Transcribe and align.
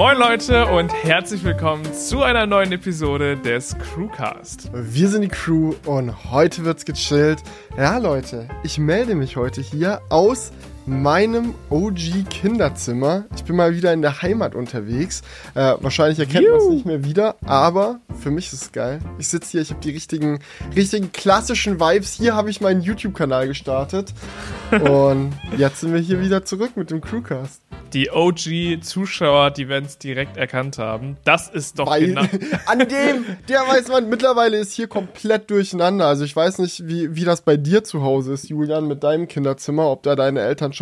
Moin 0.00 0.16
Leute 0.16 0.64
und 0.64 0.94
herzlich 0.94 1.44
willkommen 1.44 1.84
zu 1.92 2.22
einer 2.22 2.46
neuen 2.46 2.72
Episode 2.72 3.36
des 3.36 3.76
Crewcast. 3.76 4.70
Wir 4.72 5.08
sind 5.08 5.20
die 5.20 5.28
Crew 5.28 5.74
und 5.84 6.32
heute 6.32 6.64
wird's 6.64 6.86
gechillt. 6.86 7.42
Ja 7.76 7.98
Leute, 7.98 8.48
ich 8.62 8.78
melde 8.78 9.14
mich 9.14 9.36
heute 9.36 9.60
hier 9.60 10.00
aus 10.08 10.52
meinem 10.90 11.54
OG-Kinderzimmer. 11.70 13.24
Ich 13.36 13.44
bin 13.44 13.56
mal 13.56 13.74
wieder 13.74 13.92
in 13.92 14.02
der 14.02 14.22
Heimat 14.22 14.54
unterwegs. 14.54 15.22
Äh, 15.54 15.74
wahrscheinlich 15.80 16.18
erkennt 16.18 16.48
man 16.48 16.58
es 16.58 16.68
nicht 16.68 16.86
mehr 16.86 17.04
wieder, 17.04 17.36
aber 17.46 18.00
für 18.20 18.30
mich 18.30 18.52
ist 18.52 18.62
es 18.62 18.72
geil. 18.72 18.98
Ich 19.18 19.28
sitze 19.28 19.52
hier, 19.52 19.60
ich 19.62 19.70
habe 19.70 19.80
die 19.80 19.90
richtigen, 19.90 20.40
richtigen 20.74 21.12
klassischen 21.12 21.80
Vibes. 21.80 22.14
Hier 22.14 22.34
habe 22.34 22.50
ich 22.50 22.60
meinen 22.60 22.82
YouTube-Kanal 22.82 23.46
gestartet. 23.46 24.12
und 24.72 25.32
jetzt 25.56 25.80
sind 25.80 25.94
wir 25.94 26.00
hier 26.00 26.20
wieder 26.20 26.44
zurück 26.44 26.76
mit 26.76 26.90
dem 26.90 27.00
Crewcast. 27.00 27.62
Die 27.92 28.10
OG-Zuschauer, 28.12 29.50
die 29.50 29.68
werden 29.68 29.84
es 29.84 29.98
direkt 29.98 30.36
erkannt 30.36 30.78
haben. 30.78 31.16
Das 31.24 31.48
ist 31.48 31.78
doch 31.78 31.88
Weil, 31.88 32.06
genau. 32.06 32.22
an 32.66 32.78
dem, 32.78 33.24
der 33.48 33.62
weiß 33.66 33.88
man, 33.88 34.08
mittlerweile 34.08 34.58
ist 34.58 34.74
hier 34.74 34.86
komplett 34.86 35.50
durcheinander. 35.50 36.06
Also 36.06 36.24
ich 36.24 36.34
weiß 36.34 36.58
nicht, 36.58 36.86
wie, 36.86 37.16
wie 37.16 37.24
das 37.24 37.42
bei 37.42 37.56
dir 37.56 37.82
zu 37.82 38.02
Hause 38.02 38.32
ist, 38.32 38.48
Julian, 38.48 38.86
mit 38.86 39.02
deinem 39.02 39.26
Kinderzimmer, 39.26 39.90
ob 39.90 40.04
da 40.04 40.14
deine 40.14 40.40
Eltern 40.40 40.72
schon 40.72 40.79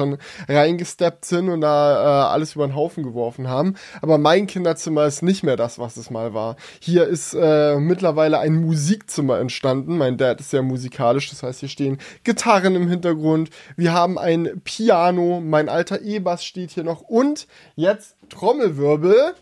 reingesteppt 0.48 1.24
sind 1.24 1.48
und 1.48 1.60
da 1.60 2.28
äh, 2.28 2.32
alles 2.32 2.54
über 2.54 2.66
den 2.66 2.74
Haufen 2.74 3.02
geworfen 3.02 3.48
haben. 3.48 3.74
Aber 4.02 4.18
mein 4.18 4.46
Kinderzimmer 4.46 5.06
ist 5.06 5.22
nicht 5.22 5.42
mehr 5.42 5.56
das, 5.56 5.78
was 5.78 5.96
es 5.96 6.10
mal 6.10 6.34
war. 6.34 6.56
Hier 6.80 7.06
ist 7.06 7.34
äh, 7.34 7.78
mittlerweile 7.78 8.38
ein 8.38 8.54
Musikzimmer 8.54 9.38
entstanden. 9.38 9.98
Mein 9.98 10.16
Dad 10.16 10.40
ist 10.40 10.50
sehr 10.50 10.62
musikalisch, 10.62 11.30
das 11.30 11.42
heißt, 11.42 11.60
hier 11.60 11.68
stehen 11.68 11.98
Gitarren 12.24 12.74
im 12.74 12.88
Hintergrund. 12.88 13.50
Wir 13.76 13.92
haben 13.92 14.18
ein 14.18 14.60
Piano, 14.64 15.40
mein 15.40 15.68
alter 15.68 16.02
E-Bass 16.02 16.44
steht 16.44 16.70
hier 16.70 16.84
noch 16.84 17.00
und 17.00 17.46
jetzt 17.76 18.16
Trommelwirbel. 18.28 19.34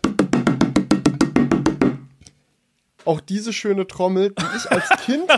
Auch 3.05 3.21
diese 3.21 3.53
schöne 3.53 3.87
Trommel, 3.87 4.33
die 4.37 4.57
ich 4.57 4.69
als 4.69 4.89
Kind 5.05 5.29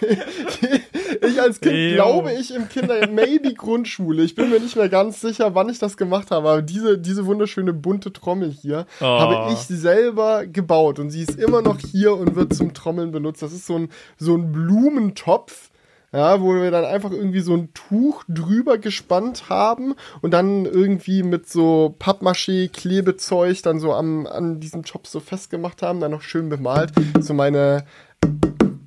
ich 1.28 1.40
als 1.40 1.60
Kind 1.60 1.74
Ew. 1.74 1.94
glaube 1.94 2.32
ich 2.32 2.54
im 2.54 2.68
Kinder 2.68 3.06
maybe 3.08 3.54
Grundschule. 3.54 4.22
Ich 4.22 4.34
bin 4.34 4.50
mir 4.50 4.60
nicht 4.60 4.76
mehr 4.76 4.88
ganz 4.88 5.20
sicher, 5.20 5.54
wann 5.54 5.68
ich 5.68 5.78
das 5.78 5.96
gemacht 5.96 6.30
habe, 6.30 6.48
aber 6.48 6.62
diese 6.62 6.98
diese 6.98 7.26
wunderschöne 7.26 7.72
bunte 7.72 8.12
Trommel 8.12 8.50
hier 8.50 8.86
Oh. 9.00 9.04
habe 9.04 9.52
ich 9.52 9.58
selber 9.60 10.46
gebaut 10.46 10.98
und 10.98 11.10
sie 11.10 11.22
ist 11.22 11.38
immer 11.38 11.62
noch 11.62 11.78
hier 11.78 12.16
und 12.16 12.34
wird 12.36 12.54
zum 12.54 12.74
Trommeln 12.74 13.12
benutzt. 13.12 13.42
Das 13.42 13.52
ist 13.52 13.66
so 13.66 13.76
ein 13.76 13.88
so 14.18 14.36
ein 14.36 14.52
Blumentopf. 14.52 15.70
Ja, 16.12 16.40
wo 16.40 16.54
wir 16.54 16.72
dann 16.72 16.84
einfach 16.84 17.12
irgendwie 17.12 17.38
so 17.38 17.54
ein 17.54 17.72
Tuch 17.72 18.24
drüber 18.26 18.78
gespannt 18.78 19.48
haben 19.48 19.94
und 20.22 20.32
dann 20.32 20.64
irgendwie 20.64 21.22
mit 21.22 21.48
so 21.48 21.94
Pappmaché, 22.00 22.68
Klebezeug 22.68 23.62
dann 23.62 23.78
so 23.78 23.94
am, 23.94 24.26
an 24.26 24.58
diesem 24.58 24.82
Topf 24.82 25.06
so 25.08 25.20
festgemacht 25.20 25.82
haben, 25.82 26.00
dann 26.00 26.10
noch 26.10 26.22
schön 26.22 26.48
bemalt. 26.48 26.90
So 27.20 27.32
meine, 27.32 27.84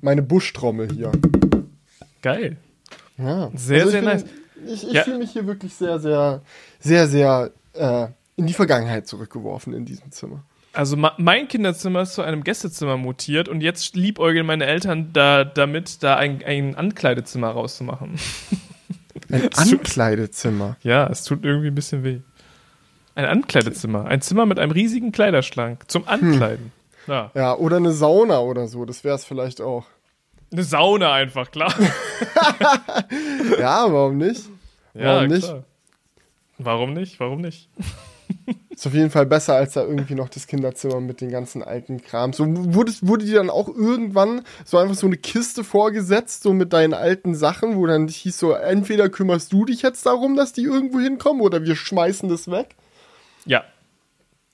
meine 0.04 0.22
Buschtrommel 0.22 0.92
hier. 0.92 1.10
Geil. 2.22 2.56
Ja. 3.18 3.50
Sehr, 3.54 3.84
ich 3.86 3.90
sehr 3.90 4.00
bin- 4.00 4.10
nice. 4.10 4.24
Ich, 4.66 4.86
ich 4.86 4.92
Ja. 4.92 5.02
fühle 5.02 5.18
mich 5.18 5.30
hier 5.32 5.46
wirklich 5.46 5.74
sehr, 5.74 5.98
sehr, 5.98 6.42
sehr, 6.78 7.06
sehr 7.08 7.50
äh, 7.74 8.06
in 8.36 8.46
die 8.46 8.54
Vergangenheit 8.54 9.06
zurückgeworfen 9.06 9.74
in 9.74 9.84
diesem 9.84 10.10
Zimmer. 10.10 10.42
Also 10.72 10.96
mein 10.96 11.46
Kinderzimmer 11.48 12.02
ist 12.02 12.14
zu 12.14 12.22
einem 12.22 12.42
Gästezimmer 12.42 12.96
mutiert 12.96 13.48
und 13.48 13.60
jetzt 13.60 13.94
liebäugeln 13.94 14.44
meine 14.46 14.64
Eltern 14.66 15.10
da, 15.12 15.44
damit, 15.44 16.02
da 16.02 16.16
ein, 16.16 16.42
ein 16.44 16.74
Ankleidezimmer 16.76 17.48
rauszumachen. 17.50 18.14
Ein 19.30 19.48
Ankleidezimmer. 19.54 20.76
Ja, 20.82 21.06
es 21.06 21.22
tut 21.22 21.44
irgendwie 21.44 21.68
ein 21.68 21.74
bisschen 21.74 22.02
weh. 22.02 22.18
Ein 23.14 23.26
Ankleidezimmer. 23.26 24.06
Ein 24.06 24.20
Zimmer 24.20 24.44
mit 24.44 24.58
einem 24.58 24.72
riesigen 24.72 25.12
Kleiderschrank 25.12 25.84
zum 25.88 26.06
Ankleiden. 26.08 26.72
Ja. 27.06 27.30
Ja, 27.34 27.54
oder 27.56 27.76
eine 27.76 27.92
Sauna 27.92 28.40
oder 28.40 28.66
so, 28.66 28.84
das 28.84 29.04
wäre 29.04 29.14
es 29.14 29.24
vielleicht 29.24 29.60
auch. 29.60 29.86
Eine 30.52 30.64
Sauna 30.64 31.12
einfach, 31.12 31.50
klar. 31.50 31.74
Ja, 33.58 33.92
warum 33.92 34.18
nicht? 34.18 34.42
Ja, 34.94 35.16
Warum 35.16 35.28
nicht? 35.28 35.44
klar. 35.44 35.64
Warum 36.58 36.92
nicht? 36.92 37.20
Warum 37.20 37.40
nicht? 37.40 37.68
Ist 38.70 38.86
auf 38.86 38.94
jeden 38.94 39.10
Fall 39.10 39.26
besser 39.26 39.54
als 39.54 39.74
da 39.74 39.82
irgendwie 39.82 40.14
noch 40.14 40.28
das 40.28 40.46
Kinderzimmer 40.46 41.00
mit 41.00 41.20
den 41.20 41.30
ganzen 41.30 41.62
alten 41.62 42.02
Kram. 42.02 42.32
So 42.32 42.44
wurde, 42.74 42.92
wurde 43.02 43.24
dir 43.24 43.36
dann 43.36 43.50
auch 43.50 43.68
irgendwann 43.68 44.42
so 44.64 44.78
einfach 44.78 44.94
so 44.96 45.06
eine 45.06 45.16
Kiste 45.16 45.62
vorgesetzt, 45.62 46.42
so 46.42 46.52
mit 46.52 46.72
deinen 46.72 46.94
alten 46.94 47.34
Sachen, 47.34 47.76
wo 47.76 47.86
dann 47.86 48.08
hieß 48.08 48.36
so, 48.38 48.52
entweder 48.52 49.08
kümmerst 49.08 49.52
du 49.52 49.64
dich 49.64 49.82
jetzt 49.82 50.06
darum, 50.06 50.36
dass 50.36 50.52
die 50.52 50.62
irgendwo 50.64 50.98
hinkommen 50.98 51.40
oder 51.42 51.62
wir 51.62 51.76
schmeißen 51.76 52.28
das 52.28 52.50
weg. 52.50 52.74
Ja. 53.46 53.64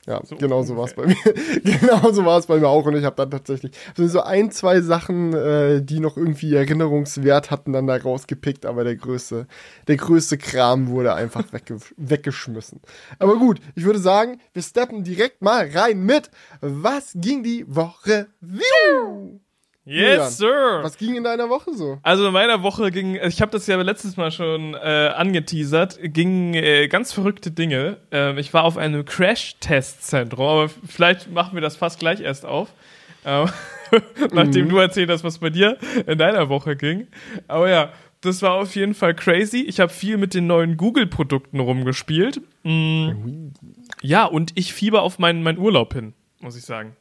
Ja, 0.06 0.20
So 0.24 0.36
genau 0.36 0.62
so 0.62 0.76
war 0.76 0.86
es 0.86 0.94
bei 0.94 1.06
mir. 1.06 1.14
genau 1.64 2.10
so 2.10 2.24
war 2.24 2.38
es 2.38 2.46
bei 2.46 2.58
mir 2.58 2.68
auch. 2.68 2.86
Und 2.86 2.96
ich 2.96 3.04
habe 3.04 3.16
dann 3.16 3.30
tatsächlich 3.30 3.72
so- 3.96 4.06
so 4.08 4.22
ein, 4.22 4.50
zwei 4.50 4.80
Sachen, 4.80 5.34
äh, 5.34 5.82
die 5.82 6.00
noch 6.00 6.16
irgendwie 6.16 6.54
Erinnerungswert 6.54 7.50
hatten, 7.50 7.72
dann 7.74 7.86
da 7.86 7.96
rausgepickt. 7.96 8.64
Aber 8.64 8.82
der 8.84 8.96
größte, 8.96 9.46
der 9.88 9.96
größte 9.96 10.38
Kram 10.38 10.88
wurde 10.88 11.14
einfach 11.14 11.44
wegge 11.52 11.76
weggeschmissen. 11.96 12.80
Aber 13.18 13.36
gut, 13.36 13.60
ich 13.74 13.84
würde 13.84 13.98
sagen, 13.98 14.40
wir 14.54 14.62
steppen 14.62 15.04
direkt 15.04 15.42
mal 15.42 15.68
rein 15.72 16.02
mit 16.02 16.30
Was 16.60 17.12
ging 17.14 17.42
die 17.42 17.64
Woche? 17.68 18.28
Wiu! 19.84 19.94
Julian, 19.94 20.18
Yes, 20.18 20.38
sir. 20.38 20.80
Was 20.82 20.98
ging 20.98 21.16
in 21.16 21.24
deiner 21.24 21.48
Woche 21.48 21.74
so? 21.74 21.98
Also 22.02 22.26
in 22.26 22.32
meiner 22.32 22.62
Woche 22.62 22.90
ging, 22.90 23.16
ich 23.16 23.40
habe 23.40 23.50
das 23.50 23.66
ja 23.66 23.80
letztes 23.80 24.16
Mal 24.16 24.30
schon 24.30 24.74
äh, 24.74 25.12
angeteasert, 25.16 25.98
ging 26.02 26.54
äh, 26.54 26.88
ganz 26.88 27.12
verrückte 27.12 27.50
Dinge. 27.50 27.96
Ähm, 28.10 28.38
ich 28.38 28.52
war 28.52 28.64
auf 28.64 28.76
einem 28.76 29.04
Crash-Test-Zentrum, 29.04 30.46
aber 30.46 30.68
vielleicht 30.86 31.30
machen 31.30 31.54
wir 31.54 31.62
das 31.62 31.76
fast 31.76 31.98
gleich 31.98 32.20
erst 32.20 32.44
auf. 32.44 32.68
Ähm, 33.24 33.48
nachdem 34.32 34.68
du 34.68 34.78
erzählt 34.78 35.10
hast, 35.10 35.24
was 35.24 35.38
bei 35.38 35.50
dir 35.50 35.78
in 36.06 36.18
deiner 36.18 36.48
Woche 36.48 36.76
ging. 36.76 37.08
Aber 37.48 37.68
ja, 37.68 37.92
das 38.20 38.42
war 38.42 38.54
auf 38.54 38.76
jeden 38.76 38.94
Fall 38.94 39.14
crazy. 39.14 39.62
Ich 39.62 39.80
habe 39.80 39.92
viel 39.92 40.16
mit 40.18 40.34
den 40.34 40.46
neuen 40.46 40.76
Google-Produkten 40.76 41.58
rumgespielt. 41.58 42.40
Mm, 42.62 43.48
ja, 44.02 44.26
und 44.26 44.52
ich 44.56 44.74
fieber 44.74 45.02
auf 45.02 45.18
meinen, 45.18 45.42
meinen 45.42 45.58
Urlaub 45.58 45.94
hin, 45.94 46.12
muss 46.40 46.56
ich 46.56 46.64
sagen. 46.64 46.96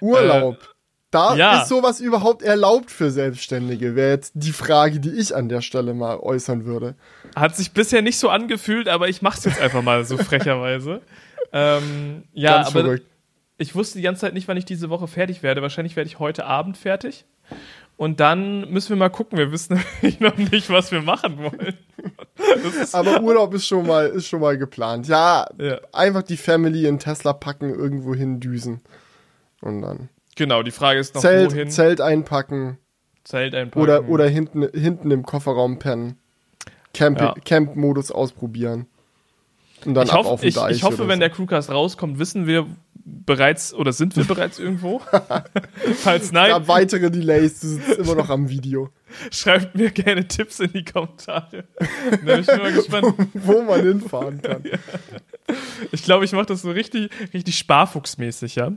Urlaub. 0.00 0.74
Da 1.12 1.36
ja. 1.36 1.62
ist 1.62 1.68
sowas 1.68 2.00
überhaupt 2.00 2.42
erlaubt 2.42 2.90
für 2.90 3.10
Selbstständige, 3.10 3.94
wäre 3.94 4.10
jetzt 4.10 4.32
die 4.34 4.50
Frage, 4.52 4.98
die 4.98 5.10
ich 5.10 5.34
an 5.36 5.48
der 5.48 5.60
Stelle 5.60 5.94
mal 5.94 6.16
äußern 6.18 6.64
würde. 6.64 6.94
Hat 7.36 7.54
sich 7.54 7.72
bisher 7.72 8.02
nicht 8.02 8.18
so 8.18 8.28
angefühlt, 8.30 8.88
aber 8.88 9.08
ich 9.08 9.22
mach's 9.22 9.44
jetzt 9.44 9.60
einfach 9.60 9.82
mal 9.82 10.04
so 10.04 10.16
frecherweise. 10.18 11.02
Ähm, 11.52 12.24
ja, 12.32 12.54
Ganz 12.56 12.68
aber 12.68 12.80
verrückt. 12.80 13.06
ich 13.58 13.74
wusste 13.74 13.98
die 13.98 14.02
ganze 14.02 14.22
Zeit 14.22 14.34
nicht, 14.34 14.48
wann 14.48 14.56
ich 14.56 14.64
diese 14.64 14.88
Woche 14.90 15.06
fertig 15.06 15.42
werde. 15.42 15.60
Wahrscheinlich 15.62 15.96
werde 15.96 16.08
ich 16.08 16.18
heute 16.18 16.46
Abend 16.46 16.78
fertig. 16.78 17.26
Und 17.98 18.20
dann 18.20 18.70
müssen 18.70 18.88
wir 18.88 18.96
mal 18.96 19.10
gucken. 19.10 19.36
Wir 19.38 19.52
wissen 19.52 19.78
nämlich 20.02 20.18
noch 20.18 20.36
nicht, 20.38 20.70
was 20.70 20.90
wir 20.92 21.02
machen 21.02 21.38
wollen. 21.38 21.76
Aber 22.92 23.20
Urlaub 23.22 23.52
ist 23.54 23.66
schon 23.66 23.86
mal, 23.86 24.06
ist 24.06 24.26
schon 24.28 24.40
mal 24.40 24.56
geplant. 24.56 25.08
Ja, 25.08 25.46
Ja. 25.58 25.78
einfach 25.92 26.22
die 26.22 26.38
Family 26.38 26.86
in 26.86 26.98
Tesla 26.98 27.34
packen, 27.34 27.68
irgendwo 27.68 28.14
hindüsen. 28.14 28.80
Und 29.60 29.82
dann 29.82 30.08
genau, 30.36 30.62
die 30.62 30.70
Frage 30.70 31.00
ist 31.00 31.14
noch, 31.14 31.22
Zelt, 31.22 31.52
wohin? 31.52 31.70
Zelt 31.70 32.00
einpacken 32.00 32.78
Zelt 33.24 33.54
einpacken. 33.54 33.82
oder, 33.82 34.08
oder 34.08 34.28
hinten, 34.28 34.68
hinten 34.72 35.10
im 35.10 35.22
Kofferraum 35.24 35.78
pennen. 35.78 36.18
Camp, 36.94 37.20
Ja. 37.20 37.34
Camp-Modus 37.44 38.10
ausprobieren. 38.10 38.86
Und 39.84 39.94
dann 39.94 40.06
ich 40.06 40.12
ab 40.12 40.18
hoffe, 40.20 40.28
auf 40.30 40.40
den 40.40 40.48
ich, 40.48 40.54
Deich 40.54 40.76
ich 40.76 40.82
hoffe 40.84 41.08
wenn 41.08 41.16
so. 41.16 41.20
der 41.20 41.30
Crewcast 41.30 41.70
rauskommt, 41.70 42.18
wissen 42.18 42.46
wir 42.46 42.66
bereits 43.04 43.74
oder 43.74 43.92
sind 43.92 44.16
wir 44.16 44.24
bereits 44.24 44.58
irgendwo? 44.60 45.00
Falls 45.96 46.30
nein, 46.30 46.50
Ja, 46.50 46.68
weitere 46.68 47.10
Delays, 47.10 47.60
du 47.60 47.66
sitzt 47.68 47.98
immer 47.98 48.14
noch 48.14 48.30
am 48.30 48.48
Video. 48.48 48.90
schreibt 49.32 49.74
mir 49.74 49.90
gerne 49.90 50.26
Tipps 50.28 50.60
in 50.60 50.72
die 50.72 50.84
Kommentare. 50.84 51.64
Da 52.10 52.16
bin 52.16 52.40
ich 52.40 52.46
mal 52.46 52.72
gespannt. 52.72 53.14
Wo 53.34 53.62
man 53.62 53.80
hinfahren 53.82 54.40
kann. 54.40 54.62
Ich 55.90 56.04
glaube, 56.04 56.24
ich 56.24 56.32
mache 56.32 56.46
das 56.46 56.62
so 56.62 56.70
richtig, 56.70 57.10
richtig 57.34 57.58
sparfuchsmäßig, 57.58 58.54
ja. 58.56 58.72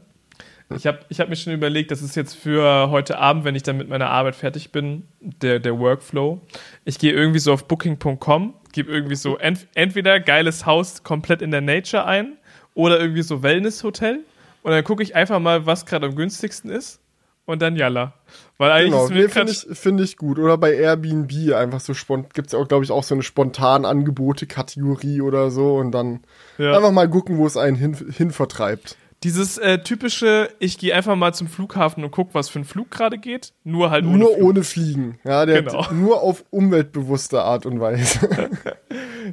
Ich 0.75 0.87
habe 0.87 0.99
ich 1.09 1.19
hab 1.19 1.29
mir 1.29 1.35
schon 1.35 1.53
überlegt, 1.53 1.91
das 1.91 2.01
ist 2.01 2.15
jetzt 2.15 2.33
für 2.35 2.89
heute 2.89 3.19
Abend, 3.19 3.45
wenn 3.45 3.53
ich 3.55 3.61
dann 3.63 3.77
mit 3.77 3.87
meiner 3.87 4.09
Arbeit 4.09 4.35
fertig 4.35 4.71
bin, 4.71 5.03
der, 5.19 5.59
der 5.59 5.77
Workflow. 5.77 6.41
Ich 6.85 6.97
gehe 6.97 7.13
irgendwie 7.13 7.39
so 7.39 7.53
auf 7.53 7.67
booking.com, 7.67 8.53
gebe 8.73 8.91
irgendwie 8.91 9.15
so 9.15 9.37
ent, 9.37 9.67
entweder 9.75 10.19
geiles 10.19 10.65
Haus 10.65 11.03
komplett 11.03 11.41
in 11.43 11.51
der 11.51 11.61
Nature 11.61 12.05
ein 12.05 12.37
oder 12.73 12.99
irgendwie 12.99 13.21
so 13.21 13.43
Wellness-Hotel. 13.43 14.21
Und 14.63 14.71
dann 14.71 14.83
gucke 14.83 15.03
ich 15.03 15.15
einfach 15.15 15.39
mal, 15.39 15.67
was 15.67 15.85
gerade 15.85 16.07
am 16.07 16.15
günstigsten 16.15 16.71
ist. 16.71 16.99
Und 17.45 17.61
dann 17.61 17.75
Jalla. 17.75 18.13
Weil 18.57 18.71
eigentlich 18.71 18.91
Genau, 18.91 19.03
ist 19.03 19.11
mir 19.11 19.21
nee, 19.21 19.27
finde 19.27 19.51
ich, 19.51 19.77
find 19.77 20.01
ich 20.01 20.17
gut. 20.17 20.39
Oder 20.39 20.57
bei 20.57 20.73
Airbnb 20.73 21.53
einfach 21.53 21.79
so 21.79 21.93
spontan, 21.93 22.31
gibt 22.33 22.47
es 22.47 22.55
auch, 22.55 22.67
glaube 22.67 22.83
ich, 22.83 22.89
auch 22.89 23.03
so 23.03 23.13
eine 23.13 23.21
spontan 23.21 23.85
Angebote-Kategorie 23.85 25.21
oder 25.21 25.51
so 25.51 25.75
und 25.75 25.91
dann 25.91 26.21
Ja. 26.57 26.75
einfach 26.75 26.91
mal 26.91 27.07
gucken, 27.07 27.37
wo 27.37 27.45
es 27.45 27.55
einen 27.55 27.75
hin, 27.77 27.95
hin 28.11 28.31
vertreibt. 28.31 28.97
Dieses 29.25 29.57
äh, 29.57 29.79
typische, 29.79 30.49
ich 30.59 30.77
gehe 30.77 30.93
einfach 30.93 31.15
mal 31.15 31.33
zum 31.33 31.47
Flughafen 31.47 32.03
und 32.03 32.11
guck, 32.11 32.33
was 32.35 32.47
für 32.47 32.59
ein 32.59 32.63
Flug 32.63 32.91
gerade 32.91 33.17
geht, 33.17 33.53
nur 33.63 33.89
halt 33.89 34.05
ohne 34.05 34.17
Nur 34.19 34.35
Flug. 34.35 34.47
ohne 34.49 34.63
Fliegen. 34.63 35.17
Ja, 35.25 35.45
der 35.47 35.63
Genau. 35.63 35.83
nur 35.91 36.21
auf 36.21 36.45
umweltbewusste 36.51 37.41
Art 37.41 37.65
und 37.65 37.79
Weise. 37.79 38.29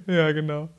Ja, 0.06 0.33
genau. 0.33 0.71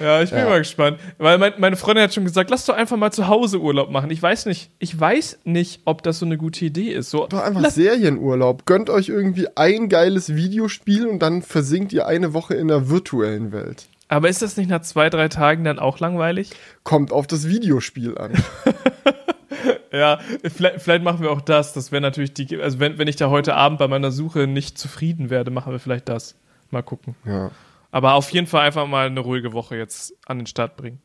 Ja, 0.00 0.20
ich 0.20 0.28
bin 0.28 0.40
Ja. 0.40 0.44
mal 0.50 0.58
gespannt. 0.58 0.98
Weil 1.16 1.38
mein, 1.38 1.54
meine 1.56 1.76
Freundin 1.76 2.04
hat 2.04 2.12
schon 2.12 2.24
gesagt, 2.26 2.50
lass 2.50 2.66
doch 2.66 2.74
einfach 2.76 2.98
mal 2.98 3.10
zu 3.10 3.26
Hause 3.26 3.58
Urlaub 3.58 3.90
machen. 3.90 4.10
Ich 4.10 4.22
weiß 4.22 4.44
nicht, 4.44 4.70
ich 4.78 5.00
weiß 5.00 5.38
nicht, 5.44 5.80
ob 5.86 6.02
das 6.02 6.18
so 6.18 6.26
eine 6.26 6.36
gute 6.36 6.62
Idee 6.66 6.90
ist. 6.92 7.08
So, 7.08 7.26
Doch 7.26 7.40
einfach 7.42 7.70
Serienurlaub. 7.70 8.66
Gönnt 8.66 8.90
euch 8.90 9.08
irgendwie 9.08 9.46
ein 9.56 9.88
geiles 9.88 10.34
Videospiel 10.34 11.06
und 11.06 11.20
dann 11.20 11.40
versinkt 11.40 11.94
ihr 11.94 12.06
eine 12.06 12.34
Woche 12.34 12.52
in 12.52 12.68
der 12.68 12.90
virtuellen 12.90 13.50
Welt. 13.52 13.86
Aber 14.14 14.28
ist 14.28 14.42
das 14.42 14.56
nicht 14.56 14.70
nach 14.70 14.82
zwei, 14.82 15.10
drei 15.10 15.28
Tagen 15.28 15.64
dann 15.64 15.78
auch 15.78 15.98
langweilig? 15.98 16.50
Kommt 16.82 17.12
auf 17.12 17.26
das 17.26 17.48
Videospiel 17.48 18.16
an. 18.18 18.32
Ja, 19.94 20.18
vielleicht, 20.42 20.82
vielleicht 20.82 21.04
machen 21.04 21.22
wir 21.22 21.30
auch 21.30 21.40
das. 21.40 21.72
Das 21.72 21.92
wäre 21.92 22.02
natürlich 22.02 22.34
die, 22.34 22.60
also 22.60 22.80
wenn, 22.80 22.98
wenn 22.98 23.06
ich 23.06 23.14
da 23.14 23.30
heute 23.30 23.54
Abend 23.54 23.78
bei 23.78 23.86
meiner 23.86 24.10
Suche 24.10 24.48
nicht 24.48 24.76
zufrieden 24.76 25.30
werde, 25.30 25.52
machen 25.52 25.70
wir 25.70 25.78
vielleicht 25.78 26.08
das. 26.08 26.34
Mal 26.72 26.82
gucken. 26.82 27.14
Ja. 27.24 27.52
Aber 27.92 28.14
auf 28.14 28.28
jeden 28.30 28.48
Fall 28.48 28.66
einfach 28.66 28.88
mal 28.88 29.06
eine 29.06 29.20
ruhige 29.20 29.52
Woche 29.52 29.76
jetzt 29.76 30.14
an 30.26 30.38
den 30.38 30.46
Start 30.46 30.76
bringen. 30.76 31.00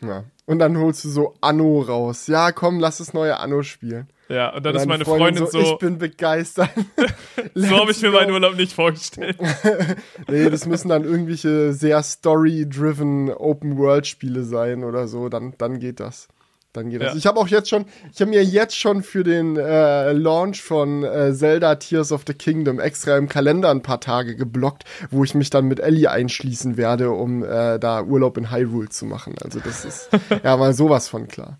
ja. 0.00 0.24
Und 0.46 0.58
dann 0.60 0.78
holst 0.78 1.04
du 1.04 1.10
so 1.10 1.34
Anno 1.42 1.82
raus. 1.82 2.26
Ja, 2.26 2.52
komm, 2.52 2.80
lass 2.80 2.98
das 2.98 3.12
neue 3.12 3.38
Anno 3.38 3.62
spielen. 3.62 4.08
Ja, 4.32 4.54
und 4.54 4.64
dann 4.64 4.74
Und 4.74 4.80
ist 4.80 4.88
meine 4.88 5.04
Freundin, 5.04 5.46
so, 5.46 5.60
Ich 5.60 5.78
bin 5.78 5.98
begeistert. 5.98 6.70
so 7.54 7.76
habe 7.76 7.90
ich 7.90 8.00
mir 8.00 8.10
meinen 8.10 8.32
Urlaub 8.32 8.56
nicht 8.56 8.72
vorgestellt. 8.72 9.36
Nee, 10.28 10.48
das 10.48 10.66
müssen 10.66 10.88
dann 10.88 11.04
irgendwelche 11.04 11.72
sehr 11.72 12.02
story-driven 12.02 13.30
Open-World-Spiele 13.30 14.44
sein 14.44 14.84
oder 14.84 15.06
so. 15.06 15.28
Dann, 15.28 15.54
dann 15.58 15.78
geht 15.78 16.00
das. 16.00 16.28
Dann 16.72 16.88
geht 16.88 17.02
das. 17.02 17.12
Ja. 17.12 17.18
Ich 17.18 17.26
habe 17.26 17.38
auch 17.38 17.48
jetzt 17.48 17.68
schon, 17.68 17.84
ich 18.12 18.20
habe 18.20 18.30
mir 18.30 18.42
jetzt 18.42 18.76
schon 18.78 19.02
für 19.02 19.24
den 19.24 19.56
äh, 19.56 20.12
Launch 20.12 20.62
von 20.62 21.04
äh, 21.04 21.34
Zelda 21.34 21.74
Tears 21.74 22.12
of 22.12 22.22
the 22.26 22.32
Kingdom 22.32 22.80
extra 22.80 23.18
im 23.18 23.28
Kalender 23.28 23.70
ein 23.70 23.82
paar 23.82 24.00
Tage 24.00 24.36
geblockt, 24.36 24.84
wo 25.10 25.22
ich 25.24 25.34
mich 25.34 25.50
dann 25.50 25.66
mit 25.66 25.80
Ellie 25.80 26.10
einschließen 26.10 26.78
werde, 26.78 27.10
um 27.10 27.44
äh, 27.44 27.78
da 27.78 28.02
Urlaub 28.02 28.38
in 28.38 28.50
Hyrule 28.50 28.88
zu 28.88 29.04
machen. 29.04 29.34
Also 29.42 29.60
das 29.60 29.84
ist 29.84 30.08
ja 30.42 30.56
mal 30.56 30.72
sowas 30.72 31.08
von 31.08 31.28
klar. 31.28 31.58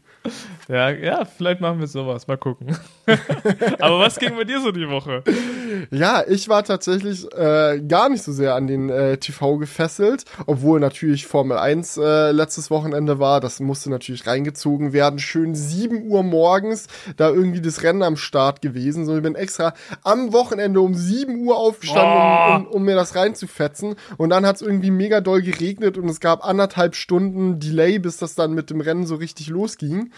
Ja, 0.72 0.88
ja, 0.88 1.26
vielleicht 1.26 1.60
machen 1.60 1.80
wir 1.80 1.86
sowas. 1.86 2.26
Mal 2.28 2.38
gucken. 2.38 2.74
Aber 3.78 3.98
was 3.98 4.19
ging 4.19 4.34
bei 4.36 4.44
dir 4.44 4.58
so 4.62 4.72
die 4.72 4.88
Woche? 4.88 5.22
Ja, 5.90 6.24
ich 6.26 6.48
war 6.48 6.64
tatsächlich 6.64 7.30
äh, 7.34 7.78
gar 7.86 8.08
nicht 8.08 8.22
so 8.22 8.32
sehr 8.32 8.54
an 8.54 8.66
den 8.66 8.88
äh, 8.88 9.19
TV 9.19 9.58
gefesselt, 9.58 10.24
obwohl 10.46 10.80
natürlich 10.80 11.26
Formel 11.26 11.58
1 11.58 11.98
äh, 11.98 12.30
letztes 12.30 12.70
Wochenende 12.70 13.19
war. 13.19 13.40
Das 13.40 13.60
musste 13.60 13.90
natürlich 13.90 14.26
reingezogen 14.26 14.94
werden. 14.94 15.19
Schön 15.19 15.54
7 15.54 16.08
Uhr 16.08 16.22
morgens 16.22 16.86
da 17.19 17.28
irgendwie 17.28 17.60
das 17.60 17.82
Rennen 17.82 18.02
am 18.02 18.16
Start 18.16 18.62
gewesen. 18.62 19.04
So, 19.04 19.14
ich 19.14 19.22
bin 19.22 19.34
extra 19.34 19.74
am 20.02 20.32
Wochenende 20.32 20.80
um 20.80 20.94
7 20.94 21.44
Uhr 21.44 21.58
aufgestanden, 21.58 22.14
Boah. 22.14 22.56
um, 22.56 22.66
um, 22.69 22.72
um 22.72 22.84
mir 22.84 22.94
das 22.94 23.14
reinzufetzen. 23.14 23.96
Und 24.16 24.30
dann 24.30 24.46
hat 24.46 24.56
es 24.56 24.62
irgendwie 24.62 24.90
mega 24.90 25.20
doll 25.20 25.42
geregnet 25.42 25.98
und 25.98 26.08
es 26.08 26.20
gab 26.20 26.42
anderthalb 26.46 26.94
Stunden 26.94 27.60
Delay, 27.60 27.98
bis 27.98 28.16
das 28.16 28.34
dann 28.36 28.54
mit 28.54 28.70
dem 28.70 28.80
Rennen 28.80 29.04
so 29.04 29.16
richtig 29.16 29.48
losging. 29.48 30.10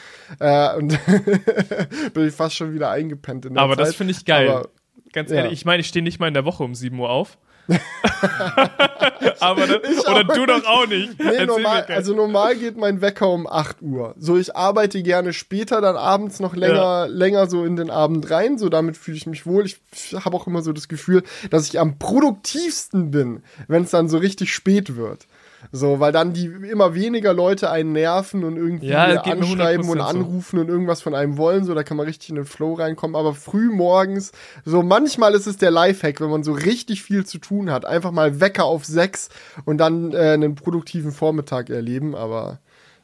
Äh, 0.45 0.77
und 0.77 0.99
bin 2.13 2.29
ich 2.29 2.35
fast 2.35 2.55
schon 2.57 2.75
wieder 2.75 2.91
eingepennt 2.91 3.47
in 3.47 3.55
der 3.55 3.63
Aber 3.63 3.77
Zeit. 3.77 3.87
das 3.87 3.95
finde 3.95 4.11
ich 4.13 4.25
geil. 4.27 4.51
Aber 4.51 4.69
Ganz 5.13 5.31
Ja. 5.31 5.37
ehrlich, 5.39 5.53
ich 5.53 5.65
meine, 5.65 5.81
ich 5.81 5.87
stehe 5.87 6.03
nicht 6.03 6.19
mal 6.19 6.29
in 6.29 6.35
der 6.35 6.45
Woche 6.45 6.63
um 6.65 6.75
7 6.75 6.99
Uhr 6.99 7.09
auf. 7.09 7.39
Aber 9.41 9.67
das, 9.67 9.79
Ich 9.91 10.07
oder 10.07 10.25
du 10.25 10.45
doch 10.47 10.65
auch 10.67 10.87
nicht. 10.87 11.19
Nee, 11.19 11.47
normal, 11.47 11.85
also 11.89 12.15
normal 12.15 12.57
geht 12.57 12.77
mein 12.77 13.01
Wecker 13.01 13.31
um 13.31 13.47
8 13.47 13.81
Uhr. 13.83 14.15
So, 14.19 14.37
ich 14.37 14.55
arbeite 14.57 15.03
gerne 15.03 15.33
später, 15.33 15.81
dann 15.81 15.97
abends 15.97 16.41
noch 16.41 16.55
länger, 16.55 16.75
Ja. 16.75 17.05
länger 17.07 17.47
so 17.49 17.65
in 17.65 17.77
den 17.77 17.91
Abend 17.91 18.31
rein. 18.31 18.59
So, 18.59 18.69
damit 18.69 18.97
fühle 18.97 19.17
ich 19.17 19.27
mich 19.27 19.47
wohl. 19.47 19.65
Ich 19.67 19.79
habe 20.15 20.37
auch 20.37 20.47
immer 20.47 20.63
so 20.63 20.73
das 20.73 20.89
Gefühl, 20.89 21.23
dass 21.51 21.69
ich 21.69 21.79
am 21.81 21.99
produktivsten 21.99 23.11
bin, 23.11 23.43
wenn 23.69 23.85
es 23.85 23.91
dann 23.91 24.09
so 24.09 24.19
richtig 24.19 24.53
spät 24.53 24.97
wird. 24.97 25.27
So, 25.73 26.01
weil 26.01 26.13
dann 26.13 26.33
die 26.33 26.47
immer 26.47 26.95
weniger 26.95 27.33
Leute 27.33 27.71
einen 27.71 27.93
nerven 27.93 28.45
und 28.45 28.57
irgendwie 28.57 28.89
Ja, 28.89 29.05
anschreiben 29.23 29.89
und 29.89 29.99
100% 29.99 30.03
so. 30.03 30.03
anrufen 30.03 30.59
und 30.59 30.69
irgendwas 30.69 31.03
von 31.03 31.15
einem 31.15 31.37
wollen. 31.37 31.65
So, 31.65 31.75
da 31.75 31.83
kann 31.83 31.97
man 31.97 32.07
richtig 32.07 32.31
in 32.31 32.37
den 32.37 32.45
Flow 32.45 32.75
reinkommen. 32.75 33.17
Aber 33.17 33.35
früh 33.35 33.71
morgens, 33.71 34.33
so 34.65 34.83
manchmal 34.83 35.35
ist 35.35 35.47
es 35.47 35.57
der 35.57 35.71
Lifehack, 35.71 36.21
wenn 36.21 36.31
man 36.31 36.45
so 36.45 36.53
richtig 36.53 37.03
viel 37.03 37.25
zu 37.27 37.39
tun 37.39 37.71
hat. 37.71 37.85
Einfach 37.85 38.11
mal 38.13 38.41
Wecker 38.41 38.65
auf 38.65 38.85
sechs 38.85 39.29
und 39.65 39.79
dann 39.79 40.13
äh, 40.13 40.33
einen 40.33 40.55
produktiven 40.55 41.13
Vormittag 41.13 41.71
erleben. 41.71 42.15
Aber 42.15 42.59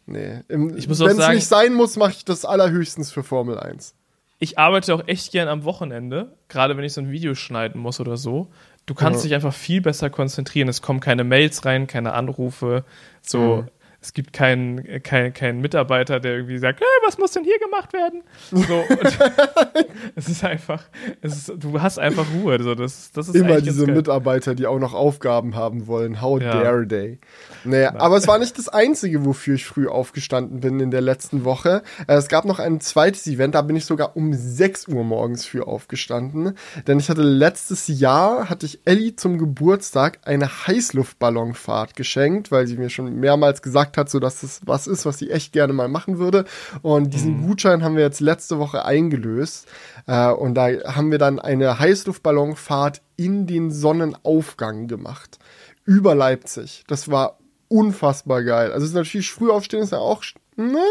nee, 0.06 0.40
wenn 0.48 0.70
es 0.70 0.98
nicht 0.98 1.46
sein 1.46 1.74
muss, 1.74 1.96
mache 1.96 2.12
ich 2.12 2.24
das 2.24 2.44
allerhöchstens 2.44 3.10
für 3.12 3.22
Formel 3.22 3.58
1. 3.58 3.94
ich 4.38 4.58
arbeite 4.58 4.94
auch 4.94 5.06
echt 5.06 5.32
gern 5.32 5.48
am 5.48 5.64
Wochenende, 5.64 6.32
gerade 6.48 6.76
wenn 6.76 6.84
ich 6.84 6.94
so 6.94 7.00
ein 7.00 7.10
Video 7.10 7.34
schneiden 7.34 7.80
muss 7.80 8.00
oder 8.00 8.16
so. 8.16 8.48
Du 8.90 8.94
kannst 8.96 9.20
Ja. 9.20 9.28
dich 9.28 9.34
einfach 9.36 9.54
viel 9.54 9.80
besser 9.80 10.10
konzentrieren. 10.10 10.68
Es 10.68 10.82
kommen 10.82 10.98
keine 10.98 11.22
Mails 11.22 11.64
rein, 11.64 11.86
keine 11.86 12.12
Anrufe. 12.12 12.82
So, 13.22 13.38
Mhm. 13.58 13.68
Es 14.02 14.12
gibt 14.14 14.32
keinen 14.32 15.02
kein, 15.02 15.34
kein 15.34 15.60
Mitarbeiter, 15.60 16.20
der 16.20 16.32
irgendwie 16.36 16.58
sagt, 16.58 16.80
hey, 16.80 16.86
was 17.06 17.18
muss 17.18 17.32
denn 17.32 17.44
hier 17.44 17.58
gemacht 17.58 17.92
werden? 17.92 18.22
So, 18.50 18.84
es 20.16 20.28
ist 20.28 20.44
einfach, 20.44 20.84
es 21.20 21.36
ist, 21.36 21.52
du 21.58 21.80
hast 21.80 21.98
einfach 21.98 22.26
Ruhe. 22.34 22.62
So, 22.62 22.74
das, 22.74 23.12
das 23.12 23.28
ist 23.28 23.34
Immer 23.34 23.60
diese. 23.60 23.86
Mitarbeiter, 23.86 24.54
die 24.54 24.66
auch 24.66 24.78
noch 24.78 24.94
Aufgaben 24.94 25.54
haben 25.56 25.86
wollen. 25.86 26.20
How 26.22 26.40
Ja. 26.40 26.62
dare 26.62 26.86
they? 26.88 27.18
Naja, 27.64 27.94
aber 27.98 28.16
es 28.16 28.26
war 28.26 28.38
nicht 28.38 28.56
das 28.58 28.68
Einzige, 28.68 29.24
wofür 29.24 29.54
ich 29.56 29.66
früh 29.66 29.86
aufgestanden 29.86 30.60
bin 30.60 30.80
in 30.80 30.90
der 30.90 31.00
letzten 31.02 31.44
Woche. 31.44 31.82
Äh, 32.06 32.14
Es 32.14 32.28
gab 32.28 32.44
noch 32.44 32.58
ein 32.58 32.80
zweites 32.80 33.26
Event, 33.26 33.54
da 33.54 33.62
bin 33.62 33.76
ich 33.76 33.84
sogar 33.84 34.16
um 34.16 34.32
6 34.32 34.88
Uhr 34.88 35.04
morgens 35.04 35.44
für 35.44 35.66
aufgestanden. 35.66 36.56
Denn 36.86 36.98
ich 36.98 37.10
hatte 37.10 37.22
letztes 37.22 37.86
Jahr, 37.88 38.48
hatte 38.48 38.64
ich 38.66 38.80
Ellie 38.86 39.16
zum 39.16 39.38
Geburtstag 39.38 40.20
eine 40.24 40.48
Heißluftballonfahrt 40.66 41.96
geschenkt, 41.96 42.50
weil 42.50 42.66
sie 42.66 42.76
mir 42.76 42.90
schon 42.90 43.14
mehrmals 43.20 43.62
gesagt 43.62 43.89
hat, 43.96 44.10
so 44.10 44.20
dass 44.20 44.40
das 44.40 44.60
was 44.64 44.86
ist, 44.86 45.06
was 45.06 45.18
sie 45.18 45.30
echt 45.30 45.52
gerne 45.52 45.72
mal 45.72 45.88
machen 45.88 46.18
würde. 46.18 46.44
Und 46.82 47.14
diesen 47.14 47.46
Gutschein 47.46 47.82
haben 47.82 47.96
wir 47.96 48.02
jetzt 48.02 48.20
letzte 48.20 48.58
Woche 48.58 48.84
eingelöst. 48.84 49.66
Äh, 50.06 50.30
und 50.30 50.54
da 50.54 50.68
haben 50.84 51.10
wir 51.10 51.18
dann 51.18 51.38
eine 51.38 51.78
Heißluftballonfahrt 51.78 53.02
in 53.16 53.46
den 53.46 53.70
Sonnenaufgang 53.70 54.86
gemacht. 54.86 55.38
Über 55.84 56.14
Leipzig. 56.14 56.84
Das 56.86 57.10
war 57.10 57.38
unfassbar 57.68 58.42
geil. 58.42 58.72
Also 58.72 58.84
es 58.84 58.90
ist 58.90 58.96
natürlich 58.96 59.30
früh 59.30 59.50
aufstehen 59.50 59.82
ist 59.82 59.92
ja 59.92 59.98
auch 59.98 60.24
ne, 60.60 60.84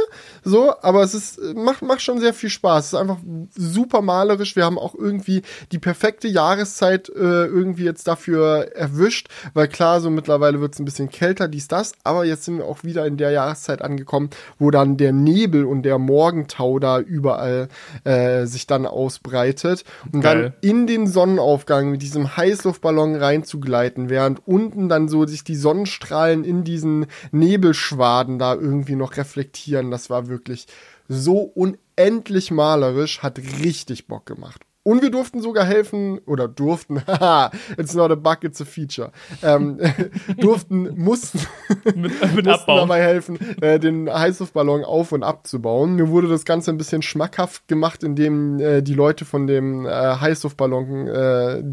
so, 0.43 0.73
aber 0.81 1.03
es 1.03 1.13
ist 1.13 1.39
macht 1.55 1.81
macht 1.81 2.01
schon 2.01 2.19
sehr 2.19 2.33
viel 2.33 2.49
Spaß. 2.49 2.85
Es 2.85 2.93
ist 2.93 2.99
einfach 2.99 3.19
super 3.55 4.01
malerisch. 4.01 4.55
Wir 4.55 4.65
haben 4.65 4.79
auch 4.79 4.95
irgendwie 4.95 5.41
die 5.71 5.79
perfekte 5.79 6.27
Jahreszeit 6.27 7.09
äh, 7.09 7.45
irgendwie 7.45 7.83
jetzt 7.83 8.07
dafür 8.07 8.75
erwischt, 8.75 9.29
weil 9.53 9.67
klar, 9.67 10.01
so 10.01 10.09
mittlerweile 10.09 10.61
wird 10.61 10.73
es 10.73 10.79
ein 10.79 10.85
bisschen 10.85 11.09
kälter, 11.09 11.47
dies 11.47 11.67
das, 11.67 11.93
aber 12.03 12.25
jetzt 12.25 12.45
sind 12.45 12.57
wir 12.57 12.65
auch 12.65 12.83
wieder 12.83 13.05
in 13.05 13.17
der 13.17 13.31
Jahreszeit 13.31 13.81
angekommen, 13.81 14.29
wo 14.57 14.71
dann 14.71 14.97
der 14.97 15.11
Nebel 15.11 15.65
und 15.65 15.83
der 15.83 15.97
Morgentau 15.97 16.79
da 16.79 16.99
überall 16.99 17.69
äh, 18.03 18.45
sich 18.45 18.67
dann 18.67 18.85
ausbreitet 18.85 19.83
und 20.11 20.21
Geil. 20.21 20.53
dann 20.61 20.69
in 20.69 20.87
den 20.87 21.07
Sonnenaufgang 21.07 21.91
mit 21.91 22.01
diesem 22.01 22.35
Heißluftballon 22.35 23.15
reinzugleiten, 23.15 24.09
während 24.09 24.47
unten 24.47 24.89
dann 24.89 25.09
so 25.09 25.25
sich 25.25 25.43
die 25.43 25.55
Sonnenstrahlen 25.55 26.43
in 26.43 26.63
diesen 26.63 27.07
Nebelschwaden 27.31 28.39
da 28.39 28.53
irgendwie 28.53 28.95
noch 28.95 29.17
reflektieren. 29.17 29.58
Das 29.67 30.09
war 30.09 30.27
wirklich 30.27 30.67
so 31.07 31.39
unendlich 31.39 32.51
malerisch, 32.51 33.21
hat 33.21 33.39
richtig 33.63 34.07
Bock 34.07 34.25
gemacht. 34.25 34.61
Und 34.83 35.01
wir 35.01 35.11
durften 35.11 35.41
sogar 35.41 35.65
helfen, 35.65 36.19
oder 36.25 36.47
durften, 36.47 37.05
haha, 37.07 37.51
it's 37.77 37.93
not 37.93 38.11
a 38.11 38.15
bug, 38.15 38.43
it's 38.43 38.61
a 38.61 38.65
feature, 38.65 39.11
ähm, 39.43 39.77
durften, 40.37 40.97
mussten, 40.97 41.39
mit, 41.95 42.35
mit 42.35 42.45
mussten 42.45 42.65
dabei 42.65 43.01
helfen, 43.01 43.37
äh, 43.61 43.79
den 43.79 44.11
Heißluftballon 44.11 44.85
auf- 44.85 45.11
und 45.11 45.23
abzubauen. 45.23 45.95
Mir 45.95 46.09
wurde 46.09 46.27
das 46.27 46.45
Ganze 46.45 46.71
ein 46.71 46.77
bisschen 46.77 47.01
schmackhaft 47.01 47.67
gemacht, 47.67 48.03
indem 48.03 48.59
äh, 48.59 48.81
die 48.81 48.93
Leute 48.93 49.25
von 49.25 49.47
dem 49.47 49.85
äh, 49.85 49.89
Heißluftballon 49.89 51.07
äh, 51.07 51.63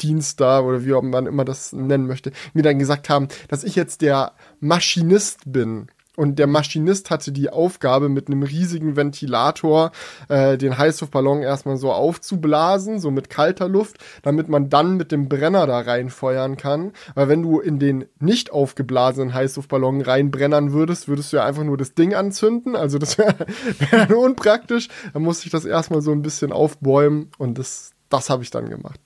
Dienst 0.00 0.40
da 0.40 0.60
oder 0.60 0.84
wie 0.84 0.92
man 1.00 1.26
immer 1.26 1.44
das 1.44 1.72
nennen 1.72 2.06
möchte, 2.06 2.32
mir 2.54 2.62
dann 2.62 2.78
gesagt 2.78 3.08
haben, 3.08 3.28
dass 3.48 3.62
ich 3.62 3.76
jetzt 3.76 4.02
der 4.02 4.32
Maschinist 4.58 5.40
bin. 5.46 5.86
Und 6.16 6.38
der 6.38 6.46
Maschinist 6.46 7.10
hatte 7.10 7.32
die 7.32 7.48
Aufgabe, 7.48 8.10
mit 8.10 8.26
einem 8.26 8.42
riesigen 8.42 8.96
Ventilator 8.96 9.92
äh, 10.28 10.58
den 10.58 10.76
Heißluftballon 10.76 11.42
erstmal 11.42 11.78
so 11.78 11.90
aufzublasen, 11.90 12.98
so 12.98 13.10
mit 13.10 13.30
kalter 13.30 13.66
Luft, 13.68 13.96
damit 14.22 14.48
man 14.48 14.68
dann 14.68 14.98
mit 14.98 15.10
dem 15.10 15.30
Brenner 15.30 15.66
da 15.66 15.80
reinfeuern 15.80 16.58
kann. 16.58 16.92
Weil 17.14 17.28
wenn 17.28 17.42
du 17.42 17.60
in 17.60 17.78
den 17.78 18.04
nicht 18.20 18.52
aufgeblasenen 18.52 19.32
Heißluftballon 19.32 20.02
reinbrennern 20.02 20.72
würdest, 20.72 21.08
würdest 21.08 21.32
du 21.32 21.38
ja 21.38 21.46
einfach 21.46 21.64
nur 21.64 21.78
das 21.78 21.94
Ding 21.94 22.14
anzünden. 22.14 22.76
Also 22.76 22.98
das 22.98 23.16
wäre 23.18 23.46
wär 23.78 24.18
unpraktisch. 24.18 24.88
Da 25.14 25.18
musste 25.18 25.46
ich 25.46 25.52
das 25.52 25.64
erstmal 25.64 26.02
so 26.02 26.12
ein 26.12 26.20
bisschen 26.20 26.52
aufbäumen 26.52 27.30
und 27.38 27.58
das, 27.58 27.92
das 28.10 28.28
habe 28.28 28.42
ich 28.42 28.50
dann 28.50 28.68
gemacht. 28.68 29.00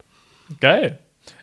Geil. 0.61 0.99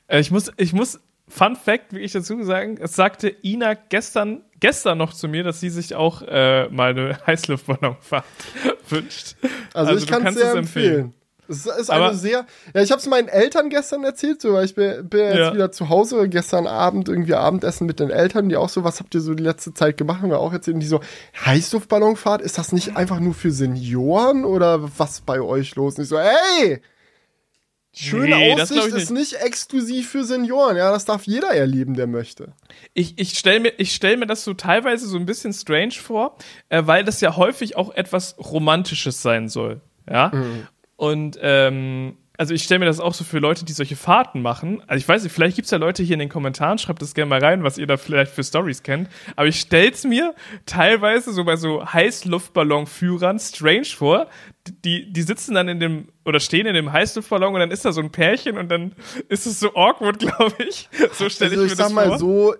Äh, 0.08 0.20
ich 0.20 0.30
muss, 0.30 0.52
ich 0.58 0.74
muss 0.74 1.00
Fun 1.28 1.56
Fact, 1.56 1.94
wie 1.94 2.00
ich 2.00 2.12
dazu 2.12 2.44
sagen, 2.44 2.78
es 2.82 2.96
sagte 2.96 3.34
Ina 3.44 3.76
gestern, 3.76 4.44
gestern 4.60 4.98
noch 4.98 5.14
zu 5.14 5.28
mir, 5.28 5.44
dass 5.44 5.60
sie 5.60 5.70
sich 5.70 5.96
auch 5.96 6.22
äh, 6.22 6.68
mal 6.70 6.92
eine 6.92 7.18
Heißluftballonfahrt 7.28 8.26
wünscht. 8.90 9.36
Also, 9.74 9.92
also 9.92 10.04
ich 10.04 10.08
kann 10.08 10.26
es 10.28 10.36
sehr 10.36 10.54
empfehlen. 10.54 10.96
empfehlen. 10.96 11.14
Es 11.48 11.66
ist 11.66 11.90
aber, 11.90 12.10
eine 12.10 12.18
sehr. 12.18 12.46
Ja, 12.74 12.82
ich 12.82 12.92
habe 12.92 13.00
es 13.00 13.08
meinen 13.08 13.28
Eltern 13.28 13.70
gestern 13.70 14.04
erzählt, 14.04 14.42
so, 14.42 14.54
weil 14.54 14.66
ich 14.66 14.76
bin, 14.76 15.10
bin 15.10 15.26
jetzt 15.26 15.38
ja. 15.38 15.54
wieder 15.54 15.72
zu 15.72 15.90
Hause, 15.90 16.30
gestern 16.30 16.68
Abend 16.68 17.10
irgendwie 17.10 17.34
Abendessen 17.34 17.86
mit 17.86 18.00
den 18.00 18.10
Eltern, 18.10 18.48
die 18.48 18.56
auch 18.56 18.70
so, 18.70 18.84
was 18.84 19.00
habt 19.00 19.14
ihr 19.14 19.22
so 19.22 19.34
die 19.34 19.44
letzte 19.44 19.74
Zeit 19.74 19.98
gemacht? 19.98 20.22
Haben 20.22 20.30
wir 20.30 20.40
auch 20.40 20.54
erzählt, 20.54 20.76
und 20.76 20.80
die 20.80 20.88
so, 20.88 21.02
Heißluftballonfahrt, 21.46 22.42
ist 22.42 22.58
das 22.58 22.72
nicht 22.72 22.96
einfach 22.96 23.20
nur 23.20 23.34
für 23.34 23.52
Senioren 23.52 24.46
oder 24.46 24.98
was 24.98 25.22
bei 25.22 25.42
euch 25.42 25.76
los? 25.76 25.98
Und 25.98 26.04
ich 26.04 26.10
so, 26.10 26.20
hey! 26.20 26.82
Schöne 27.96 28.36
nee, 28.36 28.54
Aussicht 28.54 28.88
ist 28.88 29.12
nicht 29.12 29.34
exklusiv 29.34 30.10
für 30.10 30.24
Senioren, 30.24 30.78
ja, 30.78 30.92
das 30.92 31.06
darf 31.06 31.26
jeder 31.26 31.50
erleben, 31.50 31.94
der 31.94 32.08
möchte. 32.08 32.54
Ich, 32.96 33.20
ich 33.20 33.38
stelle 33.38 33.60
mir, 33.60 33.74
ich 33.78 33.94
stell 33.94 34.18
mir 34.18 34.26
das 34.26 34.44
so 34.44 34.56
teilweise 34.56 35.08
so 35.08 35.16
ein 35.18 35.28
bisschen 35.28 35.54
strange 35.54 35.94
vor, 35.94 36.36
äh, 36.70 36.82
weil 36.86 37.04
das 37.04 37.22
ja 37.22 37.38
häufig 37.38 37.76
auch 37.78 37.94
etwas 37.94 38.36
Romantisches 38.40 39.22
sein 39.22 39.48
soll. 39.48 39.82
Ja. 40.10 40.32
Mhm. 40.34 40.68
Und 40.96 41.38
ähm, 41.42 42.18
also 42.38 42.54
ich 42.54 42.64
stelle 42.64 42.80
mir 42.80 42.86
das 42.86 43.00
auch 43.00 43.14
so 43.14 43.24
für 43.24 43.38
Leute, 43.38 43.64
die 43.64 43.74
solche 43.74 43.96
Fahrten 43.96 44.42
machen. 44.42 44.82
Also 44.88 45.02
ich 45.02 45.08
weiß 45.08 45.24
nicht, 45.24 45.34
vielleicht 45.34 45.56
gibt 45.56 45.66
es 45.66 45.72
ja 45.72 45.78
Leute 45.78 46.02
hier 46.02 46.14
in 46.16 46.20
den 46.20 46.30
Kommentaren, 46.30 46.80
schreibt 46.80 47.02
das 47.02 47.14
gerne 47.14 47.30
mal 47.30 47.40
rein, 47.40 47.64
was 47.64 47.78
ihr 47.78 47.86
da 47.86 47.98
vielleicht 47.98 48.32
für 48.32 48.44
Stories 48.44 48.82
kennt. 48.82 49.08
Aber 49.36 49.48
ich 49.48 49.60
stell's 49.60 50.04
mir 50.04 50.34
teilweise 50.66 51.32
so 51.32 51.44
bei 51.44 51.58
so 51.58 51.86
Heißluftballonführern 51.86 53.38
strange 53.38 53.86
vor. 53.86 54.28
Die, 54.84 55.12
die 55.12 55.22
sitzen 55.22 55.54
dann 55.54 55.68
in 55.68 55.80
dem, 55.80 56.08
oder 56.26 56.40
stehen 56.40 56.66
in 56.66 56.74
dem 56.74 56.92
Heißluftballon 56.92 57.54
und 57.54 57.60
dann 57.60 57.72
ist 57.72 57.86
da 57.86 57.92
so 57.92 58.02
ein 58.02 58.12
Pärchen 58.12 58.58
und 58.58 58.70
dann 58.70 58.94
ist 59.30 59.46
es 59.46 59.60
so 59.60 59.76
awkward, 59.76 60.18
glaube 60.20 60.56
ich. 60.68 60.90
So 61.14 61.30
stelle 61.30 61.52
also 61.52 61.64
ich 61.64 61.68
mir 61.68 61.74
ich 61.74 61.78
das 61.78 61.92
vor. 61.92 62.02
Ich 62.02 62.10
sag 62.10 62.10
mal 62.10 62.18
so, 62.18 62.56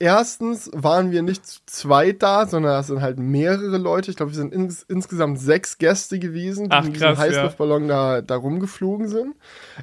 erstens 0.00 0.70
waren 0.72 1.12
wir 1.12 1.22
nicht 1.22 1.46
zu 1.46 1.60
zweit 1.66 2.22
da, 2.22 2.46
sondern 2.46 2.80
es 2.80 2.88
sind 2.88 3.02
halt 3.02 3.18
mehrere 3.18 3.76
Leute. 3.76 4.10
Ich 4.10 4.16
glaube, 4.16 4.32
wir 4.32 4.36
sind 4.36 4.52
ins, 4.52 4.82
insgesamt 4.82 5.38
sechs 5.38 5.78
Gäste 5.78 6.18
gewesen, 6.18 6.64
die 6.64 6.72
Ach, 6.72 6.84
in 6.84 6.94
diesem 6.94 7.16
Heißluftballon 7.16 7.88
ja. 7.88 8.16
da, 8.16 8.22
da 8.22 8.36
rumgeflogen 8.36 9.08
sind. 9.08 9.36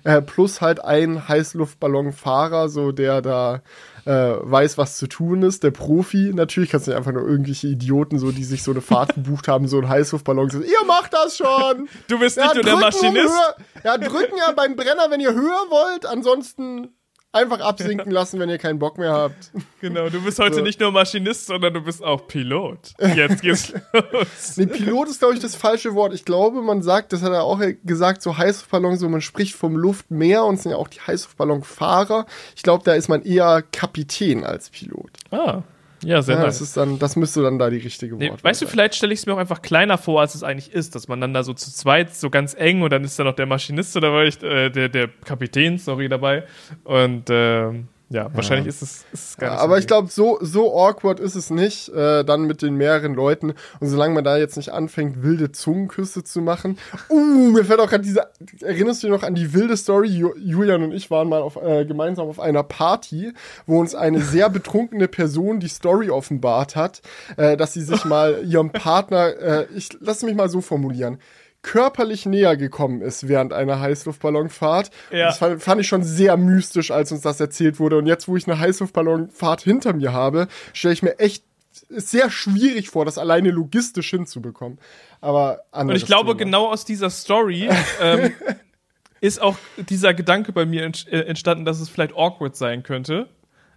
Äh, 0.04 0.22
plus 0.22 0.60
halt 0.60 0.84
ein 0.84 1.28
Heißluftballonfahrer, 1.28 2.68
so 2.68 2.92
der 2.92 3.22
da 3.22 3.62
äh, 4.06 4.12
weiß, 4.12 4.78
was 4.78 4.98
zu 4.98 5.08
tun 5.08 5.44
ist, 5.44 5.64
der 5.64 5.72
Profi. 5.72 6.32
Natürlich 6.34 6.72
kannst 6.72 6.88
du 6.88 6.92
nicht 6.92 6.98
einfach 6.98 7.14
nur 7.14 7.28
irgendwelche 7.28 7.68
Idioten, 7.68 8.18
so 8.18 8.32
die 8.32 8.44
sich 8.44 8.64
so 8.64 8.72
eine 8.72 8.82
Fahrt 8.82 9.16
gebucht 9.16 9.48
haben, 9.48 9.68
so 9.68 9.78
ein 9.78 9.88
Heißluftballon 9.88 10.50
sagen, 10.50 10.66
ihr 10.66 10.86
macht 10.88 11.14
das 11.14 11.38
schon. 11.38 11.88
Du 12.08 12.18
bist 12.18 12.38
nicht 12.38 12.48
ja, 12.48 12.54
nur 12.56 12.64
der 12.64 12.78
Maschinist. 12.78 13.28
Um 13.28 13.82
ja, 13.84 13.98
drücken 13.98 14.38
ja 14.38 14.52
beim 14.52 14.76
Brenner, 14.76 15.12
wenn 15.12 15.20
ihr 15.20 15.34
höher 15.34 15.66
wollt, 15.70 16.08
ansonsten 16.08 16.90
einfach 17.32 17.60
absinken 17.60 18.12
lassen, 18.12 18.40
wenn 18.40 18.50
ihr 18.50 18.58
keinen 18.58 18.80
Bock 18.80 18.98
mehr 18.98 19.14
habt. 19.14 19.52
Genau, 19.80 20.10
du 20.10 20.24
bist 20.24 20.40
heute 20.40 20.56
so. 20.56 20.62
nicht 20.62 20.80
nur 20.80 20.92
Maschinist, 20.92 21.46
sondern 21.46 21.72
du 21.72 21.82
bist 21.82 22.04
auch 22.04 22.28
Pilot. 22.28 22.96
Jetzt 23.16 23.44
geht's 23.44 23.72
los. 23.94 24.58
Nee, 24.58 24.66
Pilot 24.66 25.08
ist, 25.08 25.20
glaube 25.20 25.36
ich, 25.36 25.40
das 25.40 25.56
falsche 25.56 25.94
Wort. 25.94 26.16
Ich 26.16 26.26
glaube, 26.26 26.64
man 26.64 26.82
sagt, 26.82 27.14
das 27.14 27.22
hat 27.22 27.32
er 27.32 27.44
auch 27.44 27.62
gesagt, 27.86 28.24
so 28.24 28.40
Heißluftballon, 28.40 28.98
so 28.98 29.08
man 29.08 29.22
spricht 29.22 29.54
vom 29.54 29.78
Luftmeer 29.78 30.44
und 30.46 30.60
sind 30.60 30.72
ja 30.72 30.78
auch 30.78 30.88
die 30.88 31.00
Heißluftballonfahrer. 31.00 32.26
Ich 32.56 32.64
glaube, 32.64 32.84
da 32.86 32.96
ist 32.96 33.08
man 33.08 33.22
eher 33.22 33.62
Kapitän 33.72 34.44
als 34.44 34.72
Pilot. 34.72 35.12
Ah. 35.30 35.62
Ja, 36.04 36.22
sehr 36.22 36.36
ja, 36.36 36.42
nice. 36.42 36.60
das, 36.60 36.70
ist 36.70 36.78
dann, 36.78 37.00
das 37.00 37.16
müsste 37.16 37.42
dann 37.42 37.58
da 37.58 37.70
die 37.70 37.78
richtige 37.78 38.14
Wort 38.14 38.22
nee, 38.22 38.32
Weißt 38.42 38.62
du, 38.62 38.68
vielleicht 38.68 38.96
stelle 38.96 39.14
ich 39.14 39.20
es 39.20 39.26
mir 39.26 39.34
auch 39.34 39.38
einfach 39.38 39.62
kleiner 39.62 39.98
vor, 39.98 40.22
als 40.22 40.36
es 40.36 40.44
eigentlich 40.44 40.72
ist, 40.72 40.96
dass 40.96 41.08
man 41.08 41.20
dann 41.22 41.34
da 41.34 41.44
so 41.44 41.54
zu 41.54 41.72
zweit 41.74 42.14
so 42.14 42.30
ganz 42.30 42.54
eng 42.54 42.82
und 42.82 42.92
dann 42.92 43.04
ist 43.04 43.18
da 43.18 43.24
noch 43.24 43.36
der 43.36 43.46
Maschinist 43.48 43.98
oder 43.98 44.24
äh, 44.24 44.70
der, 44.70 44.90
der 44.90 45.10
Kapitän, 45.26 45.78
sorry, 45.78 46.08
dabei. 46.08 46.44
Und 46.84 47.30
äh, 47.30 47.72
ja, 48.10 48.34
wahrscheinlich 48.34 48.66
ja. 48.66 48.70
ist 48.70 48.82
es, 48.82 49.06
ist 49.12 49.30
es 49.32 49.38
gar 49.38 49.52
nicht 49.52 49.60
Aber 49.60 49.78
ich 49.78 49.88
glaube, 49.88 50.08
so, 50.10 50.38
so 50.42 50.74
awkward 50.78 51.20
ist 51.20 51.36
es 51.36 51.50
nicht, 51.50 51.90
äh, 51.90 52.24
dann 52.24 52.46
mit 52.46 52.62
den 52.62 52.76
mehreren 52.76 53.14
Leuten. 53.14 53.54
Und 53.80 53.88
solange 53.88 54.14
man 54.14 54.24
da 54.24 54.38
jetzt 54.38 54.56
nicht 54.56 54.72
anfängt, 54.72 55.24
wilde 55.24 55.52
Zungenküsse 55.52 56.24
zu 56.24 56.42
machen. 56.42 56.78
Uh, 57.10 57.52
mir 57.52 57.66
fällt 57.66 57.82
auch 57.82 57.90
gerade 57.90 58.04
diese. 58.04 58.28
Erinnerst 58.62 59.04
du 59.04 59.08
dich 59.08 59.16
noch 59.16 59.24
an 59.24 59.36
die 59.36 59.54
wilde 59.54 59.76
Story? 59.76 60.08
Julian 60.08 60.84
und 60.84 60.94
ich 60.94 61.12
waren 61.12 61.28
mal 61.28 61.42
auf, 61.42 61.58
äh, 61.58 61.86
gemeinsam 61.86 62.30
auf 62.30 62.40
einer 62.40 62.64
Party, 62.64 63.34
wo 63.66 63.80
uns 63.80 63.94
eine 63.94 64.22
sehr 64.22 64.50
betrunkene 64.58 65.10
Person 65.10 65.60
die 65.60 65.68
Story 65.68 66.10
offenbart 66.10 66.78
hat, 66.78 67.02
äh, 67.36 67.58
dass 67.58 67.74
sie 67.74 67.82
sich 67.82 68.06
mal 68.06 68.44
ihrem 68.46 68.72
Partner, 68.72 69.36
äh, 69.38 69.68
ich 69.76 69.90
lass 70.00 70.24
mich 70.24 70.36
mal 70.36 70.50
so 70.50 70.62
formulieren 70.62 71.20
körperlich 71.62 72.26
näher 72.26 72.56
gekommen 72.56 73.02
ist 73.02 73.28
während 73.28 73.52
einer 73.52 73.80
Heißluftballonfahrt. 73.80 74.92
Ja. 75.12 75.28
Das 75.28 75.40
fand, 75.40 75.62
fand, 75.62 75.82
ich 75.82 75.88
schon 75.88 76.04
sehr 76.04 76.38
mystisch, 76.38 76.92
als 76.92 77.12
uns 77.12 77.22
das 77.22 77.40
erzählt 77.40 77.80
wurde. 77.80 77.98
Und 77.98 78.08
jetzt, 78.08 78.28
wo 78.28 78.38
ich 78.38 78.48
eine 78.48 78.60
Heißluftballonfahrt 78.60 79.62
hinter 79.62 79.94
mir 79.94 80.14
habe, 80.14 80.48
stelle 80.74 80.94
ich 80.94 81.04
mir 81.04 81.20
echt 81.20 81.44
sehr 81.90 82.30
schwierig 82.30 82.90
vor, 82.90 83.06
das 83.06 83.18
alleine 83.18 83.52
logistisch 83.52 84.10
hinzubekommen. 84.10 84.80
Aber 85.22 85.62
Und 85.72 85.96
ich 85.96 86.06
glaube, 86.06 86.32
Thema. 86.32 86.38
genau 86.38 86.68
aus 86.68 86.86
dieser 86.86 87.10
Story 87.10 87.70
ähm, 88.02 88.34
ist 89.22 89.42
auch 89.42 89.58
dieser 89.78 90.14
Gedanke 90.14 90.52
bei 90.54 90.66
mir 90.66 90.84
äh, 90.84 91.20
entstanden, 91.22 91.66
dass 91.66 91.80
es 91.80 91.90
vielleicht 91.90 92.16
awkward 92.16 92.56
sein 92.56 92.84
könnte. 92.84 93.28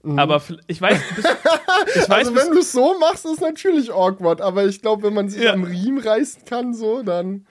Mhm. 0.03 0.19
Aber 0.19 0.43
ich 0.67 0.81
weiß, 0.81 0.99
ich 1.95 2.09
weiß 2.09 2.11
also 2.11 2.35
wenn 2.35 2.53
du 2.53 2.61
es 2.61 2.73
so 2.73 2.99
machst, 2.99 3.25
ist 3.25 3.33
es 3.33 3.41
natürlich 3.41 3.93
awkward. 3.93 4.41
Aber 4.41 4.65
ich 4.65 4.81
glaube, 4.81 5.03
wenn 5.03 5.15
man 5.15 5.29
sich 5.29 5.43
ja. 5.43 5.53
am 5.53 5.65
Riemen 5.65 5.99
reißen 5.99 6.45
kann, 6.45 6.75
so, 6.75 7.03
dann. 7.03 7.47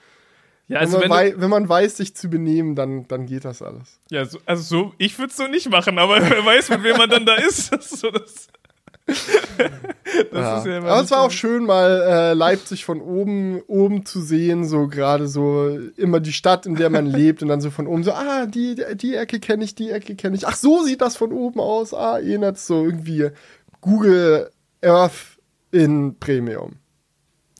Ja, 0.70 0.78
also 0.78 1.00
wenn, 1.00 1.08
man 1.08 1.24
wenn, 1.26 1.40
wenn, 1.40 1.50
man 1.50 1.68
weiß, 1.68 1.96
sich 1.96 2.14
zu 2.14 2.30
benehmen, 2.30 2.76
dann, 2.76 3.08
dann 3.08 3.26
geht 3.26 3.44
das 3.44 3.60
alles. 3.60 3.98
Ja, 4.08 4.24
so, 4.24 4.38
also 4.46 4.62
so, 4.62 4.94
ich 4.98 5.18
würde 5.18 5.30
es 5.30 5.36
so 5.36 5.48
nicht 5.48 5.68
machen, 5.68 5.98
aber 5.98 6.20
wer 6.20 6.44
weiß, 6.44 6.70
mit 6.70 6.84
wem 6.84 6.96
man 6.96 7.10
dann 7.10 7.26
da 7.26 7.34
ist. 7.34 7.72
Das 7.72 7.86
ist 7.92 7.98
so 7.98 8.10
das. 8.12 8.46
ja. 10.32 10.64
Ja 10.64 10.78
aber 10.78 11.00
es 11.00 11.10
war 11.10 11.22
auch 11.22 11.32
schön, 11.32 11.64
mal 11.64 12.02
äh, 12.06 12.32
Leipzig 12.34 12.84
von 12.84 13.00
oben, 13.00 13.62
oben 13.66 14.06
zu 14.06 14.20
sehen, 14.20 14.64
so 14.64 14.86
gerade 14.86 15.26
so 15.26 15.76
immer 15.96 16.20
die 16.20 16.32
Stadt, 16.32 16.66
in 16.66 16.76
der 16.76 16.88
man 16.88 17.06
lebt 17.10 17.42
und 17.42 17.48
dann 17.48 17.60
so 17.60 17.70
von 17.70 17.88
oben 17.88 18.04
so, 18.04 18.12
ah, 18.12 18.46
die, 18.46 18.80
die 18.94 19.16
Ecke 19.16 19.40
kenne 19.40 19.64
ich, 19.64 19.74
die 19.74 19.90
Ecke 19.90 20.14
kenne 20.14 20.36
ich. 20.36 20.46
Ach, 20.46 20.54
so 20.54 20.84
sieht 20.84 21.00
das 21.00 21.16
von 21.16 21.32
oben 21.32 21.58
aus. 21.58 21.92
Ah, 21.92 22.18
erinnert 22.18 22.60
so 22.60 22.84
irgendwie 22.84 23.30
Google 23.80 24.52
Earth 24.82 25.36
in 25.72 26.16
Premium. 26.20 26.76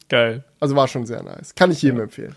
Geil. 0.08 0.44
Also 0.60 0.76
war 0.76 0.86
schon 0.86 1.06
sehr 1.06 1.24
nice. 1.24 1.56
Kann 1.56 1.72
ich 1.72 1.82
jedem 1.82 1.98
ja. 1.98 2.04
empfehlen. 2.04 2.36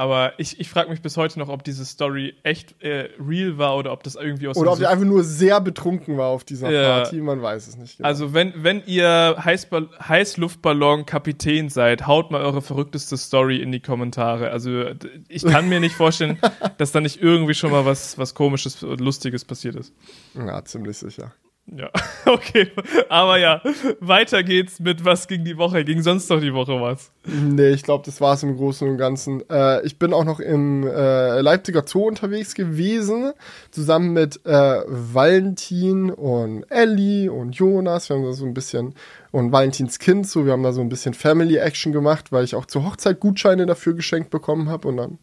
Aber 0.00 0.32
ich, 0.38 0.58
ich 0.58 0.70
frage 0.70 0.88
mich 0.88 1.02
bis 1.02 1.18
heute 1.18 1.38
noch, 1.38 1.50
ob 1.50 1.62
diese 1.62 1.84
Story 1.84 2.34
echt 2.42 2.82
äh, 2.82 3.10
real 3.20 3.58
war 3.58 3.76
oder 3.76 3.92
ob 3.92 4.02
das 4.02 4.14
irgendwie 4.14 4.48
aus 4.48 4.56
Oder 4.56 4.72
ob 4.72 4.80
er 4.80 4.88
einfach 4.88 5.04
nur 5.04 5.22
sehr 5.22 5.60
betrunken 5.60 6.16
war 6.16 6.28
auf 6.28 6.42
dieser 6.42 6.70
ja. 6.70 7.02
Party, 7.02 7.20
man 7.20 7.42
weiß 7.42 7.68
es 7.68 7.76
nicht. 7.76 7.98
Genau. 7.98 8.08
Also, 8.08 8.32
wenn, 8.32 8.54
wenn 8.56 8.82
ihr 8.86 9.36
Heißluftballon-Kapitän 9.44 11.68
seid, 11.68 12.06
haut 12.06 12.30
mal 12.30 12.40
eure 12.40 12.62
verrückteste 12.62 13.18
Story 13.18 13.58
in 13.58 13.72
die 13.72 13.80
Kommentare. 13.80 14.50
Also, 14.50 14.84
ich 15.28 15.44
kann 15.44 15.68
mir 15.68 15.80
nicht 15.80 15.96
vorstellen, 15.96 16.38
dass 16.78 16.92
da 16.92 17.02
nicht 17.02 17.22
irgendwie 17.22 17.52
schon 17.52 17.70
mal 17.70 17.84
was, 17.84 18.16
was 18.16 18.34
Komisches, 18.34 18.80
Lustiges 18.80 19.44
passiert 19.44 19.76
ist. 19.76 19.92
Ja, 20.34 20.64
ziemlich 20.64 20.96
sicher. 20.96 21.34
Ja, 21.76 21.90
okay. 22.26 22.72
Aber 23.08 23.38
ja, 23.38 23.62
weiter 24.00 24.42
geht's 24.42 24.80
mit 24.80 25.04
was 25.04 25.28
ging 25.28 25.44
die 25.44 25.56
Woche. 25.56 25.84
Ging 25.84 26.02
sonst 26.02 26.28
noch 26.28 26.40
die 26.40 26.52
Woche 26.52 26.80
was? 26.80 27.12
Nee, 27.24 27.70
ich 27.70 27.84
glaube, 27.84 28.04
das 28.04 28.20
war's 28.20 28.42
im 28.42 28.56
Großen 28.56 28.88
und 28.88 28.96
Ganzen. 28.96 29.48
Äh, 29.48 29.86
ich 29.86 29.98
bin 29.98 30.12
auch 30.12 30.24
noch 30.24 30.40
im 30.40 30.84
äh, 30.86 31.40
Leipziger 31.40 31.84
Zoo 31.86 32.08
unterwegs 32.08 32.54
gewesen, 32.54 33.32
zusammen 33.70 34.12
mit 34.12 34.44
äh, 34.44 34.82
Valentin 34.86 36.10
und 36.10 36.64
Ellie 36.70 37.30
und 37.30 37.52
Jonas. 37.52 38.08
Wir 38.08 38.16
haben 38.16 38.24
da 38.24 38.32
so 38.32 38.46
ein 38.46 38.54
bisschen, 38.54 38.94
und 39.30 39.52
Valentins 39.52 40.00
Kind, 40.00 40.26
so, 40.26 40.46
wir 40.46 40.52
haben 40.52 40.64
da 40.64 40.72
so 40.72 40.80
ein 40.80 40.88
bisschen 40.88 41.14
Family 41.14 41.56
Action 41.56 41.92
gemacht, 41.92 42.32
weil 42.32 42.44
ich 42.44 42.56
auch 42.56 42.66
zur 42.66 42.84
Hochzeit 42.84 43.20
Gutscheine 43.20 43.66
dafür 43.66 43.94
geschenkt 43.94 44.30
bekommen 44.30 44.68
habe 44.68 44.88
und 44.88 44.96
dann 44.96 45.18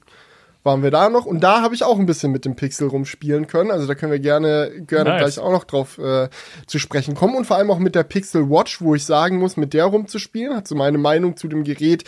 waren 0.68 0.84
wir 0.84 0.92
da 0.92 1.10
noch. 1.10 1.26
Und 1.26 1.40
da 1.40 1.62
habe 1.64 1.74
ich 1.74 1.84
auch 1.84 1.98
ein 1.98 2.06
bisschen 2.06 2.32
mit 2.32 2.46
dem 2.46 2.56
Pixel 2.56 2.88
rumspielen 2.88 3.48
können. 3.48 3.72
Also 3.72 3.88
da 3.88 3.96
können 3.96 4.12
wir 4.12 4.20
gerne, 4.20 4.72
gerne 4.86 5.10
nice. 5.10 5.22
gleich 5.22 5.40
auch 5.40 5.52
noch 5.52 5.64
drauf 5.64 5.98
äh, 5.98 6.30
zu 6.68 6.78
sprechen 6.78 7.16
kommen. 7.16 7.36
Und 7.36 7.46
vor 7.46 7.58
allem 7.58 7.72
auch 7.72 7.80
mit 7.80 7.96
der 7.96 8.04
Pixel 8.04 8.50
Watch, 8.52 8.82
wo 8.82 8.94
ich 8.94 9.06
sagen 9.06 9.40
muss, 9.40 9.58
mit 9.58 9.74
der 9.74 9.86
rumzuspielen, 9.86 10.56
hat 10.56 10.68
so 10.68 10.76
meine 10.76 11.00
Meinung 11.00 11.36
zu 11.38 11.48
dem 11.48 11.64
Gerät 11.64 12.04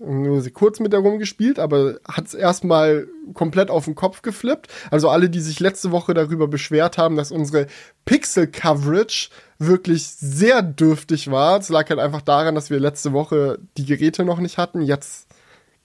nur 0.00 0.42
kurz 0.50 0.80
mit 0.80 0.92
der 0.92 1.00
rumgespielt, 1.00 1.60
aber 1.60 1.98
hat 2.08 2.26
es 2.26 2.34
erstmal 2.34 3.06
komplett 3.34 3.70
auf 3.70 3.84
den 3.84 3.94
Kopf 3.94 4.22
geflippt. 4.22 4.68
Also 4.90 5.08
alle, 5.08 5.30
die 5.30 5.40
sich 5.40 5.60
letzte 5.60 5.92
Woche 5.92 6.14
darüber 6.14 6.48
beschwert 6.48 6.98
haben, 6.98 7.16
dass 7.16 7.30
unsere 7.30 7.66
Pixel-Coverage 8.06 9.28
wirklich 9.58 10.06
sehr 10.06 10.62
dürftig 10.62 11.30
war. 11.30 11.58
Es 11.58 11.68
lag 11.68 11.88
halt 11.90 12.00
einfach 12.00 12.22
daran, 12.22 12.54
dass 12.54 12.70
wir 12.70 12.80
letzte 12.80 13.12
Woche 13.12 13.58
die 13.76 13.84
Geräte 13.84 14.24
noch 14.24 14.38
nicht 14.40 14.56
hatten. 14.56 14.80
Jetzt 14.80 15.27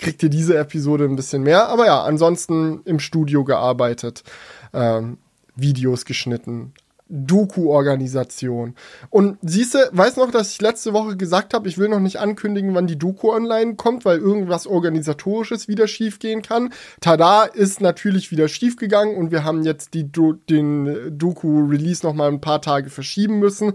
kriegt 0.03 0.21
ihr 0.21 0.29
diese 0.29 0.57
Episode 0.57 1.05
ein 1.05 1.15
bisschen 1.15 1.43
mehr. 1.43 1.69
Aber 1.69 1.85
ja, 1.85 2.03
ansonsten 2.03 2.81
im 2.85 2.99
Studio 2.99 3.43
gearbeitet, 3.43 4.23
ähm, 4.73 5.17
Videos 5.55 6.05
geschnitten, 6.05 6.73
Doku-Organisation. 7.09 8.75
Und 9.09 9.37
siehst 9.43 9.75
du, 9.75 9.79
weißt 9.91 10.17
noch, 10.17 10.31
dass 10.31 10.51
ich 10.51 10.61
letzte 10.61 10.93
Woche 10.93 11.15
gesagt 11.15 11.53
habe, 11.53 11.67
ich 11.67 11.77
will 11.77 11.87
noch 11.87 11.99
nicht 11.99 12.17
ankündigen, 12.17 12.73
wann 12.73 12.87
die 12.87 12.97
Doku 12.97 13.31
online 13.31 13.75
kommt, 13.75 14.03
weil 14.03 14.17
irgendwas 14.17 14.65
organisatorisches 14.65 15.67
wieder 15.67 15.87
schiefgehen 15.87 16.41
kann. 16.41 16.73
Tada 17.01 17.43
ist 17.43 17.81
natürlich 17.81 18.31
wieder 18.31 18.47
schiefgegangen 18.47 19.15
und 19.15 19.31
wir 19.31 19.43
haben 19.43 19.63
jetzt 19.63 19.93
die 19.93 20.11
Do 20.11 20.33
den 20.33 21.17
Doku-Release 21.17 22.05
noch 22.05 22.13
mal 22.13 22.29
ein 22.29 22.41
paar 22.41 22.61
Tage 22.61 22.89
verschieben 22.89 23.37
müssen. 23.39 23.73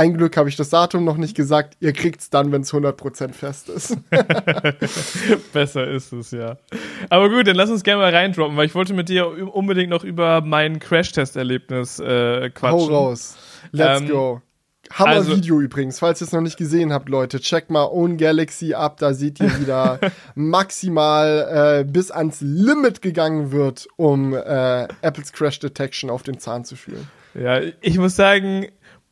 Ein 0.00 0.14
Glück 0.14 0.38
habe 0.38 0.48
ich 0.48 0.56
das 0.56 0.70
Datum 0.70 1.04
noch 1.04 1.18
nicht 1.18 1.36
gesagt. 1.36 1.76
Ihr 1.80 1.92
kriegt's 1.92 2.30
dann, 2.30 2.52
wenn 2.52 2.62
es 2.62 2.72
100% 2.72 3.34
fest 3.34 3.68
ist. 3.68 3.98
Besser 5.52 5.86
ist 5.88 6.14
es, 6.14 6.30
ja. 6.30 6.56
Aber 7.10 7.28
gut, 7.28 7.46
dann 7.46 7.54
lass 7.54 7.68
uns 7.68 7.82
gerne 7.82 8.00
mal 8.00 8.14
reindroppen, 8.14 8.56
weil 8.56 8.64
ich 8.64 8.74
wollte 8.74 8.94
mit 8.94 9.10
dir 9.10 9.28
unbedingt 9.54 9.90
noch 9.90 10.02
über 10.02 10.40
mein 10.40 10.78
Crash-Test-Erlebnis 10.78 11.98
äh, 11.98 12.48
quatschen. 12.48 12.80
Hau 12.80 12.86
raus. 12.86 13.36
Let's 13.72 14.00
ähm, 14.00 14.08
go. 14.08 14.40
Hammer 14.90 15.10
also, 15.10 15.36
Video 15.36 15.60
übrigens, 15.60 15.98
falls 15.98 16.22
ihr 16.22 16.28
es 16.28 16.32
noch 16.32 16.40
nicht 16.40 16.56
gesehen 16.56 16.94
habt, 16.94 17.10
Leute, 17.10 17.38
checkt 17.38 17.70
mal 17.70 17.84
Own 17.84 18.16
Galaxy 18.16 18.72
ab, 18.72 18.96
da 19.00 19.12
seht 19.12 19.38
ihr 19.38 19.60
wieder 19.60 20.00
maximal 20.34 21.82
äh, 21.82 21.84
bis 21.84 22.10
ans 22.10 22.40
Limit 22.40 23.02
gegangen 23.02 23.52
wird, 23.52 23.86
um 23.96 24.32
äh, 24.32 24.88
Apples 25.02 25.34
Crash 25.34 25.58
Detection 25.58 26.08
auf 26.08 26.22
den 26.22 26.38
Zahn 26.38 26.64
zu 26.64 26.74
fühlen. 26.74 27.06
Ja, 27.34 27.60
ich 27.80 27.98
muss 27.98 28.16
sagen, 28.16 28.66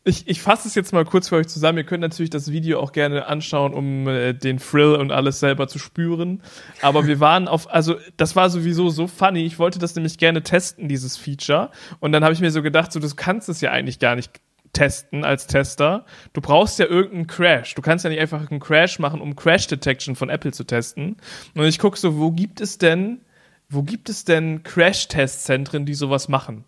ich, 0.08 0.26
ich 0.26 0.40
fasse 0.42 0.66
es 0.66 0.74
jetzt 0.74 0.92
mal 0.92 1.04
kurz 1.04 1.28
für 1.28 1.36
euch 1.36 1.48
zusammen. 1.48 1.78
Ihr 1.78 1.84
könnt 1.84 2.00
natürlich 2.00 2.30
das 2.30 2.50
Video 2.50 2.80
auch 2.80 2.92
gerne 2.92 3.26
anschauen, 3.26 3.74
um 3.74 4.08
äh, 4.08 4.32
den 4.32 4.58
Thrill 4.58 4.94
und 4.94 5.12
alles 5.12 5.40
selber 5.40 5.68
zu 5.68 5.78
spüren. 5.78 6.42
Aber 6.80 7.06
wir 7.06 7.20
waren 7.20 7.46
auf, 7.46 7.70
also 7.72 7.96
das 8.16 8.34
war 8.34 8.50
sowieso 8.50 8.88
so 8.90 9.06
funny. 9.06 9.44
Ich 9.44 9.58
wollte 9.58 9.78
das 9.78 9.94
nämlich 9.94 10.18
gerne 10.18 10.42
testen, 10.42 10.88
dieses 10.88 11.16
Feature. 11.16 11.70
Und 12.00 12.12
dann 12.12 12.24
habe 12.24 12.32
ich 12.32 12.40
mir 12.40 12.50
so 12.50 12.62
gedacht, 12.62 12.90
so, 12.90 13.00
du 13.00 13.08
kannst 13.14 13.48
es 13.48 13.60
ja 13.60 13.70
eigentlich 13.70 13.98
gar 13.98 14.16
nicht 14.16 14.40
testen 14.72 15.24
als 15.24 15.46
Tester. 15.46 16.04
Du 16.32 16.40
brauchst 16.40 16.78
ja 16.78 16.86
irgendeinen 16.86 17.26
Crash. 17.26 17.74
Du 17.74 17.82
kannst 17.82 18.04
ja 18.04 18.10
nicht 18.10 18.20
einfach 18.20 18.50
einen 18.50 18.60
Crash 18.60 18.98
machen, 18.98 19.20
um 19.20 19.36
Crash 19.36 19.66
Detection 19.66 20.16
von 20.16 20.30
Apple 20.30 20.52
zu 20.52 20.64
testen. 20.64 21.16
Und 21.54 21.64
ich 21.64 21.78
gucke 21.78 21.98
so, 21.98 22.18
wo 22.18 22.30
gibt 22.30 22.60
es 22.60 22.78
denn, 22.78 23.20
wo 23.68 23.82
gibt 23.82 24.08
es 24.08 24.24
denn 24.24 24.62
Crash-Testzentren, 24.62 25.84
die 25.84 25.94
sowas 25.94 26.28
machen? 26.28 26.64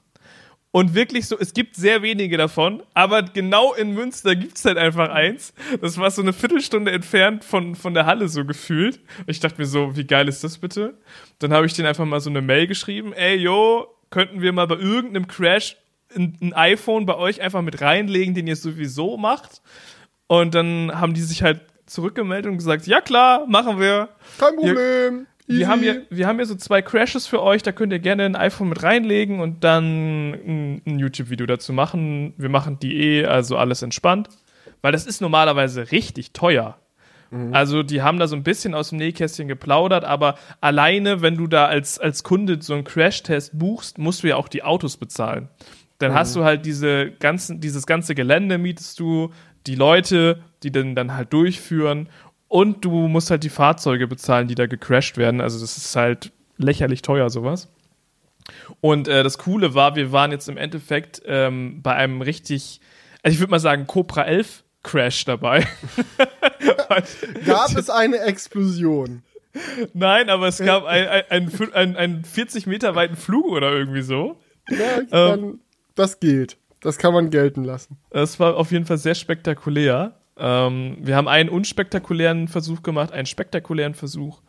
Und 0.72 0.94
wirklich 0.94 1.26
so, 1.26 1.36
es 1.36 1.52
gibt 1.52 1.74
sehr 1.74 2.02
wenige 2.02 2.36
davon, 2.36 2.82
aber 2.94 3.22
genau 3.22 3.74
in 3.74 3.92
Münster 3.92 4.36
gibt's 4.36 4.64
halt 4.64 4.78
einfach 4.78 5.08
eins. 5.08 5.52
Das 5.80 5.98
war 5.98 6.10
so 6.12 6.22
eine 6.22 6.32
Viertelstunde 6.32 6.92
entfernt 6.92 7.44
von, 7.44 7.74
von 7.74 7.92
der 7.92 8.06
Halle 8.06 8.28
so 8.28 8.44
gefühlt. 8.44 9.00
Und 9.18 9.30
ich 9.30 9.40
dachte 9.40 9.60
mir 9.60 9.66
so, 9.66 9.96
wie 9.96 10.04
geil 10.04 10.28
ist 10.28 10.44
das 10.44 10.58
bitte? 10.58 10.94
Dann 11.40 11.52
habe 11.52 11.66
ich 11.66 11.72
denen 11.72 11.88
einfach 11.88 12.04
mal 12.04 12.20
so 12.20 12.30
eine 12.30 12.40
Mail 12.40 12.68
geschrieben, 12.68 13.12
ey, 13.12 13.36
yo, 13.36 13.88
könnten 14.10 14.42
wir 14.42 14.52
mal 14.52 14.66
bei 14.66 14.76
irgendeinem 14.76 15.26
Crash 15.26 15.76
ein, 16.14 16.36
ein 16.40 16.52
iPhone 16.52 17.04
bei 17.04 17.16
euch 17.16 17.40
einfach 17.40 17.62
mit 17.62 17.80
reinlegen, 17.80 18.34
den 18.34 18.46
ihr 18.46 18.56
sowieso 18.56 19.16
macht? 19.16 19.62
Und 20.28 20.54
dann 20.54 20.92
haben 20.94 21.14
die 21.14 21.22
sich 21.22 21.42
halt 21.42 21.62
zurückgemeldet 21.86 22.50
und 22.50 22.58
gesagt, 22.58 22.86
ja 22.86 23.00
klar, 23.00 23.46
machen 23.48 23.80
wir. 23.80 24.10
Kein 24.38 24.54
Problem. 24.54 25.26
Wir 25.58 25.68
haben, 25.68 25.80
hier, 25.80 26.02
wir 26.10 26.26
haben 26.26 26.36
hier 26.36 26.46
so 26.46 26.54
zwei 26.54 26.80
Crashes 26.80 27.26
für 27.26 27.42
euch, 27.42 27.62
da 27.62 27.72
könnt 27.72 27.92
ihr 27.92 27.98
gerne 27.98 28.24
ein 28.24 28.36
iPhone 28.36 28.68
mit 28.68 28.82
reinlegen 28.82 29.40
und 29.40 29.64
dann 29.64 30.32
ein, 30.32 30.82
ein 30.86 30.98
YouTube-Video 30.98 31.46
dazu 31.46 31.72
machen. 31.72 32.34
Wir 32.36 32.48
machen 32.48 32.78
die 32.80 32.96
eh, 33.00 33.24
also 33.26 33.56
alles 33.56 33.82
entspannt. 33.82 34.28
Weil 34.82 34.92
das 34.92 35.06
ist 35.06 35.20
normalerweise 35.20 35.92
richtig 35.92 36.32
teuer. 36.32 36.78
Mhm. 37.30 37.54
Also 37.54 37.82
die 37.82 38.02
haben 38.02 38.18
da 38.18 38.26
so 38.26 38.36
ein 38.36 38.42
bisschen 38.42 38.74
aus 38.74 38.90
dem 38.90 38.98
Nähkästchen 38.98 39.48
geplaudert, 39.48 40.04
aber 40.04 40.36
alleine, 40.60 41.20
wenn 41.22 41.36
du 41.36 41.46
da 41.46 41.66
als, 41.66 41.98
als 41.98 42.22
Kunde 42.22 42.58
so 42.60 42.74
einen 42.74 42.84
Crash-Test 42.84 43.58
buchst, 43.58 43.98
musst 43.98 44.22
du 44.22 44.28
ja 44.28 44.36
auch 44.36 44.48
die 44.48 44.62
Autos 44.62 44.96
bezahlen. 44.96 45.48
Dann 45.98 46.12
mhm. 46.12 46.16
hast 46.16 46.34
du 46.34 46.44
halt 46.44 46.64
diese 46.64 47.10
ganzen, 47.10 47.60
dieses 47.60 47.86
ganze 47.86 48.14
Gelände 48.14 48.58
mietest 48.58 48.98
du, 49.00 49.30
die 49.66 49.74
Leute, 49.74 50.42
die 50.62 50.70
den 50.70 50.94
dann 50.94 51.14
halt 51.14 51.32
durchführen 51.32 52.08
und 52.50 52.84
du 52.84 52.90
musst 53.06 53.30
halt 53.30 53.44
die 53.44 53.48
Fahrzeuge 53.48 54.08
bezahlen, 54.08 54.48
die 54.48 54.56
da 54.56 54.66
gecrashed 54.66 55.16
werden. 55.16 55.40
Also 55.40 55.60
das 55.60 55.76
ist 55.76 55.94
halt 55.94 56.32
lächerlich 56.58 57.00
teuer, 57.00 57.30
sowas. 57.30 57.68
Und 58.80 59.06
äh, 59.06 59.22
das 59.22 59.38
Coole 59.38 59.74
war, 59.74 59.94
wir 59.94 60.10
waren 60.10 60.32
jetzt 60.32 60.48
im 60.48 60.56
Endeffekt 60.56 61.22
ähm, 61.26 61.80
bei 61.80 61.94
einem 61.94 62.22
richtig, 62.22 62.80
also 63.22 63.32
ich 63.32 63.38
würde 63.38 63.52
mal 63.52 63.60
sagen, 63.60 63.86
Cobra 63.86 64.24
11 64.24 64.64
Crash 64.82 65.24
dabei. 65.26 65.64
gab 67.46 67.76
es 67.76 67.88
eine 67.88 68.18
Explosion? 68.18 69.22
Nein, 69.92 70.28
aber 70.28 70.48
es 70.48 70.58
gab 70.58 70.86
einen 70.86 71.22
ein, 71.30 71.72
ein, 71.72 71.96
ein 71.96 72.24
40 72.24 72.66
Meter 72.66 72.96
weiten 72.96 73.14
Flug 73.14 73.46
oder 73.46 73.70
irgendwie 73.70 74.02
so. 74.02 74.40
Ja, 74.68 75.02
dann, 75.08 75.38
ähm, 75.38 75.60
das 75.94 76.18
gilt. 76.18 76.56
Das 76.80 76.98
kann 76.98 77.14
man 77.14 77.30
gelten 77.30 77.62
lassen. 77.62 77.96
Das 78.10 78.40
war 78.40 78.56
auf 78.56 78.72
jeden 78.72 78.86
Fall 78.86 78.98
sehr 78.98 79.14
spektakulär. 79.14 80.19
Ähm, 80.36 80.96
wir 81.00 81.16
haben 81.16 81.28
einen 81.28 81.48
unspektakulären 81.48 82.48
Versuch 82.48 82.82
gemacht, 82.82 83.12
einen 83.12 83.26
spektakulären 83.26 83.94
Versuch. 83.94 84.40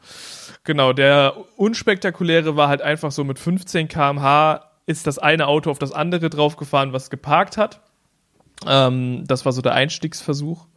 Genau, 0.63 0.93
der 0.93 1.35
unspektakuläre 1.57 2.55
war 2.55 2.67
halt 2.67 2.81
einfach 2.81 3.11
so 3.11 3.23
mit 3.23 3.39
15 3.39 3.87
km/h 3.87 4.67
ist 4.85 5.07
das 5.07 5.19
eine 5.19 5.47
Auto 5.47 5.69
auf 5.71 5.79
das 5.79 5.91
andere 5.91 6.29
draufgefahren, 6.29 6.91
was 6.93 7.09
geparkt 7.09 7.57
hat. 7.57 7.81
Ähm, 8.67 9.23
das 9.25 9.45
war 9.45 9.51
so 9.51 9.61
der 9.61 9.73
Einstiegsversuch. 9.73 10.67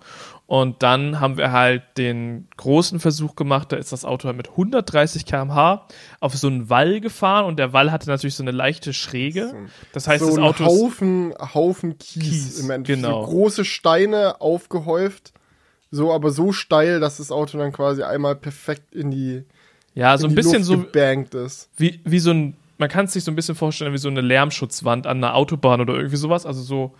Und 0.46 0.83
dann 0.83 1.20
haben 1.20 1.38
wir 1.38 1.52
halt 1.52 1.83
den 1.96 2.48
großen 2.59 3.00
Versuch 3.00 3.35
gemacht, 3.35 3.72
da 3.72 3.76
ist 3.76 3.92
das 3.92 4.04
Auto 4.04 4.26
halt 4.26 4.37
mit 4.37 4.50
130 4.50 5.24
km/h 5.24 5.87
auf 6.20 6.37
so 6.37 6.48
einen 6.48 6.68
Wall 6.68 7.00
gefahren 7.00 7.46
und 7.46 7.59
der 7.59 7.72
Wall 7.72 7.90
hatte 7.90 8.11
natürlich 8.11 8.35
so 8.35 8.42
eine 8.42 8.50
leichte 8.50 8.92
Schräge. 8.92 9.54
Das 9.92 10.07
heißt, 10.07 10.22
so 10.22 10.37
das 10.37 10.38
Auto. 10.38 10.64
Ein 10.64 10.68
Haufen, 10.68 11.35
Haufen 11.54 11.98
Kies, 11.98 12.22
Kies 12.22 12.61
im 12.61 12.70
Endeffekt. 12.70 13.02
Genau. 13.02 13.24
So 13.24 13.30
große 13.30 13.64
Steine 13.64 14.42
aufgehäuft, 14.42 15.33
so 15.90 16.12
aber 16.12 16.30
so 16.30 16.52
steil, 16.52 17.00
dass 17.00 17.16
das 17.16 17.33
Auto 17.33 17.57
dann 17.57 17.72
quasi 17.72 18.02
einmal 18.02 18.37
perfekt 18.37 18.94
in 18.94 19.11
die. 19.11 19.44
Ja, 19.94 20.18
so 20.18 20.26
ein 20.26 20.35
bisschen 20.35 20.62
so. 20.62 20.74
Ist. 20.74 21.70
Wie, 21.76 22.00
wie 22.04 22.18
so 22.18 22.33
ein. 22.33 22.57
Man 22.76 22.90
kann 22.90 23.07
es 23.07 23.12
sich 23.14 23.24
so 23.24 23.30
ein 23.30 23.37
bisschen 23.37 23.54
vorstellen 23.54 23.92
wie 23.92 23.98
so 23.98 24.09
eine 24.09 24.20
Lärmschutzwand 24.20 25.07
an 25.07 25.18
einer 25.18 25.37
Autobahn 25.37 25.80
oder 25.80 25.94
irgendwie 25.94 26.16
sowas. 26.16 26.44
Also 26.44 26.61
so. 26.61 26.94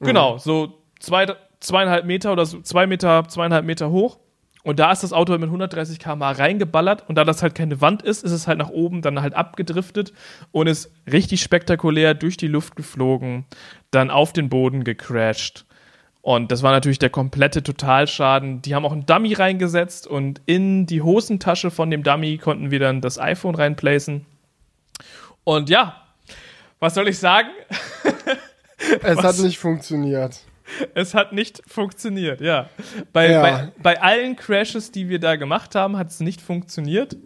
Genau, 0.00 0.34
mhm. 0.34 0.38
so 0.38 0.78
zwei, 1.00 1.26
zweieinhalb 1.60 2.04
Meter 2.04 2.32
oder 2.32 2.46
so, 2.46 2.60
zwei 2.60 2.86
Meter, 2.86 3.24
zweieinhalb 3.28 3.64
Meter 3.64 3.90
hoch. 3.90 4.18
Und 4.64 4.80
da 4.80 4.92
ist 4.92 5.02
das 5.02 5.12
Auto 5.12 5.30
halt 5.30 5.40
mit 5.40 5.48
130 5.48 5.98
km 5.98 6.22
reingeballert 6.22 7.08
und 7.08 7.14
da 7.14 7.24
das 7.24 7.42
halt 7.42 7.54
keine 7.54 7.80
Wand 7.80 8.02
ist, 8.02 8.24
ist 8.24 8.32
es 8.32 8.46
halt 8.46 8.58
nach 8.58 8.68
oben 8.68 9.02
dann 9.02 9.22
halt 9.22 9.34
abgedriftet 9.34 10.12
und 10.52 10.66
ist 10.66 10.92
richtig 11.10 11.42
spektakulär 11.42 12.14
durch 12.14 12.36
die 12.36 12.48
Luft 12.48 12.76
geflogen, 12.76 13.46
dann 13.90 14.10
auf 14.10 14.32
den 14.32 14.48
Boden 14.48 14.84
gecrashed. 14.84 15.64
Und 16.20 16.52
das 16.52 16.62
war 16.62 16.72
natürlich 16.72 16.98
der 16.98 17.08
komplette 17.08 17.62
Totalschaden. 17.62 18.60
Die 18.60 18.74
haben 18.74 18.84
auch 18.84 18.92
einen 18.92 19.06
Dummy 19.06 19.32
reingesetzt 19.32 20.06
und 20.06 20.42
in 20.44 20.84
die 20.84 21.00
Hosentasche 21.00 21.70
von 21.70 21.90
dem 21.90 22.02
Dummy 22.02 22.36
konnten 22.36 22.70
wir 22.70 22.80
dann 22.80 23.00
das 23.00 23.18
iPhone 23.18 23.54
reinplacen. 23.54 24.26
Und 25.44 25.70
ja, 25.70 26.02
was 26.80 26.94
soll 26.94 27.08
ich 27.08 27.18
sagen? 27.18 27.48
es 29.02 29.16
was? 29.16 29.24
hat 29.24 29.38
nicht 29.38 29.58
funktioniert. 29.58 30.40
Es 30.94 31.14
hat 31.14 31.32
nicht 31.32 31.62
funktioniert, 31.66 32.40
ja. 32.40 32.68
Bei, 33.12 33.30
ja. 33.30 33.42
bei, 33.42 33.72
bei 33.82 34.02
allen 34.02 34.36
Crashes, 34.36 34.90
die 34.90 35.08
wir 35.08 35.18
da 35.18 35.36
gemacht 35.36 35.74
haben, 35.74 35.96
hat 35.96 36.10
es 36.10 36.20
nicht 36.20 36.40
funktioniert. 36.40 37.16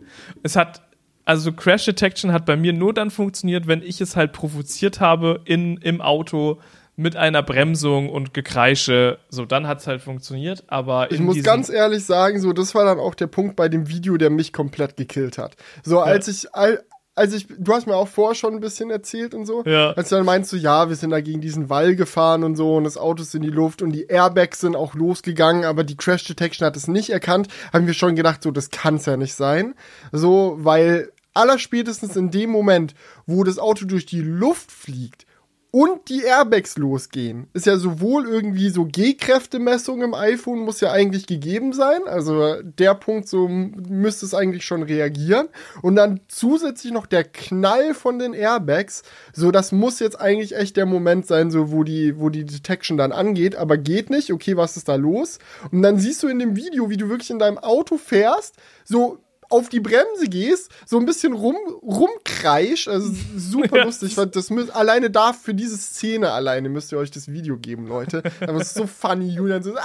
Es 0.43 0.57
hat, 0.57 0.83
also 1.25 1.53
Crash 1.53 1.85
Detection 1.85 2.33
hat 2.33 2.47
bei 2.47 2.57
mir 2.57 2.73
nur 2.73 2.95
dann 2.95 3.11
funktioniert, 3.11 3.67
wenn 3.67 3.83
ich 3.83 4.01
es 4.01 4.17
halt 4.17 4.33
provoziert 4.33 5.01
habe 5.01 5.41
in, 5.45 5.77
im 5.79 6.01
Auto 6.01 6.61
mit 6.97 7.17
einer 7.17 7.43
Bremsung 7.43 8.11
und 8.11 8.35
Gekreische. 8.35 9.19
So, 9.29 9.45
dann 9.45 9.67
hat 9.67 9.81
es 9.81 9.87
halt 9.87 10.03
funktioniert, 10.03 10.65
aber. 10.67 11.11
Ich 11.11 11.21
muss 11.21 11.43
ganz 11.43 11.69
ehrlich 11.69 12.05
sagen, 12.05 12.41
so, 12.41 12.53
das 12.53 12.75
war 12.75 12.85
dann 12.85 12.99
auch 12.99 13.15
der 13.15 13.29
Punkt 13.29 13.57
bei 13.57 13.69
dem 13.69 13.89
Video, 13.89 14.17
der 14.17 14.31
mich 14.31 14.53
komplett 14.53 14.97
gekillt 14.97 15.39
hat. 15.39 15.57
So, 15.83 16.01
als 16.01 16.27
ja. 16.27 16.33
ich, 16.33 16.79
also 17.15 17.37
ich, 17.37 17.47
du 17.47 17.73
hast 17.73 17.87
mir 17.87 17.95
auch 17.95 18.09
vorher 18.09 18.35
schon 18.35 18.55
ein 18.55 18.61
bisschen 18.61 18.91
erzählt 18.91 19.35
und 19.35 19.45
so. 19.45 19.63
Ja. 19.65 19.93
Als 19.93 20.09
du 20.09 20.17
dann 20.17 20.25
meinst 20.25 20.53
du, 20.53 20.57
ja, 20.57 20.89
wir 20.89 20.97
sind 20.97 21.11
da 21.11 21.21
gegen 21.21 21.41
diesen 21.41 21.69
Wall 21.69 21.95
gefahren 21.95 22.43
und 22.43 22.57
so 22.57 22.77
und 22.77 22.85
das 22.85 22.97
Auto 22.97 23.23
ist 23.23 23.35
in 23.35 23.43
die 23.43 23.51
Luft 23.51 23.83
und 23.83 23.93
die 23.93 24.07
Airbags 24.07 24.61
sind 24.61 24.77
auch 24.77 24.95
losgegangen, 24.95 25.65
aber 25.65 25.85
die 25.85 25.97
Crash 25.97 26.25
Detection 26.25 26.67
hat 26.67 26.77
es 26.77 26.89
nicht 26.89 27.11
erkannt, 27.11 27.49
haben 27.73 27.87
wir 27.87 27.95
schon 27.95 28.17
gedacht, 28.17 28.43
so, 28.43 28.51
das 28.51 28.71
kann's 28.71 29.07
ja 29.07 29.17
nicht 29.17 29.35
sein. 29.35 29.75
So, 30.11 30.57
weil 30.61 31.13
allerspätestens 31.35 32.17
in 32.17 32.31
dem 32.31 32.51
Moment, 32.51 32.95
wo 33.27 33.45
das 33.45 33.59
Auto 33.59 33.85
durch 33.85 34.07
die 34.07 34.21
Luft 34.21 34.71
fliegt, 34.71 35.27
und 35.73 36.11
die 36.11 36.25
Airbags 36.25 36.77
losgehen. 36.77 37.49
Ist 37.55 37.65
ja 37.65 37.79
sowohl 37.79 38.29
irgendwie 38.29 38.69
so 38.69 38.85
G-Kräftemessung 38.85 40.03
im 40.03 40.13
iPhone 40.13 40.61
muss 40.61 40.83
ja 40.83 40.93
eigentlich 40.93 41.27
gegeben 41.27 41.73
sein. 41.73 42.03
Also 42.07 42.61
der 42.63 42.95
Punkt, 42.95 43.27
so 43.27 43.49
müsste 43.49 44.27
es 44.27 44.35
eigentlich 44.35 44.67
schon 44.67 44.83
reagieren. 44.83 45.49
Und 45.81 45.97
dann 45.97 46.21
zusätzlich 46.29 46.93
noch 46.93 47.07
der 47.07 47.25
Knall 47.25 47.95
von 47.95 48.19
den 48.19 48.35
Airbags. 48.35 49.03
So, 49.33 49.51
das 49.51 49.73
muss 49.73 49.99
jetzt 49.99 50.21
eigentlich 50.21 50.55
echt 50.55 50.77
der 50.77 50.85
Moment 50.85 51.27
sein, 51.27 51.51
so 51.51 51.73
wo 51.73 51.85
die, 51.85 52.21
wo 52.21 52.29
die 52.29 52.45
Detection 52.45 52.99
dann 52.99 53.11
angeht. 53.11 53.57
Aber 53.57 53.79
geht 53.79 54.11
nicht. 54.11 54.31
Okay, 54.31 54.59
was 54.59 54.77
ist 54.77 54.91
da 54.91 54.97
los? 54.97 55.39
Und 55.71 55.81
dann 55.81 55.99
siehst 55.99 56.23
du 56.23 56.29
in 56.29 56.39
dem 56.39 56.55
Video, 56.55 56.91
wie 56.91 56.99
du 56.99 57.09
wirklich 57.09 57.31
in 57.31 57.39
deinem 57.39 57.57
Auto 57.57 57.97
fährst, 57.97 58.57
so 58.85 59.21
auf 59.53 59.69
die 59.69 59.81
Bremse 59.81 60.27
gehst, 60.29 60.71
so 60.87 60.99
ein 60.99 61.07
bisschen 61.07 61.33
rum, 61.33 61.57
rumkreisch, 61.83 62.89
also 62.89 63.13
super 63.37 63.85
lustig. 63.85 64.15
Fand, 64.15 64.35
Das 64.35 64.51
müsst, 64.51 64.75
alleine 64.75 65.11
da 65.11 65.33
für 65.33 65.55
diese 65.55 65.77
Szene 65.77 66.33
alleine 66.33 66.69
müsst 66.69 66.93
ihr 66.93 66.99
euch 66.99 67.11
das 67.11 67.29
Video 67.29 67.57
geben, 67.57 67.87
Leute. 67.87 68.23
Aber 68.41 68.61
es 68.61 68.69
ist 68.69 68.75
so 68.75 68.87
funny, 68.87 69.29
Julian 69.29 69.63
so, 69.63 69.75
ah! 69.77 69.83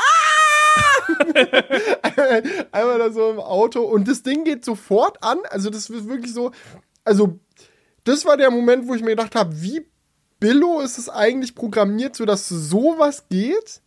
einmal, 2.03 2.43
einmal 2.71 2.99
da 2.99 3.12
so 3.12 3.32
im 3.32 3.39
Auto 3.39 3.82
und 3.82 4.08
das 4.08 4.23
Ding 4.23 4.43
geht 4.43 4.65
sofort 4.65 5.23
an. 5.23 5.39
Also 5.49 5.69
das 5.69 5.89
ist 5.89 6.08
wirklich 6.08 6.34
so, 6.34 6.51
also 7.03 7.39
das 8.03 8.25
war 8.25 8.38
der 8.38 8.51
Moment, 8.51 8.88
wo 8.88 8.95
ich 8.95 9.01
mir 9.01 9.12
gedacht 9.12 9.36
habe, 9.36 9.62
wie 9.62 9.86
Billo 10.39 10.80
ist 10.82 10.97
es 10.97 11.10
eigentlich 11.10 11.56
programmiert, 11.56 12.15
sodass 12.15 12.47
sowas 12.47 13.25
geht? 13.30 13.82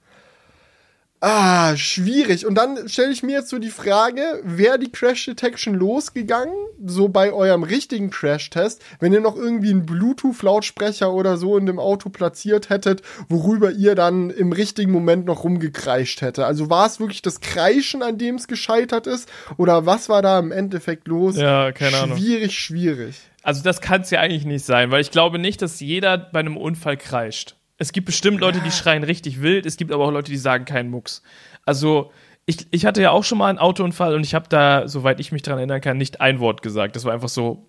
Ah, 1.22 1.76
schwierig. 1.76 2.46
Und 2.46 2.54
dann 2.54 2.88
stelle 2.88 3.12
ich 3.12 3.22
mir 3.22 3.32
jetzt 3.32 3.50
so 3.50 3.58
die 3.58 3.68
Frage, 3.68 4.22
wäre 4.42 4.78
die 4.78 4.90
Crash 4.90 5.26
Detection 5.26 5.74
losgegangen, 5.74 6.54
so 6.82 7.08
bei 7.08 7.30
eurem 7.32 7.62
richtigen 7.62 8.08
Crash-Test, 8.08 8.82
wenn 9.00 9.12
ihr 9.12 9.20
noch 9.20 9.36
irgendwie 9.36 9.68
einen 9.68 9.84
Bluetooth-Lautsprecher 9.84 11.12
oder 11.12 11.36
so 11.36 11.58
in 11.58 11.66
dem 11.66 11.78
Auto 11.78 12.08
platziert 12.08 12.70
hättet, 12.70 13.02
worüber 13.28 13.70
ihr 13.70 13.94
dann 13.94 14.30
im 14.30 14.52
richtigen 14.52 14.92
Moment 14.92 15.26
noch 15.26 15.44
rumgekreischt 15.44 16.22
hätte. 16.22 16.46
Also 16.46 16.70
war 16.70 16.86
es 16.86 17.00
wirklich 17.00 17.20
das 17.20 17.40
Kreischen, 17.40 18.02
an 18.02 18.16
dem 18.16 18.36
es 18.36 18.48
gescheitert 18.48 19.06
ist? 19.06 19.28
Oder 19.58 19.84
was 19.84 20.08
war 20.08 20.22
da 20.22 20.38
im 20.38 20.52
Endeffekt 20.52 21.06
los? 21.06 21.36
Ja, 21.36 21.70
keine 21.72 21.98
Ahnung. 21.98 22.16
Schwierig, 22.16 22.58
schwierig. 22.58 23.20
Also 23.42 23.62
das 23.62 23.82
kann 23.82 24.00
es 24.00 24.10
ja 24.10 24.20
eigentlich 24.20 24.46
nicht 24.46 24.64
sein, 24.64 24.90
weil 24.90 25.02
ich 25.02 25.10
glaube 25.10 25.38
nicht, 25.38 25.60
dass 25.60 25.80
jeder 25.80 26.16
bei 26.16 26.40
einem 26.40 26.56
Unfall 26.56 26.96
kreischt. 26.96 27.56
Es 27.80 27.92
gibt 27.92 28.04
bestimmt 28.04 28.40
Leute, 28.40 28.60
die 28.60 28.70
schreien 28.70 29.04
richtig 29.04 29.40
wild, 29.40 29.64
es 29.64 29.78
gibt 29.78 29.90
aber 29.90 30.04
auch 30.04 30.10
Leute, 30.10 30.30
die 30.30 30.36
sagen 30.36 30.66
keinen 30.66 30.90
Mucks. 30.90 31.22
Also 31.64 32.12
ich, 32.44 32.66
ich 32.72 32.84
hatte 32.84 33.00
ja 33.00 33.10
auch 33.10 33.24
schon 33.24 33.38
mal 33.38 33.48
einen 33.48 33.58
Autounfall 33.58 34.14
und 34.14 34.22
ich 34.22 34.34
habe 34.34 34.50
da, 34.50 34.86
soweit 34.86 35.18
ich 35.18 35.32
mich 35.32 35.40
dran 35.40 35.56
erinnern 35.56 35.80
kann, 35.80 35.96
nicht 35.96 36.20
ein 36.20 36.40
Wort 36.40 36.60
gesagt. 36.60 36.94
Das 36.94 37.06
war 37.06 37.14
einfach 37.14 37.30
so, 37.30 37.66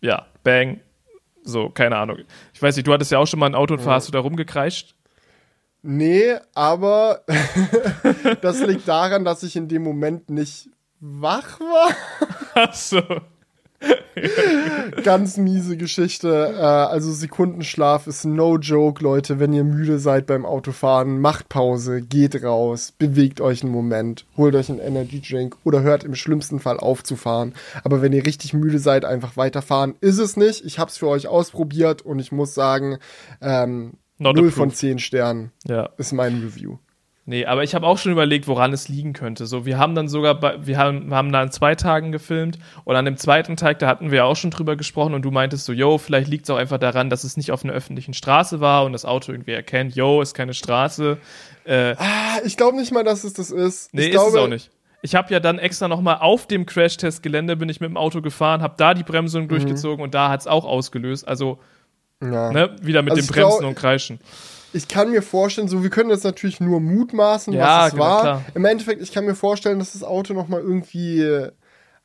ja, 0.00 0.26
bang, 0.42 0.80
so, 1.44 1.68
keine 1.68 1.96
Ahnung. 1.98 2.18
Ich 2.52 2.60
weiß 2.60 2.74
nicht, 2.74 2.88
du 2.88 2.92
hattest 2.92 3.12
ja 3.12 3.20
auch 3.20 3.28
schon 3.28 3.38
mal 3.38 3.46
einen 3.46 3.54
Autounfall, 3.54 3.94
hast 3.94 4.08
du 4.08 4.12
da 4.12 4.18
rumgekreischt? 4.18 4.96
Nee, 5.82 6.34
aber 6.54 7.20
das 8.40 8.60
liegt 8.60 8.88
daran, 8.88 9.24
dass 9.24 9.44
ich 9.44 9.54
in 9.54 9.68
dem 9.68 9.84
Moment 9.84 10.30
nicht 10.30 10.68
wach 10.98 11.60
war. 11.60 11.94
Ach 12.56 12.74
so. 12.74 13.02
Ganz 15.02 15.36
miese 15.36 15.76
Geschichte. 15.76 16.54
Äh, 16.56 16.60
also 16.62 17.12
Sekundenschlaf 17.12 18.06
ist 18.06 18.24
no 18.24 18.56
joke, 18.58 19.02
Leute. 19.02 19.38
Wenn 19.40 19.52
ihr 19.52 19.64
müde 19.64 19.98
seid 19.98 20.26
beim 20.26 20.46
Autofahren, 20.46 21.20
macht 21.20 21.48
Pause, 21.48 22.00
geht 22.02 22.42
raus, 22.42 22.92
bewegt 22.96 23.40
euch 23.40 23.62
einen 23.62 23.72
Moment, 23.72 24.24
holt 24.36 24.54
euch 24.54 24.70
einen 24.70 24.78
Energy 24.80 25.20
Drink 25.20 25.56
oder 25.64 25.82
hört 25.82 26.04
im 26.04 26.14
schlimmsten 26.14 26.60
Fall 26.60 26.78
auf 26.78 27.02
zu 27.02 27.16
fahren. 27.16 27.54
Aber 27.82 28.02
wenn 28.02 28.12
ihr 28.12 28.24
richtig 28.24 28.54
müde 28.54 28.78
seid, 28.78 29.04
einfach 29.04 29.36
weiterfahren. 29.36 29.94
Ist 30.00 30.18
es 30.18 30.36
nicht. 30.36 30.64
Ich 30.64 30.78
hab's 30.78 30.96
für 30.98 31.08
euch 31.08 31.26
ausprobiert 31.28 32.02
und 32.02 32.18
ich 32.18 32.32
muss 32.32 32.54
sagen, 32.54 32.98
ähm, 33.40 33.94
Not 34.18 34.36
0 34.36 34.44
approved. 34.48 34.54
von 34.54 34.70
10 34.70 34.98
Sternen 35.00 35.50
Ja. 35.66 35.90
ist 35.98 36.12
mein 36.12 36.40
Review. 36.40 36.76
Nee, 37.26 37.46
aber 37.46 37.62
ich 37.64 37.74
habe 37.74 37.86
auch 37.86 37.96
schon 37.96 38.12
überlegt, 38.12 38.46
woran 38.48 38.74
es 38.74 38.88
liegen 38.88 39.14
könnte. 39.14 39.46
So, 39.46 39.64
wir 39.64 39.78
haben 39.78 39.94
dann 39.94 40.08
sogar, 40.08 40.34
bei, 40.38 40.66
wir 40.66 40.76
haben, 40.76 41.08
wir 41.08 41.16
haben 41.16 41.32
da 41.32 41.40
an 41.40 41.50
zwei 41.50 41.74
Tagen 41.74 42.12
gefilmt 42.12 42.58
und 42.84 42.96
an 42.96 43.06
dem 43.06 43.16
zweiten 43.16 43.56
Tag, 43.56 43.78
da 43.78 43.86
hatten 43.86 44.10
wir 44.10 44.26
auch 44.26 44.36
schon 44.36 44.50
drüber 44.50 44.76
gesprochen 44.76 45.14
und 45.14 45.22
du 45.22 45.30
meintest 45.30 45.64
so, 45.64 45.72
yo, 45.72 45.96
vielleicht 45.96 46.28
liegt 46.28 46.44
es 46.44 46.50
auch 46.50 46.58
einfach 46.58 46.76
daran, 46.76 47.08
dass 47.08 47.24
es 47.24 47.38
nicht 47.38 47.50
auf 47.50 47.64
einer 47.64 47.72
öffentlichen 47.72 48.12
Straße 48.12 48.60
war 48.60 48.84
und 48.84 48.92
das 48.92 49.06
Auto 49.06 49.32
irgendwie 49.32 49.52
erkennt, 49.52 49.94
yo, 49.96 50.20
ist 50.20 50.34
keine 50.34 50.52
Straße. 50.52 51.16
Äh, 51.64 51.94
Ah, 51.96 52.40
ich 52.44 52.58
glaube 52.58 52.76
nicht 52.76 52.92
mal, 52.92 53.04
dass 53.04 53.24
es 53.24 53.32
das 53.32 53.50
ist. 53.50 53.94
nee, 53.94 54.02
ich 54.02 54.06
ist 54.08 54.12
glaube, 54.12 54.36
es 54.38 54.44
auch 54.44 54.48
nicht. 54.48 54.70
Ich 55.00 55.14
habe 55.14 55.32
ja 55.32 55.40
dann 55.40 55.58
extra 55.58 55.88
nochmal 55.88 56.18
auf 56.20 56.46
dem 56.46 56.66
Crashtest-Gelände 56.66 57.56
bin 57.56 57.70
ich 57.70 57.80
mit 57.80 57.88
dem 57.88 57.96
Auto 57.96 58.20
gefahren, 58.20 58.60
habe 58.60 58.74
da 58.76 58.92
die 58.92 59.02
Bremsung 59.02 59.48
durchgezogen 59.48 60.02
und 60.04 60.12
da 60.14 60.28
hat 60.28 60.40
es 60.40 60.46
auch 60.46 60.66
ausgelöst. 60.66 61.26
Also, 61.26 61.58
Ja. 62.22 62.52
ne, 62.52 62.76
wieder 62.82 63.00
mit 63.00 63.12
Also 63.12 63.22
dem 63.22 63.24
ich 63.24 63.32
glaub- 63.32 63.50
Bremsen 63.50 63.64
und 63.66 63.74
Kreischen. 63.76 64.18
Ich 64.74 64.88
kann 64.88 65.10
mir 65.10 65.22
vorstellen, 65.22 65.68
so 65.68 65.82
wir 65.82 65.90
können 65.90 66.10
jetzt 66.10 66.24
natürlich 66.24 66.60
nur 66.60 66.80
mutmaßen, 66.80 67.52
Ja, 67.52 67.78
was 67.80 67.86
es 67.86 67.92
genau, 67.92 68.04
war. 68.04 68.20
klar. 68.20 68.44
Im 68.54 68.64
Endeffekt, 68.64 69.02
ich 69.02 69.12
kann 69.12 69.24
mir 69.24 69.34
vorstellen, 69.34 69.78
dass 69.78 69.92
das 69.92 70.02
Auto 70.02 70.34
noch 70.34 70.48
mal 70.48 70.60
irgendwie 70.60 71.20
äh, 71.22 71.50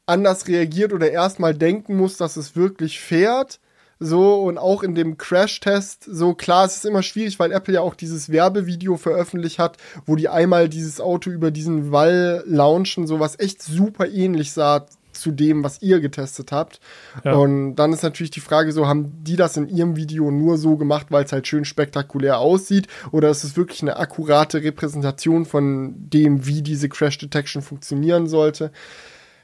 anders 0.05 0.47
reagiert 0.47 0.93
oder 0.93 1.11
erstmal 1.11 1.53
denken 1.53 1.95
muss, 1.97 2.17
dass 2.17 2.37
es 2.37 2.55
wirklich 2.55 2.99
fährt. 2.99 3.59
So, 4.01 4.43
und 4.43 4.57
auch 4.57 4.81
in 4.81 4.95
dem 4.95 5.17
Crash-Test, 5.17 6.05
so 6.09 6.33
klar, 6.33 6.65
es 6.65 6.77
ist 6.77 6.85
immer 6.85 7.03
schwierig, 7.03 7.37
weil 7.37 7.51
Apple 7.51 7.73
ja 7.73 7.81
auch 7.81 7.95
dieses 7.95 8.31
Werbevideo 8.31 8.95
veröffentlicht 8.95 9.59
hat, 9.59 9.75
wo 10.05 10.15
die 10.15 10.29
einmal 10.29 10.69
dieses 10.69 11.01
Auto 11.01 11.29
über 11.29 11.51
diesen 11.51 11.91
Wall 11.91 12.41
launchen, 12.47 13.07
so 13.07 13.19
was 13.19 13.37
echt 13.39 13.61
super 13.61 14.07
ähnlich 14.07 14.53
sah 14.53 14.85
zu 15.19 15.31
dem, 15.31 15.63
was 15.63 15.81
ihr 15.81 15.99
getestet 15.99 16.51
habt. 16.51 16.79
Ja. 17.23 17.33
Und 17.33 17.75
dann 17.75 17.93
ist 17.93 18.03
natürlich 18.03 18.31
die 18.31 18.39
Frage 18.39 18.71
so, 18.71 18.87
haben 18.87 19.23
die 19.23 19.35
das 19.35 19.57
in 19.57 19.67
ihrem 19.67 19.95
Video 19.95 20.31
nur 20.31 20.57
so 20.57 20.77
gemacht, 20.77 21.07
weil 21.09 21.25
es 21.25 21.31
halt 21.31 21.47
schön 21.47 21.65
spektakulär 21.65 22.39
aussieht? 22.39 22.87
Oder 23.11 23.29
ist 23.29 23.43
es 23.43 23.57
wirklich 23.57 23.81
eine 23.81 23.97
akkurate 23.97 24.63
Repräsentation 24.63 25.45
von 25.45 25.95
dem, 26.09 26.45
wie 26.45 26.61
diese 26.61 26.89
Crash 26.89 27.17
Detection 27.17 27.61
funktionieren 27.61 28.27
sollte? 28.27 28.71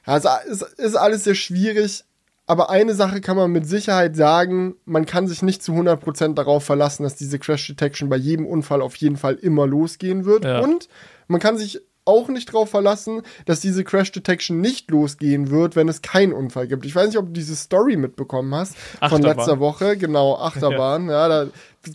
Also 0.03 0.29
es 0.49 0.61
ist 0.61 0.95
alles 0.95 1.23
sehr 1.23 1.35
schwierig. 1.35 2.03
Aber 2.47 2.69
eine 2.69 2.93
Sache 2.93 3.21
kann 3.21 3.37
man 3.37 3.51
mit 3.51 3.67
Sicherheit 3.67 4.15
sagen, 4.15 4.75
man 4.85 5.07
kann 5.07 5.27
sich 5.27 5.41
nicht 5.41 5.63
zu 5.63 5.71
100% 5.71 6.35
darauf 6.35 6.63
verlassen, 6.63 7.01
dass 7.01 7.15
diese 7.15 7.39
Crash 7.39 7.65
Detection 7.65 8.07
bei 8.07 8.17
jedem 8.17 8.45
Unfall 8.45 8.83
auf 8.83 8.95
jeden 8.97 9.17
Fall 9.17 9.33
immer 9.33 9.65
losgehen 9.65 10.25
wird. 10.25 10.45
Ja. 10.45 10.59
Und 10.59 10.87
man 11.27 11.39
kann 11.39 11.57
sich 11.57 11.81
auch 12.05 12.29
nicht 12.29 12.49
darauf 12.49 12.69
verlassen, 12.69 13.21
dass 13.45 13.59
diese 13.59 13.83
Crash 13.83 14.11
Detection 14.11 14.61
nicht 14.61 14.89
losgehen 14.91 15.49
wird, 15.49 15.75
wenn 15.75 15.89
es 15.89 16.01
keinen 16.01 16.33
Unfall 16.33 16.67
gibt. 16.67 16.85
Ich 16.85 16.95
weiß 16.95 17.07
nicht, 17.07 17.17
ob 17.17 17.27
du 17.27 17.33
diese 17.33 17.55
Story 17.55 17.97
mitbekommen 17.97 18.53
hast 18.53 18.77
von 18.77 19.01
Achterbahn. 19.01 19.37
letzter 19.37 19.59
Woche. 19.59 19.97
Genau, 19.97 20.35
Achterbahn. 20.39 21.09
ja, 21.09 21.27
da, 21.27 21.47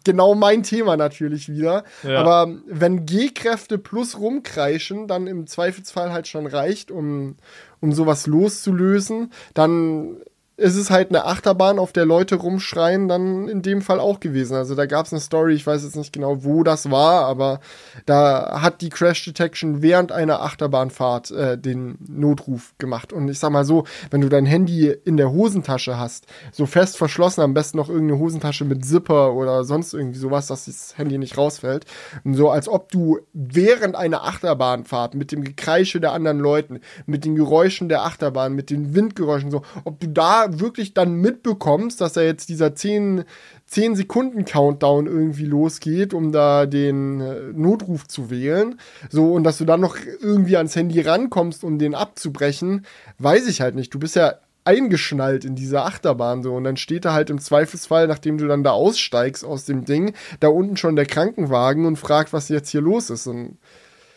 genau 0.05 0.35
mein 0.35 0.63
Thema 0.63 0.97
natürlich 0.97 1.49
wieder. 1.49 1.85
Ja. 2.03 2.21
Aber 2.21 2.53
wenn 2.67 3.07
G-Kräfte 3.07 3.79
plus 3.79 4.19
rumkreischen, 4.19 5.07
dann 5.07 5.27
im 5.27 5.47
Zweifelsfall 5.47 6.13
halt 6.13 6.27
schon 6.29 6.47
reicht, 6.47 6.91
um, 6.91 7.37
um 7.81 7.93
sowas 7.93 8.27
loszulösen, 8.27 9.33
dann 9.55 10.17
ist 10.61 10.77
es 10.77 10.91
halt 10.91 11.09
eine 11.09 11.25
Achterbahn, 11.25 11.79
auf 11.79 11.93
der 11.93 12.05
Leute 12.05 12.37
rumschreien, 12.37 13.09
dann 13.09 13.49
in 13.49 13.63
dem 13.63 13.81
Fall 13.81 13.99
auch 13.99 14.21
gewesen. 14.21 14.55
Also 14.55 14.75
da 14.75 14.85
gab 14.85 15.07
es 15.07 15.13
eine 15.13 15.21
Story, 15.21 15.55
ich 15.55 15.67
weiß 15.67 15.83
jetzt 15.85 15.97
nicht 15.97 16.13
genau, 16.13 16.45
wo 16.45 16.63
das 16.63 16.91
war, 16.91 17.25
aber 17.25 17.61
da 18.05 18.61
hat 18.61 18.83
die 18.83 18.91
Crash 18.91 19.25
Detection 19.25 19.81
während 19.81 20.13
einer 20.13 20.43
Achterbahnfahrt 20.43 21.31
äh, 21.31 21.59
den 21.59 21.97
Notruf 22.07 22.75
gemacht. 22.77 23.15
Und 23.15 23.29
ich 23.29 23.39
sag 23.39 23.51
mal 23.51 23.65
so, 23.65 23.85
wenn 24.11 24.21
du 24.21 24.29
dein 24.29 24.45
Handy 24.45 24.89
in 25.05 25.17
der 25.17 25.33
Hosentasche 25.33 25.99
hast, 25.99 26.27
so 26.53 26.67
fest 26.67 26.99
verschlossen, 26.99 27.41
am 27.41 27.55
besten 27.55 27.79
noch 27.79 27.89
irgendeine 27.89 28.21
Hosentasche 28.21 28.67
mit 28.67 28.85
Zipper 28.85 29.33
oder 29.33 29.65
sonst 29.65 29.95
irgendwie 29.95 30.19
sowas, 30.19 30.47
dass 30.47 30.67
das 30.67 30.99
Handy 30.99 31.17
nicht 31.17 31.39
rausfällt. 31.39 31.87
Und 32.23 32.35
so 32.35 32.51
als 32.51 32.69
ob 32.69 32.93
du 32.93 33.21
während 33.33 33.97
einer 33.97 34.25
Achterbahnfahrt 34.25 35.15
mit 35.15 35.33
dem 35.33 35.43
Gekreische 35.43 36.01
der 36.01 36.13
anderen 36.13 36.39
Leuten, 36.39 36.81
mit 37.07 37.25
den 37.25 37.35
Geräuschen 37.35 37.89
der 37.89 38.03
Achterbahn, 38.03 38.53
mit 38.53 38.69
den 38.69 38.95
Windgeräuschen 38.95 39.51
so, 39.51 39.63
ob 39.85 39.99
du 40.01 40.07
da 40.07 40.50
wirklich 40.59 40.95
dann 40.95 41.15
mitbekommst, 41.15 42.01
dass 42.01 42.15
da 42.15 42.23
jetzt 42.23 42.49
dieser 42.49 42.75
10, 42.75 43.25
10 43.67 43.95
Sekunden 43.95 44.45
Countdown 44.45 45.07
irgendwie 45.07 45.45
losgeht, 45.45 46.15
um 46.15 46.33
da 46.33 46.67
den 46.67 47.21
äh, 47.21 47.53
Notruf 47.53 48.09
zu 48.09 48.31
wählen. 48.31 48.81
So, 49.11 49.33
und 49.33 49.45
dass 49.45 49.59
du 49.59 49.65
dann 49.65 49.81
noch 49.81 49.97
irgendwie 50.21 50.57
ans 50.57 50.75
Handy 50.75 51.01
rankommst, 51.01 51.63
um 51.63 51.79
den 51.79 51.95
abzubrechen, 51.95 52.87
weiß 53.19 53.47
ich 53.47 53.61
halt 53.61 53.77
nicht. 53.77 53.95
Du 53.95 53.99
bist 53.99 54.17
ja 54.17 54.35
eingeschnallt 54.65 55.45
in 55.45 55.55
dieser 55.55 55.87
Achterbahn 55.87 56.43
so 56.43 56.55
und 56.55 56.65
dann 56.65 56.77
steht 56.77 57.05
da 57.05 57.13
halt 57.13 57.31
im 57.31 57.41
Zweifelsfall, 57.41 58.07
nachdem 58.07 58.39
du 58.39 58.47
dann 58.47 58.63
da 58.63 58.73
aussteigst 58.73 59.45
aus 59.45 59.65
dem 59.65 59.85
Ding, 59.85 60.15
da 60.41 60.49
unten 60.49 60.77
schon 60.77 60.97
der 60.97 61.07
Krankenwagen 61.07 61.87
und 61.87 61.97
fragt, 61.97 62.33
was 62.33 62.49
jetzt 62.49 62.71
hier 62.71 62.81
los 62.81 63.11
ist. 63.11 63.27
Und, 63.27 63.59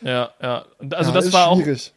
Ja, 0.02 0.32
ja. 0.42 0.66
Also 0.92 1.12
ja, 1.12 1.16
das 1.16 1.34
war 1.34 1.48
auch 1.48 1.62
schwierig. 1.62 1.94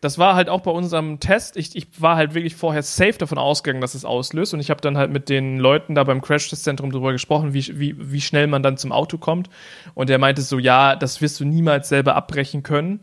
Das 0.00 0.16
war 0.16 0.34
halt 0.34 0.48
auch 0.48 0.60
bei 0.60 0.70
unserem 0.70 1.20
Test. 1.20 1.56
Ich, 1.58 1.76
ich 1.76 1.86
war 2.00 2.16
halt 2.16 2.34
wirklich 2.34 2.56
vorher 2.56 2.82
safe 2.82 3.18
davon 3.18 3.36
ausgegangen, 3.36 3.82
dass 3.82 3.94
es 3.94 4.06
auslöst. 4.06 4.54
Und 4.54 4.60
ich 4.60 4.70
habe 4.70 4.80
dann 4.80 4.96
halt 4.96 5.10
mit 5.10 5.28
den 5.28 5.58
Leuten 5.58 5.94
da 5.94 6.04
beim 6.04 6.22
Crash-Test-Zentrum 6.22 6.90
drüber 6.90 7.12
gesprochen, 7.12 7.52
wie, 7.52 7.78
wie, 7.78 7.94
wie 7.98 8.20
schnell 8.22 8.46
man 8.46 8.62
dann 8.62 8.78
zum 8.78 8.92
Auto 8.92 9.18
kommt. 9.18 9.50
Und 9.94 10.08
der 10.08 10.18
meinte 10.18 10.40
so, 10.40 10.58
ja, 10.58 10.96
das 10.96 11.20
wirst 11.20 11.38
du 11.38 11.44
niemals 11.44 11.90
selber 11.90 12.16
abbrechen 12.16 12.62
können. 12.62 13.00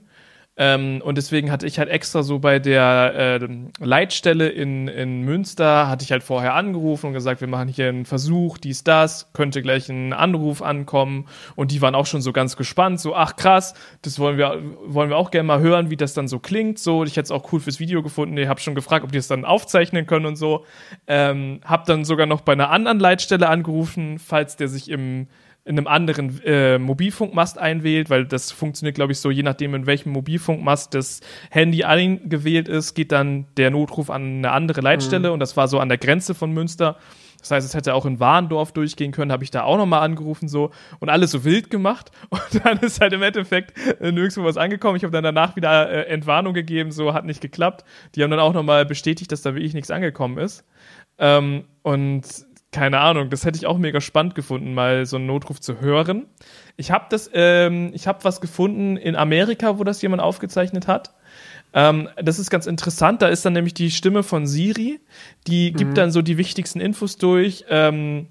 Ähm, 0.60 1.02
und 1.04 1.18
deswegen 1.18 1.52
hatte 1.52 1.68
ich 1.68 1.78
halt 1.78 1.88
extra 1.88 2.24
so 2.24 2.40
bei 2.40 2.58
der 2.58 3.40
äh, 3.42 3.48
Leitstelle 3.80 4.50
in, 4.50 4.88
in 4.88 5.22
Münster, 5.22 5.88
hatte 5.88 6.04
ich 6.04 6.12
halt 6.12 6.24
vorher 6.24 6.56
angerufen 6.56 7.08
und 7.08 7.14
gesagt, 7.14 7.42
wir 7.42 7.48
machen 7.48 7.68
hier 7.68 7.90
einen 7.90 8.06
Versuch, 8.06 8.58
dies, 8.58 8.84
das, 8.84 9.32
könnte 9.34 9.62
gleich 9.62 9.88
ein 9.90 10.14
Anruf 10.14 10.64
ankommen. 10.64 11.28
Und 11.56 11.72
die 11.72 11.82
waren 11.84 11.94
auch 11.94 12.08
schon 12.08 12.22
so 12.22 12.34
ganz 12.34 12.58
gespannt, 12.58 13.00
so, 13.00 13.16
ach 13.16 13.36
krass, 13.36 13.76
das 14.02 14.18
wollen 14.18 14.40
wir, 14.40 14.60
wollen 14.86 15.10
wir 15.10 15.18
auch 15.18 15.30
gerne 15.30 15.46
mal 15.46 15.60
hören, 15.60 15.92
wie 15.92 15.98
das 15.98 16.16
dann 16.16 16.28
so 16.28 16.40
klingt. 16.40 16.80
So, 16.80 17.04
ich 17.04 17.12
hätte 17.12 17.26
es 17.26 17.32
auch 17.32 17.54
cool 17.54 17.60
fürs 17.60 17.80
Video 17.80 18.02
gefunden. 18.02 18.36
Ich 18.38 18.48
habe 18.48 18.60
schon 18.60 18.74
gefragt, 18.74 19.06
ob 19.06 19.12
die 19.12 19.20
es 19.20 19.28
dann 19.28 19.46
aufzeichnen 19.46 20.08
können 20.08 20.26
und 20.26 20.38
so. 20.38 20.66
Ähm, 21.06 21.62
hab 21.66 21.86
dann 21.86 22.04
sogar 22.04 22.26
noch 22.26 22.42
bei 22.42 22.54
einer 22.54 22.72
anderen 22.72 23.00
Leitstelle 23.00 23.48
angerufen, 23.48 24.18
falls 24.18 24.56
der 24.56 24.70
sich 24.70 24.90
im 24.90 25.28
in 25.68 25.78
einem 25.78 25.88
anderen 25.88 26.42
äh, 26.44 26.80
Mobilfunkmast 26.80 27.58
einwählt, 27.58 28.10
weil 28.10 28.26
das 28.26 28.52
funktioniert, 28.52 28.96
glaube 28.96 29.12
ich, 29.12 29.20
so, 29.20 29.30
je 29.30 29.44
nachdem, 29.44 29.76
in 29.76 29.86
welchem 29.86 30.12
Mobilfunkmast 30.12 30.94
das 30.94 31.20
Handy 31.50 31.84
eingewählt 31.84 32.70
ist, 32.70 32.94
geht 32.94 33.12
dann 33.12 33.46
der 33.58 33.70
Notruf 33.70 34.10
an 34.10 34.38
eine 34.38 34.52
andere 34.52 34.82
Leitstelle 34.82 35.28
mhm. 35.28 35.34
und 35.34 35.40
das 35.40 35.58
war 35.58 35.68
so 35.68 35.80
an 35.80 35.90
der 35.90 35.98
Grenze 35.98 36.34
von 36.34 36.52
Münster. 36.52 36.98
Das 37.40 37.52
heißt, 37.52 37.68
es 37.68 37.76
hätte 37.76 37.94
auch 37.94 38.06
in 38.06 38.20
Warndorf 38.20 38.72
durchgehen 38.72 39.12
können, 39.12 39.32
habe 39.32 39.44
ich 39.44 39.52
da 39.52 39.64
auch 39.64 39.78
nochmal 39.78 40.02
angerufen 40.02 40.48
so 40.48 40.72
und 41.00 41.10
alles 41.10 41.32
so 41.32 41.44
wild 41.44 41.70
gemacht 41.70 42.12
und 42.30 42.66
dann 42.66 42.80
ist 42.80 43.02
halt 43.02 43.14
im 43.14 43.22
Endeffekt 43.22 43.78
äh, 44.02 44.12
nirgendwo 44.12 44.44
was 44.44 44.58
angekommen. 44.58 44.96
Ich 44.96 45.04
habe 45.04 45.12
dann 45.12 45.24
danach 45.24 45.56
wieder 45.56 45.90
äh, 45.90 46.08
Entwarnung 46.08 46.54
gegeben, 46.54 46.92
so 46.92 47.14
hat 47.14 47.26
nicht 47.26 47.42
geklappt. 47.42 47.84
Die 48.16 48.24
haben 48.24 48.32
dann 48.32 48.40
auch 48.40 48.54
nochmal 48.54 48.86
bestätigt, 48.86 49.32
dass 49.32 49.42
da 49.42 49.54
wirklich 49.54 49.74
nichts 49.74 49.92
angekommen 49.92 50.38
ist. 50.38 50.66
Ähm, 51.20 51.66
und 51.84 52.47
keine 52.78 53.00
Ahnung, 53.00 53.32
das 53.32 53.44
hätte 53.44 53.58
ich 53.58 53.66
auch 53.66 53.80
mega 53.80 54.00
spannend 54.02 54.36
gefunden, 54.36 54.76
mal 54.76 55.08
so 55.08 55.16
einen 55.16 55.26
Notruf 55.26 55.60
zu 55.60 55.82
hören. 55.82 56.28
Ich 56.76 56.92
habe 56.92 57.06
das, 57.10 57.28
ähm, 57.34 57.90
ich 57.96 58.06
habe 58.06 58.24
was 58.24 58.40
gefunden 58.40 58.98
in 58.98 59.16
Amerika, 59.16 59.80
wo 59.80 59.84
das 59.84 60.00
jemand 60.04 60.22
aufgezeichnet 60.22 60.88
hat. 60.88 61.12
Ähm, 61.74 62.08
das 62.22 62.38
ist 62.38 62.52
ganz 62.52 62.68
interessant. 62.68 63.24
Da 63.24 63.30
ist 63.30 63.44
dann 63.44 63.54
nämlich 63.54 63.74
die 63.74 63.90
Stimme 63.90 64.22
von 64.22 64.46
Siri, 64.46 65.00
die 65.48 65.72
mhm. 65.72 65.76
gibt 65.76 65.98
dann 65.98 66.12
so 66.12 66.22
die 66.22 66.38
wichtigsten 66.38 66.80
Infos 66.80 67.18
durch. 67.18 67.66
Ähm, 67.68 68.28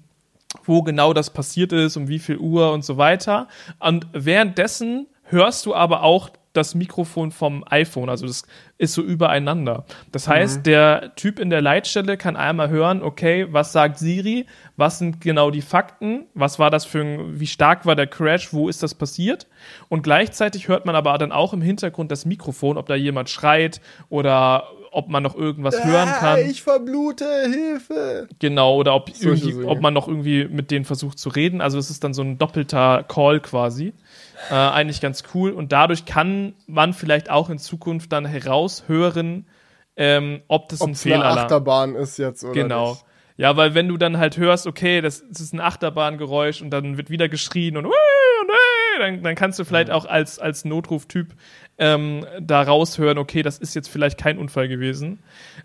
wo 0.63 0.81
genau 0.81 1.11
das 1.11 1.29
passiert 1.29 1.73
ist, 1.73 1.97
um 1.97 2.07
wie 2.07 2.19
viel 2.19 2.37
Uhr 2.37 2.71
und 2.71 2.85
so 2.85 2.95
weiter. 2.95 3.49
Und 3.79 4.07
währenddessen 4.13 5.07
hörst 5.23 5.65
du 5.65 5.75
aber 5.75 6.03
auch 6.03 6.29
das 6.57 6.75
Mikrofon 6.75 7.31
vom 7.31 7.63
iPhone. 7.69 8.09
Also 8.09 8.27
das 8.27 8.43
ist 8.77 8.93
so 8.93 9.01
übereinander. 9.01 9.85
Das 10.11 10.27
heißt, 10.27 10.59
mhm. 10.59 10.63
der 10.63 11.15
Typ 11.15 11.39
in 11.39 11.49
der 11.49 11.61
Leitstelle 11.61 12.17
kann 12.17 12.35
einmal 12.35 12.69
hören, 12.69 13.01
okay, 13.01 13.47
was 13.49 13.71
sagt 13.71 13.99
Siri? 13.99 14.45
Was 14.75 14.99
sind 14.99 15.21
genau 15.21 15.51
die 15.51 15.61
Fakten? 15.61 16.25
Was 16.33 16.59
war 16.59 16.69
das 16.69 16.85
für 16.85 17.01
ein, 17.01 17.39
wie 17.39 17.47
stark 17.47 17.85
war 17.85 17.95
der 17.95 18.07
Crash? 18.07 18.53
Wo 18.53 18.69
ist 18.69 18.83
das 18.83 18.95
passiert? 18.95 19.47
Und 19.89 20.01
gleichzeitig 20.03 20.67
hört 20.67 20.85
man 20.85 20.95
aber 20.95 21.17
dann 21.17 21.31
auch 21.31 21.53
im 21.53 21.61
Hintergrund 21.61 22.11
das 22.11 22.25
Mikrofon, 22.25 22.77
ob 22.77 22.87
da 22.87 22.95
jemand 22.95 23.29
schreit 23.29 23.81
oder 24.09 24.67
ob 24.91 25.09
man 25.09 25.21
noch 25.23 25.35
irgendwas 25.35 25.75
ah, 25.75 25.85
hören 25.85 26.09
kann. 26.09 26.39
Ich 26.39 26.63
verblute, 26.63 27.25
Hilfe! 27.49 28.27
Genau, 28.39 28.77
oder 28.77 28.95
ob, 28.95 29.11
ob 29.65 29.81
man 29.81 29.93
noch 29.93 30.07
irgendwie 30.07 30.45
mit 30.45 30.71
denen 30.71 30.85
versucht 30.85 31.19
zu 31.19 31.29
reden. 31.29 31.61
Also 31.61 31.77
es 31.77 31.89
ist 31.89 32.03
dann 32.03 32.13
so 32.13 32.21
ein 32.21 32.37
doppelter 32.37 33.03
Call 33.07 33.39
quasi. 33.39 33.93
Äh, 34.49 34.53
eigentlich 34.53 35.01
ganz 35.01 35.23
cool. 35.33 35.51
Und 35.51 35.71
dadurch 35.71 36.05
kann 36.05 36.53
man 36.67 36.93
vielleicht 36.93 37.29
auch 37.29 37.49
in 37.49 37.57
Zukunft 37.57 38.11
dann 38.11 38.25
heraushören, 38.25 39.47
ähm, 39.95 40.41
ob 40.47 40.69
das 40.69 40.81
Ob's 40.81 40.91
ein 40.91 40.95
Fehlalarm 40.95 41.37
Achterbahn 41.37 41.95
ist 41.95 42.17
jetzt 42.17 42.43
oder 42.43 42.53
Genau. 42.53 42.91
Nicht. 42.91 43.05
Ja, 43.37 43.55
weil 43.55 43.75
wenn 43.75 43.87
du 43.87 43.97
dann 43.97 44.17
halt 44.17 44.37
hörst, 44.37 44.65
okay, 44.65 45.01
das, 45.01 45.23
das 45.29 45.41
ist 45.41 45.53
ein 45.53 45.59
Achterbahngeräusch 45.59 46.61
und 46.61 46.71
dann 46.71 46.97
wird 46.97 47.09
wieder 47.09 47.29
geschrien 47.29 47.77
und, 47.77 47.85
und 47.85 47.93
dann, 48.99 49.21
dann 49.21 49.35
kannst 49.35 49.59
du 49.59 49.63
vielleicht 49.63 49.91
auch 49.91 50.05
als, 50.05 50.39
als 50.39 50.65
Notruftyp 50.65 51.35
ähm, 51.77 52.25
da 52.41 52.63
raushören, 52.63 53.19
okay, 53.19 53.43
das 53.43 53.59
ist 53.59 53.75
jetzt 53.75 53.89
vielleicht 53.89 54.17
kein 54.17 54.39
Unfall 54.39 54.67
gewesen. 54.67 55.19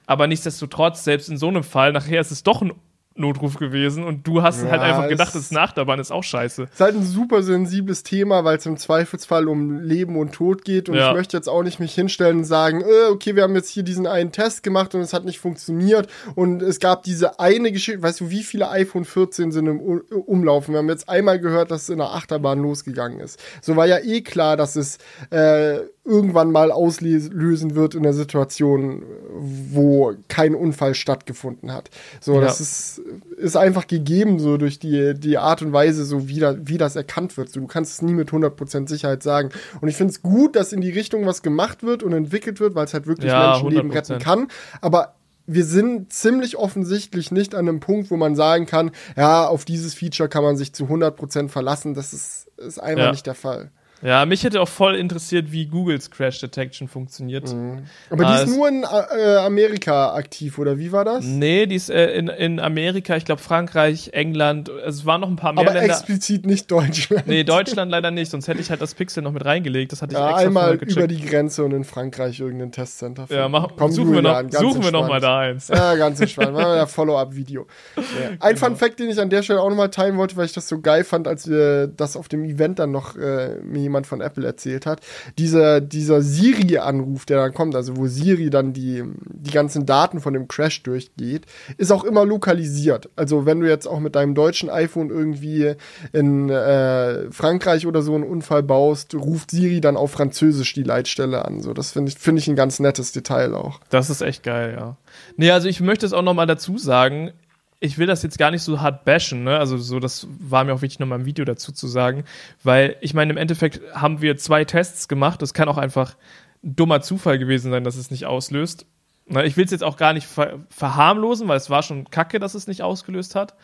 Aber 0.07 0.27
nichtsdestotrotz, 0.27 1.05
selbst 1.05 1.29
in 1.31 1.39
so 1.39 1.49
einem 1.49 1.65
Fall, 1.65 1.93
nachher 1.93 2.21
ist 2.21 2.31
es 2.31 2.43
doch 2.43 2.61
ein 2.61 2.73
Notruf 3.15 3.57
gewesen 3.57 4.05
und 4.05 4.27
du 4.27 4.43
hast 4.43 4.63
ja, 4.63 4.71
halt 4.71 4.81
einfach 4.81 5.09
gedacht, 5.09 5.35
das 5.35 5.55
Achterbahn, 5.55 5.99
ist 6.01 6.11
auch 6.11 6.25
scheiße. 6.25 6.65
Es 6.65 6.71
ist 6.71 6.81
halt 6.81 6.97
ein 6.97 7.03
super 7.03 7.43
sensibles 7.43 8.03
Thema, 8.03 8.45
weil 8.45 8.57
es 8.57 8.67
im 8.67 8.77
Zweifelsfall 8.77 9.49
um 9.49 9.81
Leben 9.81 10.17
und 10.17 10.33
Tod 10.33 10.65
geht 10.65 10.89
und 10.89 10.97
ja. 10.97 11.11
ich 11.11 11.17
möchte 11.17 11.37
jetzt 11.37 11.49
auch 11.49 11.63
nicht 11.63 11.81
mich 11.81 11.95
hinstellen 11.95 12.39
und 12.39 12.45
sagen, 12.45 12.83
äh, 12.83 13.11
okay, 13.11 13.37
wir 13.37 13.43
haben 13.43 13.55
jetzt 13.55 13.69
hier 13.69 13.83
diesen 13.83 14.07
einen 14.07 14.33
Test 14.33 14.63
gemacht 14.63 14.95
und 14.95 15.01
es 15.01 15.13
hat 15.13 15.25
nicht 15.25 15.39
funktioniert 15.39 16.09
und 16.35 16.63
es 16.63 16.81
gab 16.81 17.03
diese 17.03 17.39
eine 17.39 17.73
Geschichte, 17.73 18.03
weißt 18.03 18.21
du, 18.21 18.31
wie 18.31 18.43
viele 18.43 18.71
iPhone 18.71 19.05
14 19.05 19.53
sind 19.53 19.67
im 19.67 19.81
Umlaufen? 19.81 20.75
Wir 20.75 20.79
haben 20.79 20.89
jetzt 20.89 21.09
einmal 21.09 21.39
gehört, 21.39 21.71
dass 21.71 21.83
es 21.83 21.89
in 21.89 21.99
der 21.99 22.13
Achterbahn 22.13 22.61
losgegangen 22.61 23.21
ist. 23.21 23.39
So 23.61 23.77
war 23.77 23.87
ja 23.87 23.99
eh 23.99 24.23
klar, 24.23 24.57
dass 24.57 24.77
es 24.77 24.99
äh, 25.31 25.81
irgendwann 26.05 26.51
mal 26.51 26.73
auslösen 26.73 27.77
wird 27.77 27.95
in 27.95 28.03
der 28.03 28.13
Situation, 28.13 29.05
wo 29.31 30.15
kein 30.27 30.55
Unfall 30.57 30.95
stattgefunden 30.95 31.73
hat. 31.73 31.91
So, 32.21 32.35
ja. 32.35 32.41
das 32.41 32.61
ist, 32.61 33.01
ist 33.37 33.57
einfach 33.57 33.87
gegeben, 33.87 34.41
so 34.41 34.57
durch 34.57 34.81
die, 34.81 35.15
die 35.15 35.39
Art 35.39 35.63
und 35.63 35.73
Weise, 35.73 36.05
so 36.05 36.27
wie, 36.27 36.41
da, 36.41 36.57
wie 36.59 36.77
das 36.77 36.97
erkannt 36.97 37.37
wird. 37.37 37.51
So, 37.51 37.61
du 37.61 37.69
kannst 37.69 37.93
es 37.93 38.03
nie 38.03 38.15
mit 38.15 38.31
100% 38.31 38.89
Sicherheit 38.89 39.23
sagen. 39.23 39.51
Und 39.81 39.89
ich 39.89 39.95
finde 39.95 40.13
es 40.13 40.23
gut, 40.23 40.57
dass 40.57 40.73
in 40.73 40.81
die 40.81 40.91
Richtung 40.91 41.25
was 41.25 41.43
gemacht 41.43 41.85
wird 41.85 42.03
und 42.03 42.13
entwickelt 42.13 42.59
wird, 42.59 42.75
weil 42.75 42.87
es 42.87 42.95
halt 42.95 43.07
wirklich 43.07 43.31
ja, 43.31 43.53
Menschenleben 43.53 43.93
100%. 43.93 43.95
retten 43.95 44.19
kann. 44.19 44.49
Aber 44.81 45.15
wir 45.47 45.65
sind 45.65 46.13
ziemlich 46.13 46.57
offensichtlich 46.57 47.31
nicht 47.31 47.55
an 47.55 47.69
einem 47.69 47.79
Punkt, 47.79 48.11
wo 48.11 48.17
man 48.17 48.35
sagen 48.35 48.67
kann, 48.67 48.91
ja, 49.17 49.47
auf 49.47 49.65
dieses 49.65 49.95
Feature 49.95 50.29
kann 50.29 50.43
man 50.43 50.57
sich 50.57 50.73
zu 50.73 50.87
100% 50.87 51.49
verlassen. 51.49 51.95
Das 51.95 52.13
ist, 52.13 52.49
ist 52.57 52.81
einfach 52.81 53.05
ja. 53.05 53.11
nicht 53.13 53.27
der 53.27 53.35
Fall. 53.35 53.71
Ja, 54.03 54.27
mich 54.27 54.43
hätte 54.43 54.61
auch 54.61 54.69
voll 54.69 54.97
interessiert, 54.97 55.53
wie 55.53 55.67
Googles 55.67 56.11
Crash 56.11 56.41
Detection 56.41 56.89
funktioniert. 56.89 57.53
Mhm. 57.53 57.85
Aber 58.11 58.25
die 58.25 58.33
äh, 58.33 58.45
ist 58.45 58.57
nur 58.57 58.69
in 58.69 58.83
äh, 58.83 59.37
Amerika 59.37 60.15
aktiv, 60.15 60.59
oder 60.59 60.79
wie 60.79 60.91
war 60.91 61.05
das? 61.05 61.25
Nee, 61.25 61.67
die 61.67 61.77
ist 61.77 61.89
äh, 61.89 62.11
in, 62.13 62.27
in 62.29 62.59
Amerika, 62.59 63.17
ich 63.17 63.25
glaube 63.25 63.41
Frankreich, 63.41 64.11
England, 64.13 64.69
es 64.69 65.07
waren 65.07 65.21
noch 65.21 65.29
ein 65.29 65.37
paar 65.37 65.53
mehr 65.53 65.65
Aber 65.65 65.75
Länder. 65.75 65.95
explizit 65.95 66.47
nicht 66.47 66.71
Deutschland. 66.71 67.27
Nee, 67.29 67.45
Deutschland 67.45 67.93
leider 67.93 68.11
nicht, 68.11 68.31
sonst 68.31 68.49
hätte 68.49 68.61
ich 68.61 68.71
halt 68.71 68.83
das 68.83 68.95
Pixel 68.95 69.23
noch 69.23 69.33
mit 69.33 69.45
reingelegt. 69.45 69.93
Das 69.93 70.03
hatte 70.03 70.15
ich 70.15 70.19
ja, 70.19 70.31
extra 70.31 70.47
einmal 70.47 70.75
über 70.75 71.07
die 71.07 71.21
Grenze 71.21 71.65
und 71.65 71.73
in 71.73 71.85
Frankreich 71.85 72.41
irgendein 72.41 72.73
Testcenter. 72.73 73.27
Ja, 73.31 73.49
mach, 73.49 73.69
Komm, 73.77 73.93
suchen, 73.93 74.15
wir 74.15 74.23
noch, 74.23 74.43
suchen 74.51 74.83
wir 74.83 74.91
noch 74.91 75.09
mal 75.09 75.21
da 75.21 75.41
eins. 75.41 75.69
Ja, 75.69 75.95
ganz 75.95 76.21
entspannt. 76.21 76.53
Machen 76.53 76.75
wir 76.75 76.83
ein 76.83 76.89
Follow-up-Video. 76.89 77.67
Ja. 78.13 78.31
Ein 78.41 78.55
genau. 78.55 78.67
Fun 78.67 78.77
Fact, 78.77 78.99
den 78.99 79.09
ich 79.09 79.19
an 79.19 79.31
der 79.31 79.43
Stelle 79.43 79.61
auch 79.61 79.71
nochmal 79.71 79.91
teilen 79.91 80.17
wollte, 80.19 80.37
weil 80.37 80.45
ich 80.45 80.53
das 80.53 80.69
so 80.69 80.81
geil 80.81 81.03
fand, 81.03 81.27
als 81.27 81.49
wir 81.49 81.87
das 81.87 82.17
auf 82.17 82.29
dem 82.29 82.45
Event 82.45 82.79
dann 82.79 82.91
noch 82.91 83.17
äh, 83.17 83.57
mir 83.63 83.81
jemand 83.93 84.07
von 84.07 84.21
Apple 84.21 84.47
erzählt 84.47 84.87
hat, 84.87 85.01
dieser, 85.39 85.81
dieser 85.81 86.23
Siri-Anruf, 86.23 87.27
der 87.27 87.39
dann 87.39 87.55
kommt, 87.55 87.77
also 87.77 87.97
wo 87.97 88.07
Siri 88.07 88.49
dann 88.49 88.73
die, 88.73 89.05
die 89.27 89.51
ganzen 89.51 89.85
Daten 89.85 90.21
von 90.21 90.33
dem 90.33 90.49
Crash 90.49 90.83
durchgeht, 90.83 91.47
ist 91.77 91.93
auch 91.93 92.05
immer 92.05 92.25
lokalisiert. 92.25 93.11
Also 93.17 93.45
wenn 93.45 93.61
du 93.61 93.69
jetzt 93.69 93.87
auch 93.87 94.01
mit 94.01 94.15
deinem 94.15 94.35
deutschen 94.35 94.71
iPhone 94.71 95.11
irgendwie 95.11 95.75
in 96.13 96.49
äh, 96.49 97.31
Frankreich 97.31 97.87
oder 97.87 98.03
so 98.03 98.15
einen 98.15 98.25
Unfall 98.25 98.63
baust, 98.63 99.15
ruft 99.15 99.51
Siri 99.51 99.81
dann 99.81 99.97
auf 99.97 100.13
Französisch 100.13 100.73
die 100.73 100.83
Leitstelle 100.83 101.45
an. 101.45 101.61
So, 101.61 101.75
das 101.75 101.93
finde 101.93 102.11
ich, 102.11 102.19
finde 102.19 102.41
ich 102.41 102.49
ein 102.49 102.57
ganz 102.57 102.81
nettes 102.81 103.13
Detail 103.13 103.55
auch. 103.55 103.81
Das 103.91 104.09
ist 104.09 104.23
echt 104.23 104.43
geil, 104.43 104.75
ja. 104.79 104.97
Nee, 105.37 105.51
also 105.51 105.69
ich 105.69 105.81
möchte 105.81 106.07
es 106.07 106.15
auch 106.15 106.23
noch 106.23 106.35
mal 106.35 106.47
dazu 106.47 106.79
sagen, 106.79 107.33
ich 107.83 107.99
will 107.99 108.07
das 108.07 108.23
jetzt 108.23 108.39
gar 108.39 108.53
nicht 108.53 108.63
so 108.63 108.81
hart 108.81 109.05
bashen, 109.05 109.43
ne? 109.43 109.59
Also 109.59 109.77
so, 109.77 109.99
das 109.99 110.29
war 110.39 110.63
mir 110.63 110.73
auch 110.73 110.83
wichtig, 110.83 111.01
nochmal 111.01 111.19
im 111.19 111.27
Video 111.27 111.45
dazu 111.45 111.73
zu 111.73 111.89
sagen, 111.89 112.23
weil 112.63 112.97
ich 113.01 113.13
meine, 113.13 113.33
im 113.33 113.37
Endeffekt 113.37 113.81
haben 113.93 114.23
wir 114.23 114.37
zwei 114.37 114.65
Tests 114.65 115.09
gemacht. 115.09 115.43
Das 115.43 115.53
kann 115.53 115.69
auch 115.69 115.79
einfach 115.79 116.17
ein 116.63 116.77
dummer 116.77 117.01
Zufall 117.01 117.41
gewesen 117.41 117.73
sein, 117.73 117.83
dass 117.83 117.97
es 117.97 118.13
nicht 118.13 118.25
auslöst. 118.25 118.87
Na, 119.27 119.45
ich 119.45 119.57
will 119.57 119.65
es 119.65 119.73
jetzt 119.73 119.83
auch 119.83 119.97
gar 119.97 120.13
nicht 120.13 120.29
ver 120.29 120.61
verharmlosen, 120.71 121.49
weil 121.49 121.57
es 121.57 121.71
war 121.71 121.83
schon 121.83 122.09
kacke, 122.09 122.39
dass 122.39 122.55
es 122.55 122.69
nicht 122.69 122.83
ausgelöst 122.83 123.35
hat. 123.35 123.55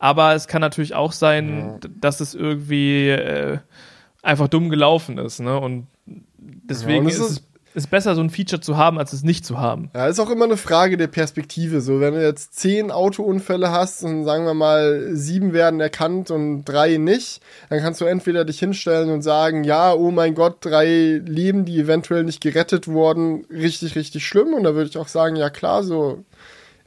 Aber 0.00 0.34
es 0.34 0.48
kann 0.48 0.60
natürlich 0.60 0.94
auch 0.94 1.12
sein, 1.12 1.78
ja. 1.80 1.90
dass 2.00 2.18
es 2.18 2.34
irgendwie 2.34 3.10
äh, 3.10 3.58
einfach 4.22 4.48
dumm 4.48 4.70
gelaufen 4.70 5.18
ist, 5.18 5.38
ne? 5.38 5.56
Und 5.56 5.86
deswegen 6.06 6.92
ja, 6.92 7.00
und 7.02 7.08
ist 7.08 7.20
es 7.20 7.48
ist 7.78 7.90
besser, 7.90 8.14
so 8.14 8.20
ein 8.20 8.30
Feature 8.30 8.60
zu 8.60 8.76
haben, 8.76 8.98
als 8.98 9.12
es 9.12 9.22
nicht 9.22 9.46
zu 9.46 9.58
haben. 9.58 9.90
Ja, 9.94 10.06
ist 10.06 10.20
auch 10.20 10.30
immer 10.30 10.44
eine 10.44 10.56
Frage 10.56 10.96
der 10.96 11.06
Perspektive. 11.06 11.80
So, 11.80 12.00
wenn 12.00 12.14
du 12.14 12.22
jetzt 12.22 12.54
zehn 12.54 12.90
Autounfälle 12.90 13.70
hast 13.70 14.02
und 14.02 14.24
sagen 14.24 14.44
wir 14.44 14.54
mal, 14.54 15.10
sieben 15.14 15.52
werden 15.52 15.80
erkannt 15.80 16.30
und 16.30 16.64
drei 16.64 16.98
nicht, 16.98 17.40
dann 17.70 17.80
kannst 17.80 18.00
du 18.00 18.04
entweder 18.04 18.44
dich 18.44 18.58
hinstellen 18.58 19.10
und 19.10 19.22
sagen, 19.22 19.64
ja, 19.64 19.94
oh 19.94 20.10
mein 20.10 20.34
Gott, 20.34 20.56
drei 20.60 21.22
Leben, 21.24 21.64
die 21.64 21.78
eventuell 21.78 22.24
nicht 22.24 22.42
gerettet 22.42 22.88
wurden, 22.88 23.44
richtig, 23.50 23.96
richtig 23.96 24.26
schlimm. 24.26 24.52
Und 24.52 24.64
da 24.64 24.74
würde 24.74 24.90
ich 24.90 24.98
auch 24.98 25.08
sagen, 25.08 25.36
ja 25.36 25.48
klar, 25.48 25.82
so 25.84 26.24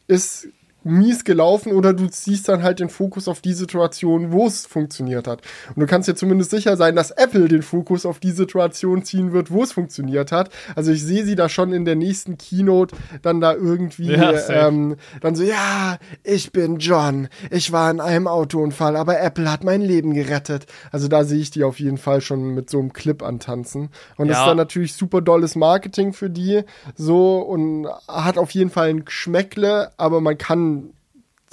ist 0.07 0.49
mies 0.83 1.23
gelaufen 1.23 1.73
oder 1.73 1.93
du 1.93 2.07
ziehst 2.07 2.49
dann 2.49 2.63
halt 2.63 2.79
den 2.79 2.89
Fokus 2.89 3.27
auf 3.27 3.41
die 3.41 3.53
Situation, 3.53 4.31
wo 4.31 4.47
es 4.47 4.65
funktioniert 4.65 5.27
hat. 5.27 5.41
Und 5.75 5.79
du 5.79 5.85
kannst 5.85 6.07
dir 6.07 6.15
zumindest 6.15 6.51
sicher 6.51 6.75
sein, 6.77 6.95
dass 6.95 7.11
Apple 7.11 7.47
den 7.47 7.61
Fokus 7.61 8.05
auf 8.05 8.19
die 8.19 8.31
Situation 8.31 9.03
ziehen 9.03 9.31
wird, 9.31 9.51
wo 9.51 9.63
es 9.63 9.71
funktioniert 9.71 10.31
hat. 10.31 10.49
Also 10.75 10.91
ich 10.91 11.03
sehe 11.03 11.25
sie 11.25 11.35
da 11.35 11.49
schon 11.49 11.73
in 11.73 11.85
der 11.85 11.95
nächsten 11.95 12.37
Keynote 12.37 12.95
dann 13.21 13.41
da 13.41 13.53
irgendwie 13.53 14.11
ja, 14.11 14.33
ähm, 14.49 14.95
dann 15.21 15.35
so, 15.35 15.43
ja, 15.43 15.97
ich 16.23 16.51
bin 16.51 16.77
John, 16.77 17.27
ich 17.51 17.71
war 17.71 17.91
in 17.91 17.99
einem 17.99 18.27
Autounfall, 18.27 18.95
aber 18.95 19.19
Apple 19.19 19.51
hat 19.51 19.63
mein 19.63 19.81
Leben 19.81 20.13
gerettet. 20.13 20.65
Also 20.91 21.07
da 21.07 21.23
sehe 21.23 21.39
ich 21.39 21.51
die 21.51 21.63
auf 21.63 21.79
jeden 21.79 21.97
Fall 21.97 22.21
schon 22.21 22.55
mit 22.55 22.69
so 22.69 22.79
einem 22.79 22.93
Clip 22.93 23.21
antanzen. 23.21 23.89
Und 24.17 24.27
ja. 24.27 24.33
das 24.33 24.39
ist 24.39 24.47
dann 24.47 24.57
natürlich 24.57 24.93
super 24.93 25.21
dolles 25.21 25.55
Marketing 25.55 26.13
für 26.13 26.29
die, 26.29 26.63
so 26.95 27.39
und 27.39 27.87
hat 28.07 28.37
auf 28.37 28.51
jeden 28.51 28.71
Fall 28.71 28.89
ein 28.89 29.05
Geschmäckle, 29.05 29.91
aber 29.97 30.21
man 30.21 30.37
kann 30.37 30.70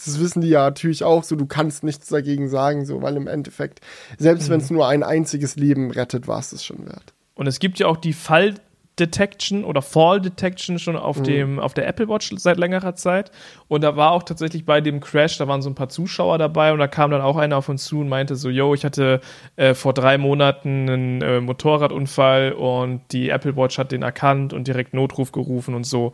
das 0.05 0.21
wissen 0.21 0.41
die 0.41 0.49
ja 0.49 0.65
natürlich 0.65 1.05
auch 1.05 1.25
so, 1.25 1.37
du 1.37 1.47
kannst 1.47 1.83
nichts 1.83 2.09
dagegen 2.09 2.49
sagen, 2.49 2.87
so, 2.87 3.03
weil 3.03 3.17
im 3.17 3.27
Endeffekt, 3.27 3.81
selbst 4.17 4.49
mhm. 4.49 4.53
wenn 4.53 4.61
es 4.61 4.71
nur 4.71 4.87
ein 4.87 5.03
einziges 5.03 5.57
Leben 5.57 5.91
rettet, 5.91 6.29
war 6.29 6.39
es 6.39 6.51
das 6.51 6.65
schon 6.65 6.87
wert. 6.87 7.15
Und 7.35 7.47
es 7.47 7.59
gibt 7.59 7.79
ja 7.79 7.87
auch 7.87 7.97
die 7.97 8.13
Fall, 8.13 8.55
Detection 8.99 9.65
oder 9.65 9.83
Fall 9.83 10.21
Detection 10.21 10.79
schon 10.79 10.97
auf, 10.97 11.19
mhm. 11.19 11.25
dem, 11.25 11.59
auf 11.59 11.75
der 11.75 11.87
Apple 11.87 12.09
Watch 12.09 12.33
seit 12.37 12.59
längerer 12.59 12.95
Zeit. 12.95 13.31
Und 13.69 13.83
da 13.83 13.97
war 13.97 14.13
auch 14.13 14.23
tatsächlich 14.23 14.65
bei 14.65 14.81
dem 14.81 15.01
Crash, 15.01 15.39
da 15.39 15.49
waren 15.49 15.63
so 15.63 15.71
ein 15.71 15.75
paar 15.75 15.89
Zuschauer 15.89 16.39
dabei 16.39 16.73
und 16.73 16.79
da 16.79 16.89
kam 16.89 17.11
dann 17.11 17.21
auch 17.21 17.37
einer 17.37 17.57
auf 17.57 17.69
uns 17.69 17.85
zu 17.85 18.01
und 18.01 18.09
meinte 18.09 18.37
so, 18.37 18.51
yo, 18.51 18.75
ich 18.75 18.85
hatte 18.85 19.21
äh, 19.57 19.75
vor 19.75 19.95
drei 19.95 20.19
Monaten 20.19 20.91
einen 20.91 21.23
äh, 21.23 21.41
Motorradunfall 21.41 22.53
und 22.53 23.03
die 23.13 23.29
Apple 23.31 23.57
Watch 23.57 23.79
hat 23.79 23.93
den 23.93 24.03
erkannt 24.03 24.53
und 24.53 24.67
direkt 24.67 24.95
Notruf 24.95 25.33
gerufen 25.33 25.75
und 25.75 25.85
so. 25.85 26.13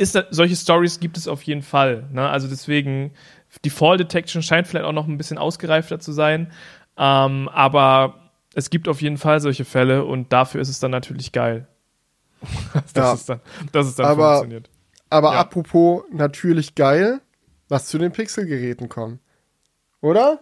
Ist 0.00 0.18
solche 0.30 0.56
Stories 0.56 0.98
gibt 0.98 1.18
es 1.18 1.28
auf 1.28 1.42
jeden 1.42 1.60
Fall. 1.60 2.08
Ne? 2.10 2.26
Also 2.26 2.48
deswegen, 2.48 3.12
die 3.66 3.68
Fall 3.68 3.98
Detection 3.98 4.42
scheint 4.42 4.66
vielleicht 4.66 4.86
auch 4.86 4.94
noch 4.94 5.06
ein 5.06 5.18
bisschen 5.18 5.36
ausgereifter 5.36 6.00
zu 6.00 6.12
sein. 6.12 6.50
Ähm, 6.96 7.50
aber 7.52 8.30
es 8.54 8.70
gibt 8.70 8.88
auf 8.88 9.02
jeden 9.02 9.18
Fall 9.18 9.40
solche 9.40 9.66
Fälle 9.66 10.06
und 10.06 10.32
dafür 10.32 10.62
ist 10.62 10.70
es 10.70 10.80
dann 10.80 10.90
natürlich 10.90 11.32
geil. 11.32 11.68
das, 12.72 12.94
ja. 12.94 13.12
ist 13.12 13.28
dann, 13.28 13.40
dass 13.72 13.88
es 13.88 13.96
dann 13.96 14.06
aber, 14.06 14.36
funktioniert. 14.36 14.70
Aber 15.10 15.34
ja. 15.34 15.40
apropos 15.40 16.04
natürlich 16.10 16.74
geil, 16.74 17.20
was 17.68 17.84
zu 17.84 17.98
den 17.98 18.10
Pixelgeräten 18.10 18.88
kommt. 18.88 19.20
Oder? 20.00 20.40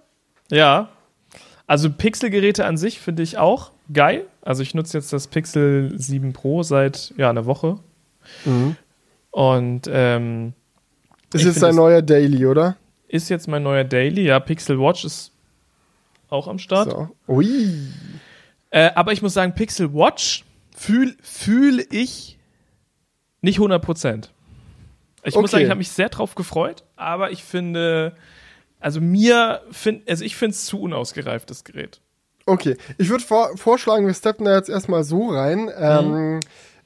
Ja. 0.53 0.91
Also 1.67 1.91
Pixelgeräte 1.91 2.65
an 2.65 2.77
sich 2.77 3.01
finde 3.01 3.25
ich 3.25 3.39
auch 3.39 3.73
geil. 3.93 4.27
Also 4.41 4.63
ich 4.63 4.73
nutze 4.73 4.97
jetzt 4.97 5.13
das 5.13 5.27
Pixel 5.27 5.99
7 5.99 6.33
Pro 6.33 6.63
seit 6.63 7.13
ja, 7.17 7.29
einer 7.29 7.45
Woche. 7.45 7.81
Mhm. 8.45 8.77
Und 9.31 9.83
ähm, 9.91 10.55
ist 11.33 11.45
jetzt 11.45 11.63
dein 11.63 11.75
neuer 11.75 12.03
Daily, 12.03 12.47
oder? 12.47 12.77
Ist 13.09 13.29
jetzt 13.29 13.49
mein 13.49 13.63
neuer 13.63 13.85
Daily, 13.85 14.25
ja. 14.25 14.41
Pixel 14.41 14.79
Watch 14.79 15.05
ist 15.05 15.33
auch 16.29 16.49
am 16.49 16.59
Start. 16.59 16.91
So. 16.91 17.09
Ui. 17.29 17.49
Äh, 18.71 18.91
aber 18.95 19.13
ich 19.13 19.23
muss 19.23 19.35
sagen, 19.35 19.55
Pixel 19.55 19.93
Watch 19.95 20.45
fühle 20.77 21.15
fühl 21.23 21.87
ich 21.91 22.39
nicht 23.41 23.57
100 23.57 23.83
Prozent. 23.83 24.33
Ich 25.23 25.35
okay. 25.35 25.41
muss 25.41 25.51
sagen, 25.51 25.65
ich 25.65 25.71
habe 25.71 25.79
mich 25.79 25.91
sehr 25.91 26.09
drauf 26.09 26.35
gefreut, 26.35 26.85
aber 26.97 27.31
ich 27.31 27.43
finde, 27.43 28.15
also 28.81 29.01
mir, 29.01 29.63
find, 29.71 30.09
also 30.09 30.25
ich 30.25 30.37
finde 30.37 30.53
es 30.53 30.65
zu 30.67 30.81
unausgereift, 30.81 31.51
das 31.51 31.65
Gerät. 31.65 32.01
Okay, 32.47 32.77
ich 32.97 33.11
würde 33.11 33.25
vor, 33.25 33.57
vorschlagen, 33.57 34.07
wir 34.07 34.15
steppen 34.15 34.47
da 34.47 34.55
jetzt 34.55 34.71
erstmal 34.71 35.05
so 35.05 35.29
rein. 35.29 35.65
Mhm. 35.65 35.71
Ähm, 35.79 36.41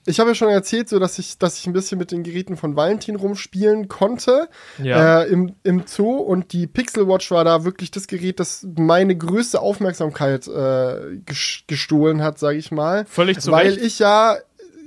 ich 0.05 0.19
habe 0.19 0.31
ja 0.31 0.35
schon 0.35 0.49
erzählt, 0.49 0.89
so 0.89 0.99
dass 0.99 1.19
ich, 1.19 1.39
dass 1.39 1.59
ich 1.59 1.67
ein 1.67 1.73
bisschen 1.73 1.99
mit 1.99 2.11
den 2.11 2.23
Geräten 2.23 2.57
von 2.57 2.77
Valentin 2.77 3.17
rumspielen 3.17 3.89
konnte 3.89 4.49
ja. 4.83 5.23
äh, 5.23 5.29
im, 5.29 5.55
im 5.63 5.85
Zoo 5.87 6.17
und 6.17 6.53
die 6.53 6.67
Pixel 6.67 7.07
Watch 7.07 7.31
war 7.31 7.45
da 7.45 7.65
wirklich 7.65 7.91
das 7.91 8.07
Gerät, 8.07 8.41
das 8.41 8.67
meine 8.77 9.17
größte 9.17 9.61
Aufmerksamkeit 9.61 10.49
äh, 10.49 11.21
gestohlen 11.67 12.23
hat, 12.23 12.39
sage 12.39 12.59
ich 12.59 12.71
mal. 12.73 13.05
Völlig 13.07 13.41
zu 13.41 13.53
Weil 13.53 13.79
ich 13.79 13.99
ja 13.99 14.37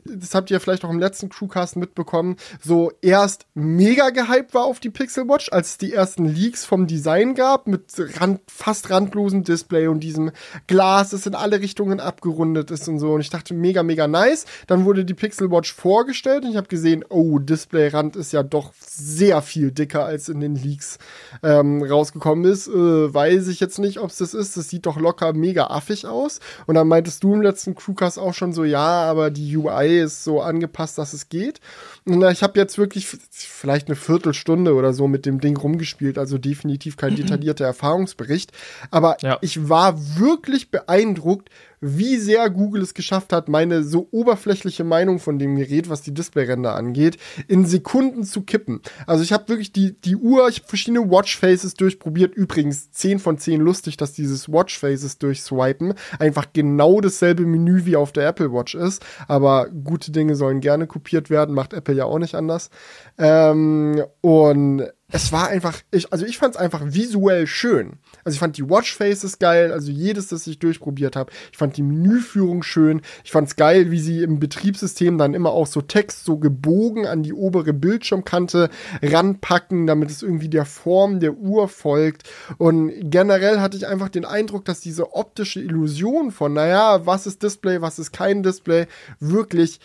das 0.06 0.36
habt 0.36 0.52
ihr 0.52 0.60
vielleicht 0.60 0.86
auch 0.86 0.92
im 0.92 1.00
letzten 1.00 1.30
Crewcast 1.30 1.76
mitbekommen, 1.78 2.36
so 2.64 2.92
erst 3.02 3.48
mega 3.56 4.12
gehypt 4.12 4.54
war 4.54 4.66
auf 4.66 4.80
die 4.80 4.92
Pixel 4.92 5.28
Watch, 5.28 5.50
als 5.52 5.72
es 5.72 5.78
die 5.78 5.94
ersten 5.94 6.26
Leaks 6.26 6.64
vom 6.64 6.86
Design 6.86 7.34
gab, 7.34 7.68
mit 7.68 7.86
rand, 8.20 8.40
fast 8.48 8.92
randlosem 8.92 9.44
Display 9.44 9.88
und 9.88 10.02
diesem 10.02 10.32
Glas, 10.68 11.10
das 11.10 11.26
in 11.26 11.34
alle 11.34 11.60
Richtungen 11.60 12.00
abgerundet 12.00 12.70
ist 12.70 12.88
und 12.88 13.00
so. 13.00 13.14
Und 13.14 13.22
ich 13.22 13.32
dachte, 13.32 13.54
mega, 13.56 13.82
mega 13.82 14.08
nice. 14.08 14.46
Dann 14.68 14.86
wurde 14.86 15.06
die 15.06 15.16
Pixel 15.16 15.50
Watch 15.50 15.74
vorgestellt 15.74 16.44
und 16.44 16.52
ich 16.52 16.58
habe 16.58 16.68
gesehen, 16.68 17.04
oh, 17.10 17.40
Displayrand 17.40 18.16
ist 18.16 18.32
ja 18.32 18.44
doch 18.44 18.74
sehr 18.80 19.42
viel 19.42 19.72
dicker, 19.72 20.06
als 20.06 20.30
in 20.30 20.40
den 20.40 20.56
Leaks 20.56 21.00
ähm, 21.42 21.82
rausgekommen 21.82 22.46
ist. 22.46 22.68
Äh, 22.68 23.14
weiß 23.14 23.48
ich 23.48 23.60
jetzt 23.60 23.80
nicht, 23.80 24.00
ob 24.00 24.12
es 24.12 24.18
das 24.18 24.36
ist. 24.36 24.56
Das 24.56 24.70
sieht 24.70 24.86
doch 24.86 25.00
locker 25.00 25.34
mega 25.34 25.68
affig 25.68 26.06
aus. 26.06 26.40
Und 26.68 26.76
dann 26.76 26.88
meintest 26.88 27.24
du 27.24 27.34
im 27.34 27.42
letzten 27.42 27.74
Crewcast 27.74 28.20
auch 28.20 28.36
schon 28.36 28.54
so, 28.54 28.64
ja, 28.64 28.86
aber 28.86 29.32
die 29.32 29.58
UI 29.58 29.95
ist 30.04 30.24
so 30.24 30.42
angepasst, 30.42 30.98
dass 30.98 31.14
es 31.14 31.30
geht. 31.30 31.60
Und 32.06 32.24
ich 32.24 32.44
habe 32.44 32.60
jetzt 32.60 32.78
wirklich 32.78 33.08
vielleicht 33.08 33.88
eine 33.88 33.96
Viertelstunde 33.96 34.74
oder 34.74 34.94
so 34.94 35.08
mit 35.08 35.26
dem 35.26 35.40
Ding 35.40 35.58
rumgespielt, 35.58 36.18
also 36.18 36.38
definitiv 36.38 36.98
kein 36.98 37.16
detaillierter 37.16 37.66
Erfahrungsbericht. 37.66 38.52
Aber 38.92 39.18
ja. 39.22 39.38
ich 39.42 39.70
war 39.70 40.18
wirklich 40.18 40.72
beeindruckt, 40.72 41.50
wie 41.86 42.18
sehr 42.18 42.50
Google 42.50 42.82
es 42.82 42.94
geschafft 42.94 43.32
hat, 43.32 43.48
meine 43.48 43.84
so 43.84 44.08
oberflächliche 44.12 44.84
Meinung 44.84 45.20
von 45.20 45.38
dem 45.38 45.56
Gerät, 45.56 45.90
was 45.90 46.02
die 46.02 46.14
Displayränder 46.14 46.76
angeht, 46.76 47.18
in 47.48 47.66
Sekunden 47.66 48.24
zu 48.24 48.42
kippen. 48.42 48.82
Also 49.06 49.24
ich 49.24 49.32
habe 49.32 49.48
wirklich 49.50 49.72
die, 49.72 50.00
die 50.02 50.16
Uhr, 50.16 50.50
ich 50.50 50.60
habe 50.60 50.68
verschiedene 50.68 51.10
Watchfaces 51.12 51.76
durchprobiert. 51.76 52.34
Übrigens 52.34 52.92
10 52.92 53.20
von 53.20 53.38
10 53.38 53.62
lustig, 53.62 53.98
dass 53.98 54.14
dieses 54.14 54.52
Watchfaces 54.52 55.20
durchswipen 55.20 55.94
einfach 56.18 56.48
genau 56.54 57.02
dasselbe 57.02 57.46
Menü 57.46 57.86
wie 57.86 57.96
auf 57.96 58.12
der 58.12 58.28
Apple 58.28 58.52
Watch 58.52 58.74
ist. 58.74 59.06
Aber 59.28 59.70
gute 59.70 60.12
Dinge 60.12 60.36
sollen 60.36 60.62
gerne 60.62 60.88
kopiert 60.88 61.30
werden, 61.30 61.54
macht 61.54 61.74
Apple 61.74 61.96
ja 61.96 62.06
auch 62.06 62.20
nicht 62.20 62.36
anders. 62.36 62.70
Ähm, 63.18 64.04
und 64.22 64.88
es 65.16 65.32
war 65.32 65.48
einfach, 65.48 65.80
ich, 65.92 66.12
also 66.12 66.26
ich 66.26 66.38
fand 66.38 66.56
es 66.56 66.60
einfach 66.60 66.82
visuell 66.84 67.48
schön. 67.48 68.00
Also 68.26 68.36
ich 68.36 68.40
fand 68.40 68.58
die 68.58 68.70
Watchfaces 68.70 69.40
geil, 69.40 69.72
also 69.72 69.90
jedes, 69.90 70.28
das 70.28 70.46
ich 70.46 70.60
durchprobiert 70.60 71.16
habe. 71.16 71.32
Ich 71.54 71.58
fand 71.58 71.78
die 71.78 71.84
Menüführung 71.84 72.64
schön. 72.64 73.02
Ich 73.24 73.32
fand 73.32 73.48
es 73.48 73.56
geil, 73.56 73.92
wie 73.92 74.00
sie 74.02 74.24
im 74.24 74.40
Betriebssystem 74.40 75.18
dann 75.18 75.34
immer 75.34 75.52
auch 75.52 75.68
so 75.68 75.80
Text 75.82 76.26
so 76.26 76.38
gebogen 76.38 77.08
an 77.08 77.24
die 77.24 77.32
obere 77.32 77.72
Bildschirmkante 77.72 78.70
ranpacken, 79.02 79.88
damit 79.88 80.12
es 80.12 80.22
irgendwie 80.22 80.50
der 80.50 80.66
Form 80.66 81.22
der 81.22 81.36
Uhr 81.36 81.70
folgt. 81.70 82.24
Und 82.58 82.92
generell 83.10 83.62
hatte 83.62 83.78
ich 83.78 83.88
einfach 83.88 84.10
den 84.10 84.26
Eindruck, 84.26 84.66
dass 84.66 84.82
diese 84.82 85.14
optische 85.14 85.62
Illusion 85.62 86.32
von, 86.32 86.52
naja, 86.52 87.06
was 87.06 87.26
ist 87.26 87.42
Display, 87.42 87.80
was 87.82 88.00
ist 88.00 88.12
kein 88.12 88.44
Display, 88.44 88.88
wirklich 89.22 89.80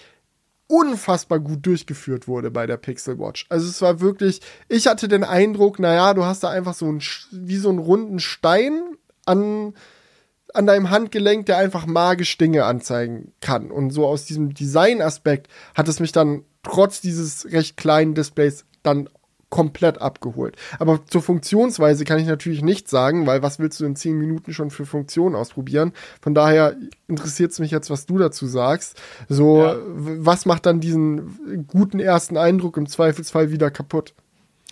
unfassbar 0.70 1.40
gut 1.40 1.66
durchgeführt 1.66 2.28
wurde 2.28 2.50
bei 2.50 2.66
der 2.66 2.76
Pixel 2.76 3.18
Watch. 3.18 3.46
Also 3.48 3.68
es 3.68 3.82
war 3.82 4.00
wirklich, 4.00 4.40
ich 4.68 4.86
hatte 4.86 5.08
den 5.08 5.24
Eindruck, 5.24 5.78
naja, 5.78 6.14
du 6.14 6.24
hast 6.24 6.44
da 6.44 6.50
einfach 6.50 6.74
so 6.74 6.90
ein, 6.90 7.02
wie 7.32 7.56
so 7.56 7.68
einen 7.68 7.78
runden 7.78 8.20
Stein 8.20 8.96
an, 9.26 9.74
an 10.54 10.66
deinem 10.66 10.90
Handgelenk, 10.90 11.46
der 11.46 11.58
einfach 11.58 11.86
magisch 11.86 12.38
Dinge 12.38 12.64
anzeigen 12.64 13.32
kann. 13.40 13.70
Und 13.72 13.90
so 13.90 14.06
aus 14.06 14.24
diesem 14.26 14.54
Design-Aspekt 14.54 15.48
hat 15.74 15.88
es 15.88 15.98
mich 15.98 16.12
dann 16.12 16.44
trotz 16.62 17.00
dieses 17.00 17.50
recht 17.50 17.76
kleinen 17.76 18.14
Displays 18.14 18.64
dann 18.82 19.08
komplett 19.50 20.00
abgeholt. 20.00 20.56
Aber 20.78 21.04
zur 21.06 21.22
Funktionsweise 21.22 22.04
kann 22.04 22.18
ich 22.18 22.26
natürlich 22.26 22.62
nichts 22.62 22.90
sagen, 22.90 23.26
weil 23.26 23.42
was 23.42 23.58
willst 23.58 23.80
du 23.80 23.84
in 23.84 23.96
zehn 23.96 24.16
Minuten 24.16 24.52
schon 24.52 24.70
für 24.70 24.86
Funktionen 24.86 25.34
ausprobieren? 25.34 25.92
Von 26.22 26.34
daher 26.34 26.76
interessiert 27.08 27.50
es 27.50 27.58
mich 27.58 27.72
jetzt, 27.72 27.90
was 27.90 28.06
du 28.06 28.16
dazu 28.16 28.46
sagst. 28.46 29.00
So, 29.28 29.62
ja. 29.62 29.76
was 29.84 30.46
macht 30.46 30.66
dann 30.66 30.80
diesen 30.80 31.66
guten 31.66 32.00
ersten 32.00 32.36
Eindruck 32.36 32.76
im 32.76 32.86
Zweifelsfall 32.86 33.50
wieder 33.50 33.70
kaputt? 33.70 34.14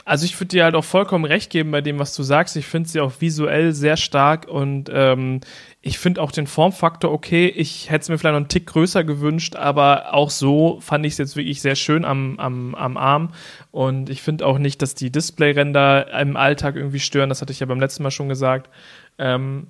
Also 0.05 0.25
ich 0.25 0.39
würde 0.39 0.49
dir 0.49 0.65
halt 0.65 0.75
auch 0.75 0.85
vollkommen 0.85 1.25
recht 1.25 1.51
geben 1.51 1.71
bei 1.71 1.81
dem, 1.81 1.99
was 1.99 2.15
du 2.15 2.23
sagst. 2.23 2.57
Ich 2.57 2.67
finde 2.67 2.89
sie 2.89 3.01
auch 3.01 3.13
visuell 3.21 3.73
sehr 3.73 3.97
stark 3.97 4.47
und 4.49 4.91
ähm, 4.93 5.41
ich 5.81 5.99
finde 5.99 6.23
auch 6.23 6.33
den 6.33 6.47
Formfaktor 6.47 7.13
okay. 7.13 7.47
Ich 7.49 7.91
hätte 7.91 8.03
es 8.03 8.09
mir 8.09 8.19
vielleicht 8.19 8.33
noch 8.33 8.41
einen 8.41 8.49
Tick 8.49 8.67
größer 8.67 9.05
gewünscht, 9.05 9.57
aber 9.57 10.15
auch 10.15 10.31
so 10.31 10.79
fand 10.81 11.07
ich 11.07 11.13
es 11.13 11.19
jetzt 11.19 11.37
wirklich 11.37 11.61
sehr 11.63 11.77
schön 11.77 12.05
am, 12.05 12.39
am, 12.39 12.75
am 12.75 12.97
Arm. 12.97 13.33
Und 13.71 14.11
ich 14.11 14.23
finde 14.23 14.47
auch 14.47 14.59
nicht, 14.59 14.83
dass 14.83 14.95
die 14.95 15.11
Displayränder 15.11 16.13
im 16.21 16.37
Alltag 16.37 16.77
irgendwie 16.77 17.01
stören. 17.01 17.29
Das 17.29 17.41
hatte 17.41 17.53
ich 17.53 17.61
ja 17.61 17.67
beim 17.67 17.81
letzten 17.81 18.03
Mal 18.03 18.11
schon 18.11 18.29
gesagt. 18.29 18.71
Ähm, 19.19 19.69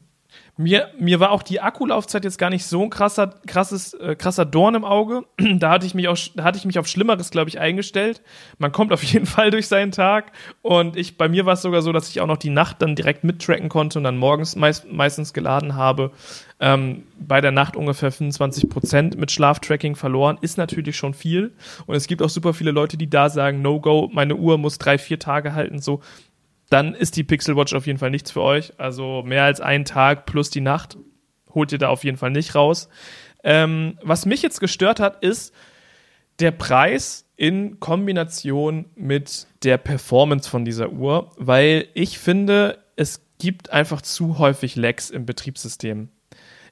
mir, 0.58 0.88
mir 0.98 1.20
war 1.20 1.30
auch 1.30 1.44
die 1.44 1.60
Akkulaufzeit 1.60 2.24
jetzt 2.24 2.36
gar 2.36 2.50
nicht 2.50 2.66
so 2.66 2.82
ein 2.82 2.90
krasser, 2.90 3.32
krasses, 3.46 3.94
äh, 3.94 4.16
krasser 4.16 4.44
Dorn 4.44 4.74
im 4.74 4.84
Auge. 4.84 5.22
da 5.38 5.70
hatte 5.70 5.86
ich 5.86 5.94
mich 5.94 6.08
auch, 6.08 6.18
da 6.34 6.42
hatte 6.42 6.58
ich 6.58 6.64
mich 6.64 6.80
auf 6.80 6.88
Schlimmeres, 6.88 7.30
glaube 7.30 7.48
ich, 7.48 7.60
eingestellt. 7.60 8.22
Man 8.58 8.72
kommt 8.72 8.92
auf 8.92 9.02
jeden 9.04 9.24
Fall 9.24 9.52
durch 9.52 9.68
seinen 9.68 9.92
Tag. 9.92 10.32
Und 10.60 10.96
ich, 10.96 11.16
bei 11.16 11.28
mir 11.28 11.46
war 11.46 11.52
es 11.52 11.62
sogar 11.62 11.80
so, 11.80 11.92
dass 11.92 12.08
ich 12.08 12.20
auch 12.20 12.26
noch 12.26 12.38
die 12.38 12.50
Nacht 12.50 12.82
dann 12.82 12.96
direkt 12.96 13.22
mittracken 13.22 13.68
konnte 13.68 14.00
und 14.00 14.04
dann 14.04 14.18
morgens 14.18 14.56
meist, 14.56 14.90
meistens 14.90 15.32
geladen 15.32 15.76
habe. 15.76 16.10
Ähm, 16.58 17.04
bei 17.20 17.40
der 17.40 17.52
Nacht 17.52 17.76
ungefähr 17.76 18.10
25 18.10 18.68
Prozent 18.68 19.16
mit 19.16 19.30
Schlaftracking 19.30 19.94
verloren, 19.94 20.38
ist 20.40 20.58
natürlich 20.58 20.96
schon 20.96 21.14
viel. 21.14 21.52
Und 21.86 21.94
es 21.94 22.08
gibt 22.08 22.20
auch 22.20 22.28
super 22.28 22.52
viele 22.52 22.72
Leute, 22.72 22.96
die 22.96 23.08
da 23.08 23.30
sagen, 23.30 23.62
no 23.62 23.80
go, 23.80 24.10
meine 24.12 24.34
Uhr 24.34 24.58
muss 24.58 24.78
drei, 24.78 24.98
vier 24.98 25.20
Tage 25.20 25.54
halten, 25.54 25.78
so 25.78 26.00
dann 26.70 26.94
ist 26.94 27.16
die 27.16 27.24
Pixel 27.24 27.57
Watch 27.57 27.74
auf 27.74 27.87
jeden 27.87 27.98
Fall 27.98 28.11
nichts 28.11 28.31
für 28.31 28.42
euch. 28.42 28.72
Also 28.78 29.22
mehr 29.24 29.44
als 29.44 29.61
einen 29.61 29.85
Tag 29.85 30.26
plus 30.26 30.50
die 30.50 30.61
Nacht 30.61 30.98
holt 31.54 31.72
ihr 31.72 31.78
da 31.78 31.88
auf 31.88 32.04
jeden 32.04 32.18
Fall 32.18 32.31
nicht 32.31 32.54
raus. 32.54 32.88
Ähm, 33.42 33.98
was 34.02 34.26
mich 34.26 34.42
jetzt 34.42 34.61
gestört 34.61 35.00
hat, 35.00 35.22
ist 35.22 35.54
der 36.40 36.50
Preis 36.50 37.26
in 37.37 37.81
Kombination 37.81 38.87
mit 38.94 39.46
der 39.62 39.78
Performance 39.78 40.48
von 40.48 40.64
dieser 40.64 40.92
Uhr, 40.92 41.31
weil 41.37 41.88
ich 41.94 42.18
finde, 42.18 42.78
es 42.96 43.22
gibt 43.38 43.70
einfach 43.70 44.02
zu 44.02 44.38
häufig 44.38 44.76
Lags 44.76 45.11
im 45.11 45.24
Betriebssystem. 45.24 46.09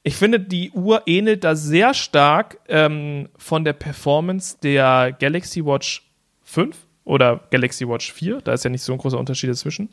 Ich 0.03 0.17
finde, 0.17 0.39
die 0.39 0.71
Uhr 0.71 1.03
ähnelt 1.07 1.43
da 1.43 1.57
sehr 1.57 1.95
stark 1.95 2.59
ähm, 2.69 3.29
von 3.37 3.65
der 3.65 3.73
Performance 3.73 4.57
der 4.63 5.17
Galaxy 5.19 5.65
Watch 5.65 6.11
5 6.45 6.77
oder 7.07 7.41
Galaxy 7.51 7.89
Watch 7.89 8.13
4. 8.13 8.43
Da 8.43 8.53
ist 8.53 8.65
ja 8.65 8.71
nicht 8.71 8.83
so 8.83 8.93
ein 8.93 8.99
großer 8.99 9.19
Unterschied 9.19 9.49
dazwischen. 9.49 9.89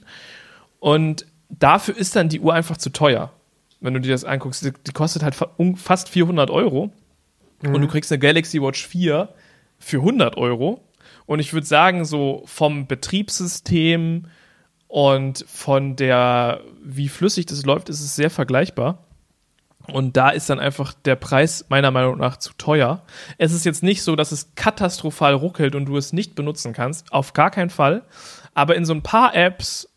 Und 0.79 1.25
dafür 1.47 1.95
ist 1.95 2.17
dann 2.17 2.27
die 2.27 2.41
Uhr 2.41 2.53
einfach 2.53 2.75
zu 2.75 2.89
teuer. 2.89 3.31
Wenn 3.79 3.93
du 3.93 4.01
dir 4.01 4.11
das 4.11 4.25
anguckst, 4.25 4.65
die, 4.65 4.91
kostet 4.91 5.23
halt 5.23 5.35
fast 5.75 6.09
400 6.09 6.49
Euro. 6.49 6.91
mhm. 7.61 7.75
und 7.75 7.81
du 7.81 7.87
kriegst 7.87 8.11
eine 8.11 8.19
Galaxy 8.19 8.61
Watch 8.61 8.85
4 8.85 9.29
für 9.79 9.97
100 9.97 10.35
Euro. 10.37 10.81
Und 11.25 11.39
ich 11.39 11.53
würde 11.53 11.67
sagen, 11.67 12.03
so 12.03 12.43
vom 12.45 12.87
Betriebssystem 12.87 14.25
und 14.87 15.45
von 15.47 15.95
der, 15.95 16.61
wie 16.83 17.09
flüssig 17.09 17.45
das 17.45 17.65
läuft, 17.65 17.89
ist 17.89 18.01
es 18.01 18.15
sehr 18.15 18.29
vergleichbar. 18.29 19.05
Und 19.91 20.15
da 20.15 20.29
ist 20.29 20.49
dann 20.49 20.59
einfach 20.59 20.93
der 20.93 21.15
Preis 21.15 21.65
meiner 21.69 21.91
Meinung 21.91 22.17
nach 22.17 22.37
zu 22.37 22.53
teuer. 22.57 23.01
Es 23.37 23.51
ist 23.51 23.65
jetzt 23.65 23.83
nicht 23.83 24.01
so, 24.01 24.15
dass 24.15 24.31
es 24.31 24.55
katastrophal 24.55 25.33
ruckelt 25.33 25.75
und 25.75 25.85
du 25.85 25.97
es 25.97 26.13
nicht 26.13 26.35
benutzen 26.35 26.73
kannst. 26.73 27.11
Auf 27.11 27.33
gar 27.33 27.51
keinen 27.51 27.69
Fall. 27.69 28.03
Aber 28.53 28.75
in 28.75 28.85
so 28.85 28.93
ein 28.93 29.03
paar 29.03 29.35
Apps 29.35 29.89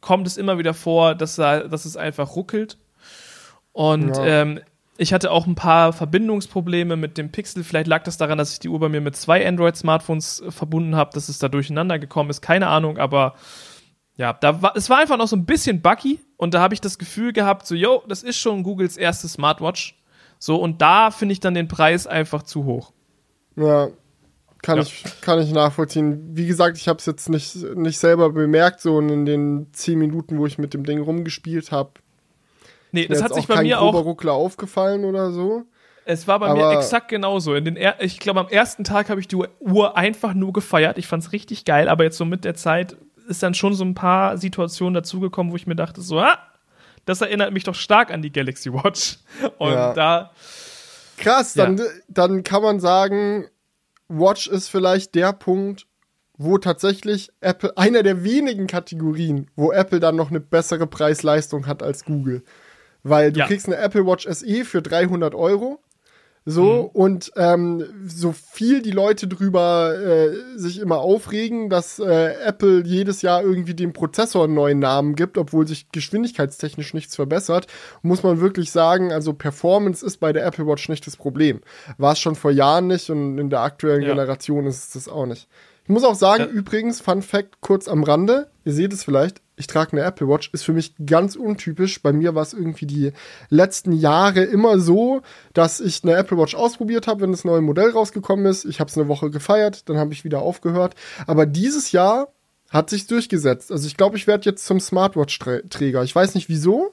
kommt 0.00 0.26
es 0.26 0.36
immer 0.36 0.58
wieder 0.58 0.74
vor, 0.74 1.14
dass, 1.14 1.36
dass 1.36 1.84
es 1.84 1.96
einfach 1.96 2.34
ruckelt. 2.34 2.78
Und 3.72 4.16
ja. 4.16 4.42
ähm, 4.42 4.60
ich 4.98 5.12
hatte 5.12 5.30
auch 5.30 5.46
ein 5.46 5.54
paar 5.54 5.92
Verbindungsprobleme 5.92 6.96
mit 6.96 7.16
dem 7.16 7.30
Pixel. 7.30 7.64
Vielleicht 7.64 7.86
lag 7.86 8.02
das 8.02 8.18
daran, 8.18 8.38
dass 8.38 8.52
ich 8.52 8.60
die 8.60 8.68
Uhr 8.68 8.80
bei 8.80 8.88
mir 8.88 9.00
mit 9.00 9.16
zwei 9.16 9.46
Android-Smartphones 9.46 10.40
äh, 10.40 10.50
verbunden 10.50 10.96
habe, 10.96 11.10
dass 11.14 11.28
es 11.28 11.38
da 11.38 11.48
durcheinander 11.48 11.98
gekommen 11.98 12.30
ist. 12.30 12.42
Keine 12.42 12.66
Ahnung, 12.66 12.98
aber 12.98 13.34
ja, 14.16 14.34
da 14.34 14.60
war, 14.60 14.76
es 14.76 14.90
war 14.90 14.98
einfach 14.98 15.16
noch 15.16 15.28
so 15.28 15.36
ein 15.36 15.46
bisschen 15.46 15.80
buggy 15.80 16.20
und 16.42 16.54
da 16.54 16.60
habe 16.60 16.74
ich 16.74 16.80
das 16.80 16.98
Gefühl 16.98 17.32
gehabt, 17.32 17.68
so, 17.68 17.76
yo, 17.76 18.02
das 18.08 18.24
ist 18.24 18.36
schon 18.36 18.64
Googles 18.64 18.96
erste 18.96 19.28
Smartwatch. 19.28 19.96
So, 20.40 20.56
und 20.56 20.82
da 20.82 21.12
finde 21.12 21.34
ich 21.34 21.38
dann 21.38 21.54
den 21.54 21.68
Preis 21.68 22.08
einfach 22.08 22.42
zu 22.42 22.64
hoch. 22.64 22.92
Ja, 23.54 23.90
kann, 24.60 24.78
ja. 24.78 24.82
Ich, 24.82 25.04
kann 25.20 25.38
ich 25.38 25.52
nachvollziehen. 25.52 26.36
Wie 26.36 26.48
gesagt, 26.48 26.78
ich 26.78 26.88
habe 26.88 26.98
es 26.98 27.06
jetzt 27.06 27.28
nicht, 27.28 27.54
nicht 27.76 27.96
selber 27.96 28.30
bemerkt, 28.30 28.80
so 28.80 28.98
in 28.98 29.24
den 29.24 29.68
zehn 29.72 30.00
Minuten, 30.00 30.36
wo 30.36 30.46
ich 30.46 30.58
mit 30.58 30.74
dem 30.74 30.82
Ding 30.82 31.00
rumgespielt 31.00 31.70
habe. 31.70 31.92
Nee, 32.90 33.06
das 33.06 33.22
hat 33.22 33.34
sich 33.34 33.46
bei 33.46 33.62
mir 33.62 33.80
auch. 33.80 33.94
Ruckler 33.94 34.32
aufgefallen 34.32 35.04
oder 35.04 35.30
so. 35.30 35.62
Es 36.06 36.26
war 36.26 36.40
bei 36.40 36.48
aber 36.48 36.70
mir 36.70 36.76
exakt 36.76 37.06
genauso. 37.08 37.54
In 37.54 37.66
den 37.66 37.76
er 37.76 38.02
ich 38.02 38.18
glaube, 38.18 38.40
am 38.40 38.48
ersten 38.48 38.82
Tag 38.82 39.10
habe 39.10 39.20
ich 39.20 39.28
die 39.28 39.36
Uhr 39.36 39.96
einfach 39.96 40.34
nur 40.34 40.52
gefeiert. 40.52 40.98
Ich 40.98 41.06
fand 41.06 41.22
es 41.22 41.30
richtig 41.30 41.64
geil, 41.64 41.88
aber 41.88 42.02
jetzt 42.02 42.18
so 42.18 42.24
mit 42.24 42.44
der 42.44 42.56
Zeit 42.56 42.96
ist 43.32 43.42
dann 43.42 43.54
schon 43.54 43.74
so 43.74 43.84
ein 43.84 43.94
paar 43.94 44.38
Situationen 44.38 44.94
dazugekommen, 44.94 45.52
wo 45.52 45.56
ich 45.56 45.66
mir 45.66 45.74
dachte, 45.74 46.00
so, 46.00 46.20
ah, 46.20 46.38
das 47.04 47.20
erinnert 47.20 47.52
mich 47.52 47.64
doch 47.64 47.74
stark 47.74 48.12
an 48.12 48.22
die 48.22 48.30
Galaxy 48.32 48.72
Watch. 48.72 49.18
Und 49.58 49.72
ja. 49.72 49.92
da. 49.92 50.30
Krass, 51.16 51.54
dann, 51.54 51.78
ja. 51.78 51.84
dann 52.08 52.44
kann 52.44 52.62
man 52.62 52.80
sagen, 52.80 53.48
Watch 54.08 54.46
ist 54.46 54.68
vielleicht 54.68 55.14
der 55.14 55.32
Punkt, 55.32 55.86
wo 56.36 56.58
tatsächlich 56.58 57.30
Apple, 57.40 57.76
einer 57.76 58.02
der 58.02 58.24
wenigen 58.24 58.66
Kategorien, 58.66 59.50
wo 59.56 59.72
Apple 59.72 60.00
dann 60.00 60.16
noch 60.16 60.30
eine 60.30 60.40
bessere 60.40 60.86
Preis-Leistung 60.86 61.66
hat 61.66 61.82
als 61.82 62.04
Google. 62.04 62.42
Weil 63.02 63.32
du 63.32 63.40
ja. 63.40 63.46
kriegst 63.46 63.66
eine 63.66 63.76
Apple 63.76 64.06
Watch 64.06 64.26
SE 64.28 64.64
für 64.64 64.82
300 64.82 65.34
Euro 65.34 65.80
so, 66.44 66.90
mhm. 66.92 67.00
und 67.00 67.32
ähm, 67.36 67.84
so 68.04 68.32
viel 68.32 68.82
die 68.82 68.90
Leute 68.90 69.28
drüber 69.28 69.94
äh, 69.94 70.58
sich 70.58 70.80
immer 70.80 70.98
aufregen, 70.98 71.70
dass 71.70 72.00
äh, 72.00 72.34
Apple 72.44 72.82
jedes 72.84 73.22
Jahr 73.22 73.42
irgendwie 73.42 73.74
dem 73.74 73.92
Prozessor 73.92 74.44
einen 74.44 74.54
neuen 74.54 74.80
Namen 74.80 75.14
gibt, 75.14 75.38
obwohl 75.38 75.68
sich 75.68 75.90
geschwindigkeitstechnisch 75.92 76.94
nichts 76.94 77.14
verbessert, 77.14 77.68
muss 78.02 78.24
man 78.24 78.40
wirklich 78.40 78.72
sagen, 78.72 79.12
also 79.12 79.32
Performance 79.34 80.04
ist 80.04 80.18
bei 80.18 80.32
der 80.32 80.44
Apple 80.44 80.66
Watch 80.66 80.88
nicht 80.88 81.06
das 81.06 81.16
Problem. 81.16 81.60
War 81.96 82.12
es 82.12 82.18
schon 82.18 82.34
vor 82.34 82.50
Jahren 82.50 82.88
nicht 82.88 83.08
und 83.08 83.38
in 83.38 83.48
der 83.48 83.60
aktuellen 83.60 84.02
ja. 84.02 84.08
Generation 84.08 84.66
ist 84.66 84.82
es 84.82 84.90
das 84.90 85.08
auch 85.08 85.26
nicht. 85.26 85.46
Ich 85.84 85.90
muss 85.90 86.04
auch 86.04 86.14
sagen, 86.14 86.44
ja. 86.44 86.48
übrigens, 86.48 87.00
Fun 87.00 87.22
Fact 87.22 87.60
kurz 87.60 87.86
am 87.86 88.02
Rande, 88.02 88.48
ihr 88.64 88.72
seht 88.72 88.92
es 88.92 89.04
vielleicht, 89.04 89.42
ich 89.62 89.68
trage 89.68 89.92
eine 89.92 90.02
Apple 90.02 90.28
Watch, 90.28 90.50
ist 90.52 90.64
für 90.64 90.72
mich 90.72 90.94
ganz 91.06 91.36
untypisch. 91.36 92.02
Bei 92.02 92.12
mir 92.12 92.34
war 92.34 92.42
es 92.42 92.52
irgendwie 92.52 92.86
die 92.86 93.12
letzten 93.48 93.92
Jahre 93.92 94.42
immer 94.42 94.80
so, 94.80 95.22
dass 95.52 95.78
ich 95.78 96.02
eine 96.02 96.14
Apple 96.14 96.36
Watch 96.36 96.56
ausprobiert 96.56 97.06
habe, 97.06 97.20
wenn 97.20 97.30
das 97.30 97.44
neue 97.44 97.60
Modell 97.60 97.90
rausgekommen 97.90 98.44
ist. 98.46 98.64
Ich 98.64 98.80
habe 98.80 98.90
es 98.90 98.98
eine 98.98 99.06
Woche 99.06 99.30
gefeiert, 99.30 99.88
dann 99.88 99.98
habe 99.98 100.12
ich 100.12 100.24
wieder 100.24 100.42
aufgehört. 100.42 100.96
Aber 101.28 101.46
dieses 101.46 101.92
Jahr 101.92 102.32
hat 102.70 102.90
sich 102.90 103.06
durchgesetzt. 103.06 103.70
Also 103.70 103.86
ich 103.86 103.96
glaube, 103.96 104.16
ich 104.16 104.26
werde 104.26 104.50
jetzt 104.50 104.66
zum 104.66 104.80
Smartwatch-Träger. 104.80 106.02
Ich 106.02 106.14
weiß 106.14 106.34
nicht 106.34 106.48
wieso. 106.48 106.90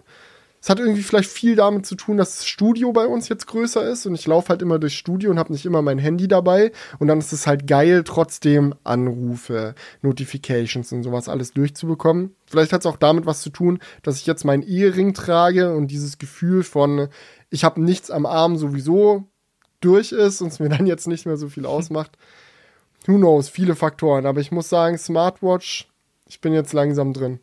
Es 0.62 0.70
hat 0.70 0.80
irgendwie 0.80 1.04
vielleicht 1.04 1.30
viel 1.30 1.56
damit 1.56 1.86
zu 1.86 1.96
tun, 1.96 2.18
dass 2.18 2.38
das 2.38 2.48
Studio 2.48 2.92
bei 2.92 3.06
uns 3.06 3.30
jetzt 3.30 3.48
größer 3.48 3.88
ist 3.88 4.06
und 4.06 4.16
ich 4.16 4.28
laufe 4.28 4.50
halt 4.50 4.62
immer 4.62 4.78
durchs 4.78 4.96
Studio 4.96 5.32
und 5.32 5.40
habe 5.40 5.54
nicht 5.54 5.66
immer 5.66 5.82
mein 5.82 6.00
Handy 6.00 6.28
dabei 6.28 6.72
und 7.00 7.08
dann 7.08 7.20
ist 7.20 7.32
es 7.32 7.48
halt 7.48 7.66
geil, 7.66 8.04
trotzdem 8.04 8.76
Anrufe, 8.84 9.74
Notifications 10.02 10.92
und 10.92 11.04
sowas 11.04 11.30
alles 11.30 11.54
durchzubekommen. 11.54 12.36
Vielleicht 12.46 12.74
hat 12.74 12.82
es 12.82 12.88
auch 12.88 12.98
damit 12.98 13.26
was 13.26 13.42
zu 13.42 13.52
tun, 13.52 13.80
dass 14.04 14.18
ich 14.18 14.26
jetzt 14.26 14.44
meinen 14.44 14.64
Ehering 14.64 15.14
trage 15.14 15.74
und 15.74 15.88
dieses 15.88 16.18
Gefühl 16.18 16.64
von, 16.64 17.08
ich 17.50 17.64
habe 17.64 17.82
nichts 17.82 18.12
am 18.12 18.26
Arm 18.26 18.58
sowieso 18.58 19.24
durch 19.80 20.12
ist 20.12 20.42
und 20.42 20.50
es 20.50 20.60
mir 20.60 20.70
dann 20.78 20.88
jetzt 20.88 21.08
nicht 21.08 21.26
mehr 21.26 21.38
so 21.38 21.48
viel 21.48 21.66
ausmacht. 21.66 22.18
Who 23.08 23.16
knows, 23.16 23.48
viele 23.48 23.76
Faktoren, 23.76 24.26
aber 24.26 24.42
ich 24.42 24.52
muss 24.52 24.68
sagen, 24.68 24.98
Smartwatch, 24.98 25.88
ich 26.28 26.42
bin 26.42 26.54
jetzt 26.54 26.74
langsam 26.74 27.14
drin. 27.14 27.40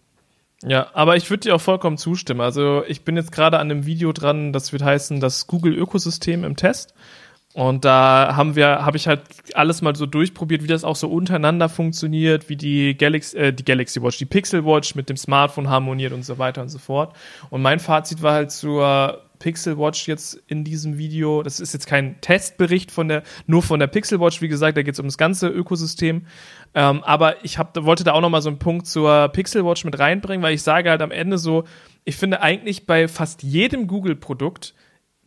Ja, 0.62 0.88
aber 0.94 1.16
ich 1.16 1.28
würde 1.28 1.42
dir 1.42 1.54
auch 1.54 1.60
vollkommen 1.60 1.98
zustimmen. 1.98 2.40
Also 2.40 2.82
ich 2.86 3.04
bin 3.04 3.16
jetzt 3.16 3.32
gerade 3.32 3.58
an 3.58 3.70
einem 3.70 3.86
Video 3.86 4.12
dran, 4.12 4.52
das 4.52 4.72
wird 4.72 4.82
heißen, 4.82 5.20
das 5.20 5.46
Google-Ökosystem 5.46 6.44
im 6.44 6.56
Test. 6.56 6.94
Und 7.52 7.86
da 7.86 8.34
haben 8.36 8.54
wir, 8.54 8.84
habe 8.84 8.98
ich 8.98 9.08
halt 9.08 9.22
alles 9.54 9.80
mal 9.80 9.96
so 9.96 10.04
durchprobiert, 10.04 10.62
wie 10.62 10.66
das 10.66 10.84
auch 10.84 10.96
so 10.96 11.08
untereinander 11.08 11.70
funktioniert, 11.70 12.50
wie 12.50 12.56
die 12.56 12.96
Galaxy, 12.98 13.36
äh, 13.38 13.52
die 13.52 13.64
Galaxy 13.64 14.02
Watch, 14.02 14.18
die 14.18 14.26
Pixel 14.26 14.66
Watch 14.66 14.94
mit 14.94 15.08
dem 15.08 15.16
Smartphone 15.16 15.70
harmoniert 15.70 16.12
und 16.12 16.22
so 16.22 16.36
weiter 16.36 16.60
und 16.60 16.68
so 16.68 16.78
fort. 16.78 17.16
Und 17.48 17.62
mein 17.62 17.80
Fazit 17.80 18.20
war 18.20 18.34
halt 18.34 18.50
zur 18.50 19.22
Pixel 19.38 19.78
Watch 19.78 20.08
jetzt 20.08 20.42
in 20.46 20.64
diesem 20.64 20.98
Video. 20.98 21.42
Das 21.42 21.60
ist 21.60 21.72
jetzt 21.72 21.86
kein 21.86 22.20
Testbericht 22.20 22.90
von 22.90 23.08
der, 23.08 23.22
nur 23.46 23.62
von 23.62 23.80
der 23.80 23.86
Pixel 23.86 24.20
Watch, 24.20 24.40
wie 24.42 24.48
gesagt, 24.48 24.76
da 24.76 24.82
geht 24.82 24.94
es 24.94 25.00
um 25.00 25.06
das 25.06 25.18
ganze 25.18 25.48
Ökosystem. 25.48 26.26
Ähm, 26.74 27.02
aber 27.04 27.44
ich 27.44 27.58
hab, 27.58 27.76
wollte 27.84 28.04
da 28.04 28.12
auch 28.12 28.20
noch 28.20 28.30
mal 28.30 28.42
so 28.42 28.48
einen 28.48 28.58
Punkt 28.58 28.86
zur 28.86 29.28
Pixel 29.28 29.64
Watch 29.64 29.84
mit 29.84 29.98
reinbringen, 29.98 30.42
weil 30.42 30.54
ich 30.54 30.62
sage 30.62 30.90
halt 30.90 31.02
am 31.02 31.10
Ende 31.10 31.38
so, 31.38 31.64
ich 32.04 32.16
finde 32.16 32.40
eigentlich 32.40 32.86
bei 32.86 33.08
fast 33.08 33.42
jedem 33.42 33.86
Google-Produkt 33.86 34.74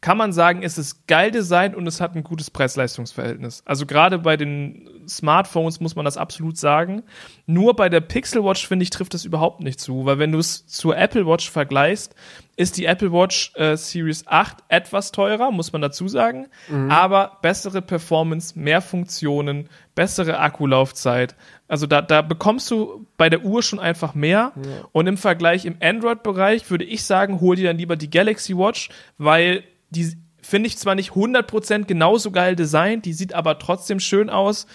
kann 0.02 0.18
man 0.18 0.32
sagen, 0.32 0.64
es 0.64 0.78
ist 0.78 1.08
geil 1.08 1.32
designt 1.32 1.76
und 1.76 1.86
es 1.86 2.00
hat 2.00 2.16
ein 2.16 2.24
gutes 2.24 2.50
Preis-Leistungs-Verhältnis. 2.52 3.64
Also 3.66 3.86
gerade 3.86 4.20
bei 4.20 4.38
den 4.38 4.90
Smartphones 5.08 5.80
muss 5.80 5.96
man 5.96 6.06
das 6.06 6.16
absolut 6.16 6.58
sagen. 6.58 7.04
Nur 7.46 7.76
bei 7.76 7.90
der 7.90 8.00
Pixel 8.00 8.44
Watch, 8.44 8.66
finde 8.68 8.84
ich, 8.84 8.92
trifft 8.92 9.14
das 9.14 9.26
überhaupt 9.26 9.62
nicht 9.62 9.80
zu, 9.80 10.06
weil 10.06 10.20
wenn 10.20 10.32
du 10.32 10.40
es 10.40 10.68
zur 10.68 10.98
Apple 10.98 11.26
Watch 11.28 11.50
vergleichst, 11.50 12.16
ist 12.56 12.78
die 12.78 12.86
Apple 12.86 13.12
Watch 13.12 13.54
äh, 13.56 13.78
Series 13.78 14.28
8 14.28 14.58
etwas 14.68 15.12
teurer, 15.12 15.50
muss 15.52 15.72
man 15.72 15.82
dazu 15.82 16.08
sagen, 16.08 16.48
mhm. 16.68 16.92
aber 16.92 17.38
bessere 17.42 17.82
Performance, 17.82 18.60
mehr 18.60 18.82
Funktionen, 18.82 19.70
bessere 19.96 20.40
Akkulaufzeit. 20.40 21.36
Also 21.70 21.88
da, 21.88 22.02
da 22.02 22.22
bekommst 22.22 22.70
du 22.72 23.06
bei 23.16 23.30
der 23.30 23.46
Uhr 23.46 23.64
schon 23.64 23.80
einfach 23.80 24.14
mehr. 24.14 24.52
Ja. 24.56 24.72
Und 24.92 25.08
im 25.08 25.18
Vergleich 25.18 25.66
im 25.66 25.78
Android-Bereich 25.82 26.70
würde 26.70 26.84
ich 26.84 27.04
sagen, 27.04 27.40
hol 27.40 27.56
dir 27.56 27.68
dann 27.68 27.78
lieber 27.78 27.96
die 27.96 28.10
Galaxy 28.10 28.58
Watch, 28.58 28.90
weil 29.18 29.64
die 29.90 30.18
finde 30.42 30.68
ich 30.68 30.78
zwar 30.78 30.96
nicht 30.96 31.12
100% 31.12 31.86
genauso 31.86 32.32
geil 32.32 32.56
designt, 32.56 33.06
die 33.06 33.14
sieht 33.14 33.34
aber 33.34 33.60
trotzdem 33.60 34.00
schön 34.00 34.30
aus, 34.30 34.68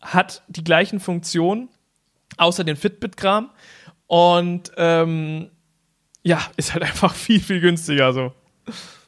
hat 0.00 0.42
die 0.48 0.64
gleichen 0.64 1.00
Funktionen, 1.00 1.68
außer 2.36 2.64
den 2.64 2.76
Fitbit-Kram. 2.76 3.50
Und 4.06 4.72
ähm, 4.76 5.50
ja, 6.22 6.40
ist 6.56 6.72
halt 6.72 6.82
einfach 6.84 7.14
viel, 7.14 7.40
viel 7.40 7.60
günstiger 7.60 8.12
so. 8.12 8.32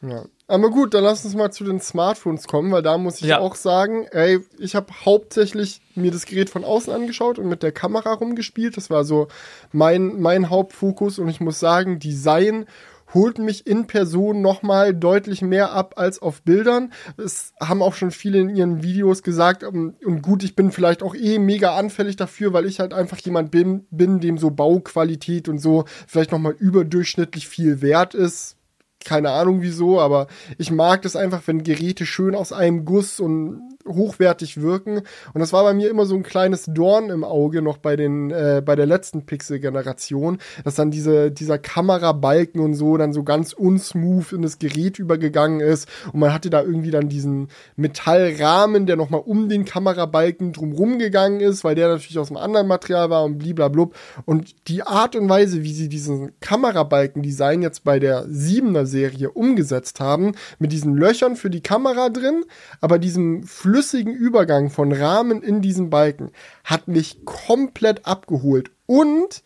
Ja. 0.03 0.25
Aber 0.47 0.71
gut, 0.71 0.95
dann 0.95 1.05
lass 1.05 1.25
uns 1.25 1.37
mal 1.37 1.53
zu 1.53 1.63
den 1.63 1.81
Smartphones 1.81 2.49
kommen, 2.49 2.73
weil 2.73 2.83
da 2.83 2.99
muss 2.99 3.21
ich 3.21 3.29
ja. 3.29 3.39
auch 3.39 3.55
sagen, 3.55 4.09
ey, 4.11 4.41
ich 4.59 4.75
habe 4.75 4.93
hauptsächlich 5.05 5.81
mir 5.95 6.11
das 6.11 6.27
Gerät 6.27 6.51
von 6.51 6.65
außen 6.65 6.93
angeschaut 6.93 7.39
und 7.39 7.49
mit 7.49 7.63
der 7.63 7.71
Kamera 7.71 8.15
rumgespielt. 8.15 8.77
Das 8.77 8.91
war 8.91 9.05
so 9.05 9.29
mein, 9.71 10.21
mein 10.21 10.51
Hauptfokus 10.51 11.21
und 11.21 11.29
ich 11.29 11.41
muss 11.41 11.61
sagen, 11.61 12.01
Design 12.01 12.67
holt 13.15 13.39
mich 13.39 13.67
in 13.67 13.87
Person 13.87 14.41
nochmal 14.41 14.95
deutlich 14.95 15.43
mehr 15.43 15.73
ab 15.73 15.95
als 15.97 16.21
auf 16.21 16.43
Bildern. 16.43 16.93
Es 17.17 17.53
haben 17.61 17.83
auch 17.83 17.95
schon 17.95 18.11
viele 18.11 18.39
in 18.39 18.55
ihren 18.55 18.83
Videos 18.83 19.23
gesagt, 19.23 19.63
ähm, 19.63 19.95
und 20.05 20.23
gut, 20.23 20.43
ich 20.43 20.55
bin 20.55 20.73
vielleicht 20.73 21.03
auch 21.03 21.15
eh 21.15 21.39
mega 21.39 21.77
anfällig 21.77 22.17
dafür, 22.17 22.53
weil 22.53 22.67
ich 22.67 22.81
halt 22.81 22.95
einfach 22.95 23.19
jemand 23.19 23.51
bin, 23.51 23.87
bin 23.91 24.21
dem 24.21 24.39
so 24.39 24.51
Bauqualität 24.51 25.49
und 25.49 25.59
so 25.59 25.85
vielleicht 26.07 26.33
nochmal 26.33 26.55
überdurchschnittlich 26.59 27.49
viel 27.49 27.83
wert 27.83 28.15
ist 28.15 28.57
keine 29.05 29.31
Ahnung 29.31 29.63
wieso, 29.63 30.01
aber 30.01 30.27
ich 30.59 30.71
mag 30.71 31.03
das 31.03 31.17
einfach, 31.17 31.43
wenn 31.47 31.63
Geräte 31.63 32.07
schön 32.07 32.35
aus 32.35 32.53
einem 32.53 32.85
Guss 32.85 33.21
und 33.21 33.71
hochwertig 33.87 34.61
wirken. 34.61 35.03
Und 35.33 35.41
das 35.41 35.53
war 35.53 35.65
bei 35.65 35.75
mir 35.75 35.91
immer 35.91 36.07
so 36.07 36.15
ein 36.15 36.23
kleines 36.23 36.67
Dorn 36.67 37.11
im 37.11 37.25
Auge 37.25 37.63
noch 37.63 37.79
bei 37.79 37.97
den, 37.97 38.31
äh, 38.31 38.63
bei 38.65 38.77
der 38.77 38.87
letzten 38.87 39.25
Pixel-Generation, 39.25 40.39
dass 40.65 40.75
dann 40.75 40.91
diese, 40.91 41.31
dieser 41.31 41.59
Kamerabalken 41.59 42.61
und 42.61 42.75
so 42.75 42.97
dann 42.97 43.13
so 43.13 43.23
ganz 43.23 43.53
unsmooth 43.53 44.33
in 44.33 44.43
das 44.43 44.59
Gerät 44.59 44.99
übergegangen 44.99 45.61
ist. 45.61 45.89
Und 46.13 46.21
man 46.21 46.33
hatte 46.33 46.51
da 46.51 46.63
irgendwie 46.63 46.91
dann 46.91 47.09
diesen 47.09 47.49
Metallrahmen, 47.77 48.87
der 48.87 48.97
nochmal 48.97 49.23
um 49.25 49.49
den 49.49 49.65
Kamerabalken 49.65 50.53
drumrum 50.53 50.99
gegangen 50.99 51.41
ist, 51.41 51.65
weil 51.65 51.75
der 51.75 51.89
natürlich 51.89 52.19
aus 52.19 52.31
einem 52.31 52.39
anderen 52.39 52.67
Material 52.67 53.11
war 53.11 53.25
und 53.25 53.39
bliblablub. 53.39 53.95
Und 54.27 54.69
die 54.69 54.83
Art 54.83 55.17
und 55.17 55.29
Weise, 55.29 55.63
wie 55.63 55.73
sie 55.73 55.89
diesen 55.89 56.33
Kamerabalken 56.41 57.23
design 57.23 57.63
jetzt 57.63 57.85
bei 57.85 57.99
der 57.99 58.27
7er 58.27 58.85
Serie 58.91 59.31
umgesetzt 59.31 60.01
haben, 60.01 60.33
mit 60.59 60.73
diesen 60.73 60.95
Löchern 60.95 61.37
für 61.37 61.49
die 61.49 61.63
Kamera 61.63 62.11
drin, 62.11 62.45
aber 62.81 62.99
diesem 62.99 63.45
flüssigen 63.45 64.15
Übergang 64.15 64.69
von 64.69 64.93
Rahmen 64.93 65.43
in 65.43 65.63
diesen 65.63 65.89
Balken, 65.89 66.33
hat 66.65 66.89
mich 66.89 67.25
komplett 67.25 68.05
abgeholt. 68.07 68.71
Und 68.87 69.43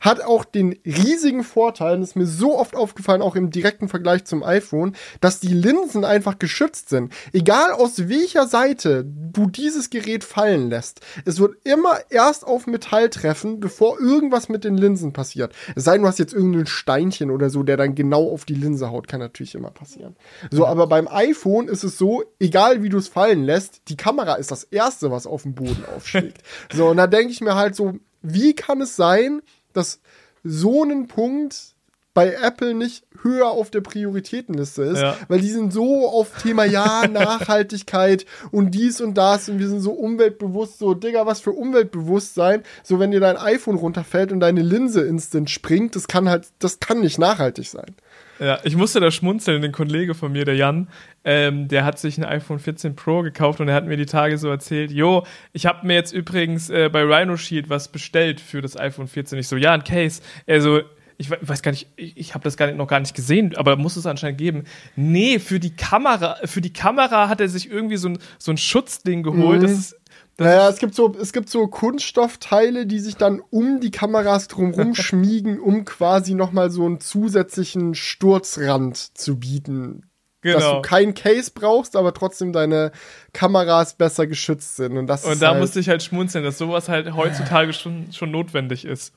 hat 0.00 0.20
auch 0.20 0.44
den 0.44 0.78
riesigen 0.84 1.44
Vorteil, 1.44 1.98
das 1.98 2.10
ist 2.10 2.16
mir 2.16 2.26
so 2.26 2.58
oft 2.58 2.76
aufgefallen, 2.76 3.22
auch 3.22 3.36
im 3.36 3.50
direkten 3.50 3.88
Vergleich 3.88 4.24
zum 4.24 4.42
iPhone, 4.42 4.94
dass 5.20 5.40
die 5.40 5.48
Linsen 5.48 6.04
einfach 6.04 6.38
geschützt 6.38 6.88
sind. 6.88 7.12
Egal 7.32 7.72
aus 7.72 8.08
welcher 8.08 8.46
Seite 8.46 9.04
du 9.06 9.46
dieses 9.48 9.90
Gerät 9.90 10.24
fallen 10.24 10.70
lässt, 10.70 11.00
es 11.24 11.38
wird 11.38 11.56
immer 11.64 11.98
erst 12.10 12.46
auf 12.46 12.66
Metall 12.66 13.10
treffen, 13.10 13.60
bevor 13.60 13.98
irgendwas 14.00 14.48
mit 14.48 14.64
den 14.64 14.76
Linsen 14.76 15.12
passiert. 15.12 15.54
Es 15.74 15.84
sei 15.84 15.94
denn, 15.94 16.02
du 16.02 16.08
hast 16.08 16.18
jetzt 16.18 16.34
irgendein 16.34 16.66
Steinchen 16.66 17.30
oder 17.30 17.50
so, 17.50 17.62
der 17.62 17.76
dann 17.76 17.94
genau 17.94 18.30
auf 18.30 18.44
die 18.44 18.54
Linse 18.54 18.90
haut, 18.90 19.08
kann 19.08 19.20
natürlich 19.20 19.54
immer 19.54 19.70
passieren. 19.70 20.16
So, 20.50 20.66
aber 20.66 20.86
beim 20.86 21.08
iPhone 21.08 21.68
ist 21.68 21.84
es 21.84 21.98
so, 21.98 22.24
egal 22.38 22.82
wie 22.82 22.88
du 22.88 22.98
es 22.98 23.08
fallen 23.08 23.44
lässt, 23.44 23.82
die 23.88 23.96
Kamera 23.96 24.34
ist 24.34 24.50
das 24.50 24.64
erste, 24.64 25.10
was 25.10 25.26
auf 25.26 25.42
dem 25.42 25.54
Boden 25.54 25.84
aufschlägt. 25.94 26.42
so, 26.72 26.88
und 26.88 26.96
da 26.96 27.06
denke 27.06 27.32
ich 27.32 27.40
mir 27.40 27.54
halt 27.54 27.74
so, 27.74 27.94
wie 28.22 28.54
kann 28.54 28.80
es 28.80 28.96
sein, 28.96 29.40
dass 29.76 30.00
so 30.42 30.84
ein 30.84 31.08
Punkt 31.08 31.76
bei 32.16 32.32
Apple 32.32 32.72
nicht 32.72 33.04
höher 33.20 33.48
auf 33.48 33.70
der 33.70 33.82
Prioritätenliste 33.82 34.84
ist, 34.84 35.02
ja. 35.02 35.18
weil 35.28 35.40
die 35.40 35.50
sind 35.50 35.70
so 35.70 36.08
auf 36.08 36.42
Thema 36.42 36.64
ja, 36.64 37.06
Nachhaltigkeit 37.12 38.24
und 38.50 38.70
dies 38.70 39.02
und 39.02 39.18
das 39.18 39.50
und 39.50 39.58
wir 39.58 39.68
sind 39.68 39.80
so 39.80 39.92
umweltbewusst, 39.92 40.78
so 40.78 40.94
Digga, 40.94 41.26
was 41.26 41.40
für 41.40 41.52
Umweltbewusstsein, 41.52 42.62
so 42.82 42.98
wenn 42.98 43.10
dir 43.10 43.20
dein 43.20 43.36
iPhone 43.36 43.76
runterfällt 43.76 44.32
und 44.32 44.40
deine 44.40 44.62
Linse 44.62 45.02
instant 45.02 45.50
springt, 45.50 45.94
das 45.94 46.08
kann 46.08 46.30
halt, 46.30 46.46
das 46.58 46.80
kann 46.80 47.00
nicht 47.00 47.18
nachhaltig 47.18 47.68
sein. 47.68 47.94
Ja, 48.38 48.58
ich 48.64 48.76
musste 48.76 49.00
da 49.00 49.10
schmunzeln, 49.10 49.62
den 49.62 49.72
Kollege 49.72 50.14
von 50.14 50.32
mir, 50.32 50.44
der 50.44 50.56
Jan, 50.56 50.88
ähm, 51.24 51.68
der 51.68 51.84
hat 51.84 51.98
sich 51.98 52.18
ein 52.18 52.24
iPhone 52.24 52.58
14 52.58 52.94
Pro 52.94 53.22
gekauft 53.22 53.60
und 53.60 53.68
er 53.68 53.74
hat 53.74 53.86
mir 53.86 53.96
die 53.96 54.06
Tage 54.06 54.36
so 54.36 54.48
erzählt, 54.48 54.90
jo, 54.90 55.24
ich 55.52 55.66
habe 55.66 55.86
mir 55.86 55.94
jetzt 55.94 56.12
übrigens 56.12 56.68
äh, 56.68 56.90
bei 56.90 57.02
Rhino 57.02 57.36
Shield 57.36 57.70
was 57.70 57.88
bestellt 57.88 58.40
für 58.40 58.60
das 58.60 58.76
iPhone 58.76 59.08
14. 59.08 59.38
Ich 59.38 59.48
so, 59.48 59.56
ja, 59.56 59.72
ein 59.72 59.84
Case. 59.84 60.20
Er 60.44 60.60
so, 60.60 60.80
ich 61.18 61.30
weiß 61.30 61.62
gar 61.62 61.70
nicht, 61.70 61.88
ich, 61.96 62.16
ich 62.16 62.34
habe 62.34 62.44
das 62.44 62.56
gar 62.56 62.66
nicht, 62.66 62.76
noch 62.76 62.88
gar 62.88 63.00
nicht 63.00 63.14
gesehen, 63.14 63.56
aber 63.56 63.76
muss 63.76 63.96
es 63.96 64.06
anscheinend 64.06 64.38
geben. 64.38 64.64
Nee, 64.96 65.38
für 65.38 65.58
die 65.58 65.74
Kamera, 65.74 66.36
für 66.44 66.60
die 66.60 66.72
Kamera 66.72 67.28
hat 67.28 67.40
er 67.40 67.48
sich 67.48 67.70
irgendwie 67.70 67.96
so 67.96 68.10
ein, 68.10 68.18
so 68.38 68.50
ein 68.50 68.58
Schutzding 68.58 69.22
geholt. 69.22 69.58
Mhm. 69.58 69.62
Das 69.62 69.72
ist 69.72 69.96
naja, 70.38 70.68
es 70.68 70.78
gibt 70.78 70.94
so, 70.94 71.14
es 71.18 71.32
gibt 71.32 71.48
so 71.48 71.66
Kunststoffteile, 71.66 72.86
die 72.86 72.98
sich 72.98 73.16
dann 73.16 73.40
um 73.50 73.80
die 73.80 73.90
Kameras 73.90 74.48
drumherum 74.48 74.94
schmiegen, 74.94 75.58
um 75.58 75.84
quasi 75.84 76.34
nochmal 76.34 76.70
so 76.70 76.84
einen 76.84 77.00
zusätzlichen 77.00 77.94
Sturzrand 77.94 78.96
zu 78.96 79.38
bieten. 79.38 80.10
Genau. 80.42 80.58
Dass 80.58 80.70
du 80.70 80.82
kein 80.82 81.14
Case 81.14 81.50
brauchst, 81.52 81.96
aber 81.96 82.12
trotzdem 82.12 82.52
deine 82.52 82.92
Kameras 83.32 83.96
besser 83.96 84.26
geschützt 84.26 84.76
sind. 84.76 84.96
Und, 84.96 85.06
das 85.06 85.24
und 85.24 85.40
da 85.40 85.52
halt 85.52 85.60
musste 85.60 85.80
ich 85.80 85.88
halt 85.88 86.02
schmunzeln, 86.02 86.44
dass 86.44 86.58
sowas 86.58 86.88
halt 86.88 87.14
heutzutage 87.14 87.72
schon, 87.72 88.12
schon 88.12 88.30
notwendig 88.30 88.84
ist. 88.84 89.14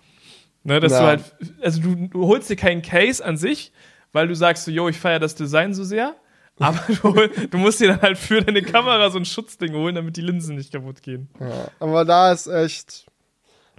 Ne, 0.64 0.80
dass 0.80 0.92
du 0.92 1.00
halt, 1.00 1.22
also 1.62 1.82
du, 1.82 2.08
du 2.08 2.28
holst 2.28 2.50
dir 2.50 2.56
keinen 2.56 2.82
Case 2.82 3.24
an 3.24 3.38
sich, 3.38 3.72
weil 4.12 4.28
du 4.28 4.36
sagst 4.36 4.66
so, 4.66 4.72
yo, 4.72 4.90
ich 4.90 4.98
feiere 4.98 5.20
das 5.20 5.36
Design 5.36 5.74
so 5.74 5.84
sehr, 5.84 6.16
aber 7.02 7.30
du, 7.30 7.48
du, 7.48 7.58
musst 7.58 7.80
dir 7.80 7.88
dann 7.90 8.02
halt 8.02 8.18
für 8.18 8.42
deine 8.42 8.62
Kamera 8.62 9.10
so 9.10 9.18
ein 9.18 9.26
Schutzding 9.26 9.74
holen, 9.74 9.96
damit 9.96 10.18
die 10.18 10.22
Linsen 10.22 10.56
nicht 10.56 10.74
kaputt 10.74 11.02
gehen. 11.02 11.30
Ja, 11.40 11.70
aber 11.80 12.04
da 12.06 12.32
ist 12.32 12.48
echt. 12.48 13.06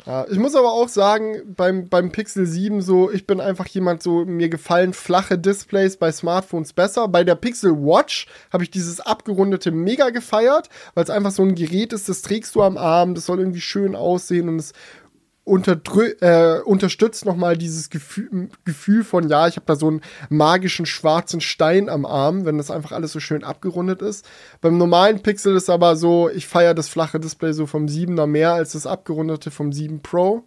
Ja, 0.06 0.26
ich 0.30 0.38
muss 0.38 0.54
aber 0.54 0.72
auch 0.72 0.88
sagen, 0.88 1.54
beim, 1.56 1.90
beim 1.90 2.10
Pixel 2.10 2.46
7 2.46 2.80
so, 2.80 3.10
ich 3.10 3.26
bin 3.26 3.38
einfach 3.38 3.66
jemand 3.66 4.02
so, 4.02 4.24
mir 4.24 4.48
gefallen 4.48 4.94
flache 4.94 5.36
Displays 5.36 5.98
bei 5.98 6.10
Smartphones 6.10 6.72
besser. 6.72 7.06
Bei 7.08 7.22
der 7.22 7.34
Pixel 7.34 7.72
Watch 7.72 8.26
habe 8.50 8.64
ich 8.64 8.70
dieses 8.70 9.00
abgerundete 9.00 9.70
mega 9.70 10.08
gefeiert, 10.08 10.70
weil 10.94 11.04
es 11.04 11.10
einfach 11.10 11.32
so 11.32 11.42
ein 11.42 11.54
Gerät 11.54 11.92
ist, 11.92 12.08
das 12.08 12.22
trägst 12.22 12.54
du 12.54 12.62
am 12.62 12.78
Arm, 12.78 13.14
das 13.14 13.26
soll 13.26 13.40
irgendwie 13.40 13.60
schön 13.60 13.94
aussehen 13.94 14.48
und 14.48 14.56
es 14.56 14.72
äh, 15.50 16.60
unterstützt 16.60 17.24
nochmal 17.24 17.56
dieses 17.56 17.90
Gefühl, 17.90 18.48
Gefühl 18.64 19.04
von, 19.04 19.28
ja, 19.28 19.48
ich 19.48 19.56
habe 19.56 19.66
da 19.66 19.76
so 19.76 19.88
einen 19.88 20.00
magischen 20.28 20.86
schwarzen 20.86 21.40
Stein 21.40 21.88
am 21.88 22.06
Arm, 22.06 22.44
wenn 22.44 22.58
das 22.58 22.70
einfach 22.70 22.92
alles 22.92 23.12
so 23.12 23.20
schön 23.20 23.44
abgerundet 23.44 24.02
ist. 24.02 24.26
Beim 24.60 24.78
normalen 24.78 25.22
Pixel 25.22 25.56
ist 25.56 25.70
aber 25.70 25.96
so, 25.96 26.28
ich 26.30 26.46
feiere 26.46 26.74
das 26.74 26.88
flache 26.88 27.20
Display 27.20 27.52
so 27.52 27.66
vom 27.66 27.86
7er 27.86 28.26
mehr 28.26 28.52
als 28.52 28.72
das 28.72 28.86
abgerundete 28.86 29.50
vom 29.50 29.72
7 29.72 30.00
Pro. 30.02 30.44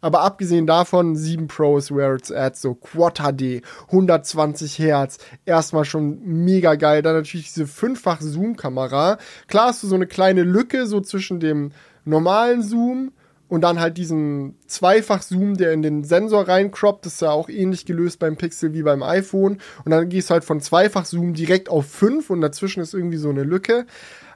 Aber 0.00 0.20
abgesehen 0.20 0.66
davon, 0.66 1.16
7 1.16 1.48
Pro 1.48 1.78
ist 1.78 1.90
where 1.90 2.14
it's 2.14 2.30
at, 2.30 2.58
so 2.58 2.74
Quad 2.74 3.20
HD, 3.20 3.62
120 3.86 4.78
Hertz, 4.78 5.16
erstmal 5.46 5.86
schon 5.86 6.20
mega 6.22 6.74
geil. 6.74 7.00
Dann 7.00 7.14
natürlich 7.14 7.46
diese 7.46 7.66
fünffach 7.66 8.20
Zoom-Kamera. 8.20 9.16
Klar 9.48 9.68
hast 9.68 9.82
du 9.82 9.86
so 9.86 9.94
eine 9.94 10.06
kleine 10.06 10.42
Lücke 10.42 10.86
so 10.86 11.00
zwischen 11.00 11.40
dem 11.40 11.72
normalen 12.04 12.62
Zoom 12.62 13.12
und 13.54 13.60
dann 13.60 13.80
halt 13.80 13.96
diesen 13.96 14.56
Zweifach-Zoom, 14.66 15.56
der 15.56 15.72
in 15.72 15.82
den 15.82 16.04
Sensor 16.04 16.48
reinkroppt. 16.48 17.06
Das 17.06 17.14
ist 17.14 17.22
ja 17.22 17.30
auch 17.30 17.48
ähnlich 17.48 17.86
gelöst 17.86 18.18
beim 18.18 18.36
Pixel 18.36 18.74
wie 18.74 18.82
beim 18.82 19.02
iPhone. 19.02 19.58
Und 19.84 19.90
dann 19.90 20.08
gehst 20.08 20.28
du 20.28 20.34
halt 20.34 20.44
von 20.44 20.60
Zweifach-Zoom 20.60 21.34
direkt 21.34 21.68
auf 21.68 21.86
5 21.86 22.30
und 22.30 22.40
dazwischen 22.40 22.82
ist 22.82 22.94
irgendwie 22.94 23.16
so 23.16 23.30
eine 23.30 23.44
Lücke. 23.44 23.86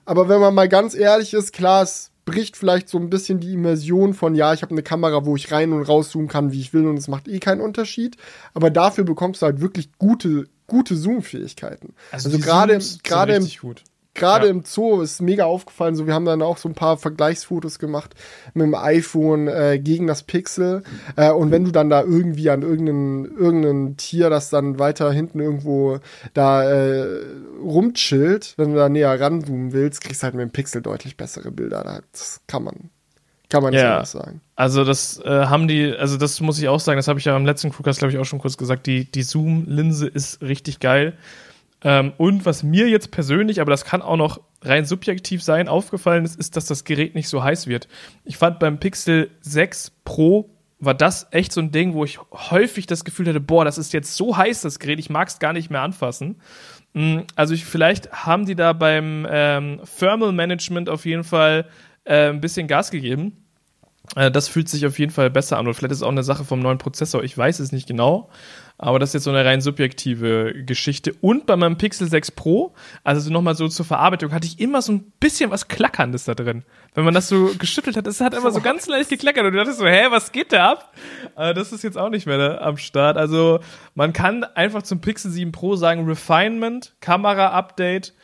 Aber 0.04 0.28
wenn 0.28 0.40
man 0.40 0.54
mal 0.54 0.68
ganz 0.68 0.94
ehrlich 0.94 1.34
ist, 1.34 1.52
klar, 1.52 1.82
es 1.82 2.12
bricht 2.24 2.56
vielleicht 2.56 2.88
so 2.88 2.98
ein 2.98 3.10
bisschen 3.10 3.40
die 3.40 3.54
Immersion 3.54 4.14
von, 4.14 4.34
ja, 4.34 4.54
ich 4.54 4.62
habe 4.62 4.72
eine 4.72 4.82
Kamera, 4.82 5.24
wo 5.24 5.34
ich 5.34 5.50
rein 5.50 5.72
und 5.72 5.82
rauszoomen 5.82 6.28
kann, 6.28 6.52
wie 6.52 6.60
ich 6.60 6.72
will 6.72 6.86
und 6.86 6.96
es 6.96 7.08
macht 7.08 7.26
eh 7.26 7.40
keinen 7.40 7.60
Unterschied. 7.60 8.16
Aber 8.54 8.70
dafür 8.70 9.04
bekommst 9.04 9.42
du 9.42 9.46
halt 9.46 9.60
wirklich 9.60 9.90
gute, 9.98 10.46
gute 10.66 10.94
Zoom-Fähigkeiten. 10.94 11.94
Also, 12.12 12.28
also 12.28 12.38
gerade 12.38 12.78
gerade 13.02 13.34
im, 13.34 13.48
gut 13.60 13.82
gerade 14.18 14.46
ja. 14.46 14.52
im 14.52 14.62
Zoo 14.64 15.00
ist 15.00 15.22
mega 15.22 15.44
aufgefallen. 15.44 15.94
So, 15.94 16.06
wir 16.06 16.14
haben 16.14 16.24
dann 16.24 16.42
auch 16.42 16.58
so 16.58 16.68
ein 16.68 16.74
paar 16.74 16.98
Vergleichsfotos 16.98 17.78
gemacht 17.78 18.14
mit 18.54 18.66
dem 18.66 18.74
iPhone 18.74 19.48
äh, 19.48 19.78
gegen 19.78 20.06
das 20.06 20.22
Pixel. 20.22 20.82
Äh, 21.16 21.30
und 21.30 21.50
wenn 21.50 21.64
du 21.64 21.70
dann 21.70 21.88
da 21.88 22.02
irgendwie 22.02 22.50
an 22.50 22.62
irgendeinem 22.62 23.24
irgendein 23.38 23.96
Tier, 23.96 24.30
das 24.30 24.50
dann 24.50 24.78
weiter 24.78 25.10
hinten 25.12 25.40
irgendwo 25.40 25.98
da 26.34 26.64
äh, 26.64 27.24
rumchillt, 27.62 28.54
wenn 28.56 28.72
du 28.72 28.76
da 28.76 28.88
näher 28.88 29.18
ranzoomen 29.18 29.72
willst, 29.72 30.02
kriegst 30.02 30.22
du 30.22 30.24
halt 30.24 30.34
mit 30.34 30.42
dem 30.42 30.50
Pixel 30.50 30.82
deutlich 30.82 31.16
bessere 31.16 31.50
Bilder. 31.50 32.02
Das 32.12 32.40
kann 32.46 32.64
man. 32.64 32.90
Kann 33.50 33.62
man 33.62 33.72
nicht 33.72 33.82
ja. 33.82 33.94
anders 33.94 34.12
sagen. 34.12 34.42
Also 34.56 34.84
das 34.84 35.20
äh, 35.20 35.46
haben 35.46 35.68
die, 35.68 35.94
also 35.96 36.18
das 36.18 36.40
muss 36.40 36.58
ich 36.58 36.68
auch 36.68 36.80
sagen, 36.80 36.98
das 36.98 37.08
habe 37.08 37.18
ich 37.18 37.24
ja 37.24 37.34
am 37.34 37.46
letzten 37.46 37.70
Crewcast, 37.70 37.98
glaube 37.98 38.12
ich, 38.12 38.18
auch 38.18 38.26
schon 38.26 38.40
kurz 38.40 38.58
gesagt, 38.58 38.86
die, 38.86 39.10
die 39.10 39.22
Zoom-Linse 39.22 40.06
ist 40.06 40.42
richtig 40.42 40.80
geil. 40.80 41.14
Ähm, 41.82 42.12
und 42.16 42.44
was 42.44 42.62
mir 42.62 42.88
jetzt 42.88 43.10
persönlich, 43.10 43.60
aber 43.60 43.70
das 43.70 43.84
kann 43.84 44.02
auch 44.02 44.16
noch 44.16 44.40
rein 44.62 44.84
subjektiv 44.84 45.42
sein, 45.42 45.68
aufgefallen 45.68 46.24
ist, 46.24 46.38
ist, 46.38 46.56
dass 46.56 46.66
das 46.66 46.84
Gerät 46.84 47.14
nicht 47.14 47.28
so 47.28 47.42
heiß 47.42 47.66
wird. 47.66 47.88
Ich 48.24 48.36
fand 48.36 48.58
beim 48.58 48.80
Pixel 48.80 49.30
6 49.40 49.92
Pro 50.04 50.50
war 50.80 50.94
das 50.94 51.26
echt 51.32 51.52
so 51.52 51.60
ein 51.60 51.72
Ding, 51.72 51.94
wo 51.94 52.04
ich 52.04 52.18
häufig 52.32 52.86
das 52.86 53.04
Gefühl 53.04 53.26
hatte, 53.28 53.40
boah, 53.40 53.64
das 53.64 53.78
ist 53.78 53.92
jetzt 53.92 54.14
so 54.14 54.36
heiß, 54.36 54.62
das 54.62 54.78
Gerät, 54.78 54.98
ich 55.00 55.10
mag 55.10 55.28
es 55.28 55.38
gar 55.38 55.52
nicht 55.52 55.70
mehr 55.70 55.82
anfassen. 55.82 56.40
Mm, 56.92 57.20
also 57.34 57.54
ich, 57.54 57.64
vielleicht 57.64 58.12
haben 58.12 58.46
die 58.46 58.54
da 58.54 58.72
beim 58.72 59.26
ähm, 59.28 59.80
Thermal 59.98 60.32
Management 60.32 60.88
auf 60.88 61.04
jeden 61.04 61.24
Fall 61.24 61.66
äh, 62.04 62.28
ein 62.28 62.40
bisschen 62.40 62.68
Gas 62.68 62.90
gegeben. 62.90 63.44
Äh, 64.16 64.30
das 64.30 64.48
fühlt 64.48 64.68
sich 64.68 64.86
auf 64.86 64.98
jeden 64.98 65.12
Fall 65.12 65.30
besser 65.30 65.59
an. 65.59 65.66
Und 65.66 65.74
vielleicht 65.74 65.92
ist 65.92 65.98
es 65.98 66.02
auch 66.02 66.11
eine 66.11 66.22
Sache 66.22 66.44
vom 66.44 66.61
neuen 66.61 66.78
Prozessor. 66.78 67.22
Ich 67.22 67.36
weiß 67.36 67.61
es 67.61 67.72
nicht 67.72 67.86
genau. 67.86 68.28
Aber 68.80 69.00
das 69.00 69.11
ist 69.11 69.14
jetzt 69.14 69.24
so 69.24 69.30
eine 69.30 69.44
rein 69.44 69.61
subjektive 69.61 70.54
Geschichte. 70.64 71.12
Und 71.20 71.46
bei 71.46 71.56
meinem 71.56 71.76
Pixel 71.76 72.09
6 72.09 72.30
Pro, 72.30 72.74
also 73.02 73.20
so 73.20 73.32
nochmal 73.32 73.56
so 73.56 73.66
zur 73.66 73.84
Verarbeitung, 73.84 74.32
hatte 74.32 74.46
ich 74.46 74.61
immer 74.61 74.82
so 74.82 74.92
ein 74.92 75.12
bisschen 75.18 75.50
was 75.50 75.66
Klackerndes 75.66 76.26
da 76.26 76.34
drin. 76.34 76.62
Wenn 76.94 77.04
man 77.04 77.12
das 77.12 77.26
so 77.28 77.50
geschüttelt 77.59 77.96
hat, 77.96 78.06
es 78.06 78.20
hat 78.20 78.34
immer 78.34 78.52
so 78.52 78.61
ganz 78.61 78.86
leicht 78.86 79.11
geklackert 79.11 79.44
und 79.44 79.52
du 79.52 79.59
dachtest 79.59 79.80
so, 79.80 79.86
hä, 79.86 80.06
was 80.11 80.30
geht 80.30 80.52
da 80.52 80.70
ab? 80.70 80.94
Aber 81.34 81.54
das 81.54 81.72
ist 81.72 81.82
jetzt 81.82 81.98
auch 81.98 82.09
nicht 82.09 82.26
mehr 82.26 82.38
da 82.38 82.59
am 82.59 82.76
Start. 82.76 83.16
Also 83.16 83.59
man 83.96 84.12
kann 84.12 84.44
einfach 84.44 84.84
zum 84.84 85.00
Pixel 85.00 85.32
7 85.32 85.50
Pro 85.50 85.74
sagen, 85.74 86.06
Refinement, 86.06 86.94
Kamera-Update 87.00 88.14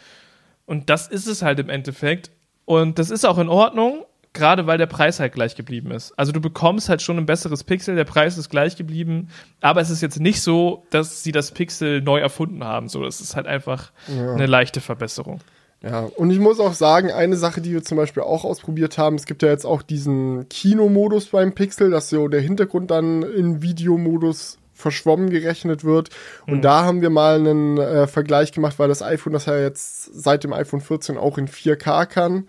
und 0.66 0.88
das 0.88 1.08
ist 1.08 1.26
es 1.26 1.42
halt 1.42 1.58
im 1.58 1.68
Endeffekt. 1.68 2.30
Und 2.64 3.00
das 3.00 3.10
ist 3.10 3.26
auch 3.26 3.38
in 3.38 3.48
Ordnung 3.48 4.04
gerade 4.34 4.66
weil 4.66 4.76
der 4.76 4.86
Preis 4.86 5.20
halt 5.20 5.32
gleich 5.32 5.54
geblieben 5.54 5.90
ist. 5.92 6.12
Also 6.18 6.32
du 6.32 6.40
bekommst 6.40 6.88
halt 6.88 7.00
schon 7.00 7.16
ein 7.16 7.24
besseres 7.24 7.64
Pixel, 7.64 7.94
der 7.94 8.04
Preis 8.04 8.36
ist 8.36 8.50
gleich 8.50 8.76
geblieben, 8.76 9.28
aber 9.60 9.80
es 9.80 9.90
ist 9.90 10.02
jetzt 10.02 10.20
nicht 10.20 10.42
so, 10.42 10.84
dass 10.90 11.22
sie 11.22 11.32
das 11.32 11.52
Pixel 11.52 12.02
neu 12.02 12.18
erfunden 12.18 12.64
haben. 12.64 12.88
So, 12.88 13.02
das 13.02 13.20
ist 13.20 13.36
halt 13.36 13.46
einfach 13.46 13.92
ja. 14.08 14.32
eine 14.32 14.46
leichte 14.46 14.80
Verbesserung. 14.80 15.40
Ja, 15.82 16.08
und 16.16 16.30
ich 16.30 16.38
muss 16.38 16.60
auch 16.60 16.72
sagen, 16.72 17.12
eine 17.12 17.36
Sache, 17.36 17.60
die 17.60 17.72
wir 17.72 17.82
zum 17.82 17.96
Beispiel 17.96 18.22
auch 18.22 18.44
ausprobiert 18.44 18.96
haben, 18.96 19.16
es 19.16 19.26
gibt 19.26 19.42
ja 19.42 19.50
jetzt 19.50 19.66
auch 19.66 19.82
diesen 19.82 20.48
Kinomodus 20.48 21.26
beim 21.26 21.54
Pixel, 21.54 21.90
dass 21.90 22.08
so 22.08 22.28
der 22.28 22.40
Hintergrund 22.40 22.90
dann 22.90 23.22
in 23.22 23.62
Videomodus 23.62 24.58
verschwommen 24.72 25.30
gerechnet 25.30 25.84
wird. 25.84 26.08
Und 26.46 26.56
mhm. 26.56 26.62
da 26.62 26.84
haben 26.84 27.02
wir 27.02 27.10
mal 27.10 27.36
einen 27.36 27.78
äh, 27.78 28.06
Vergleich 28.06 28.50
gemacht, 28.50 28.78
weil 28.78 28.88
das 28.88 29.02
iPhone 29.02 29.34
das 29.34 29.46
ja 29.46 29.58
jetzt 29.58 30.04
seit 30.14 30.42
dem 30.42 30.52
iPhone 30.52 30.80
14 30.80 31.16
auch 31.16 31.38
in 31.38 31.48
4K 31.48 32.06
kann 32.06 32.48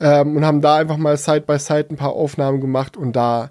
ähm, 0.00 0.36
und 0.36 0.44
haben 0.44 0.60
da 0.60 0.76
einfach 0.76 0.96
mal 0.96 1.16
Side 1.16 1.42
by 1.42 1.58
Side 1.58 1.86
ein 1.90 1.96
paar 1.96 2.12
Aufnahmen 2.12 2.60
gemacht 2.60 2.96
und 2.96 3.14
da 3.14 3.50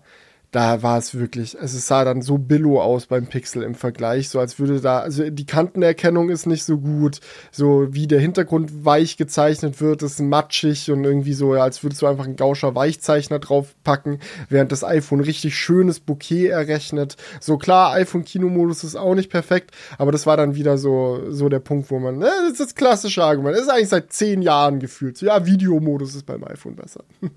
da 0.53 0.83
war 0.83 0.99
es 0.99 1.15
wirklich, 1.15 1.59
also 1.59 1.77
es 1.77 1.87
sah 1.87 2.05
dann 2.05 2.21
so 2.21 2.37
billow 2.37 2.79
aus 2.79 3.07
beim 3.07 3.25
Pixel 3.25 3.63
im 3.63 3.73
Vergleich, 3.73 4.29
so 4.29 4.39
als 4.39 4.59
würde 4.59 4.79
da, 4.79 4.99
also 4.99 5.27
die 5.31 5.47
Kantenerkennung 5.47 6.29
ist 6.29 6.45
nicht 6.45 6.63
so 6.63 6.77
gut, 6.77 7.21
so 7.51 7.87
wie 7.89 8.05
der 8.05 8.19
Hintergrund 8.19 8.85
weich 8.85 9.17
gezeichnet 9.17 9.81
wird, 9.81 10.03
ist 10.03 10.19
matschig 10.21 10.91
und 10.91 11.03
irgendwie 11.03 11.33
so, 11.33 11.53
als 11.53 11.81
würdest 11.83 12.03
du 12.03 12.05
einfach 12.05 12.25
einen 12.25 12.35
Gauscher 12.35 12.75
Weichzeichner 12.75 13.39
draufpacken, 13.39 14.19
während 14.47 14.71
das 14.71 14.83
iPhone 14.83 15.21
richtig 15.21 15.57
schönes 15.57 15.99
Bouquet 15.99 16.49
errechnet. 16.49 17.17
So 17.39 17.57
klar, 17.57 17.93
iPhone 17.93 18.23
Kinomodus 18.23 18.83
ist 18.83 18.95
auch 18.95 19.15
nicht 19.15 19.31
perfekt, 19.31 19.71
aber 19.97 20.11
das 20.11 20.27
war 20.27 20.37
dann 20.37 20.53
wieder 20.53 20.77
so, 20.77 21.31
so 21.31 21.49
der 21.49 21.61
Punkt, 21.61 21.89
wo 21.89 21.97
man, 21.97 22.19
ne, 22.19 22.29
das 22.43 22.51
ist 22.51 22.59
das 22.59 22.75
klassische 22.75 23.23
Argument, 23.23 23.55
das 23.55 23.63
ist 23.63 23.71
eigentlich 23.71 23.89
seit 23.89 24.13
zehn 24.13 24.43
Jahren 24.43 24.79
gefühlt, 24.79 25.17
so, 25.17 25.25
ja, 25.25 25.47
Videomodus 25.47 26.13
ist 26.13 26.27
beim 26.27 26.43
iPhone 26.43 26.75
besser. 26.75 27.03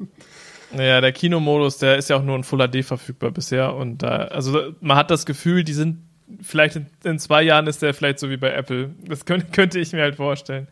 Ja, 0.72 1.00
der 1.00 1.12
Kinomodus, 1.12 1.78
der 1.78 1.96
ist 1.96 2.10
ja 2.10 2.16
auch 2.16 2.22
nur 2.22 2.36
in 2.36 2.44
Full 2.44 2.66
HD 2.66 2.84
verfügbar 2.84 3.30
bisher. 3.30 3.74
Und 3.74 4.02
da, 4.02 4.16
also 4.16 4.72
man 4.80 4.96
hat 4.96 5.10
das 5.10 5.26
Gefühl, 5.26 5.64
die 5.64 5.72
sind, 5.72 5.98
vielleicht 6.42 6.76
in, 6.76 6.86
in 7.04 7.18
zwei 7.18 7.42
Jahren 7.42 7.66
ist 7.68 7.82
der 7.82 7.94
vielleicht 7.94 8.18
so 8.18 8.30
wie 8.30 8.36
bei 8.36 8.50
Apple. 8.52 8.90
Das 9.06 9.24
könnte, 9.24 9.46
könnte 9.52 9.78
ich 9.78 9.92
mir 9.92 10.02
halt 10.02 10.16
vorstellen. 10.16 10.66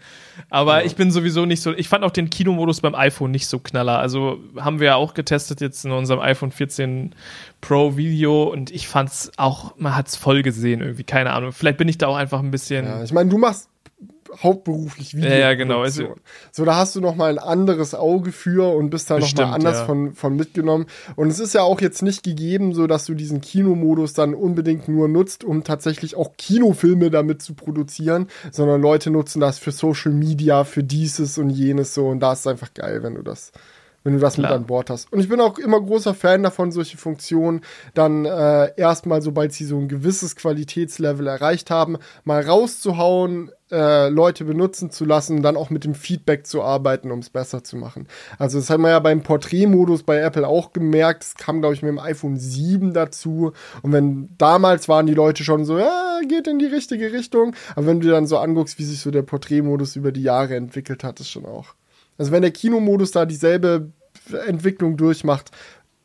Aber 0.51 0.81
ja. 0.81 0.87
ich 0.87 0.97
bin 0.97 1.11
sowieso 1.11 1.47
nicht 1.47 1.63
so, 1.63 1.73
ich 1.73 1.89
fand 1.89 2.05
auch 2.05 2.11
den 2.11 2.29
Kinomodus 2.29 2.81
beim 2.81 2.95
iPhone 2.95 3.31
nicht 3.31 3.47
so 3.47 3.59
knaller. 3.61 3.99
Also 3.99 4.41
haben 4.57 4.81
wir 4.81 4.87
ja 4.87 4.95
auch 4.97 5.15
getestet 5.15 5.61
jetzt 5.61 5.85
in 5.85 5.93
unserem 5.93 6.21
iPhone 6.21 6.51
14 6.51 7.15
Pro 7.61 7.97
Video 7.97 8.45
und 8.45 8.71
ich 8.73 8.89
fand's 8.89 9.31
auch, 9.37 9.77
man 9.79 9.97
hat's 9.97 10.17
voll 10.17 10.43
gesehen 10.43 10.81
irgendwie, 10.81 11.05
keine 11.05 11.33
Ahnung. 11.33 11.53
Vielleicht 11.53 11.79
bin 11.79 11.89
ich 11.89 11.99
da 11.99 12.09
auch 12.09 12.17
einfach 12.17 12.41
ein 12.41 12.51
bisschen. 12.51 12.85
Ja, 12.85 13.03
ich 13.03 13.13
meine, 13.13 13.31
du 13.31 13.39
machst 13.39 13.69
hauptberuflich 14.43 15.15
Video. 15.15 15.31
Ja, 15.31 15.37
ja, 15.37 15.55
genau. 15.55 15.81
Also, 15.81 16.15
so, 16.53 16.65
da 16.65 16.77
hast 16.77 16.97
du 16.97 17.01
noch 17.01 17.15
mal 17.15 17.31
ein 17.31 17.39
anderes 17.39 17.95
Auge 17.95 18.33
für 18.33 18.75
und 18.75 18.91
bist 18.91 19.11
da 19.11 19.17
bestimmt, 19.17 19.41
noch 19.41 19.49
mal 19.49 19.55
anders 19.55 19.79
ja. 19.79 19.87
von, 19.87 20.13
von 20.15 20.37
mitgenommen. 20.37 20.87
Und 21.17 21.29
es 21.29 21.41
ist 21.41 21.55
ja 21.55 21.63
auch 21.63 21.81
jetzt 21.81 22.03
nicht 22.03 22.23
gegeben, 22.23 22.75
so 22.75 22.87
dass 22.87 23.07
du 23.07 23.15
diesen 23.15 23.41
Kinomodus 23.41 24.13
dann 24.13 24.35
unbedingt 24.35 24.89
nur 24.89 25.09
nutzt, 25.09 25.45
um 25.45 25.65
tatsächlich 25.65 26.17
auch 26.17 26.37
Kinofilme 26.37 27.11
damit 27.11 27.43
zu 27.43 27.55
produzieren, 27.55 28.29
sondern 28.51 28.81
Leute 28.81 29.11
nutzen 29.11 29.41
das 29.41 29.59
für 29.59 29.73
Social 29.73 30.13
Media, 30.13 30.65
für 30.65 30.83
dieses 30.83 31.39
und 31.39 31.51
jenes 31.51 31.95
so. 31.95 32.07
Und 32.09 32.21
da 32.21 32.33
ist 32.33 32.41
es 32.41 32.47
einfach 32.47 32.75
geil, 32.75 33.03
wenn 33.03 33.15
du 33.15 33.23
das 33.23 33.53
wenn 34.05 34.13
du 34.13 34.19
das 34.21 34.35
Klar. 34.35 34.51
mit 34.51 34.57
an 34.57 34.67
Bord 34.67 34.91
hast. 34.91 35.11
Und 35.13 35.21
ich 35.21 35.29
bin 35.29 35.41
auch 35.41 35.59
immer 35.59 35.81
großer 35.81 36.15
Fan 36.15 36.43
davon, 36.43 36.71
solche 36.71 36.99
Funktionen 36.99 37.63
dann 37.95 38.27
äh, 38.27 38.73
erstmal, 38.77 39.23
sobald 39.23 39.53
sie 39.53 39.65
so 39.65 39.79
ein 39.79 39.89
gewisses 39.89 40.37
Qualitätslevel 40.37 41.27
erreicht 41.27 41.71
haben, 41.71 41.97
mal 42.23 42.43
rauszuhauen, 42.43 43.51
äh, 43.75 44.09
Leute 44.09 44.45
benutzen 44.45 44.91
zu 44.91 45.05
lassen, 45.05 45.43
dann 45.43 45.57
auch 45.57 45.71
mit 45.71 45.85
dem 45.85 45.95
Feedback 45.95 46.47
zu 46.47 46.63
arbeiten, 46.63 47.11
um 47.11 47.19
es 47.19 47.31
besser 47.31 47.65
zu 47.65 47.77
machen. 47.77 48.07
Also 48.39 48.59
das 48.59 48.71
haben 48.71 48.83
wir 48.83 48.91
ja 48.91 49.01
beim 49.01 49.23
Porträtmodus 49.23 50.05
bei 50.05 50.19
Apple 50.19 50.47
auch 50.47 50.73
gemerkt. 50.73 51.25
Es 51.25 51.35
kam, 51.35 51.61
glaube 51.61 51.75
ich, 51.75 51.83
mit 51.83 51.91
dem 51.91 51.99
iPhone 51.99 52.37
7 52.37 52.95
dazu. 52.95 53.53
Und 53.83 53.93
wenn 53.93 54.29
damals 54.39 54.89
waren 54.89 55.07
die 55.07 55.15
Leute 55.15 55.45
schon 55.45 55.65
so, 55.65 55.79
ja, 55.79 56.21
geht 56.29 56.47
in 56.47 56.59
die 56.59 56.67
richtige 56.67 57.13
Richtung. 57.13 57.55
Aber 57.75 57.87
wenn 57.87 58.01
du 58.01 58.07
dir 58.07 58.15
dann 58.15 58.27
so 58.27 58.39
anguckst, 58.39 58.79
wie 58.79 58.85
sich 58.85 59.01
so 59.01 59.11
der 59.11 59.23
Porträtmodus 59.23 59.97
über 59.97 60.13
die 60.13 60.23
Jahre 60.23 60.55
entwickelt 60.55 61.05
hat, 61.05 61.21
ist 61.21 61.31
schon 61.31 61.45
auch 61.45 61.75
also 62.19 62.33
wenn 62.33 62.43
der 62.43 62.51
Kinomodus 62.51 63.11
da 63.11 63.27
dieselbe 63.27 63.91
Entwicklung 64.47 64.97
durchmacht, 64.97 65.51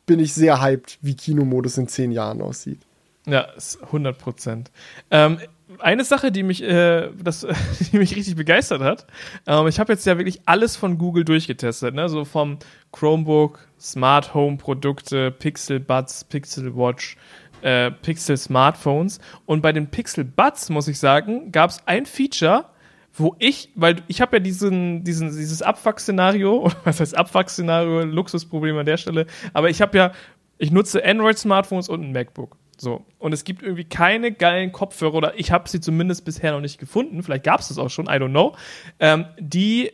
bin 0.06 0.18
ich 0.18 0.34
sehr 0.34 0.60
hyped, 0.60 0.98
wie 1.02 1.14
Kinomodus 1.14 1.78
in 1.78 1.88
zehn 1.88 2.10
Jahren 2.10 2.42
aussieht. 2.42 2.80
Ja, 3.26 3.48
100 3.82 4.18
Prozent. 4.18 4.70
Ähm, 5.10 5.38
eine 5.78 6.04
Sache, 6.04 6.32
die 6.32 6.42
mich, 6.42 6.62
äh, 6.62 7.10
das, 7.22 7.46
die 7.92 7.98
mich 7.98 8.16
richtig 8.16 8.36
begeistert 8.36 8.82
hat, 8.82 9.06
ähm, 9.46 9.66
ich 9.66 9.78
habe 9.78 9.92
jetzt 9.92 10.06
ja 10.06 10.18
wirklich 10.18 10.40
alles 10.46 10.76
von 10.76 10.98
Google 10.98 11.24
durchgetestet, 11.24 11.94
ne? 11.94 12.08
so 12.08 12.24
vom 12.24 12.58
Chromebook, 12.92 13.60
Smart 13.78 14.34
Home 14.34 14.56
Produkte, 14.56 15.30
Pixel 15.30 15.80
Buds, 15.80 16.24
Pixel 16.24 16.76
Watch, 16.76 17.16
äh, 17.62 17.90
Pixel 17.90 18.36
Smartphones. 18.36 19.20
Und 19.46 19.62
bei 19.62 19.72
den 19.72 19.88
Pixel 19.88 20.24
Buds, 20.24 20.70
muss 20.70 20.88
ich 20.88 20.98
sagen, 20.98 21.52
gab 21.52 21.70
es 21.70 21.86
ein 21.86 22.06
Feature, 22.06 22.66
wo 23.12 23.34
ich, 23.38 23.70
weil 23.74 23.96
ich 24.08 24.20
habe 24.20 24.36
ja 24.36 24.40
diesen, 24.40 25.04
diesen, 25.04 25.28
dieses 25.28 25.62
Abfuck-Szenario, 25.62 26.56
oder 26.64 26.76
was 26.84 27.00
heißt 27.00 27.16
Abfuck-Szenario, 27.16 28.04
Luxusproblem 28.04 28.78
an 28.78 28.86
der 28.86 28.96
Stelle, 28.96 29.26
aber 29.52 29.70
ich 29.70 29.80
habe 29.80 29.96
ja, 29.96 30.12
ich 30.58 30.70
nutze 30.70 31.04
Android-Smartphones 31.04 31.88
und 31.88 32.02
ein 32.02 32.12
MacBook. 32.12 32.56
So. 32.80 33.04
Und 33.18 33.32
es 33.32 33.44
gibt 33.44 33.62
irgendwie 33.62 33.84
keine 33.84 34.32
geilen 34.32 34.72
Kopfhörer, 34.72 35.14
oder 35.14 35.38
ich 35.38 35.52
habe 35.52 35.68
sie 35.68 35.80
zumindest 35.80 36.24
bisher 36.24 36.52
noch 36.52 36.60
nicht 36.60 36.78
gefunden, 36.78 37.22
vielleicht 37.22 37.44
gab 37.44 37.60
es 37.60 37.68
das 37.68 37.78
auch 37.78 37.90
schon, 37.90 38.06
I 38.06 38.12
don't 38.12 38.30
know, 38.30 38.56
ähm, 38.98 39.26
die 39.38 39.92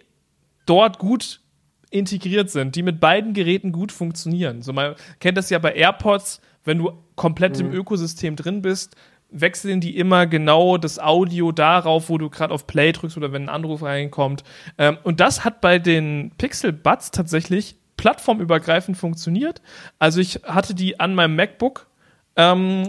dort 0.67 0.99
gut 0.99 1.41
integriert 1.91 2.51
sind, 2.51 2.77
die 2.77 2.83
mit 2.83 3.01
beiden 3.01 3.33
Geräten 3.33 3.73
gut 3.73 3.93
funktionieren. 3.93 4.63
So, 4.63 4.73
man 4.73 4.95
kennt 5.21 5.37
das 5.37 5.51
ja 5.51 5.59
bei 5.59 5.75
AirPods, 5.75 6.41
wenn 6.65 6.79
du 6.79 6.93
komplett 7.15 7.59
mhm. 7.59 7.67
im 7.67 7.73
Ökosystem 7.73 8.37
drin 8.37 8.63
bist, 8.63 8.97
wechseln 9.31 9.81
die 9.81 9.97
immer 9.97 10.27
genau 10.27 10.79
das 10.79 10.99
Audio 10.99 11.53
darauf, 11.53 12.09
wo 12.09 12.19
du 12.19 12.31
gerade 12.31 12.55
auf 12.55 12.67
Play 12.67 12.93
drückst 12.93 13.17
oder 13.17 13.33
wenn 13.33 13.45
ein 13.45 13.49
Anruf 13.49 13.83
reinkommt. 13.83 14.45
Ähm, 14.79 14.99
und 15.03 15.21
das 15.21 15.45
hat 15.45 15.61
bei 15.61 15.79
den 15.79 16.33
Pixel 16.39 16.73
Buds 16.73 17.11
tatsächlich 17.11 17.77
plattformübergreifend 17.97 18.97
funktioniert. 18.97 19.63
Also 19.99 20.21
ich 20.21 20.41
hatte 20.45 20.75
die 20.75 21.01
an 21.01 21.15
meinem 21.15 21.35
MacBook 21.35 21.86
ähm, 22.37 22.87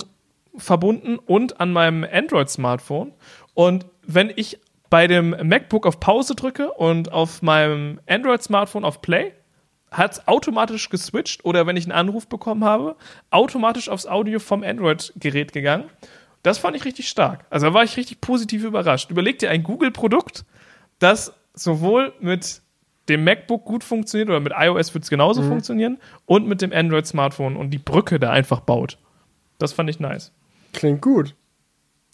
verbunden 0.57 1.17
und 1.19 1.59
an 1.59 1.71
meinem 1.71 2.05
Android-Smartphone. 2.09 3.13
Und 3.53 3.85
wenn 4.03 4.31
ich 4.35 4.59
bei 4.89 5.07
dem 5.07 5.35
MacBook 5.43 5.85
auf 5.85 5.99
Pause 5.99 6.35
drücke 6.35 6.71
und 6.71 7.11
auf 7.11 7.41
meinem 7.41 7.99
Android-Smartphone 8.07 8.85
auf 8.85 9.01
Play, 9.01 9.33
hat 9.91 10.13
es 10.13 10.27
automatisch 10.27 10.89
geswitcht 10.89 11.45
oder 11.45 11.65
wenn 11.65 11.77
ich 11.77 11.85
einen 11.85 11.93
Anruf 11.93 12.27
bekommen 12.27 12.63
habe, 12.63 12.95
automatisch 13.31 13.89
aufs 13.89 14.05
Audio 14.05 14.39
vom 14.39 14.63
Android-Gerät 14.63 15.53
gegangen. 15.53 15.85
Das 16.43 16.57
fand 16.57 16.75
ich 16.75 16.85
richtig 16.85 17.07
stark. 17.09 17.45
Also 17.49 17.67
da 17.67 17.73
war 17.73 17.83
ich 17.83 17.97
richtig 17.97 18.21
positiv 18.21 18.63
überrascht. 18.63 19.09
Überleg 19.09 19.39
dir 19.39 19.49
ein 19.49 19.63
Google-Produkt, 19.63 20.45
das 20.99 21.33
sowohl 21.53 22.13
mit 22.19 22.61
dem 23.09 23.23
MacBook 23.23 23.63
gut 23.63 23.83
funktioniert 23.83 24.29
oder 24.29 24.39
mit 24.39 24.53
iOS 24.57 24.93
wird 24.93 25.05
es 25.05 25.09
genauso 25.09 25.41
mhm. 25.41 25.47
funktionieren 25.47 25.97
und 26.25 26.47
mit 26.47 26.61
dem 26.61 26.73
Android-Smartphone 26.73 27.55
und 27.55 27.69
die 27.69 27.77
Brücke 27.77 28.19
da 28.19 28.31
einfach 28.31 28.59
baut. 28.59 28.97
Das 29.57 29.73
fand 29.73 29.89
ich 29.89 29.99
nice. 29.99 30.31
Klingt 30.73 31.01
gut. 31.01 31.35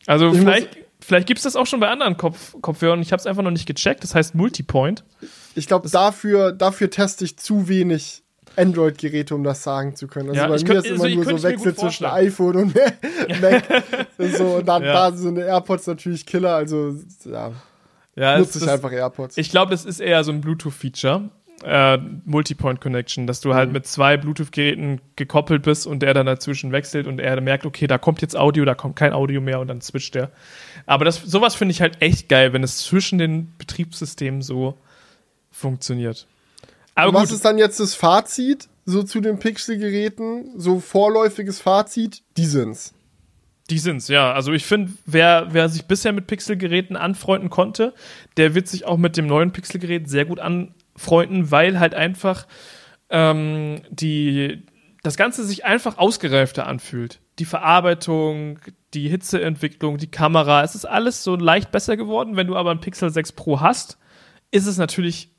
Also 0.05 0.31
ich 0.31 0.39
vielleicht, 0.39 0.77
vielleicht 1.01 1.27
gibt 1.27 1.39
es 1.39 1.43
das 1.43 1.55
auch 1.55 1.65
schon 1.65 1.79
bei 1.79 1.89
anderen 1.89 2.17
Kopf 2.17 2.55
Kopfhörern. 2.61 3.01
Ich 3.01 3.11
habe 3.11 3.19
es 3.19 3.25
einfach 3.27 3.43
noch 3.43 3.51
nicht 3.51 3.65
gecheckt. 3.65 4.03
Das 4.03 4.15
heißt 4.15 4.35
Multipoint. 4.35 5.03
Ich 5.55 5.67
glaube, 5.67 5.89
dafür, 5.89 6.51
dafür 6.51 6.89
teste 6.89 7.25
ich 7.25 7.37
zu 7.37 7.67
wenig 7.67 8.23
Android-Geräte, 8.55 9.35
um 9.35 9.43
das 9.43 9.63
sagen 9.63 9.95
zu 9.95 10.07
können. 10.07 10.29
Also 10.29 10.41
ja, 10.41 10.47
bei 10.47 10.57
mir 10.57 10.63
könnt, 10.63 10.85
ist 10.85 10.91
immer 10.91 11.03
also 11.03 11.15
nur 11.15 11.25
so 11.25 11.43
Wechsel 11.43 11.75
zwischen 11.75 12.05
iPhone 12.05 12.55
und 12.55 12.75
Mac. 13.41 13.83
so, 14.17 14.45
und 14.57 14.67
dann 14.67 14.83
ja. 14.83 14.93
da 14.93 15.11
sind 15.11 15.37
AirPods 15.37 15.87
natürlich 15.87 16.25
Killer, 16.25 16.55
also 16.55 16.95
ja. 17.25 17.51
Ja, 18.15 18.37
nutze 18.37 18.59
ich 18.59 18.69
einfach 18.69 18.91
AirPods. 18.91 19.37
Ich 19.37 19.49
glaube, 19.49 19.71
das 19.71 19.85
ist 19.85 19.99
eher 19.99 20.23
so 20.23 20.31
ein 20.31 20.41
Bluetooth-Feature. 20.41 21.29
Äh, 21.64 21.97
Multipoint 22.26 22.82
Connection, 22.82 23.26
dass 23.26 23.39
du 23.39 23.53
halt 23.53 23.70
mhm. 23.70 23.74
mit 23.74 23.88
zwei 23.88 24.18
Bluetooth-Geräten 24.18 24.99
gekoppelt 25.16 25.64
bist 25.64 25.88
und 25.88 26.01
der 26.01 26.14
dann 26.14 26.26
dazwischen 26.26 26.72
wechselt 26.72 27.07
und 27.07 27.20
er 27.20 27.39
merkt, 27.39 27.66
okay, 27.66 27.88
da 27.88 27.97
kommt 27.97 28.22
jetzt 28.22 28.36
Audio, 28.36 28.66
da 28.66 28.76
kommt 28.76 28.95
kein 28.95 29.14
Audio 29.14 29.39
mehr 29.39 29.59
und 29.59 29.68
dann 29.68 29.82
switcht 29.82 30.16
der. 30.16 30.32
Aber 30.86 31.05
das, 31.05 31.22
sowas 31.22 31.55
finde 31.55 31.72
ich 31.72 31.82
halt 31.82 32.01
echt 32.01 32.28
geil, 32.30 32.53
wenn 32.53 32.64
es 32.64 32.80
zwischen 32.80 33.18
den 33.18 33.53
Betriebssystemen 33.57 34.41
so 34.41 34.78
funktioniert. 35.51 36.28
Aber 36.95 37.14
was 37.14 37.32
ist 37.32 37.45
dann 37.45 37.57
jetzt 37.57 37.80
das 37.80 37.95
Fazit 37.95 38.68
so 38.86 39.03
zu 39.03 39.22
den 39.22 39.39
Pixel-Geräten? 39.39 40.59
So 40.59 40.80
vorläufiges 40.80 41.61
Fazit? 41.61 42.22
Die 42.38 42.45
sind's. 42.45 42.93
Die 43.70 43.80
sind's, 43.80 44.09
ja. 44.09 44.34
Also 44.34 44.51
ich 44.51 44.66
finde, 44.66 44.91
wer, 45.05 45.47
wer 45.51 45.70
sich 45.70 45.86
bisher 45.86 46.11
mit 46.11 46.28
Pixel-Geräten 46.28 46.95
anfreunden 46.95 47.49
konnte, 47.49 47.93
der 48.38 48.55
wird 48.55 48.68
sich 48.68 48.86
auch 48.86 48.97
mit 48.97 49.16
dem 49.16 49.26
neuen 49.26 49.51
Pixel-Gerät 49.51 50.09
sehr 50.09 50.26
gut 50.26 50.39
anfreunden, 50.95 51.51
weil 51.51 51.79
halt 51.79 51.93
einfach 51.93 52.47
ähm, 53.09 53.81
die, 53.89 54.63
das 55.03 55.17
Ganze 55.17 55.43
sich 55.43 55.65
einfach 55.65 55.97
ausgereifter 55.97 56.67
anfühlt. 56.67 57.19
Die 57.39 57.45
Verarbeitung, 57.45 58.59
die 58.93 59.09
Hitzeentwicklung, 59.09 59.97
die 59.97 60.11
Kamera, 60.11 60.63
es 60.63 60.75
ist 60.75 60.85
alles 60.85 61.23
so 61.23 61.35
leicht 61.35 61.71
besser 61.71 61.97
geworden. 61.97 62.35
Wenn 62.35 62.47
du 62.47 62.55
aber 62.55 62.71
ein 62.71 62.79
Pixel 62.79 63.09
6 63.09 63.33
Pro 63.33 63.59
hast, 63.59 63.97
ist 64.51 64.67
es 64.67 64.77
natürlich 64.77 65.29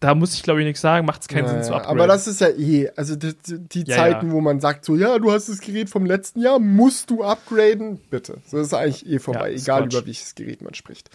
da 0.00 0.14
muss 0.14 0.32
ich 0.34 0.44
glaube 0.44 0.60
ich 0.60 0.66
nichts 0.66 0.80
sagen, 0.80 1.06
macht 1.06 1.22
es 1.22 1.28
keinen 1.28 1.46
naja, 1.46 1.54
Sinn 1.54 1.64
zu 1.64 1.74
upgraden. 1.74 1.98
Aber 1.98 2.06
das 2.06 2.28
ist 2.28 2.40
ja 2.40 2.50
eh, 2.50 2.88
also 2.94 3.16
die, 3.16 3.34
die 3.44 3.82
ja, 3.82 3.96
Zeiten, 3.96 4.28
ja. 4.28 4.32
wo 4.32 4.40
man 4.40 4.60
sagt 4.60 4.84
so, 4.84 4.94
ja, 4.94 5.18
du 5.18 5.32
hast 5.32 5.48
das 5.48 5.60
Gerät 5.60 5.90
vom 5.90 6.06
letzten 6.06 6.40
Jahr, 6.40 6.60
musst 6.60 7.10
du 7.10 7.24
upgraden, 7.24 7.98
bitte. 8.08 8.38
So 8.46 8.58
ist 8.58 8.72
eigentlich 8.74 9.06
eh 9.06 9.18
vorbei, 9.18 9.50
ja, 9.50 9.56
egal 9.56 9.82
Quatsch. 9.82 9.94
über 9.94 10.06
welches 10.06 10.34
Gerät 10.36 10.62
man 10.62 10.74
spricht. 10.74 11.10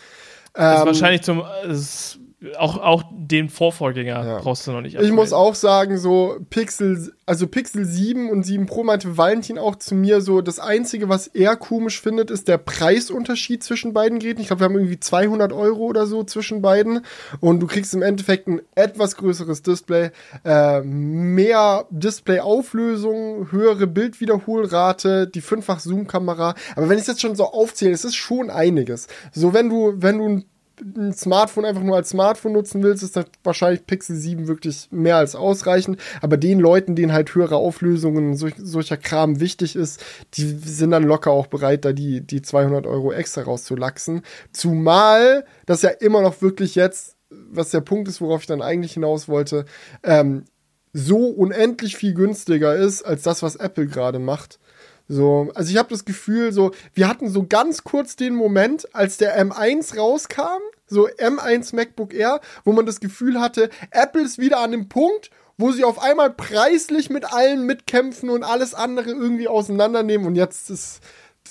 Ähm, 0.55 0.79
ist 0.79 0.85
wahrscheinlich 0.85 1.21
zum, 1.21 1.43
ist, 1.65 2.19
auch, 2.57 2.77
auch 2.77 3.03
den 3.11 3.49
Vorvorgänger 3.49 4.25
Ja. 4.25 4.37
brauchst 4.39 4.67
du 4.67 4.71
noch 4.71 4.81
nicht. 4.81 4.95
Ich 4.99 5.11
muss 5.11 5.31
upgraden. 5.31 5.47
auch 5.51 5.55
sagen, 5.55 5.97
so 5.97 6.37
Pixel, 6.49 7.13
also 7.25 7.47
Pixel 7.47 7.85
7 7.85 8.29
und 8.29 8.43
7 8.43 8.65
Pro 8.65 8.83
meinte 8.83 9.17
Valentin 9.17 9.57
auch 9.57 9.75
zu 9.77 9.95
mir 9.95 10.19
so, 10.21 10.41
das 10.41 10.59
Einzige, 10.59 11.07
was 11.09 11.27
er 11.27 11.55
komisch 11.55 12.01
findet, 12.01 12.29
ist 12.31 12.47
der 12.47 12.57
Preisunterschied 12.57 13.63
zwischen 13.63 13.93
beiden 13.93 14.19
Geräten. 14.19 14.41
Ich 14.41 14.47
glaube, 14.47 14.61
wir 14.61 14.65
haben 14.65 14.75
irgendwie 14.75 14.99
200 14.99 15.53
Euro 15.53 15.83
oder 15.85 16.05
so 16.05 16.23
zwischen 16.23 16.61
beiden 16.61 17.01
und 17.39 17.59
du 17.61 17.67
kriegst 17.67 17.93
im 17.93 18.01
Endeffekt 18.01 18.47
ein 18.47 18.61
etwas 18.75 19.15
größeres 19.15 19.61
Display, 19.61 20.11
äh, 20.43 20.81
mehr 20.81 21.85
Displayauflösung, 21.91 23.51
höhere 23.51 23.87
Bildwiederholrate, 23.87 25.27
die 25.27 25.41
fünffach 25.41 25.79
Zoom-Kamera. 25.79 26.55
Aber 26.75 26.89
wenn 26.89 26.99
ich 26.99 27.07
jetzt 27.07 27.21
schon 27.21 27.35
so 27.35 27.45
aufzähle, 27.45 27.91
es 27.93 28.05
ist 28.05 28.15
schon 28.15 28.49
einiges. 28.49 29.07
So, 29.31 29.53
wenn 29.53 29.69
du, 29.69 29.93
wenn 29.97 30.17
du 30.17 30.25
ein 30.27 30.45
ein 30.81 31.13
Smartphone 31.13 31.65
einfach 31.65 31.83
nur 31.83 31.95
als 31.95 32.09
Smartphone 32.09 32.53
nutzen 32.53 32.81
willst, 32.81 33.03
ist 33.03 33.15
das 33.15 33.25
wahrscheinlich 33.43 33.85
Pixel 33.85 34.15
7 34.15 34.47
wirklich 34.47 34.87
mehr 34.91 35.17
als 35.17 35.35
ausreichend. 35.35 35.99
Aber 36.21 36.37
den 36.37 36.59
Leuten, 36.59 36.95
denen 36.95 37.13
halt 37.13 37.33
höhere 37.35 37.57
Auflösungen, 37.57 38.35
solch, 38.35 38.55
solcher 38.57 38.97
Kram 38.97 39.39
wichtig 39.39 39.75
ist, 39.75 40.03
die 40.33 40.45
sind 40.45 40.91
dann 40.91 41.03
locker 41.03 41.31
auch 41.31 41.47
bereit, 41.47 41.85
da 41.85 41.93
die, 41.93 42.21
die 42.21 42.41
200 42.41 42.87
Euro 42.87 43.11
extra 43.11 43.43
rauszulachsen. 43.43 44.21
Zumal 44.51 45.45
das 45.65 45.83
ja 45.83 45.89
immer 45.89 46.21
noch 46.21 46.41
wirklich 46.41 46.75
jetzt, 46.75 47.17
was 47.29 47.69
der 47.69 47.81
Punkt 47.81 48.07
ist, 48.07 48.21
worauf 48.21 48.41
ich 48.41 48.47
dann 48.47 48.61
eigentlich 48.61 48.93
hinaus 48.93 49.27
wollte, 49.27 49.65
ähm, 50.03 50.45
so 50.93 51.27
unendlich 51.27 51.97
viel 51.97 52.13
günstiger 52.13 52.75
ist 52.75 53.03
als 53.03 53.23
das, 53.23 53.41
was 53.41 53.55
Apple 53.55 53.87
gerade 53.87 54.19
macht. 54.19 54.59
So, 55.07 55.51
also 55.53 55.71
ich 55.71 55.77
habe 55.77 55.89
das 55.89 56.05
Gefühl, 56.05 56.53
so, 56.53 56.71
wir 56.93 57.07
hatten 57.07 57.29
so 57.29 57.45
ganz 57.45 57.83
kurz 57.83 58.15
den 58.15 58.35
Moment, 58.35 58.93
als 58.95 59.17
der 59.17 59.39
M1 59.39 59.97
rauskam, 59.97 60.61
so 60.87 61.07
M1 61.07 61.75
MacBook 61.75 62.13
Air, 62.13 62.39
wo 62.63 62.71
man 62.71 62.85
das 62.85 62.99
Gefühl 62.99 63.39
hatte, 63.39 63.69
Apple 63.91 64.21
ist 64.23 64.39
wieder 64.39 64.59
an 64.59 64.71
dem 64.71 64.87
Punkt, 64.87 65.29
wo 65.57 65.71
sie 65.71 65.83
auf 65.83 66.01
einmal 66.01 66.31
preislich 66.31 67.09
mit 67.09 67.31
allen 67.31 67.65
mitkämpfen 67.65 68.29
und 68.29 68.43
alles 68.43 68.73
andere 68.73 69.09
irgendwie 69.09 69.47
auseinandernehmen. 69.47 70.25
Und 70.25 70.35
jetzt 70.35 70.69
ist 70.69 71.01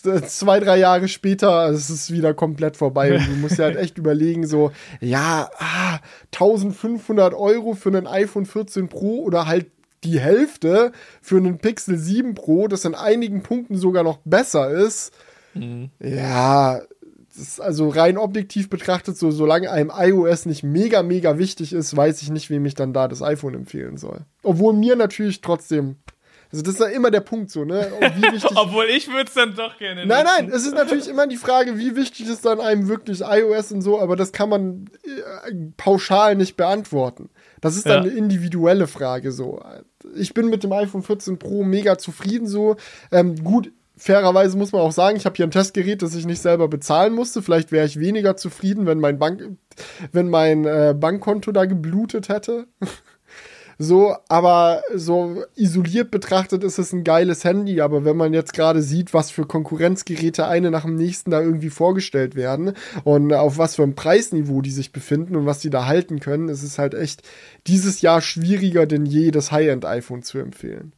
äh, 0.04 0.22
zwei, 0.22 0.58
drei 0.58 0.78
Jahre 0.78 1.06
später 1.08 1.68
ist 1.68 1.90
es 1.90 2.10
wieder 2.10 2.34
komplett 2.34 2.76
vorbei. 2.76 3.14
Und 3.14 3.26
du 3.26 3.32
musst 3.32 3.58
ja 3.58 3.66
halt 3.66 3.76
echt 3.76 3.98
überlegen, 3.98 4.46
so, 4.46 4.72
ja, 5.00 5.50
ah, 5.58 5.98
1500 6.32 7.34
Euro 7.34 7.74
für 7.74 7.90
einen 7.90 8.06
iPhone 8.06 8.46
14 8.46 8.88
Pro 8.88 9.22
oder 9.22 9.46
halt 9.46 9.66
die 10.04 10.18
Hälfte 10.18 10.92
für 11.20 11.36
einen 11.36 11.58
Pixel 11.58 11.96
7 11.96 12.34
Pro, 12.34 12.68
das 12.68 12.84
in 12.84 12.94
einigen 12.94 13.42
Punkten 13.42 13.76
sogar 13.76 14.02
noch 14.02 14.18
besser 14.24 14.70
ist. 14.70 15.12
Ja, 16.00 16.80
das 17.34 17.42
ist 17.42 17.60
also 17.60 17.88
rein 17.88 18.18
objektiv 18.18 18.68
betrachtet, 18.68 19.16
so 19.16 19.30
solange 19.30 19.70
einem 19.70 19.90
iOS 19.94 20.46
nicht 20.46 20.62
mega, 20.62 21.02
mega 21.02 21.38
wichtig 21.38 21.72
ist, 21.72 21.96
weiß 21.96 22.22
ich 22.22 22.30
nicht, 22.30 22.50
wem 22.50 22.66
ich 22.66 22.74
dann 22.74 22.92
da 22.92 23.08
das 23.08 23.22
iPhone 23.22 23.54
empfehlen 23.54 23.96
soll. 23.96 24.20
Obwohl 24.42 24.74
mir 24.74 24.96
natürlich 24.96 25.40
trotzdem, 25.40 25.96
also 26.50 26.62
das 26.62 26.74
ist 26.74 26.80
ja 26.80 26.88
immer 26.88 27.10
der 27.10 27.20
Punkt 27.20 27.50
so, 27.50 27.64
ne? 27.64 27.90
Obwohl 28.54 28.84
ich 28.86 29.08
würde 29.08 29.24
es 29.28 29.34
dann 29.34 29.54
doch 29.54 29.78
gerne. 29.78 30.04
Nein, 30.04 30.26
nein, 30.26 30.50
es 30.52 30.66
ist 30.66 30.74
natürlich 30.74 31.08
immer 31.08 31.26
die 31.26 31.38
Frage, 31.38 31.78
wie 31.78 31.96
wichtig 31.96 32.28
ist 32.28 32.44
dann 32.44 32.60
einem 32.60 32.88
wirklich 32.88 33.22
iOS 33.22 33.72
und 33.72 33.80
so, 33.80 33.98
aber 33.98 34.16
das 34.16 34.32
kann 34.32 34.50
man 34.50 34.90
äh, 35.04 35.54
pauschal 35.78 36.36
nicht 36.36 36.58
beantworten. 36.58 37.30
Das 37.62 37.76
ist 37.76 37.86
dann 37.86 38.04
Ja. 38.04 38.10
eine 38.10 38.18
individuelle 38.18 38.86
Frage 38.86 39.32
so. 39.32 39.62
Ich 40.14 40.34
bin 40.34 40.48
mit 40.50 40.64
dem 40.64 40.72
iPhone 40.72 41.02
14 41.02 41.38
Pro 41.38 41.62
mega 41.64 41.96
zufrieden 41.96 42.46
so. 42.46 42.76
Ähm, 43.10 43.42
gut, 43.42 43.72
fairerweise 43.96 44.58
muss 44.58 44.72
man 44.72 44.82
auch 44.82 44.92
sagen, 44.92 45.16
ich 45.16 45.24
habe 45.26 45.36
hier 45.36 45.46
ein 45.46 45.50
Testgerät, 45.52 46.02
das 46.02 46.14
ich 46.14 46.26
nicht 46.26 46.42
selber 46.42 46.66
bezahlen 46.68 47.14
musste. 47.14 47.40
Vielleicht 47.40 47.70
wäre 47.72 47.86
ich 47.86 47.98
weniger 48.00 48.36
zufrieden, 48.36 48.84
wenn 48.84 48.98
mein 48.98 49.18
Bank, 49.18 49.56
wenn 50.10 50.28
mein 50.28 50.64
äh, 50.64 50.94
Bankkonto 50.98 51.52
da 51.52 51.64
geblutet 51.64 52.28
hätte. 52.28 52.66
So, 53.78 54.16
aber 54.28 54.82
so 54.94 55.44
isoliert 55.54 56.10
betrachtet 56.10 56.64
ist 56.64 56.78
es 56.78 56.92
ein 56.92 57.04
geiles 57.04 57.44
Handy, 57.44 57.80
aber 57.80 58.04
wenn 58.04 58.16
man 58.16 58.34
jetzt 58.34 58.52
gerade 58.52 58.82
sieht, 58.82 59.14
was 59.14 59.30
für 59.30 59.46
Konkurrenzgeräte 59.46 60.46
eine 60.46 60.70
nach 60.70 60.82
dem 60.84 60.96
nächsten 60.96 61.30
da 61.30 61.40
irgendwie 61.40 61.70
vorgestellt 61.70 62.34
werden 62.34 62.74
und 63.04 63.32
auf 63.32 63.58
was 63.58 63.76
für 63.76 63.82
einem 63.82 63.94
Preisniveau 63.94 64.60
die 64.60 64.70
sich 64.70 64.92
befinden 64.92 65.36
und 65.36 65.46
was 65.46 65.60
die 65.60 65.70
da 65.70 65.86
halten 65.86 66.20
können, 66.20 66.48
ist 66.48 66.62
es 66.62 66.78
halt 66.78 66.94
echt 66.94 67.22
dieses 67.66 68.00
Jahr 68.00 68.20
schwieriger 68.20 68.86
denn 68.86 69.06
je, 69.06 69.30
das 69.30 69.52
High-End-iPhone 69.52 70.22
zu 70.22 70.38
empfehlen. 70.38 70.92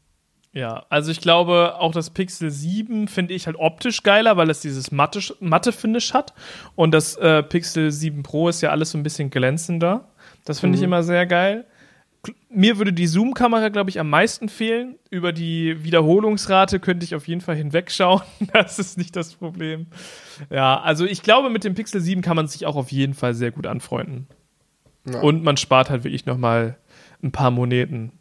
Ja, 0.55 0.87
also 0.89 1.11
ich 1.11 1.21
glaube, 1.21 1.75
auch 1.81 1.91
das 1.91 2.11
Pixel 2.11 2.49
7 2.49 3.09
finde 3.09 3.35
ich 3.35 3.47
halt 3.47 3.57
optisch 3.59 4.05
geiler, 4.05 4.37
weil 4.37 4.49
es 4.51 4.61
dieses 4.61 4.93
matte, 4.93 5.21
matte 5.41 5.73
Finish 5.73 6.15
hat. 6.15 6.33
Und 6.77 6.93
das 6.93 7.17
äh, 7.17 7.43
Pixel 7.43 7.91
7 7.91 8.23
Pro 8.23 8.49
ist 8.49 8.61
ja 8.61 8.71
alles 8.71 8.93
so 8.93 8.99
ein 8.99 9.03
bisschen 9.03 9.31
glänzender. 9.31 10.09
Das 10.45 10.61
finde 10.61 10.79
ich 10.79 10.85
immer 10.85 11.03
sehr 11.03 11.27
geil. 11.27 11.67
Mir 12.49 12.79
würde 12.79 12.93
die 12.93 13.07
Zoom-Kamera, 13.07 13.69
glaube 13.69 13.91
ich, 13.91 14.01
am 14.01 14.11
meisten 14.11 14.49
fehlen. 14.49 14.97
Über 15.11 15.33
die 15.33 15.83
Wiederholungsrate 15.85 16.81
könnte 16.81 17.05
ich 17.05 17.15
auf 17.15 17.29
jeden 17.29 17.41
Fall 17.41 17.57
hinwegschauen. 17.57 18.23
Das 18.53 18.79
ist 18.79 18.99
nicht 18.99 19.17
das 19.17 19.35
Problem. 19.35 19.87
Ja, 20.51 20.81
also 20.81 21.05
ich 21.05 21.23
glaube, 21.23 21.51
mit 21.51 21.65
dem 21.65 21.75
Pixel 21.75 22.01
7 22.01 22.23
kann 22.23 22.37
man 22.37 22.47
sich 22.47 22.67
auch 22.67 22.77
auf 22.77 22.93
jeden 22.93 23.15
Fall 23.15 23.35
sehr 23.35 23.51
gut 23.51 23.67
anfreunden. 23.67 24.29
Ja. 25.09 25.21
Und 25.21 25.43
man 25.43 25.57
spart 25.57 25.91
halt 25.91 26.05
wirklich 26.05 26.27
noch 26.27 26.39
mal 26.39 26.79
ein 27.23 27.33
paar 27.33 27.51
Moneten. 27.51 28.13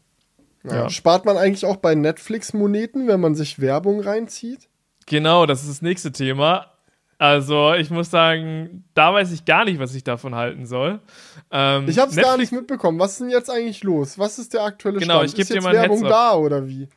Ja. 0.63 0.75
Ja. 0.75 0.89
Spart 0.89 1.25
man 1.25 1.37
eigentlich 1.37 1.65
auch 1.65 1.77
bei 1.77 1.95
Netflix-Moneten, 1.95 3.07
wenn 3.07 3.19
man 3.19 3.35
sich 3.35 3.59
Werbung 3.59 3.99
reinzieht? 3.99 4.69
Genau, 5.05 5.45
das 5.45 5.61
ist 5.61 5.69
das 5.69 5.81
nächste 5.81 6.11
Thema. 6.11 6.72
Also, 7.23 7.73
ich 7.75 7.89
muss 7.89 8.11
sagen, 8.11 8.83
da 8.95 9.13
weiß 9.13 9.31
ich 9.31 9.45
gar 9.45 9.63
nicht, 9.63 9.79
was 9.79 9.95
ich 9.95 10.03
davon 10.03 10.35
halten 10.35 10.65
soll. 10.65 10.99
Ähm, 11.51 11.85
Ich 11.87 11.97
hab's 11.97 12.17
gar 12.17 12.23
Netflix- 12.31 12.51
nicht 12.51 12.59
mitbekommen. 12.59 12.99
Was 12.99 13.13
ist 13.13 13.21
denn 13.21 13.29
jetzt 13.29 13.49
eigentlich 13.49 13.81
los? 13.81 14.19
Was 14.19 14.39
ist 14.39 14.53
der 14.53 14.63
aktuelle 14.63 14.99
Genau, 14.99 15.15
Stand? 15.19 15.29
ich 15.29 15.35
geb 15.35 15.43
ist 15.43 15.53
dir 15.53 15.61
mal 15.61 15.71
Werbung 15.71 16.03
da 16.03 16.33
oder 16.35 16.67
wie? 16.67 16.89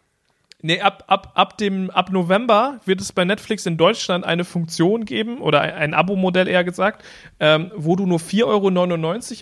Nee, 0.62 0.80
ab, 0.80 1.04
ab, 1.06 1.30
ab, 1.36 1.56
dem, 1.58 1.90
ab 1.90 2.10
November 2.10 2.80
wird 2.86 3.00
es 3.00 3.12
bei 3.12 3.24
Netflix 3.24 3.66
in 3.66 3.76
Deutschland 3.76 4.24
eine 4.24 4.44
Funktion 4.44 5.04
geben, 5.04 5.40
oder 5.40 5.60
ein, 5.60 5.74
ein 5.74 5.94
Abo-Modell 5.94 6.48
eher 6.48 6.64
gesagt, 6.64 7.04
ähm, 7.38 7.70
wo 7.76 7.94
du 7.94 8.04
nur 8.04 8.18
4,99 8.18 8.46
Euro 8.46 8.68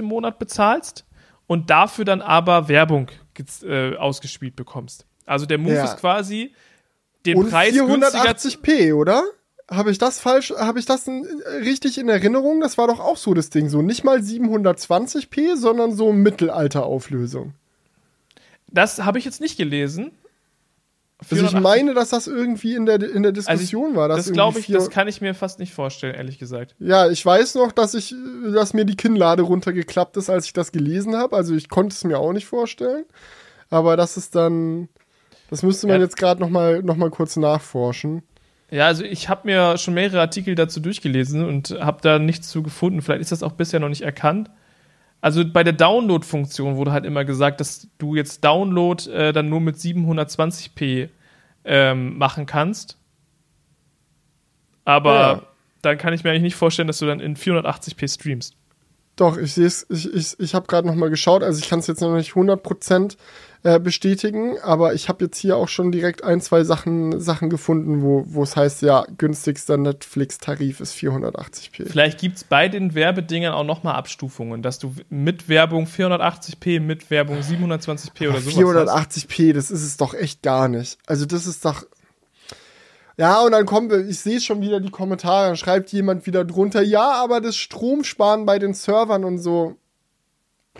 im 0.00 0.04
Monat 0.04 0.38
bezahlst 0.38 1.06
und 1.46 1.70
dafür 1.70 2.04
dann 2.04 2.20
aber 2.20 2.68
Werbung 2.68 3.10
äh, 3.62 3.96
ausgespielt 3.96 4.54
bekommst. 4.54 5.06
Also 5.24 5.46
der 5.46 5.56
Move 5.56 5.76
Ja. 5.76 5.84
ist 5.84 5.96
quasi, 5.96 6.52
den 7.24 7.38
Und 7.38 7.48
Preis 7.50 7.72
günstiger 7.72 8.02
480p, 8.34 8.92
oder? 8.94 9.22
Habe 9.70 9.90
ich 9.90 9.98
das 9.98 10.20
falsch, 10.20 10.52
habe 10.56 10.78
ich 10.78 10.84
das 10.84 11.06
in, 11.08 11.26
richtig 11.62 11.96
in 11.98 12.08
Erinnerung? 12.08 12.60
Das 12.60 12.76
war 12.76 12.86
doch 12.86 13.00
auch 13.00 13.16
so 13.16 13.32
das 13.32 13.48
Ding, 13.48 13.68
so 13.70 13.80
nicht 13.80 14.04
mal 14.04 14.18
720p, 14.18 15.56
sondern 15.56 15.92
so 15.94 16.12
Mittelalterauflösung. 16.12 17.54
Das 18.70 19.04
habe 19.04 19.18
ich 19.18 19.24
jetzt 19.24 19.40
nicht 19.40 19.56
gelesen. 19.56 20.12
Also 21.30 21.36
ich 21.44 21.50
480 21.52 21.62
meine, 21.62 21.94
dass 21.94 22.10
das 22.10 22.26
irgendwie 22.26 22.74
in 22.74 22.84
der, 22.86 23.00
in 23.02 23.22
der 23.22 23.32
Diskussion 23.32 23.96
war. 23.96 24.08
dass 24.08 24.26
Das 24.26 24.32
glaube 24.32 24.58
ich, 24.58 24.66
das 24.66 24.90
kann 24.90 25.08
ich 25.08 25.20
mir 25.20 25.34
fast 25.34 25.58
nicht 25.58 25.72
vorstellen, 25.72 26.14
ehrlich 26.14 26.38
gesagt. 26.38 26.74
Ja, 26.78 27.08
ich 27.08 27.24
weiß 27.24 27.54
noch, 27.54 27.72
dass 27.72 27.94
ich, 27.94 28.14
dass 28.52 28.74
mir 28.74 28.84
die 28.84 28.96
Kinnlade 28.96 29.42
runtergeklappt 29.44 30.16
ist, 30.18 30.28
als 30.28 30.46
ich 30.46 30.52
das 30.52 30.72
gelesen 30.72 31.16
habe. 31.16 31.36
Also 31.36 31.54
ich 31.54 31.68
konnte 31.70 31.94
es 31.94 32.04
mir 32.04 32.18
auch 32.18 32.32
nicht 32.32 32.46
vorstellen. 32.46 33.04
Aber 33.70 33.96
das 33.96 34.16
ist 34.18 34.34
dann, 34.34 34.88
das 35.48 35.62
müsste 35.62 35.86
man 35.86 35.96
Ja. 35.96 36.02
jetzt 36.02 36.16
gerade 36.16 36.40
noch 36.40 36.50
mal, 36.50 36.82
noch 36.82 36.96
mal 36.96 37.10
kurz 37.10 37.36
nachforschen. 37.36 38.22
Ja, 38.70 38.86
also 38.86 39.04
ich 39.04 39.28
habe 39.28 39.42
mir 39.46 39.78
schon 39.78 39.94
mehrere 39.94 40.20
Artikel 40.20 40.54
dazu 40.54 40.80
durchgelesen 40.80 41.44
und 41.46 41.70
habe 41.80 41.98
da 42.02 42.18
nichts 42.18 42.48
zu 42.48 42.62
gefunden. 42.62 43.02
Vielleicht 43.02 43.20
ist 43.20 43.30
das 43.32 43.42
auch 43.42 43.52
bisher 43.52 43.78
noch 43.80 43.88
nicht 43.88 44.02
erkannt. 44.02 44.50
Also 45.20 45.44
bei 45.46 45.62
der 45.64 45.72
Download-Funktion 45.74 46.76
wurde 46.76 46.92
halt 46.92 47.04
immer 47.04 47.24
gesagt, 47.24 47.60
dass 47.60 47.88
du 47.98 48.14
jetzt 48.14 48.44
Download 48.44 49.10
äh, 49.10 49.32
dann 49.32 49.48
nur 49.48 49.60
mit 49.60 49.76
720p 49.76 51.08
ähm, 51.64 52.18
machen 52.18 52.46
kannst. 52.46 52.98
Aber 54.84 55.14
Ja. 55.14 55.42
dann 55.82 55.98
kann 55.98 56.12
ich 56.12 56.24
mir 56.24 56.30
eigentlich 56.30 56.42
nicht 56.42 56.56
vorstellen, 56.56 56.88
dass 56.88 56.98
du 56.98 57.06
dann 57.06 57.20
in 57.20 57.36
480p 57.36 58.12
streamst. 58.12 58.54
Doch, 59.16 59.36
ich 59.36 59.54
sehe 59.54 59.66
es, 59.66 59.86
ich, 59.90 60.12
ich, 60.12 60.40
ich 60.40 60.54
habe 60.54 60.66
gerade 60.66 60.86
noch 60.86 60.96
mal 60.96 61.10
geschaut, 61.10 61.42
also 61.42 61.60
ich 61.60 61.68
kann 61.68 61.78
es 61.78 61.86
jetzt 61.86 62.00
noch 62.00 62.14
nicht 62.14 62.32
100% 62.32 63.16
äh, 63.62 63.80
bestätigen, 63.80 64.58
aber 64.62 64.92
ich 64.92 65.08
habe 65.08 65.24
jetzt 65.24 65.38
hier 65.38 65.56
auch 65.56 65.68
schon 65.68 65.90
direkt 65.90 66.22
ein, 66.22 66.40
zwei 66.40 66.64
Sachen, 66.64 67.18
Sachen 67.20 67.48
gefunden, 67.48 68.02
wo 68.02 68.24
wo 68.26 68.42
es 68.42 68.56
heißt, 68.56 68.82
ja, 68.82 69.06
günstigster 69.16 69.78
Netflix-Tarif 69.78 70.80
ist 70.80 70.94
480p. 70.96 71.88
Vielleicht 71.88 72.20
gibt 72.20 72.36
es 72.36 72.44
bei 72.44 72.68
den 72.68 72.94
Werbedingern 72.94 73.54
auch 73.54 73.64
nochmal 73.64 73.94
Abstufungen, 73.94 74.62
dass 74.62 74.78
du 74.78 74.94
mit 75.08 75.48
Werbung 75.48 75.86
480p, 75.86 76.80
mit 76.80 77.10
Werbung 77.10 77.38
720p 77.38 78.28
oder 78.28 78.40
sowas 78.40 78.90
hast. 79.06 79.28
480p, 79.28 79.54
das 79.54 79.70
ist 79.70 79.82
es 79.82 79.96
doch 79.96 80.12
echt 80.12 80.42
gar 80.42 80.68
nicht. 80.68 80.98
Also 81.06 81.24
das 81.24 81.46
ist 81.46 81.64
doch. 81.64 81.86
Ja, 83.16 83.42
und 83.42 83.52
dann 83.52 83.64
kommen 83.64 83.90
wir, 83.90 84.06
ich 84.06 84.18
sehe 84.18 84.40
schon 84.40 84.60
wieder 84.60 84.80
die 84.80 84.90
Kommentare, 84.90 85.48
dann 85.48 85.56
schreibt 85.56 85.92
jemand 85.92 86.26
wieder 86.26 86.44
drunter, 86.44 86.82
ja, 86.82 87.12
aber 87.12 87.40
das 87.40 87.56
Stromsparen 87.56 88.44
bei 88.44 88.58
den 88.58 88.74
Servern 88.74 89.24
und 89.24 89.38
so 89.38 89.76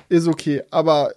ist 0.08 0.26
okay, 0.26 0.64
aber 0.70 1.12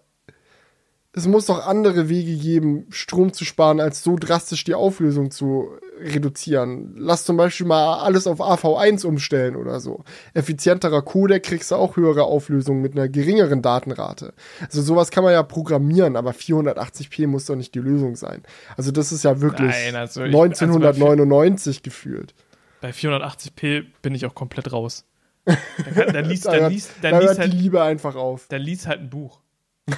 es 1.18 1.28
muss 1.28 1.48
doch 1.48 1.66
andere 1.68 2.08
Wege 2.10 2.36
geben, 2.38 2.86
Strom 2.90 3.34
zu 3.34 3.44
sparen, 3.44 3.80
als 3.82 4.04
so 4.04 4.16
drastisch 4.16 4.64
die 4.64 4.76
Auflösung 4.76 5.32
zu 5.32 5.70
reduzieren. 6.00 6.94
Lass 6.96 7.26
zum 7.26 7.38
Beispiel 7.38 7.66
mal 7.66 7.96
alles 8.02 8.28
auf 8.28 8.40
AV1 8.40 9.06
umstellen 9.06 9.56
oder 9.56 9.80
so. 9.80 10.04
Effizienterer 10.34 11.02
Codec 11.02 11.44
kriegst 11.44 11.72
du 11.72 11.76
auch 11.76 11.98
höhere 11.98 12.24
Auflösung 12.24 12.82
mit 12.82 12.94
einer 12.94 13.10
geringeren 13.10 13.62
Datenrate. 13.62 14.34
Also 14.62 14.82
sowas 14.84 15.10
kann 15.12 15.24
man 15.24 15.34
ja 15.34 15.42
programmieren, 15.44 16.16
aber 16.16 16.32
480p 16.32 17.28
muss 17.28 17.46
doch 17.46 17.56
nicht 17.56 17.74
die 17.76 17.80
Lösung 17.80 18.16
sein. 18.16 18.44
Also 18.78 18.92
das 18.92 19.12
ist 19.12 19.24
ja 19.24 19.42
wirklich 19.42 19.72
Nein, 19.72 19.96
also 19.96 20.24
ich- 20.24 20.34
1999 20.36 21.84
gefühlt. 21.84 22.34
Bei 22.80 22.92
480p 22.92 23.86
bin 24.04 24.14
ich 24.14 24.26
auch 24.26 24.36
komplett 24.36 24.72
raus. 24.72 25.04
Da, 25.48 25.56
kann, 26.04 26.14
da 26.14 26.20
liest, 26.20 26.46
Da 26.46 26.52
da 26.52 26.58
hört- 26.60 26.72
liest, 26.74 26.92
Da 27.02 27.10
da 27.12 27.18
liest 27.20 27.28
hört 27.30 27.38
die 27.38 27.42
halt, 27.42 27.54
Liebe 27.54 27.82
einfach 27.82 28.16
auf. 28.16 28.46
da 28.50 28.58
liest 28.58 28.86
halt 28.86 29.00
ein 29.02 29.10
Buch. 29.10 29.40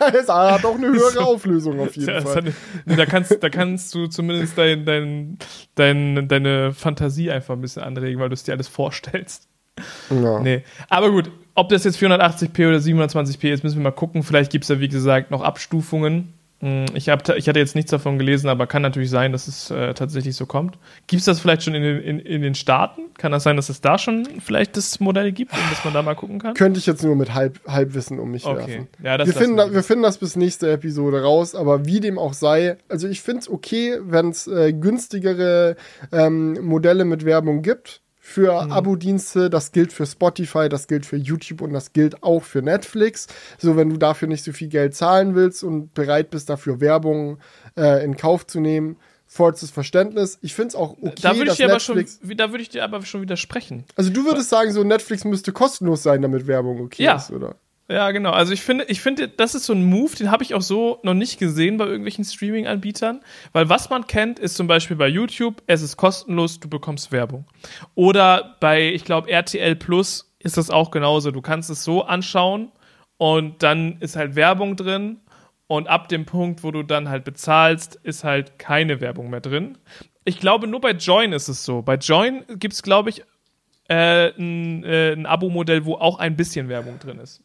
Es 0.12 0.28
hat 0.28 0.64
auch 0.64 0.74
eine 0.74 0.88
höhere. 0.88 1.20
Auflösung 1.24 1.80
auf 1.80 1.96
jeden 1.96 2.08
Ja, 2.08 2.20
Fall. 2.20 2.44
hat, 2.46 2.98
da, 2.98 3.06
kannst, 3.06 3.42
da 3.42 3.48
kannst 3.50 3.94
du 3.94 4.06
zumindest 4.06 4.58
dein, 4.58 4.84
dein, 4.84 5.38
dein, 5.74 6.28
deine 6.28 6.72
Fantasie 6.72 7.30
einfach 7.30 7.54
ein 7.54 7.60
bisschen 7.60 7.82
anregen, 7.82 8.20
weil 8.20 8.28
du 8.28 8.34
es 8.34 8.42
dir 8.44 8.52
alles 8.52 8.68
vorstellst. 8.68 9.48
Ja. 10.10 10.40
Nee. 10.40 10.62
Aber 10.88 11.10
gut, 11.10 11.30
ob 11.54 11.68
das 11.68 11.84
jetzt 11.84 11.98
480p 11.98 12.68
oder 12.68 12.78
720p 12.78 13.52
ist, 13.52 13.64
müssen 13.64 13.78
wir 13.78 13.84
mal 13.84 13.90
gucken. 13.90 14.22
Vielleicht 14.22 14.52
gibt 14.52 14.64
es 14.64 14.68
da, 14.68 14.80
wie 14.80 14.88
gesagt, 14.88 15.30
noch 15.30 15.42
Abstufungen. 15.42 16.32
Hm, 16.64 16.86
Ich, 16.94 17.08
hab, 17.10 17.28
ich 17.36 17.46
hatte 17.48 17.58
jetzt 17.58 17.74
nichts 17.74 17.90
davon 17.90 18.18
gelesen, 18.18 18.48
aber 18.48 18.66
kann 18.66 18.80
natürlich 18.80 19.10
sein, 19.10 19.32
dass 19.32 19.48
es 19.48 19.70
äh, 19.70 19.92
tatsächlich 19.92 20.34
so 20.34 20.46
kommt. 20.46 20.78
Gibt 21.06 21.20
es 21.20 21.26
das 21.26 21.38
vielleicht 21.40 21.62
schon 21.62 21.74
in, 21.74 21.82
den- 21.82 22.00
in, 22.00 22.18
in 22.20 22.40
den 22.42 22.54
Staaten? 22.54 23.02
Kann 23.18 23.32
das 23.32 23.42
sein, 23.42 23.56
dass 23.56 23.68
es 23.68 23.80
da 23.82 23.98
schon 23.98 24.26
vielleicht 24.40 24.76
das 24.78 24.98
Modell 24.98 25.30
gibt 25.32 25.52
und 25.52 25.60
dass 25.70 25.84
man 25.84 25.92
da 25.92 26.00
mal 26.02 26.14
gucken 26.14 26.38
kann? 26.38 26.54
Könnte 26.54 26.78
ich 26.78 26.86
jetzt 26.86 27.04
nur 27.04 27.16
mit 27.16 27.34
Halb, 27.34 27.60
Halbwissen 27.68 28.18
um 28.18 28.30
mich 28.30 28.46
Okay. 28.46 28.56
werfen. 28.58 28.88
Ja, 29.02 29.18
das 29.18 29.28
wir, 29.28 29.34
finden, 29.34 29.56
da- 29.58 29.72
wir 29.72 29.82
finden 29.82 30.02
das 30.04 30.16
bis 30.18 30.36
nächste 30.36 30.70
Episode 30.72 31.22
raus, 31.22 31.54
aber 31.54 31.84
wie 31.84 32.00
dem 32.00 32.18
auch 32.18 32.32
sei, 32.32 32.78
also 32.88 33.06
ich 33.08 33.20
finde 33.20 33.40
es 33.40 33.50
okay, 33.50 33.98
wenn 34.00 34.30
es 34.30 34.46
äh, 34.46 34.72
günstigere 34.72 35.76
ähm, 36.12 36.58
Modelle 36.64 37.04
mit 37.04 37.24
Werbung 37.24 37.60
gibt 37.62 38.00
für 38.26 38.64
Mhm. 38.64 38.72
Abo-Dienste. 38.72 39.50
Das 39.50 39.70
gilt 39.70 39.92
für 39.92 40.06
Spotify, 40.06 40.70
das 40.70 40.88
gilt 40.88 41.04
für 41.04 41.16
YouTube 41.18 41.60
und 41.60 41.74
das 41.74 41.92
gilt 41.92 42.22
auch 42.22 42.42
für 42.42 42.62
Netflix. 42.62 43.26
So, 43.58 43.76
wenn 43.76 43.90
du 43.90 43.98
dafür 43.98 44.28
nicht 44.28 44.42
so 44.42 44.52
viel 44.52 44.68
Geld 44.68 44.94
zahlen 44.94 45.34
willst 45.34 45.62
und 45.62 45.92
bereit 45.92 46.30
bist, 46.30 46.48
dafür 46.48 46.80
Werbung 46.80 47.36
äh, 47.76 48.02
in 48.02 48.16
Kauf 48.16 48.46
zu 48.46 48.60
nehmen, 48.60 48.96
vollstes 49.26 49.70
Verständnis. 49.70 50.38
Ich 50.40 50.54
finde 50.54 50.68
es 50.68 50.74
auch 50.74 50.92
okay, 51.02 51.12
da 51.20 51.32
würde 51.32 51.42
ich 51.42 51.48
dass 51.48 51.56
dir 51.58 51.68
aber 51.70 51.80
schon, 51.80 51.96
Netflix. 51.96 52.36
da 52.36 52.50
würde 52.50 52.62
ich 52.62 52.70
dir 52.70 52.82
aber 52.82 53.04
schon 53.04 53.20
widersprechen. 53.20 53.84
Also 53.94 54.10
du 54.10 54.24
würdest 54.24 54.48
sagen, 54.48 54.72
so 54.72 54.84
Netflix 54.84 55.24
müsste 55.24 55.52
kostenlos 55.52 56.02
sein, 56.02 56.22
damit 56.22 56.46
Werbung 56.46 56.80
okay 56.80 57.02
Ja. 57.02 57.16
ist, 57.16 57.30
oder? 57.30 57.56
Ja, 57.88 58.10
genau. 58.12 58.30
Also 58.30 58.54
ich 58.54 58.62
finde, 58.62 58.84
ich 58.84 59.02
finde, 59.02 59.28
das 59.28 59.54
ist 59.54 59.66
so 59.66 59.74
ein 59.74 59.84
Move, 59.84 60.16
den 60.16 60.30
habe 60.30 60.42
ich 60.42 60.54
auch 60.54 60.62
so 60.62 61.00
noch 61.02 61.12
nicht 61.12 61.38
gesehen 61.38 61.76
bei 61.76 61.84
irgendwelchen 61.84 62.24
Streaming-Anbietern. 62.24 63.20
Weil 63.52 63.68
was 63.68 63.90
man 63.90 64.06
kennt, 64.06 64.38
ist 64.38 64.56
zum 64.56 64.66
Beispiel 64.66 64.96
bei 64.96 65.08
YouTube, 65.08 65.62
es 65.66 65.82
ist 65.82 65.98
kostenlos, 65.98 66.60
du 66.60 66.68
bekommst 66.68 67.12
Werbung. 67.12 67.44
Oder 67.94 68.56
bei, 68.60 68.88
ich 68.92 69.04
glaube, 69.04 69.30
RTL 69.30 69.76
Plus 69.76 70.34
ist 70.38 70.56
das 70.56 70.70
auch 70.70 70.90
genauso. 70.90 71.30
Du 71.30 71.42
kannst 71.42 71.68
es 71.68 71.84
so 71.84 72.04
anschauen 72.04 72.72
und 73.18 73.62
dann 73.62 73.98
ist 74.00 74.16
halt 74.16 74.34
Werbung 74.34 74.76
drin. 74.76 75.20
Und 75.66 75.88
ab 75.88 76.08
dem 76.08 76.24
Punkt, 76.24 76.62
wo 76.62 76.70
du 76.70 76.82
dann 76.82 77.08
halt 77.08 77.24
bezahlst, 77.24 77.96
ist 78.02 78.24
halt 78.24 78.58
keine 78.58 79.00
Werbung 79.00 79.28
mehr 79.28 79.40
drin. 79.40 79.78
Ich 80.24 80.38
glaube, 80.38 80.66
nur 80.66 80.80
bei 80.80 80.92
Join 80.92 81.32
ist 81.32 81.48
es 81.48 81.64
so. 81.64 81.82
Bei 81.82 81.96
Join 81.96 82.44
gibt 82.58 82.74
es, 82.74 82.82
glaube 82.82 83.10
ich, 83.10 83.22
äh, 83.88 84.28
ein, 84.38 84.84
äh, 84.84 85.12
ein 85.12 85.26
Abo-Modell, 85.26 85.84
wo 85.84 85.94
auch 85.96 86.18
ein 86.18 86.36
bisschen 86.36 86.68
Werbung 86.68 86.98
drin 86.98 87.18
ist. 87.18 87.42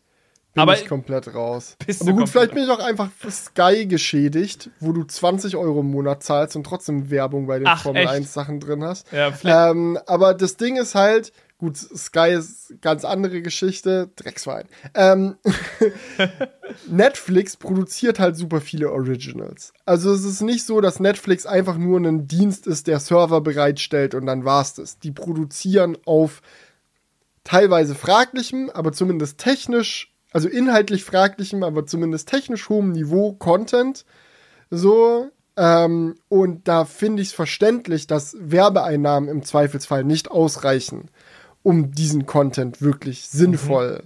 Bin 0.53 0.63
Aber- 0.63 0.73
ich 0.73 0.87
komplett 0.87 1.33
raus. 1.33 1.75
Bist 1.85 2.01
Aber 2.01 2.11
gut, 2.11 2.21
komplett 2.21 2.29
vielleicht 2.31 2.53
bin 2.55 2.63
ich 2.63 2.69
auch 2.69 2.83
einfach 2.83 3.09
für 3.11 3.29
Sky 3.31 3.85
geschädigt, 3.85 4.71
wo 4.79 4.91
du 4.91 5.03
20 5.03 5.55
Euro 5.55 5.81
im 5.81 5.91
Monat 5.91 6.23
zahlst 6.23 6.55
und 6.55 6.63
trotzdem 6.63 7.09
Werbung 7.11 7.45
bei 7.47 7.59
den 7.59 7.67
Ach, 7.67 7.83
Formel 7.83 8.01
echt? 8.03 8.11
1 8.11 8.33
Sachen 8.33 8.59
drin 8.59 8.83
hast. 8.83 9.11
Ja. 9.11 9.31
Ähm, 9.71 9.99
aber 10.07 10.33
das 10.33 10.57
Ding 10.57 10.75
ist 10.77 10.95
halt, 10.95 11.31
gut, 11.59 11.77
Sky 11.77 12.31
ist 12.31 12.73
ganz 12.81 13.05
andere 13.05 13.41
Geschichte, 13.43 14.09
Dreckswein. 14.15 14.65
Ähm, 14.95 15.35
Netflix 16.87 17.57
produziert 17.57 18.19
halt 18.19 18.35
super 18.35 18.61
viele 18.61 18.91
Originals. 18.91 19.73
Also 19.85 20.11
es 20.13 20.23
ist 20.23 20.41
nicht 20.41 20.65
so, 20.65 20.81
dass 20.81 20.99
Netflix 20.99 21.45
einfach 21.45 21.77
nur 21.77 21.99
ein 21.99 22.27
Dienst 22.27 22.67
ist, 22.67 22.87
der 22.87 22.99
Server 22.99 23.41
bereitstellt 23.41 24.15
und 24.15 24.25
dann 24.25 24.45
war's 24.45 24.73
das. 24.73 24.99
Die 24.99 25.11
produzieren 25.11 25.97
auf 26.05 26.41
teilweise 27.43 27.95
fraglichem, 27.95 28.69
aber 28.73 28.91
zumindest 28.91 29.37
technisch, 29.39 30.08
also 30.31 30.47
inhaltlich 30.47 31.03
fraglichem, 31.03 31.63
aber 31.63 31.85
zumindest 31.85 32.29
technisch 32.29 32.69
hohem 32.69 32.91
Niveau 32.91 33.33
Content. 33.33 34.05
So. 34.69 35.29
Ähm, 35.57 36.15
und 36.29 36.67
da 36.67 36.85
finde 36.85 37.21
ich 37.21 37.29
es 37.29 37.33
verständlich, 37.33 38.07
dass 38.07 38.37
Werbeeinnahmen 38.39 39.29
im 39.29 39.43
Zweifelsfall 39.43 40.03
nicht 40.03 40.31
ausreichen, 40.31 41.09
um 41.63 41.91
diesen 41.91 42.25
Content 42.25 42.81
wirklich 42.81 43.27
sinnvoll 43.27 44.03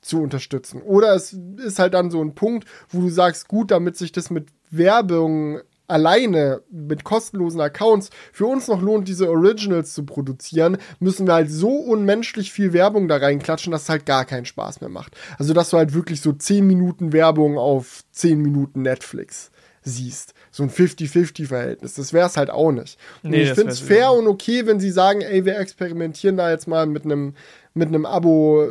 zu 0.00 0.22
unterstützen. 0.22 0.82
Oder 0.82 1.14
es 1.14 1.32
ist 1.32 1.78
halt 1.78 1.94
dann 1.94 2.10
so 2.10 2.22
ein 2.22 2.34
Punkt, 2.34 2.68
wo 2.90 3.00
du 3.00 3.08
sagst, 3.08 3.48
gut, 3.48 3.70
damit 3.70 3.96
sich 3.96 4.12
das 4.12 4.30
mit 4.30 4.48
Werbung 4.70 5.60
alleine 5.86 6.62
mit 6.70 7.04
kostenlosen 7.04 7.60
Accounts 7.60 8.10
für 8.32 8.46
uns 8.46 8.68
noch 8.68 8.80
lohnt, 8.80 9.08
diese 9.08 9.28
Originals 9.28 9.94
zu 9.94 10.04
produzieren, 10.04 10.78
müssen 10.98 11.26
wir 11.26 11.34
halt 11.34 11.50
so 11.50 11.70
unmenschlich 11.70 12.52
viel 12.52 12.72
Werbung 12.72 13.08
da 13.08 13.16
reinklatschen, 13.16 13.70
dass 13.70 13.82
es 13.82 13.88
halt 13.88 14.06
gar 14.06 14.24
keinen 14.24 14.46
Spaß 14.46 14.80
mehr 14.80 14.90
macht. 14.90 15.16
Also, 15.38 15.52
dass 15.52 15.70
du 15.70 15.76
halt 15.76 15.94
wirklich 15.94 16.20
so 16.20 16.32
10 16.32 16.66
Minuten 16.66 17.12
Werbung 17.12 17.58
auf 17.58 18.02
10 18.12 18.40
Minuten 18.40 18.82
Netflix 18.82 19.50
siehst. 19.82 20.32
So 20.50 20.62
ein 20.62 20.70
50-50-Verhältnis. 20.70 21.94
Das 21.94 22.12
wäre 22.12 22.26
es 22.26 22.36
halt 22.36 22.48
auch 22.48 22.72
nicht. 22.72 22.98
Und 23.22 23.30
Nee, 23.30 23.42
ich 23.42 23.52
finde 23.52 23.72
es 23.72 23.80
fair 23.80 24.12
und 24.12 24.26
okay, 24.26 24.66
wenn 24.66 24.80
sie 24.80 24.90
sagen, 24.90 25.20
ey, 25.20 25.44
wir 25.44 25.58
experimentieren 25.58 26.38
da 26.38 26.50
jetzt 26.50 26.66
mal 26.66 26.86
mit 26.86 27.04
einem 27.04 27.34
mit 27.74 27.88
einem 27.88 28.06
Abo 28.06 28.68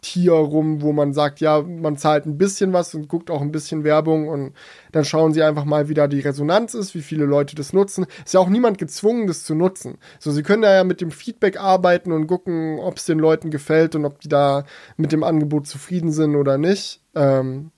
Tier 0.00 0.32
rum, 0.32 0.82
wo 0.82 0.92
man 0.92 1.12
sagt, 1.12 1.40
ja, 1.40 1.62
man 1.62 1.96
zahlt 1.96 2.26
ein 2.26 2.38
bisschen 2.38 2.72
was 2.72 2.94
und 2.94 3.08
guckt 3.08 3.30
auch 3.30 3.40
ein 3.40 3.52
bisschen 3.52 3.84
Werbung 3.84 4.28
und 4.28 4.52
dann 4.92 5.04
schauen 5.04 5.32
sie 5.32 5.42
einfach 5.42 5.64
mal, 5.64 5.88
wie 5.88 5.94
da 5.94 6.06
die 6.06 6.20
Resonanz 6.20 6.74
ist, 6.74 6.94
wie 6.94 7.02
viele 7.02 7.24
Leute 7.24 7.56
das 7.56 7.72
nutzen. 7.72 8.06
Ist 8.24 8.34
ja 8.34 8.40
auch 8.40 8.48
niemand 8.48 8.78
gezwungen, 8.78 9.26
das 9.26 9.44
zu 9.44 9.54
nutzen. 9.54 9.98
So, 10.20 10.30
sie 10.30 10.42
können 10.42 10.62
da 10.62 10.74
ja 10.74 10.84
mit 10.84 11.00
dem 11.00 11.10
Feedback 11.10 11.58
arbeiten 11.58 12.12
und 12.12 12.26
gucken, 12.26 12.78
ob 12.78 12.98
es 12.98 13.06
den 13.06 13.18
Leuten 13.18 13.50
gefällt 13.50 13.94
und 13.94 14.04
ob 14.04 14.20
die 14.20 14.28
da 14.28 14.64
mit 14.96 15.12
dem 15.12 15.24
Angebot 15.24 15.66
zufrieden 15.66 16.12
sind 16.12 16.36
oder 16.36 16.58
nicht. 16.58 17.02
Ähm, 17.14 17.70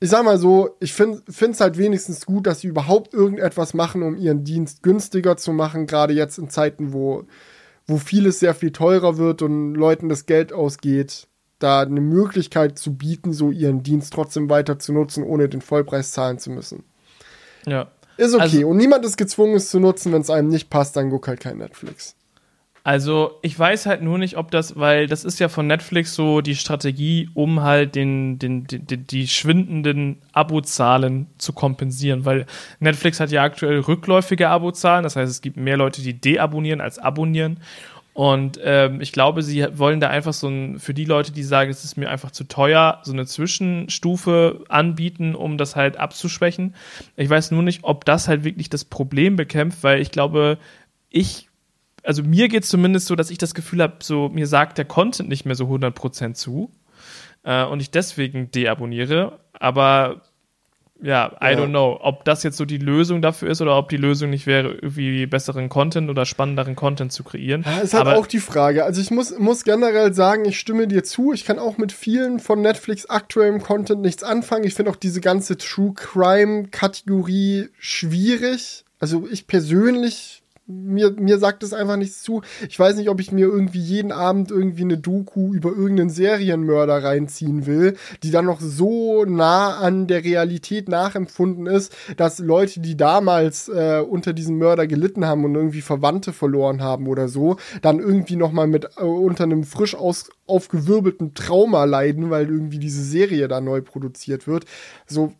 ich 0.00 0.08
sag 0.08 0.24
mal 0.24 0.38
so, 0.38 0.76
ich 0.80 0.94
finde 0.94 1.22
es 1.28 1.60
halt 1.60 1.76
wenigstens 1.76 2.24
gut, 2.24 2.46
dass 2.46 2.60
sie 2.60 2.68
überhaupt 2.68 3.12
irgendetwas 3.12 3.74
machen, 3.74 4.02
um 4.02 4.16
ihren 4.16 4.44
Dienst 4.44 4.82
günstiger 4.82 5.36
zu 5.36 5.52
machen, 5.52 5.86
gerade 5.86 6.14
jetzt 6.14 6.38
in 6.38 6.48
Zeiten, 6.48 6.94
wo, 6.94 7.24
wo 7.90 7.98
vieles 7.98 8.40
sehr 8.40 8.54
viel 8.54 8.72
teurer 8.72 9.18
wird 9.18 9.42
und 9.42 9.74
Leuten 9.74 10.08
das 10.08 10.26
Geld 10.26 10.52
ausgeht, 10.52 11.28
da 11.58 11.80
eine 11.82 12.00
Möglichkeit 12.00 12.78
zu 12.78 12.94
bieten, 12.94 13.32
so 13.32 13.50
ihren 13.50 13.82
Dienst 13.82 14.12
trotzdem 14.12 14.48
weiter 14.48 14.78
zu 14.78 14.92
nutzen, 14.92 15.24
ohne 15.24 15.48
den 15.48 15.60
Vollpreis 15.60 16.12
zahlen 16.12 16.38
zu 16.38 16.50
müssen. 16.50 16.84
Ja. 17.66 17.90
Ist 18.16 18.34
okay. 18.34 18.42
Also- 18.42 18.68
und 18.68 18.76
niemand 18.76 19.04
ist 19.04 19.16
gezwungen, 19.16 19.56
es 19.56 19.70
zu 19.70 19.80
nutzen. 19.80 20.12
Wenn 20.12 20.22
es 20.22 20.30
einem 20.30 20.48
nicht 20.48 20.70
passt, 20.70 20.96
dann 20.96 21.10
guck 21.10 21.28
halt 21.28 21.40
kein 21.40 21.58
Netflix. 21.58 22.16
Also, 22.82 23.38
ich 23.42 23.58
weiß 23.58 23.84
halt 23.84 24.02
nur 24.02 24.16
nicht, 24.16 24.38
ob 24.38 24.50
das, 24.50 24.78
weil 24.78 25.06
das 25.06 25.24
ist 25.24 25.38
ja 25.38 25.50
von 25.50 25.66
Netflix 25.66 26.14
so 26.14 26.40
die 26.40 26.56
Strategie, 26.56 27.28
um 27.34 27.60
halt 27.60 27.94
den, 27.94 28.38
den, 28.38 28.66
die, 28.66 28.78
die, 28.78 28.96
die 28.96 29.28
schwindenden 29.28 30.22
Abozahlen 30.32 31.26
zu 31.36 31.52
kompensieren, 31.52 32.24
weil 32.24 32.46
Netflix 32.78 33.20
hat 33.20 33.30
ja 33.32 33.42
aktuell 33.42 33.80
rückläufige 33.80 34.48
Abozahlen, 34.48 35.02
das 35.02 35.14
heißt, 35.16 35.30
es 35.30 35.42
gibt 35.42 35.58
mehr 35.58 35.76
Leute, 35.76 36.00
die 36.00 36.14
deabonnieren 36.14 36.80
als 36.80 36.98
abonnieren. 36.98 37.60
Und 38.12 38.58
ähm, 38.64 39.00
ich 39.00 39.12
glaube, 39.12 39.42
sie 39.42 39.66
wollen 39.78 40.00
da 40.00 40.08
einfach 40.08 40.32
so 40.32 40.48
ein, 40.48 40.78
für 40.78 40.94
die 40.94 41.04
Leute, 41.04 41.32
die 41.32 41.42
sagen, 41.42 41.70
es 41.70 41.84
ist 41.84 41.96
mir 41.96 42.10
einfach 42.10 42.30
zu 42.32 42.44
teuer, 42.44 43.00
so 43.04 43.12
eine 43.12 43.24
Zwischenstufe 43.24 44.64
anbieten, 44.68 45.34
um 45.34 45.58
das 45.58 45.76
halt 45.76 45.96
abzuschwächen. 45.96 46.74
Ich 47.16 47.30
weiß 47.30 47.50
nur 47.52 47.62
nicht, 47.62 47.84
ob 47.84 48.04
das 48.04 48.26
halt 48.26 48.42
wirklich 48.42 48.68
das 48.68 48.84
Problem 48.84 49.36
bekämpft, 49.36 49.82
weil 49.82 50.00
ich 50.00 50.10
glaube, 50.10 50.58
ich 51.08 51.49
also 52.02 52.22
mir 52.22 52.48
geht 52.48 52.64
es 52.64 52.68
zumindest 52.70 53.06
so, 53.06 53.16
dass 53.16 53.30
ich 53.30 53.38
das 53.38 53.54
Gefühl 53.54 53.82
habe, 53.82 53.96
so 54.00 54.28
mir 54.28 54.46
sagt 54.46 54.78
der 54.78 54.84
Content 54.84 55.28
nicht 55.28 55.44
mehr 55.46 55.54
so 55.54 55.64
100% 55.66 56.34
zu 56.34 56.70
äh, 57.42 57.64
und 57.64 57.80
ich 57.80 57.90
deswegen 57.90 58.50
deabonniere. 58.50 59.40
Aber 59.52 60.22
ja, 61.02 61.32
I 61.42 61.52
Ja. 61.52 61.58
don't 61.58 61.68
know, 61.70 61.98
ob 62.02 62.26
das 62.26 62.42
jetzt 62.42 62.58
so 62.58 62.66
die 62.66 62.76
Lösung 62.76 63.22
dafür 63.22 63.48
ist 63.50 63.62
oder 63.62 63.78
ob 63.78 63.88
die 63.88 63.96
Lösung 63.96 64.28
nicht 64.28 64.46
wäre, 64.46 64.72
irgendwie 64.74 65.24
besseren 65.26 65.70
Content 65.70 66.10
oder 66.10 66.26
spannenderen 66.26 66.76
Content 66.76 67.10
zu 67.10 67.24
kreieren. 67.24 67.64
Ja, 67.66 67.78
ist 67.78 67.94
halt 67.94 68.06
Aber 68.06 68.18
auch 68.18 68.26
die 68.26 68.38
Frage. 68.38 68.84
Also 68.84 69.00
ich 69.00 69.10
muss, 69.10 69.36
muss 69.38 69.64
generell 69.64 70.12
sagen, 70.12 70.44
ich 70.44 70.60
stimme 70.60 70.86
dir 70.88 71.02
zu. 71.02 71.32
Ich 71.32 71.46
kann 71.46 71.58
auch 71.58 71.78
mit 71.78 71.92
vielen 71.92 72.38
von 72.38 72.60
Netflix 72.60 73.06
aktuellem 73.06 73.62
Content 73.62 74.02
nichts 74.02 74.22
anfangen. 74.22 74.64
Ich 74.64 74.74
finde 74.74 74.90
auch 74.90 74.96
diese 74.96 75.22
ganze 75.22 75.56
True 75.56 75.94
Crime 75.94 76.68
Kategorie 76.70 77.68
schwierig. 77.78 78.84
Also 78.98 79.26
ich 79.30 79.46
persönlich 79.46 80.39
mir, 80.70 81.12
mir 81.12 81.38
sagt 81.38 81.62
es 81.62 81.72
einfach 81.72 81.96
nichts 81.96 82.22
zu. 82.22 82.42
Ich 82.68 82.78
weiß 82.78 82.96
nicht, 82.96 83.08
ob 83.08 83.20
ich 83.20 83.32
mir 83.32 83.46
irgendwie 83.46 83.80
jeden 83.80 84.12
Abend 84.12 84.50
irgendwie 84.50 84.82
eine 84.82 84.98
Doku 84.98 85.52
über 85.52 85.70
irgendeinen 85.70 86.10
Serienmörder 86.10 87.02
reinziehen 87.02 87.66
will, 87.66 87.96
die 88.22 88.30
dann 88.30 88.46
noch 88.46 88.60
so 88.60 89.24
nah 89.24 89.76
an 89.78 90.06
der 90.06 90.24
Realität 90.24 90.88
nachempfunden 90.88 91.66
ist, 91.66 91.94
dass 92.16 92.38
Leute, 92.38 92.80
die 92.80 92.96
damals 92.96 93.68
äh, 93.68 94.02
unter 94.08 94.32
diesem 94.32 94.58
Mörder 94.58 94.86
gelitten 94.86 95.24
haben 95.24 95.44
und 95.44 95.54
irgendwie 95.54 95.80
Verwandte 95.80 96.32
verloren 96.32 96.82
haben 96.82 97.06
oder 97.06 97.28
so, 97.28 97.56
dann 97.82 97.98
irgendwie 97.98 98.36
noch 98.36 98.52
mal 98.52 98.66
mit 98.66 98.84
äh, 98.96 99.02
unter 99.02 99.44
einem 99.44 99.64
frisch 99.64 99.94
aus, 99.94 100.30
aufgewirbelten 100.46 101.34
Trauma 101.34 101.84
leiden, 101.84 102.30
weil 102.30 102.48
irgendwie 102.48 102.78
diese 102.78 103.02
Serie 103.02 103.48
da 103.48 103.60
neu 103.60 103.80
produziert 103.80 104.46
wird. 104.46 104.64
So 105.06 105.32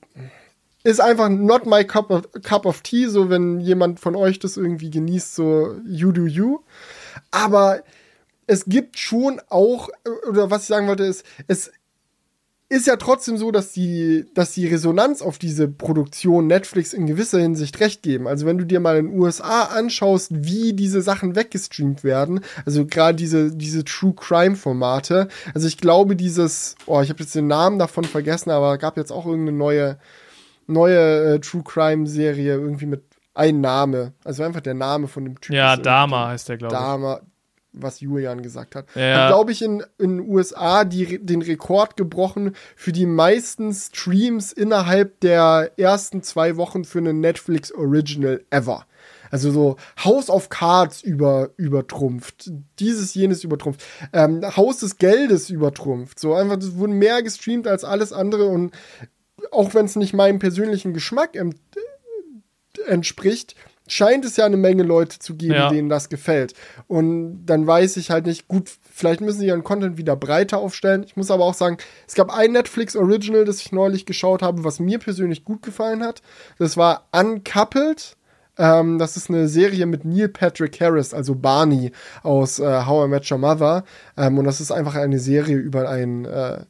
ist 0.83 1.01
einfach 1.01 1.29
not 1.29 1.67
my 1.67 1.85
cup 1.85 2.11
of, 2.11 2.23
cup 2.43 2.67
of 2.67 2.81
tea, 2.83 3.07
so 3.07 3.29
wenn 3.29 3.61
jemand 3.61 4.01
von 4.01 4.17
euch 4.17 4.39
das 4.39 4.57
irgendwie 4.57 4.91
genießt, 4.91 5.35
so 5.35 5.75
you 5.87 6.13
do 6.13 6.27
you. 6.27 6.61
Aber 7.31 7.83
es 8.47 8.65
gibt 8.65 8.99
schon 8.99 9.41
auch, 9.49 9.89
oder 10.29 10.51
was 10.51 10.63
ich 10.63 10.69
sagen 10.69 10.89
wollte, 10.89 11.05
ist, 11.05 11.25
es 11.47 11.71
ist 12.71 12.87
ja 12.87 12.95
trotzdem 12.97 13.37
so, 13.37 13.51
dass 13.51 13.73
die, 13.73 14.27
dass 14.33 14.55
die 14.55 14.69
Resonanz 14.69 15.23
auf 15.23 15.39
diese 15.39 15.67
Produktion 15.67 16.47
Netflix 16.47 16.93
in 16.93 17.09
gewisser 17.09 17.41
Hinsicht 17.41 17.81
recht 17.81 18.01
geben. 18.03 18.29
Also 18.29 18.47
wenn 18.47 18.59
du 18.59 18.65
dir 18.65 18.79
mal 18.79 18.97
in 18.97 19.11
den 19.11 19.21
USA 19.21 19.65
anschaust, 19.65 20.29
wie 20.45 20.73
diese 20.73 21.03
Sachen 21.03 21.35
weggestreamt 21.35 22.05
werden, 22.05 22.41
also 22.65 22.87
gerade 22.87 23.17
diese, 23.17 23.51
diese 23.51 23.85
True 23.85 24.15
Crime 24.15 24.55
Formate, 24.55 25.27
also 25.53 25.67
ich 25.67 25.79
glaube 25.79 26.15
dieses, 26.15 26.77
oh, 26.87 27.01
ich 27.01 27.11
habe 27.11 27.21
jetzt 27.21 27.35
den 27.35 27.49
Namen 27.49 27.81
davon 27.81 28.05
vergessen, 28.05 28.51
aber 28.51 28.79
gab 28.79 28.97
jetzt 28.97 29.11
auch 29.11 29.27
irgendeine 29.27 29.59
neue, 29.59 29.99
neue 30.71 31.35
äh, 31.35 31.41
True 31.41 31.63
Crime 31.65 32.07
Serie 32.07 32.55
irgendwie 32.55 32.87
mit 32.87 33.03
ein 33.35 33.61
Name, 33.61 34.13
also 34.25 34.43
einfach 34.43 34.61
der 34.61 34.75
Name 34.75 35.09
von 35.09 35.25
dem 35.25 35.41
Typen. 35.41 35.57
Ja, 35.57 35.77
Dama 35.77 36.29
heißt 36.29 36.49
der, 36.49 36.57
glaube 36.59 36.75
ich. 36.75 36.81
Dama, 36.81 37.21
was 37.73 38.01
Julian 38.01 38.43
gesagt 38.43 38.75
hat. 38.75 38.87
Ja. 38.95 39.23
Hat, 39.23 39.29
glaube 39.29 39.53
ich, 39.53 39.63
in 39.63 39.85
den 39.99 40.21
USA 40.21 40.85
die, 40.85 41.25
den 41.25 41.43
Rekord 41.43 41.97
gebrochen 41.97 42.55
für 42.75 42.93
die 42.93 43.07
meisten 43.07 43.73
Streams 43.73 44.53
innerhalb 44.53 45.21
der 45.21 45.71
ersten 45.77 46.23
zwei 46.23 46.57
Wochen 46.57 46.85
für 46.85 46.99
einen 46.99 47.21
Netflix 47.21 47.73
Original 47.73 48.45
ever. 48.51 48.87
Also 49.31 49.53
so 49.53 49.77
House 50.05 50.29
of 50.29 50.49
Cards 50.49 51.03
über, 51.03 51.51
übertrumpft, 51.57 52.51
dieses, 52.81 53.15
jenes 53.15 53.45
übertrumpft, 53.45 53.85
ähm, 54.13 54.43
Haus 54.57 54.79
des 54.81 54.99
Geldes 54.99 55.51
übertrumpft. 55.51 56.19
So 56.19 56.35
einfach, 56.35 56.57
das 56.57 56.77
wurde 56.77 56.93
mehr 56.93 57.23
gestreamt 57.23 57.69
als 57.69 57.85
alles 57.85 58.13
andere 58.13 58.47
und 58.47 58.73
auch 59.51 59.75
wenn 59.75 59.87
es 59.87 59.97
nicht 59.97 60.15
meinem 60.15 60.39
persönlichen 60.39 60.93
Geschmack 60.95 61.39
entspricht, 62.87 63.55
scheint 63.91 64.25
es 64.25 64.37
ja 64.37 64.47
eine 64.47 64.57
Menge 64.57 64.83
Leute 64.83 65.19
zu 65.19 65.35
geben, 65.35 65.55
ja. 65.55 65.69
denen 65.69 65.89
das 65.89 66.09
gefällt. 66.09 66.55
Und 66.87 67.45
dann 67.47 67.67
weiß 67.67 67.97
ich 67.97 68.11
halt 68.11 68.27
nicht, 68.27 68.49
gut, 68.49 68.71
vielleicht 68.93 69.21
müssen 69.21 69.41
sie 69.41 69.47
ihren 69.47 69.65
Content 69.65 69.97
wieder 69.97 70.17
breiter 70.17 70.59
aufstellen. 70.59 71.03
Ich 71.05 71.17
muss 71.17 71.31
aber 71.31 71.45
auch 71.45 71.55
sagen, 71.55 71.79
es 72.07 72.15
gab 72.15 72.33
ein 72.33 72.53
Netflix 72.53 72.97
Original, 72.97 73.45
das 73.45 73.61
ich 73.61 73.73
neulich 73.73 74.07
geschaut 74.07 74.43
habe, 74.43 74.65
was 74.65 74.81
mir 74.81 74.99
persönlich 74.99 75.45
gut 75.45 75.63
gefallen 75.63 76.03
hat. 76.03 76.23
Das 76.59 76.77
war 76.77 77.09
Uncoupled. 77.13 78.17
Ähm, 78.59 78.99
das 78.99 79.17
ist 79.17 79.31
eine 79.31 79.49
Serie 79.49 79.87
mit 79.87 80.05
Neil 80.05 80.29
Patrick 80.29 80.81
Harris, 80.81 81.15
also 81.15 81.35
Barney 81.35 81.93
aus 82.23 82.59
äh, 82.59 82.85
How 82.85 83.07
I 83.07 83.09
Met 83.09 83.31
Your 83.31 83.39
Mother. 83.39 83.85
Ähm, 84.17 84.39
und 84.39 84.45
das 84.45 84.61
ist 84.61 84.71
einfach 84.71 84.95
eine 84.95 85.19
Serie 85.19 85.57
über 85.57 85.89
einen 85.89 86.27
äh, 86.27 86.65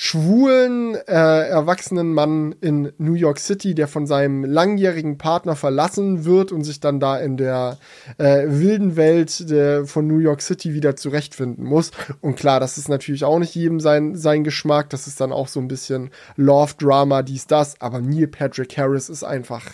schwulen, 0.00 0.94
äh, 0.94 1.48
erwachsenen 1.48 2.14
Mann 2.14 2.54
in 2.60 2.92
New 2.98 3.14
York 3.14 3.40
City, 3.40 3.74
der 3.74 3.88
von 3.88 4.06
seinem 4.06 4.44
langjährigen 4.44 5.18
Partner 5.18 5.56
verlassen 5.56 6.24
wird 6.24 6.52
und 6.52 6.62
sich 6.62 6.78
dann 6.78 7.00
da 7.00 7.18
in 7.18 7.36
der 7.36 7.78
äh, 8.16 8.44
wilden 8.46 8.94
Welt 8.94 9.50
der, 9.50 9.86
von 9.86 10.06
New 10.06 10.18
York 10.18 10.40
City 10.40 10.72
wieder 10.72 10.94
zurechtfinden 10.94 11.64
muss. 11.64 11.90
Und 12.20 12.36
klar, 12.36 12.60
das 12.60 12.78
ist 12.78 12.88
natürlich 12.88 13.24
auch 13.24 13.40
nicht 13.40 13.56
jedem 13.56 13.80
sein, 13.80 14.14
sein 14.14 14.44
Geschmack. 14.44 14.88
Das 14.90 15.08
ist 15.08 15.20
dann 15.20 15.32
auch 15.32 15.48
so 15.48 15.58
ein 15.58 15.66
bisschen 15.66 16.10
Love-Drama, 16.36 17.22
dies, 17.22 17.48
das. 17.48 17.80
Aber 17.80 18.00
Neil 18.00 18.28
Patrick 18.28 18.78
Harris 18.78 19.08
ist 19.08 19.24
einfach 19.24 19.64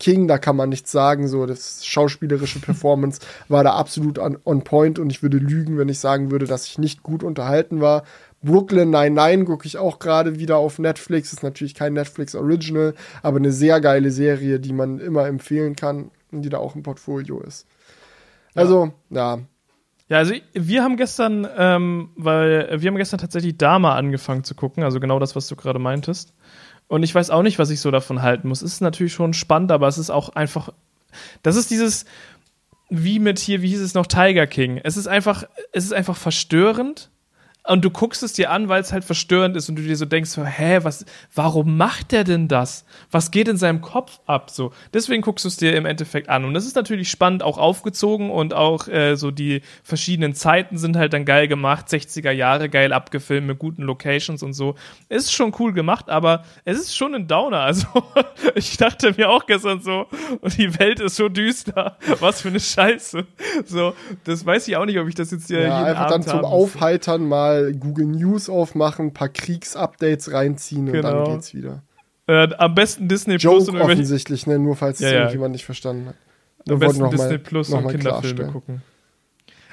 King, 0.00 0.28
da 0.28 0.38
kann 0.38 0.56
man 0.56 0.70
nichts 0.70 0.90
sagen. 0.90 1.28
So, 1.28 1.44
das 1.44 1.84
schauspielerische 1.84 2.58
Performance 2.58 3.20
war 3.48 3.64
da 3.64 3.74
absolut 3.74 4.18
on, 4.18 4.38
on 4.46 4.64
point 4.64 4.98
und 4.98 5.10
ich 5.10 5.22
würde 5.22 5.36
lügen, 5.36 5.76
wenn 5.76 5.90
ich 5.90 5.98
sagen 5.98 6.30
würde, 6.30 6.46
dass 6.46 6.66
ich 6.66 6.78
nicht 6.78 7.02
gut 7.02 7.22
unterhalten 7.22 7.82
war. 7.82 8.02
Brooklyn 8.42 8.90
Nine-Nine 8.90 9.44
gucke 9.44 9.66
ich 9.66 9.78
auch 9.78 9.98
gerade 9.98 10.38
wieder 10.38 10.56
auf 10.56 10.78
Netflix. 10.78 11.32
Ist 11.32 11.42
natürlich 11.42 11.74
kein 11.74 11.92
Netflix 11.92 12.34
Original, 12.34 12.94
aber 13.22 13.36
eine 13.38 13.52
sehr 13.52 13.80
geile 13.80 14.10
Serie, 14.10 14.58
die 14.58 14.72
man 14.72 14.98
immer 14.98 15.26
empfehlen 15.26 15.76
kann 15.76 16.10
und 16.32 16.42
die 16.42 16.48
da 16.48 16.58
auch 16.58 16.74
im 16.74 16.82
Portfolio 16.82 17.40
ist. 17.40 17.66
Also, 18.54 18.92
ja. 19.10 19.38
Ja, 20.08 20.18
also 20.18 20.34
wir 20.52 20.82
haben 20.82 20.96
gestern, 20.96 21.48
ähm, 21.56 22.10
weil 22.16 22.82
wir 22.82 22.88
haben 22.88 22.96
gestern 22.96 23.20
tatsächlich 23.20 23.56
Dama 23.56 23.94
angefangen 23.94 24.44
zu 24.44 24.54
gucken, 24.54 24.82
also 24.82 25.00
genau 25.00 25.18
das, 25.18 25.36
was 25.36 25.46
du 25.48 25.56
gerade 25.56 25.78
meintest. 25.78 26.34
Und 26.88 27.02
ich 27.02 27.14
weiß 27.14 27.30
auch 27.30 27.42
nicht, 27.42 27.58
was 27.58 27.70
ich 27.70 27.80
so 27.80 27.90
davon 27.90 28.20
halten 28.20 28.48
muss. 28.48 28.60
Es 28.60 28.74
ist 28.74 28.80
natürlich 28.82 29.14
schon 29.14 29.32
spannend, 29.32 29.72
aber 29.72 29.88
es 29.88 29.96
ist 29.96 30.10
auch 30.10 30.30
einfach. 30.30 30.70
Das 31.42 31.56
ist 31.56 31.70
dieses, 31.70 32.04
wie 32.90 33.18
mit 33.18 33.38
hier, 33.38 33.62
wie 33.62 33.68
hieß 33.68 33.80
es 33.80 33.94
noch, 33.94 34.06
Tiger 34.06 34.46
King. 34.46 34.78
Es 34.82 34.98
ist 34.98 35.06
einfach, 35.06 35.44
es 35.72 35.84
ist 35.84 35.94
einfach 35.94 36.16
verstörend 36.16 37.10
und 37.64 37.84
du 37.84 37.90
guckst 37.90 38.24
es 38.24 38.32
dir 38.32 38.50
an, 38.50 38.68
weil 38.68 38.80
es 38.80 38.92
halt 38.92 39.04
verstörend 39.04 39.56
ist 39.56 39.68
und 39.68 39.76
du 39.76 39.82
dir 39.82 39.96
so 39.96 40.04
denkst, 40.04 40.30
so, 40.30 40.44
hä, 40.44 40.80
was, 40.82 41.04
warum 41.32 41.76
macht 41.76 42.10
der 42.10 42.24
denn 42.24 42.48
das? 42.48 42.84
Was 43.12 43.30
geht 43.30 43.46
in 43.46 43.56
seinem 43.56 43.80
Kopf 43.80 44.18
ab? 44.26 44.50
So, 44.50 44.72
deswegen 44.92 45.22
guckst 45.22 45.44
du 45.44 45.48
es 45.48 45.58
dir 45.58 45.76
im 45.76 45.86
Endeffekt 45.86 46.28
an. 46.28 46.44
Und 46.44 46.54
das 46.54 46.66
ist 46.66 46.74
natürlich 46.74 47.08
spannend, 47.08 47.44
auch 47.44 47.58
aufgezogen 47.58 48.30
und 48.30 48.52
auch 48.52 48.88
äh, 48.88 49.14
so 49.14 49.30
die 49.30 49.62
verschiedenen 49.84 50.34
Zeiten 50.34 50.76
sind 50.76 50.96
halt 50.96 51.12
dann 51.12 51.24
geil 51.24 51.46
gemacht, 51.46 51.86
60er 51.86 52.32
Jahre 52.32 52.68
geil 52.68 52.92
abgefilmt 52.92 53.46
mit 53.46 53.60
guten 53.60 53.82
Locations 53.82 54.42
und 54.42 54.54
so. 54.54 54.74
Ist 55.08 55.32
schon 55.32 55.54
cool 55.60 55.72
gemacht, 55.72 56.10
aber 56.10 56.44
es 56.64 56.78
ist 56.78 56.96
schon 56.96 57.14
ein 57.14 57.28
Downer. 57.28 57.62
Also 57.72 57.86
ich 58.54 58.76
dachte 58.76 59.14
mir 59.16 59.30
auch 59.30 59.46
gestern 59.46 59.80
so, 59.80 60.06
und 60.40 60.58
die 60.58 60.78
Welt 60.78 61.00
ist 61.00 61.16
so 61.16 61.30
düster. 61.30 61.96
Was 62.20 62.42
für 62.42 62.48
eine 62.48 62.60
Scheiße. 62.60 63.24
So, 63.64 63.94
das 64.24 64.44
weiß 64.44 64.68
ich 64.68 64.76
auch 64.76 64.84
nicht, 64.84 64.98
ob 64.98 65.08
ich 65.08 65.14
das 65.14 65.30
jetzt 65.30 65.46
hier 65.46 65.60
ja, 65.60 65.78
jeden 65.78 65.88
einfach 65.90 66.10
Abend 66.10 66.26
dann 66.26 66.38
zum 66.38 66.44
Aufheitern 66.44 67.26
mal 67.26 67.51
mal 67.52 67.72
Google 67.72 68.06
News 68.06 68.48
aufmachen, 68.48 69.06
ein 69.06 69.14
paar 69.14 69.28
Kriegsupdates 69.28 70.32
reinziehen 70.32 70.86
und 70.86 70.92
genau. 70.92 71.24
dann 71.24 71.34
geht's 71.34 71.54
wieder. 71.54 71.82
Äh, 72.26 72.48
am 72.56 72.74
besten 72.74 73.08
Disney 73.08 73.36
Joke 73.36 73.64
Plus. 73.64 73.80
offensichtlich, 73.80 74.46
ne? 74.46 74.58
nur 74.58 74.76
falls 74.76 75.00
ja, 75.00 75.06
es 75.06 75.12
ja. 75.12 75.18
irgendjemand 75.20 75.52
nicht 75.52 75.64
verstanden 75.64 76.08
hat. 76.08 76.16
Am 76.68 76.78
besten 76.78 77.10
Disney 77.10 77.28
mal, 77.28 77.38
Plus 77.38 77.70
und 77.70 77.88
Kinderfilme 77.88 78.46
gucken. 78.46 78.82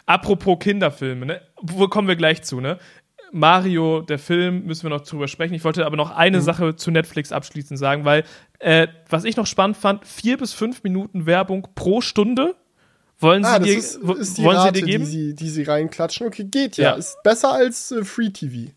Apropos 0.05 0.57
Kinderfilme, 0.59 1.25
ne? 1.25 1.41
Wo 1.61 1.87
kommen 1.87 2.07
wir 2.07 2.15
gleich 2.15 2.41
zu, 2.41 2.59
ne? 2.59 2.79
Mario, 3.31 4.01
der 4.01 4.17
Film, 4.17 4.65
müssen 4.65 4.83
wir 4.83 4.89
noch 4.89 5.01
drüber 5.01 5.27
sprechen. 5.27 5.53
Ich 5.53 5.63
wollte 5.63 5.85
aber 5.85 5.97
noch 5.97 6.09
eine 6.09 6.37
mhm. 6.37 6.41
Sache 6.41 6.75
zu 6.75 6.89
Netflix 6.89 7.31
abschließend 7.31 7.77
sagen, 7.77 8.05
weil 8.05 8.23
äh, 8.57 8.87
was 9.07 9.23
ich 9.23 9.37
noch 9.37 9.45
spannend 9.45 9.77
fand, 9.77 10.05
vier 10.05 10.37
bis 10.37 10.53
fünf 10.53 10.83
Minuten 10.83 11.27
Werbung 11.27 11.67
pro 11.75 12.01
Stunde 12.01 12.55
wollen 13.19 13.45
ah, 13.45 13.57
sie 13.57 13.65
dir, 13.65 13.77
ist, 13.77 13.95
ist 13.95 14.37
die 14.37 14.43
wollen 14.43 14.57
Rate, 14.57 14.75
sie 14.75 14.81
dir 14.81 14.87
geben? 14.87 15.05
Die 15.05 15.11
sie, 15.11 15.35
die 15.35 15.49
sie 15.49 15.63
reinklatschen. 15.63 16.27
Okay, 16.27 16.45
geht 16.45 16.77
ja. 16.77 16.91
ja. 16.91 16.95
Ist 16.95 17.21
besser 17.23 17.53
als 17.53 17.91
äh, 17.91 18.03
Free 18.03 18.29
TV. 18.29 18.71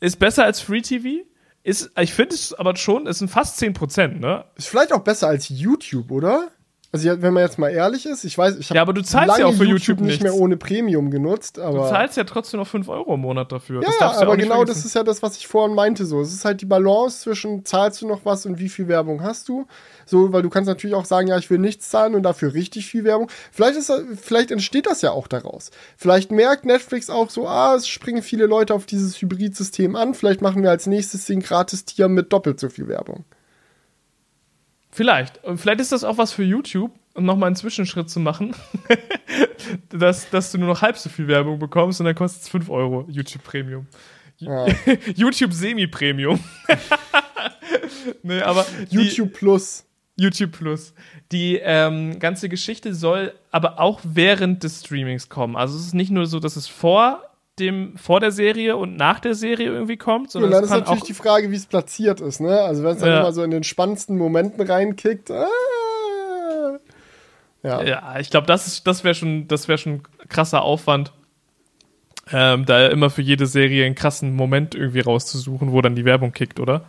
Ist 0.00 0.18
besser 0.18 0.44
als 0.44 0.60
Free 0.60 0.80
TV? 0.80 1.24
Ist, 1.62 1.90
ich 1.98 2.14
finde 2.14 2.34
es 2.34 2.54
aber 2.54 2.74
schon, 2.76 3.06
es 3.06 3.18
sind 3.18 3.28
fast 3.28 3.60
10%, 3.60 4.18
ne? 4.18 4.44
Ist 4.56 4.68
vielleicht 4.68 4.92
auch 4.92 5.04
besser 5.04 5.28
als 5.28 5.48
YouTube, 5.50 6.10
oder? 6.10 6.50
Also 6.92 7.22
wenn 7.22 7.32
man 7.32 7.44
jetzt 7.44 7.56
mal 7.56 7.68
ehrlich 7.68 8.04
ist, 8.04 8.24
ich 8.24 8.36
weiß, 8.36 8.56
ich 8.56 8.70
habe 8.70 8.76
ja, 8.76 8.82
aber 8.82 8.92
du 8.92 9.02
zahlst 9.02 9.38
ja 9.38 9.46
auch 9.46 9.54
für 9.54 9.64
YouTube, 9.64 9.98
YouTube 9.98 10.00
nicht 10.00 10.22
mehr 10.24 10.34
ohne 10.34 10.56
Premium 10.56 11.12
genutzt, 11.12 11.60
aber 11.60 11.84
du 11.84 11.88
zahlst 11.88 12.16
ja 12.16 12.24
trotzdem 12.24 12.58
noch 12.58 12.66
5 12.66 12.88
Euro 12.88 13.14
im 13.14 13.20
Monat 13.20 13.52
dafür. 13.52 13.80
Ja, 13.82 13.90
ja 14.00 14.20
aber 14.20 14.36
genau 14.36 14.64
das 14.64 14.84
ist 14.84 14.94
ja 14.96 15.04
das, 15.04 15.22
was 15.22 15.36
ich 15.36 15.46
vorhin 15.46 15.76
meinte. 15.76 16.04
So, 16.04 16.20
es 16.20 16.34
ist 16.34 16.44
halt 16.44 16.60
die 16.62 16.66
Balance 16.66 17.20
zwischen 17.20 17.64
zahlst 17.64 18.02
du 18.02 18.08
noch 18.08 18.24
was 18.24 18.44
und 18.44 18.58
wie 18.58 18.68
viel 18.68 18.88
Werbung 18.88 19.22
hast 19.22 19.48
du. 19.48 19.66
So, 20.04 20.32
weil 20.32 20.42
du 20.42 20.50
kannst 20.50 20.66
natürlich 20.66 20.96
auch 20.96 21.04
sagen, 21.04 21.28
ja, 21.28 21.38
ich 21.38 21.48
will 21.48 21.58
nichts 21.58 21.90
zahlen 21.90 22.16
und 22.16 22.24
dafür 22.24 22.54
richtig 22.54 22.86
viel 22.86 23.04
Werbung. 23.04 23.30
Vielleicht 23.52 23.78
ist, 23.78 23.92
vielleicht 24.20 24.50
entsteht 24.50 24.86
das 24.86 25.00
ja 25.00 25.12
auch 25.12 25.28
daraus. 25.28 25.70
Vielleicht 25.96 26.32
merkt 26.32 26.64
Netflix 26.64 27.08
auch 27.08 27.30
so, 27.30 27.46
ah, 27.46 27.76
es 27.76 27.86
springen 27.86 28.22
viele 28.22 28.46
Leute 28.46 28.74
auf 28.74 28.86
dieses 28.86 29.22
Hybridsystem 29.22 29.94
an. 29.94 30.14
Vielleicht 30.14 30.42
machen 30.42 30.64
wir 30.64 30.70
als 30.70 30.88
nächstes 30.88 31.26
den 31.26 31.38
Gratis-Tier 31.38 32.08
mit 32.08 32.32
doppelt 32.32 32.58
so 32.58 32.68
viel 32.68 32.88
Werbung. 32.88 33.24
Vielleicht. 34.90 35.42
Und 35.44 35.58
vielleicht 35.58 35.80
ist 35.80 35.92
das 35.92 36.04
auch 36.04 36.18
was 36.18 36.32
für 36.32 36.42
YouTube, 36.42 36.92
um 37.14 37.24
nochmal 37.24 37.48
einen 37.48 37.56
Zwischenschritt 37.56 38.10
zu 38.10 38.20
machen, 38.20 38.54
dass, 39.88 40.28
dass 40.30 40.50
du 40.52 40.58
nur 40.58 40.68
noch 40.68 40.82
halb 40.82 40.96
so 40.96 41.08
viel 41.08 41.28
Werbung 41.28 41.58
bekommst 41.58 42.00
und 42.00 42.06
dann 42.06 42.14
kostet 42.14 42.42
es 42.42 42.48
5 42.48 42.68
Euro 42.70 43.06
YouTube 43.08 43.44
Premium. 43.44 43.86
Ja. 44.38 44.66
YouTube 45.14 45.52
Semi-Premium. 45.52 46.40
nee, 48.22 48.40
aber 48.40 48.66
YouTube 48.88 49.34
Plus. 49.34 49.84
YouTube 50.16 50.52
Plus. 50.52 50.92
Die 51.30 51.56
ähm, 51.56 52.18
ganze 52.18 52.48
Geschichte 52.48 52.94
soll 52.94 53.32
aber 53.50 53.78
auch 53.78 54.00
während 54.02 54.64
des 54.64 54.80
Streamings 54.80 55.28
kommen. 55.28 55.56
Also 55.56 55.78
es 55.78 55.86
ist 55.86 55.94
nicht 55.94 56.10
nur 56.10 56.26
so, 56.26 56.40
dass 56.40 56.56
es 56.56 56.66
vor 56.66 57.29
dem, 57.60 57.96
vor 57.96 58.18
der 58.20 58.32
Serie 58.32 58.76
und 58.76 58.96
nach 58.96 59.20
der 59.20 59.34
Serie 59.34 59.68
irgendwie 59.68 59.96
kommt. 59.96 60.30
Sondern 60.30 60.50
ja, 60.50 60.56
dann 60.56 60.64
ist 60.64 60.70
natürlich 60.70 61.02
die 61.04 61.14
Frage, 61.14 61.50
wie 61.50 61.56
es 61.56 61.66
platziert 61.66 62.20
ist, 62.20 62.40
ne? 62.40 62.60
Also 62.60 62.82
wenn 62.82 62.92
es 62.92 62.98
dann 62.98 63.08
ja. 63.10 63.20
immer 63.20 63.32
so 63.32 63.42
in 63.42 63.50
den 63.52 63.62
spannendsten 63.62 64.18
Momenten 64.18 64.62
reinkickt, 64.66 65.30
ah, 65.30 65.46
Ja. 67.62 67.82
Ja, 67.82 68.18
ich 68.18 68.30
glaube, 68.30 68.46
das, 68.46 68.66
ist- 68.66 68.86
das 68.86 69.04
wäre 69.04 69.14
schon, 69.14 69.46
das 69.46 69.68
wär 69.68 69.76
schon 69.78 70.02
krasser 70.28 70.62
Aufwand. 70.62 71.12
Ähm, 72.32 72.64
da 72.64 72.86
immer 72.86 73.10
für 73.10 73.22
jede 73.22 73.46
Serie 73.46 73.84
einen 73.86 73.94
krassen 73.96 74.34
Moment 74.34 74.74
irgendwie 74.74 75.00
rauszusuchen, 75.00 75.72
wo 75.72 75.80
dann 75.80 75.96
die 75.96 76.04
Werbung 76.04 76.32
kickt, 76.32 76.60
oder? 76.60 76.82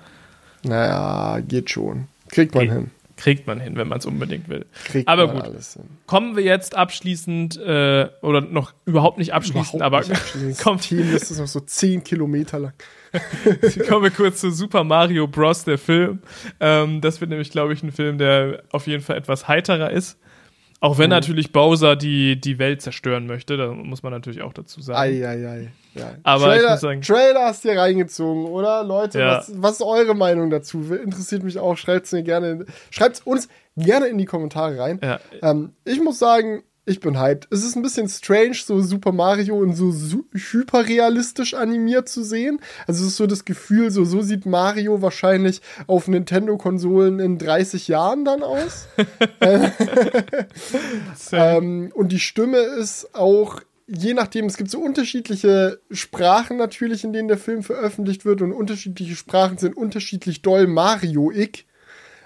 Naja, 0.64 1.40
geht 1.42 1.72
schon. 1.72 2.08
Kriegt 2.30 2.54
man 2.54 2.64
Geht. 2.66 2.72
hin. 2.74 2.92
Kriegt 3.22 3.46
man 3.46 3.60
hin, 3.60 3.76
wenn 3.76 3.88
man 3.88 4.00
es 4.00 4.06
unbedingt 4.06 4.50
will. 4.50 4.66
Kriegt 4.86 5.08
Aber 5.08 5.28
man 5.28 5.36
gut. 5.38 5.44
alles 5.46 5.74
hin. 5.74 5.84
Kommen 6.08 6.36
wir 6.36 6.44
jetzt 6.44 6.76
abschließend, 6.76 7.58
äh, 7.58 8.10
oder 8.22 8.42
noch 8.42 8.74
überhaupt 8.86 9.18
nicht 9.20 9.34
abschließend, 9.34 9.76
Überhaupt 9.76 9.84
aber 9.84 10.00
nicht 10.00 10.12
abschließend. 10.12 10.50
Das 10.58 10.64
kommt, 10.64 10.82
Team 10.82 11.14
ist 11.16 11.38
noch 11.38 11.48
so 11.48 11.60
10 11.60 12.04
Kilometer 12.04 12.58
lang. 12.60 12.74
kommen 13.90 14.04
wir 14.04 14.12
kurz 14.12 14.40
zu 14.42 14.52
Super 14.52 14.84
Mario 14.84 15.28
Bros., 15.28 15.64
der 15.66 15.78
Film. 15.78 16.20
Ähm, 16.60 17.02
das 17.02 17.22
wird 17.22 17.30
nämlich, 17.30 17.52
glaube 17.52 17.74
ich, 17.74 17.84
ein 17.84 17.92
Film, 17.92 18.18
der 18.18 18.64
auf 18.72 18.88
jeden 18.88 19.04
Fall 19.04 19.18
etwas 19.18 19.48
heiterer 19.48 19.92
ist. 19.92 20.18
Auch 20.80 20.98
wenn 20.98 21.10
Mhm. 21.10 21.12
natürlich 21.12 21.52
Bowser 21.52 21.96
die, 21.96 22.42
die 22.42 22.58
Welt 22.58 22.82
zerstören 22.82 23.28
möchte, 23.28 23.56
da 23.58 23.72
muss 23.72 24.02
man 24.02 24.12
natürlich 24.14 24.42
auch 24.42 24.54
dazu 24.54 24.82
sagen. 24.82 24.98
Eieiei. 25.00 25.72
Ja. 25.94 26.16
Aber 26.24 26.46
Trailer, 26.46 26.64
ich 26.66 26.70
muss 26.72 26.82
sagen- 26.82 27.02
Trailer 27.02 27.46
hast 27.46 27.64
du 27.66 27.70
hier 27.72 27.80
reingezogen, 27.80 28.46
oder? 28.46 28.84
Leute, 28.84 29.20
Ja. 29.20 29.38
was, 29.38 29.52
was 29.56 29.72
ist 29.74 29.82
eure 29.82 30.16
Meinung 30.16 30.50
dazu? 30.50 30.80
Interessiert 30.94 31.44
mich 31.44 31.60
auch. 31.60 31.76
Schreibt's 31.78 32.12
mir 32.12 32.24
gerne, 32.24 32.66
schreibt's 32.90 33.22
uns 33.26 33.50
gerne 33.76 34.08
in 34.08 34.18
die 34.18 34.26
Kommentare 34.26 34.80
rein. 34.80 35.00
Ja. 35.04 35.20
Ähm, 35.42 35.74
ich 35.86 36.02
muss 36.02 36.18
sagen, 36.20 36.64
ich 36.86 37.00
bin 37.00 37.20
hyped. 37.22 37.48
Es 37.52 37.64
ist 37.64 37.76
ein 37.76 37.84
bisschen 37.84 38.10
strange, 38.10 38.56
so 38.56 38.82
Super 38.82 39.12
Mario 39.12 39.62
in 39.64 39.76
so 39.76 39.94
hyperrealistisch 40.34 41.54
animiert 41.54 42.10
zu 42.10 42.24
sehen. 42.24 42.60
Also 42.88 43.04
es 43.04 43.10
ist 43.12 43.18
so 43.18 43.28
das 43.28 43.46
Gefühl, 43.46 43.92
so, 43.92 44.04
so 44.04 44.22
sieht 44.22 44.46
Mario 44.48 45.02
wahrscheinlich 45.02 45.62
auf 45.88 46.08
Nintendo-Konsolen 46.08 47.20
in 47.20 47.38
30 47.38 47.88
Jahren 47.88 48.26
dann 48.26 48.42
aus. 48.44 48.88
ähm, 51.32 51.92
und 51.94 52.12
die 52.12 52.20
Stimme 52.20 52.58
ist 52.58 53.14
auch, 53.14 53.62
je 53.94 54.14
nachdem, 54.14 54.46
es 54.46 54.58
gibt 54.58 54.72
so 54.72 54.80
unterschiedliche 54.80 55.80
Sprachen 55.92 56.58
natürlich, 56.58 57.04
in 57.04 57.14
denen 57.14 57.28
der 57.28 57.38
Film 57.38 57.62
veröffentlicht 57.62 58.26
wird 58.26 58.42
und 58.42 58.54
unterschiedliche 58.54 59.16
Sprachen 59.16 59.58
sind 59.58 59.76
unterschiedlich 59.76 60.42
doll 60.42 60.68
Mario-ig. 60.68 61.66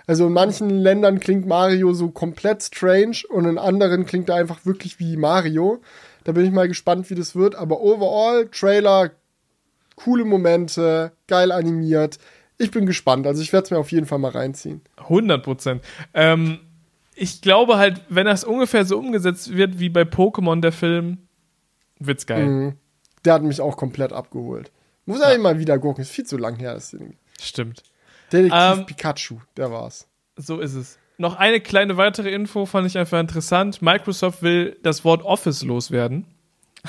Also 0.08 0.28
in 0.28 0.34
manchen 0.34 0.70
Ländern 0.70 1.20
klingt 1.20 1.48
Mario 1.48 1.94
so 1.94 2.12
komplett 2.12 2.62
strange 2.62 3.24
und 3.30 3.46
in 3.46 3.58
anderen 3.58 4.06
klingt 4.06 4.30
er 4.30 4.36
einfach 4.36 4.66
wirklich 4.66 5.00
wie 5.00 5.18
Mario. 5.18 5.82
Da 6.24 6.34
bin 6.34 6.46
ich 6.46 6.52
mal 6.52 6.68
gespannt, 6.68 7.10
wie 7.10 7.16
das 7.16 7.36
wird. 7.36 7.56
Aber 7.56 7.82
overall, 7.82 8.48
Trailer, 8.50 9.12
coole 9.96 10.26
Momente, 10.26 11.14
geil 11.26 11.52
animiert. 11.52 12.20
Ich 12.60 12.70
bin 12.70 12.86
gespannt. 12.86 13.26
Also 13.26 13.42
ich 13.42 13.52
werde 13.52 13.66
es 13.66 13.72
mir 13.72 13.80
auf 13.80 13.92
jeden 13.92 14.06
Fall 14.06 14.20
mal 14.20 14.32
reinziehen. 14.32 14.82
100 14.98 15.44
Prozent. 15.44 15.82
Ähm, 16.14 16.60
ich 17.16 17.42
glaube 17.42 17.78
halt, 17.78 18.02
wenn 18.10 18.28
das 18.28 18.44
ungefähr 18.44 18.86
so 18.86 19.00
umgesetzt 19.00 19.56
wird 19.56 19.80
wie 19.80 19.90
bei 19.90 20.04
Pokémon, 20.04 20.62
der 20.62 20.72
Film, 20.72 21.25
wird's 22.00 22.26
geil. 22.26 22.46
Mhm. 22.46 22.74
Der 23.24 23.34
hat 23.34 23.44
mich 23.44 23.62
auch 23.62 23.78
komplett 23.78 24.14
abgeholt. 24.14 24.72
Muss 25.06 25.20
ja. 25.20 25.38
mal 25.38 25.60
wieder 25.60 25.78
gucken. 25.80 26.02
Ist 26.02 26.12
viel 26.12 26.26
zu 26.26 26.38
lang 26.38 26.56
her. 26.58 26.74
Das 26.74 26.92
Ding. 26.92 27.18
Stimmt. 27.40 27.84
Detektiv 28.32 28.60
Ähm, 28.80 28.86
Pikachu, 28.86 29.38
der 29.58 29.72
war's. 29.72 30.08
So 30.36 30.60
ist 30.60 30.74
es. 30.74 30.98
Noch 31.18 31.38
eine 31.38 31.62
kleine 31.62 31.96
weitere 31.98 32.32
Info 32.32 32.66
fand 32.66 32.88
ich 32.88 32.98
einfach 32.98 33.20
interessant. 33.20 33.82
Microsoft 33.82 34.42
will 34.44 34.78
das 34.84 35.06
Wort 35.06 35.24
Office 35.24 35.64
loswerden. 35.64 36.26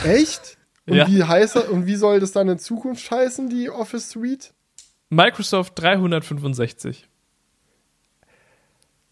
Echt? 0.02 0.58
Und 0.86 0.96
Ja. 0.96 1.06
wie 1.08 1.22
heißt 1.24 1.56
er, 1.56 1.72
und 1.72 1.86
wie 1.86 1.96
soll 1.96 2.20
das 2.20 2.30
dann 2.30 2.48
in 2.48 2.58
Zukunft 2.60 3.10
heißen, 3.10 3.48
die 3.50 3.70
Office 3.70 4.10
Suite? 4.10 4.52
Microsoft 5.10 5.72
365. 5.80 7.08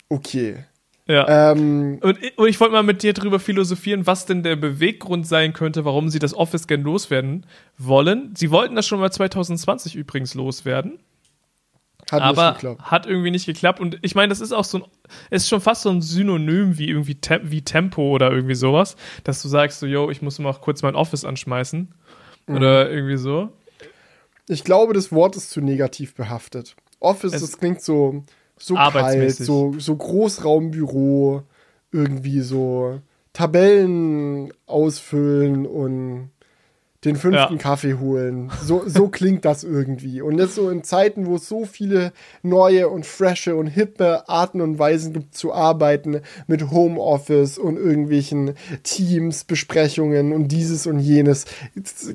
Okay. 0.09 0.65
Ja. 1.07 1.53
Ähm, 1.53 1.99
Und 2.03 2.23
ich, 2.23 2.39
und 2.39 2.49
ich 2.49 2.59
wollte 2.61 2.73
mal 2.73 2.83
mit 2.83 3.03
dir 3.03 3.13
drüber 3.13 3.39
philosophieren, 3.39 4.07
was 4.07 4.25
denn 4.27 4.43
der 4.43 4.57
Beweggrund 4.57 5.27
sein 5.27 5.53
könnte, 5.53 5.85
warum 5.85 6.09
sie 6.09 6.19
das 6.19 6.33
Office 6.35 6.67
gern 6.67 6.81
loswerden 6.83 7.45
wollen. 7.77 8.35
Sie 8.37 8.51
wollten 8.51 8.75
das 8.75 8.87
schon 8.87 9.01
mal 9.01 9.13
2020 9.13 9.97
übrigens 9.97 10.33
loswerden, 10.35 10.99
hat 12.11 12.23
aber 12.23 12.51
nicht 12.53 12.61
geklappt. 12.61 12.91
hat 12.91 13.07
irgendwie 13.07 13.31
nicht 13.31 13.45
geklappt. 13.47 13.81
Und 13.81 13.99
ich 14.03 14.15
meine, 14.15 14.29
das 14.31 14.41
ist 14.41 14.53
auch 14.53 14.65
so 14.65 14.79
ein, 14.79 14.85
ist 15.31 15.49
schon 15.49 15.61
fast 15.61 15.83
so 15.83 15.91
ein 15.91 16.01
Synonym 16.01 16.79
wie 16.79 16.89
irgendwie 16.89 17.17
Tem 17.17 17.51
wie 17.51 17.61
Tempo 17.63 18.03
oder 18.11 18.31
irgendwie 18.33 18.55
sowas, 18.55 18.97
dass 19.25 19.43
du 19.43 19.49
sagst 19.49 19.81
so, 19.81 19.87
yo, 19.87 20.11
ich 20.11 20.23
muss 20.23 20.39
mal 20.39 20.49
auch 20.51 20.61
kurz 20.63 20.83
mein 20.83 20.95
Office 20.97 21.25
anschmeißen 21.25 21.95
Mhm. 22.47 22.57
oder 22.57 22.91
irgendwie 22.91 23.17
so. 23.17 23.51
Ich 24.49 24.65
glaube, 24.65 24.93
das 24.93 25.13
Wort 25.13 25.35
ist 25.37 25.51
zu 25.51 25.63
negativ 25.63 26.15
behaftet. 26.15 26.77
Office, 27.01 27.33
Es- 27.35 27.41
das 27.43 27.59
klingt 27.59 27.81
so, 27.81 28.23
so 28.59 28.75
kalt, 28.75 29.35
so, 29.35 29.75
so 29.79 29.97
Großraumbüro, 29.97 31.43
irgendwie 31.93 32.41
so 32.41 33.01
Tabellen 33.33 34.53
ausfüllen 34.67 35.67
und 35.67 36.31
den 37.05 37.17
fünften 37.17 37.55
Ja. 37.55 37.59
Kaffee 37.59 37.95
holen. 37.95 38.51
So, 38.65 38.83
so 38.87 39.09
klingt 39.11 39.45
das 39.45 39.65
irgendwie. 39.65 40.23
Und 40.23 40.37
das 40.37 40.55
so 40.55 40.71
in 40.71 40.85
Zeiten, 40.85 41.27
wo 41.27 41.37
es 41.37 41.49
so 41.49 41.65
viele 41.65 42.13
neue 42.43 42.89
und 42.89 43.07
frische 43.07 43.57
und 43.57 43.67
hippe 43.67 44.29
Arten 44.29 44.61
und 44.61 44.79
Weisen 44.79 45.13
gibt 45.13 45.37
zu 45.37 45.53
arbeiten 45.53 46.21
mit 46.47 46.71
Homeoffice 46.71 47.59
und 47.59 47.77
irgendwelchen 47.77 48.55
Teams, 48.83 49.45
Besprechungen 49.45 50.33
und 50.33 50.49
dieses 50.49 50.87
und 50.87 50.99
jenes. 50.99 51.45
Jetzt 51.75 52.15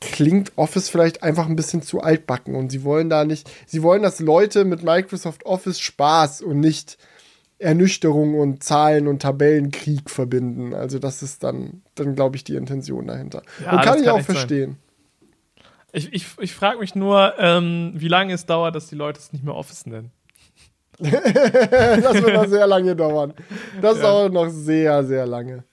klingt 0.00 0.52
Office 0.56 0.88
vielleicht 0.88 1.22
einfach 1.22 1.48
ein 1.48 1.56
bisschen 1.56 1.82
zu 1.82 2.00
altbacken 2.00 2.54
und 2.54 2.70
sie 2.70 2.84
wollen 2.84 3.10
da 3.10 3.24
nicht, 3.24 3.50
sie 3.66 3.82
wollen, 3.82 4.02
dass 4.02 4.20
Leute 4.20 4.64
mit 4.64 4.82
Microsoft 4.82 5.44
Office 5.46 5.80
Spaß 5.80 6.42
und 6.42 6.60
nicht 6.60 6.98
Ernüchterung 7.58 8.38
und 8.38 8.62
Zahlen 8.62 9.08
und 9.08 9.22
Tabellenkrieg 9.22 10.10
verbinden. 10.10 10.74
Also 10.74 10.98
das 10.98 11.22
ist 11.22 11.42
dann, 11.42 11.82
dann 11.94 12.14
glaube 12.14 12.36
ich, 12.36 12.44
die 12.44 12.54
Intention 12.54 13.06
dahinter. 13.06 13.42
Ja, 13.64 13.72
und 13.72 13.82
kann 13.82 13.98
ich 13.98 14.04
kann 14.04 14.14
auch 14.14 14.18
echt 14.18 14.26
sein. 14.26 14.36
verstehen. 14.36 14.76
Ich, 15.92 16.12
ich, 16.12 16.26
ich 16.38 16.54
frage 16.54 16.78
mich 16.78 16.94
nur, 16.94 17.34
ähm, 17.38 17.92
wie 17.94 18.08
lange 18.08 18.34
es 18.34 18.46
dauert, 18.46 18.74
dass 18.74 18.88
die 18.88 18.94
Leute 18.94 19.18
es 19.18 19.32
nicht 19.32 19.44
mehr 19.44 19.54
Office 19.54 19.86
nennen. 19.86 20.12
das 20.98 21.12
wird 21.12 22.34
noch 22.34 22.46
sehr 22.46 22.66
lange 22.66 22.94
dauern. 22.94 23.32
Das 23.80 24.00
dauert 24.00 24.32
noch 24.32 24.48
sehr, 24.48 25.04
sehr 25.04 25.26
lange. 25.26 25.64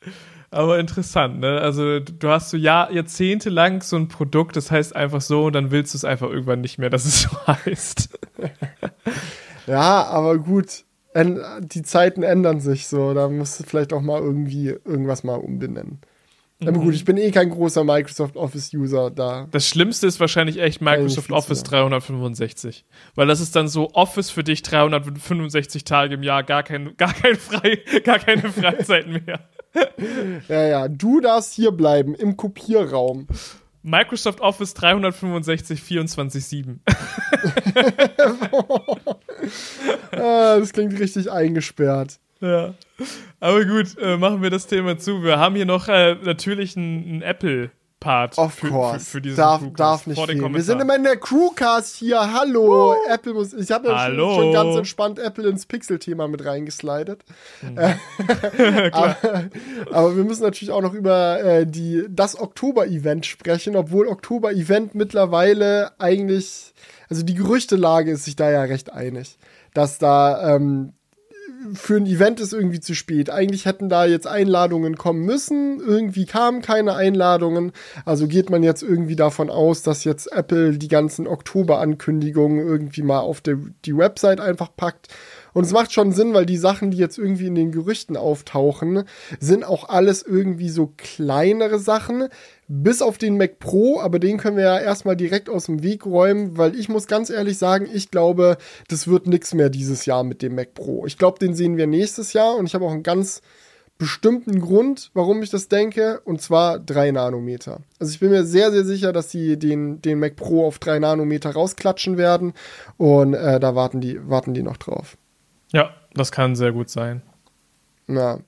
Aber 0.51 0.79
interessant, 0.79 1.39
ne? 1.39 1.59
Also 1.59 1.99
du 1.99 2.29
hast 2.29 2.49
so 2.49 2.57
Jahr, 2.57 2.91
jahrzehntelang 2.91 3.81
so 3.81 3.97
ein 3.97 4.07
Produkt, 4.07 4.55
das 4.55 4.71
heißt 4.71 4.95
einfach 4.95 5.19
so 5.19 5.45
und 5.45 5.53
dann 5.53 5.71
willst 5.71 5.93
du 5.93 5.97
es 5.97 6.05
einfach 6.05 6.29
irgendwann 6.29 6.61
nicht 6.61 6.77
mehr, 6.77 6.89
dass 6.89 7.05
es 7.05 7.23
so 7.23 7.29
heißt. 7.47 8.09
Ja, 9.67 10.03
aber 10.05 10.37
gut. 10.37 10.85
Die 11.15 11.81
Zeiten 11.83 12.23
ändern 12.23 12.59
sich 12.59 12.87
so. 12.87 13.13
Da 13.13 13.29
musst 13.29 13.59
du 13.59 13.63
vielleicht 13.63 13.93
auch 13.93 14.01
mal 14.01 14.19
irgendwie 14.21 14.67
irgendwas 14.69 15.23
mal 15.23 15.35
umbenennen. 15.35 15.99
Aber 16.61 16.71
Mhm. 16.79 16.83
gut, 16.85 16.95
ich 16.95 17.03
bin 17.05 17.17
eh 17.17 17.31
kein 17.31 17.49
großer 17.49 17.83
Microsoft 17.83 18.37
Office-User 18.37 19.11
da. 19.11 19.47
Das 19.51 19.67
Schlimmste 19.67 20.07
ist 20.07 20.19
wahrscheinlich 20.21 20.59
echt 20.59 20.81
Microsoft 20.81 21.31
Office 21.31 21.59
zu 21.63 21.71
365. 21.71 22.85
Weil 23.15 23.27
das 23.27 23.41
ist 23.41 23.55
dann 23.57 23.67
so 23.67 23.91
Office 23.93 24.29
für 24.29 24.43
dich 24.43 24.61
365 24.63 25.83
Tage 25.83 26.15
im 26.15 26.23
Jahr, 26.23 26.43
gar, 26.43 26.63
kein, 26.63 26.95
gar, 26.97 27.13
kein 27.13 27.35
frei, 27.35 27.79
gar 28.03 28.19
keine 28.19 28.49
Freizeit 28.51 29.07
mehr. 29.07 29.39
Ja, 30.47 30.65
ja, 30.67 30.87
du 30.87 31.19
darfst 31.19 31.53
hier 31.53 31.71
bleiben 31.71 32.15
im 32.15 32.37
Kopierraum. 32.37 33.27
Microsoft 33.85 34.41
Office 34.41 34.73
365 34.73 35.79
24-7. 35.79 36.79
Ah, 40.11 40.57
das 40.57 40.73
klingt 40.73 40.97
richtig 40.99 41.31
eingesperrt. 41.31 42.19
Ja. 42.41 42.73
Aber 43.39 43.63
gut, 43.63 43.95
äh, 44.01 44.17
machen 44.17 44.41
wir 44.41 44.49
das 44.49 44.65
Thema 44.65 44.97
zu. 44.97 45.21
Wir 45.23 45.37
haben 45.37 45.55
hier 45.55 45.65
noch 45.67 45.87
äh, 45.87 46.15
natürlich 46.15 46.75
einen, 46.75 47.03
einen 47.05 47.21
Apple-Part 48.05 48.37
Of 48.37 48.53
für, 48.53 48.69
course. 48.69 48.99
für, 48.99 49.11
für 49.11 49.21
diesen 49.21 49.37
darf, 49.37 49.61
Crewcast 49.61 49.79
darf 49.79 50.07
nicht 50.07 50.25
fehlen. 50.25 50.53
Wir 50.53 50.61
sind 50.61 50.81
immer 50.81 50.95
in 50.95 51.03
der 51.03 51.17
Crewcast 51.17 51.95
hier. 51.95 52.33
Hallo. 52.33 52.95
Apple 53.09 53.33
muss. 53.33 53.53
Ich 53.53 53.71
habe 53.71 53.89
ja 53.89 54.05
schon, 54.07 54.35
schon 54.35 54.53
ganz 54.53 54.75
entspannt 54.77 55.19
Apple 55.19 55.47
ins 55.49 55.65
Pixel-Thema 55.65 56.27
mit 56.27 56.45
reingeslidet. 56.45 57.23
Hm. 57.61 57.77
Äh, 57.77 57.95
aber, 58.91 59.49
aber 59.91 60.15
wir 60.15 60.23
müssen 60.23 60.43
natürlich 60.43 60.71
auch 60.71 60.81
noch 60.81 60.93
über 60.93 61.41
äh, 61.43 61.67
die, 61.67 62.05
das 62.09 62.39
Oktober-Event 62.39 63.25
sprechen, 63.25 63.75
obwohl 63.75 64.07
Oktober-Event 64.07 64.95
mittlerweile 64.95 65.91
eigentlich. 65.99 66.73
Also 67.09 67.23
die 67.23 67.35
Gerüchtelage 67.35 68.11
ist 68.11 68.25
sich 68.25 68.35
da 68.35 68.49
ja 68.49 68.63
recht 68.63 68.91
einig, 68.91 69.37
dass 69.73 69.99
da 69.99 70.55
ähm, 70.55 70.93
für 71.73 71.97
ein 71.97 72.05
Event 72.05 72.39
ist 72.39 72.53
irgendwie 72.53 72.79
zu 72.79 72.93
spät. 72.93 73.29
Eigentlich 73.29 73.65
hätten 73.65 73.89
da 73.89 74.05
jetzt 74.05 74.27
Einladungen 74.27 74.97
kommen 74.97 75.25
müssen. 75.25 75.79
Irgendwie 75.79 76.25
kamen 76.25 76.61
keine 76.61 76.95
Einladungen. 76.95 77.71
Also 78.05 78.27
geht 78.27 78.49
man 78.49 78.63
jetzt 78.63 78.83
irgendwie 78.83 79.15
davon 79.15 79.49
aus, 79.49 79.81
dass 79.81 80.03
jetzt 80.03 80.31
Apple 80.31 80.77
die 80.77 80.87
ganzen 80.87 81.27
Oktober-Ankündigungen 81.27 82.59
irgendwie 82.65 83.01
mal 83.01 83.19
auf 83.19 83.41
der, 83.41 83.57
die 83.85 83.97
Website 83.97 84.39
einfach 84.39 84.69
packt. 84.75 85.07
Und 85.53 85.63
es 85.63 85.71
macht 85.71 85.93
schon 85.93 86.11
Sinn, 86.11 86.33
weil 86.33 86.45
die 86.45 86.57
Sachen, 86.57 86.91
die 86.91 86.97
jetzt 86.97 87.17
irgendwie 87.17 87.47
in 87.47 87.55
den 87.55 87.71
Gerüchten 87.71 88.17
auftauchen, 88.17 89.05
sind 89.39 89.63
auch 89.63 89.87
alles 89.87 90.21
irgendwie 90.21 90.67
so 90.67 90.93
kleinere 90.97 91.79
Sachen. 91.79 92.27
Bis 92.67 93.01
auf 93.01 93.19
den 93.19 93.37
Mac 93.37 93.59
Pro, 93.59 93.99
aber 93.99 94.17
den 94.17 94.37
können 94.37 94.57
wir 94.57 94.63
ja 94.63 94.79
erstmal 94.79 95.15
direkt 95.15 95.49
aus 95.49 95.67
dem 95.67 95.83
Weg 95.83 96.05
räumen, 96.05 96.57
weil 96.57 96.75
ich 96.75 96.89
muss 96.89 97.05
ganz 97.05 97.29
ehrlich 97.29 97.59
sagen, 97.59 97.87
ich 97.91 98.09
glaube, 98.09 98.57
das 98.87 99.07
wird 99.07 99.27
nichts 99.27 99.53
mehr 99.53 99.69
dieses 99.69 100.07
Jahr 100.07 100.23
mit 100.23 100.41
dem 100.41 100.55
Mac 100.55 100.73
Pro. 100.73 101.05
Ich 101.05 101.19
glaube, 101.19 101.37
den 101.37 101.53
sehen 101.53 101.77
wir 101.77 101.85
nächstes 101.85 102.33
Jahr 102.33 102.55
und 102.55 102.65
ich 102.65 102.73
habe 102.73 102.85
auch 102.85 102.91
ein 102.91 103.03
ganz 103.03 103.43
bestimmten 103.97 104.59
Grund, 104.59 105.11
warum 105.13 105.41
ich 105.41 105.49
das 105.49 105.67
denke, 105.67 106.19
und 106.25 106.41
zwar 106.41 106.79
3 106.79 107.11
Nanometer. 107.11 107.79
Also 107.99 108.11
ich 108.11 108.19
bin 108.19 108.31
mir 108.31 108.43
sehr, 108.43 108.71
sehr 108.71 108.83
sicher, 108.83 109.13
dass 109.13 109.31
sie 109.31 109.57
den, 109.57 110.01
den 110.01 110.19
Mac 110.19 110.35
Pro 110.35 110.65
auf 110.65 110.79
3 110.79 110.99
Nanometer 110.99 111.51
rausklatschen 111.51 112.17
werden 112.17 112.53
und 112.97 113.35
äh, 113.35 113.59
da 113.59 113.75
warten 113.75 114.01
die, 114.01 114.19
warten 114.27 114.53
die 114.53 114.63
noch 114.63 114.77
drauf. 114.77 115.17
Ja, 115.71 115.93
das 116.13 116.31
kann 116.31 116.55
sehr 116.55 116.71
gut 116.71 116.89
sein. 116.89 117.21
Ja. 118.07 118.39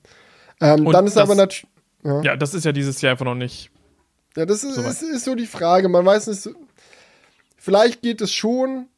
Ähm, 0.60 0.84
dann 0.86 1.06
ist 1.06 1.16
das, 1.16 1.22
aber 1.22 1.34
natürlich. 1.34 1.72
Ja. 2.04 2.22
ja. 2.22 2.36
das 2.36 2.54
ist 2.54 2.64
ja 2.64 2.72
dieses 2.72 3.00
Jahr 3.00 3.12
einfach 3.12 3.24
noch 3.24 3.34
nicht. 3.34 3.70
Ja, 4.36 4.46
das 4.46 4.62
ist, 4.64 4.74
so 4.74 4.82
ist, 4.82 5.02
ist 5.02 5.24
so 5.24 5.34
die 5.34 5.46
Frage. 5.46 5.88
Man 5.88 6.04
weiß 6.04 6.26
nicht, 6.28 6.48
vielleicht 7.56 8.02
geht 8.02 8.20
es 8.20 8.32
schon, 8.32 8.88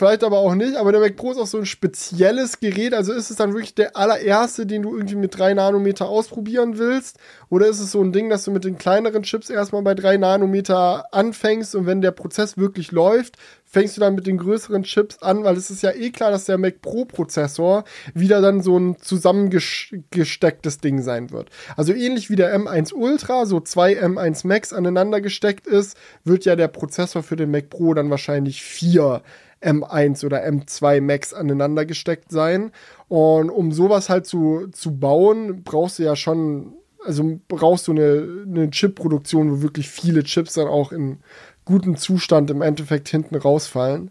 vielleicht 0.00 0.24
aber 0.24 0.38
auch 0.38 0.54
nicht, 0.54 0.76
aber 0.76 0.92
der 0.92 1.00
Mac 1.02 1.14
Pro 1.16 1.30
ist 1.30 1.36
auch 1.36 1.46
so 1.46 1.58
ein 1.58 1.66
spezielles 1.66 2.58
Gerät, 2.58 2.94
also 2.94 3.12
ist 3.12 3.28
es 3.30 3.36
dann 3.36 3.52
wirklich 3.52 3.74
der 3.74 3.98
allererste, 3.98 4.64
den 4.64 4.80
du 4.80 4.96
irgendwie 4.96 5.16
mit 5.16 5.36
3 5.36 5.52
Nanometer 5.52 6.08
ausprobieren 6.08 6.78
willst? 6.78 7.18
Oder 7.50 7.66
ist 7.66 7.80
es 7.80 7.92
so 7.92 8.02
ein 8.02 8.10
Ding, 8.10 8.30
dass 8.30 8.44
du 8.44 8.50
mit 8.50 8.64
den 8.64 8.78
kleineren 8.78 9.24
Chips 9.24 9.50
erstmal 9.50 9.82
bei 9.82 9.94
3 9.94 10.16
Nanometer 10.16 11.04
anfängst 11.12 11.74
und 11.74 11.84
wenn 11.84 12.00
der 12.00 12.12
Prozess 12.12 12.56
wirklich 12.56 12.92
läuft, 12.92 13.36
fängst 13.66 13.98
du 13.98 14.00
dann 14.00 14.14
mit 14.14 14.26
den 14.26 14.38
größeren 14.38 14.84
Chips 14.84 15.18
an, 15.18 15.44
weil 15.44 15.56
es 15.58 15.70
ist 15.70 15.82
ja 15.82 15.92
eh 15.92 16.10
klar, 16.10 16.30
dass 16.30 16.46
der 16.46 16.56
Mac 16.56 16.80
Pro 16.80 17.04
Prozessor 17.04 17.84
wieder 18.14 18.40
dann 18.40 18.62
so 18.62 18.78
ein 18.78 18.96
zusammengestecktes 19.02 20.78
Ding 20.78 21.02
sein 21.02 21.30
wird. 21.30 21.50
Also 21.76 21.92
ähnlich 21.92 22.30
wie 22.30 22.36
der 22.36 22.58
M1 22.58 22.94
Ultra, 22.94 23.44
so 23.44 23.60
zwei 23.60 24.02
M1 24.02 24.46
Max 24.46 24.72
aneinander 24.72 25.20
gesteckt 25.20 25.66
ist, 25.66 25.94
wird 26.24 26.46
ja 26.46 26.56
der 26.56 26.68
Prozessor 26.68 27.22
für 27.22 27.36
den 27.36 27.50
Mac 27.50 27.68
Pro 27.68 27.92
dann 27.92 28.08
wahrscheinlich 28.08 28.62
vier 28.62 29.20
M1 29.62 30.24
oder 30.24 30.44
M2 30.44 31.00
Max 31.00 31.34
aneinander 31.34 31.84
gesteckt 31.84 32.30
sein. 32.30 32.72
Und 33.08 33.50
um 33.50 33.72
sowas 33.72 34.08
halt 34.08 34.26
zu, 34.26 34.68
zu 34.72 34.96
bauen, 34.96 35.62
brauchst 35.62 35.98
du 35.98 36.04
ja 36.04 36.16
schon, 36.16 36.74
also 37.04 37.38
brauchst 37.48 37.88
du 37.88 37.92
eine, 37.92 38.44
eine 38.46 38.70
Chip-Produktion, 38.70 39.50
wo 39.50 39.62
wirklich 39.62 39.88
viele 39.88 40.24
Chips 40.24 40.54
dann 40.54 40.68
auch 40.68 40.92
in 40.92 41.18
gutem 41.64 41.96
Zustand 41.96 42.50
im 42.50 42.62
Endeffekt 42.62 43.08
hinten 43.08 43.36
rausfallen. 43.36 44.10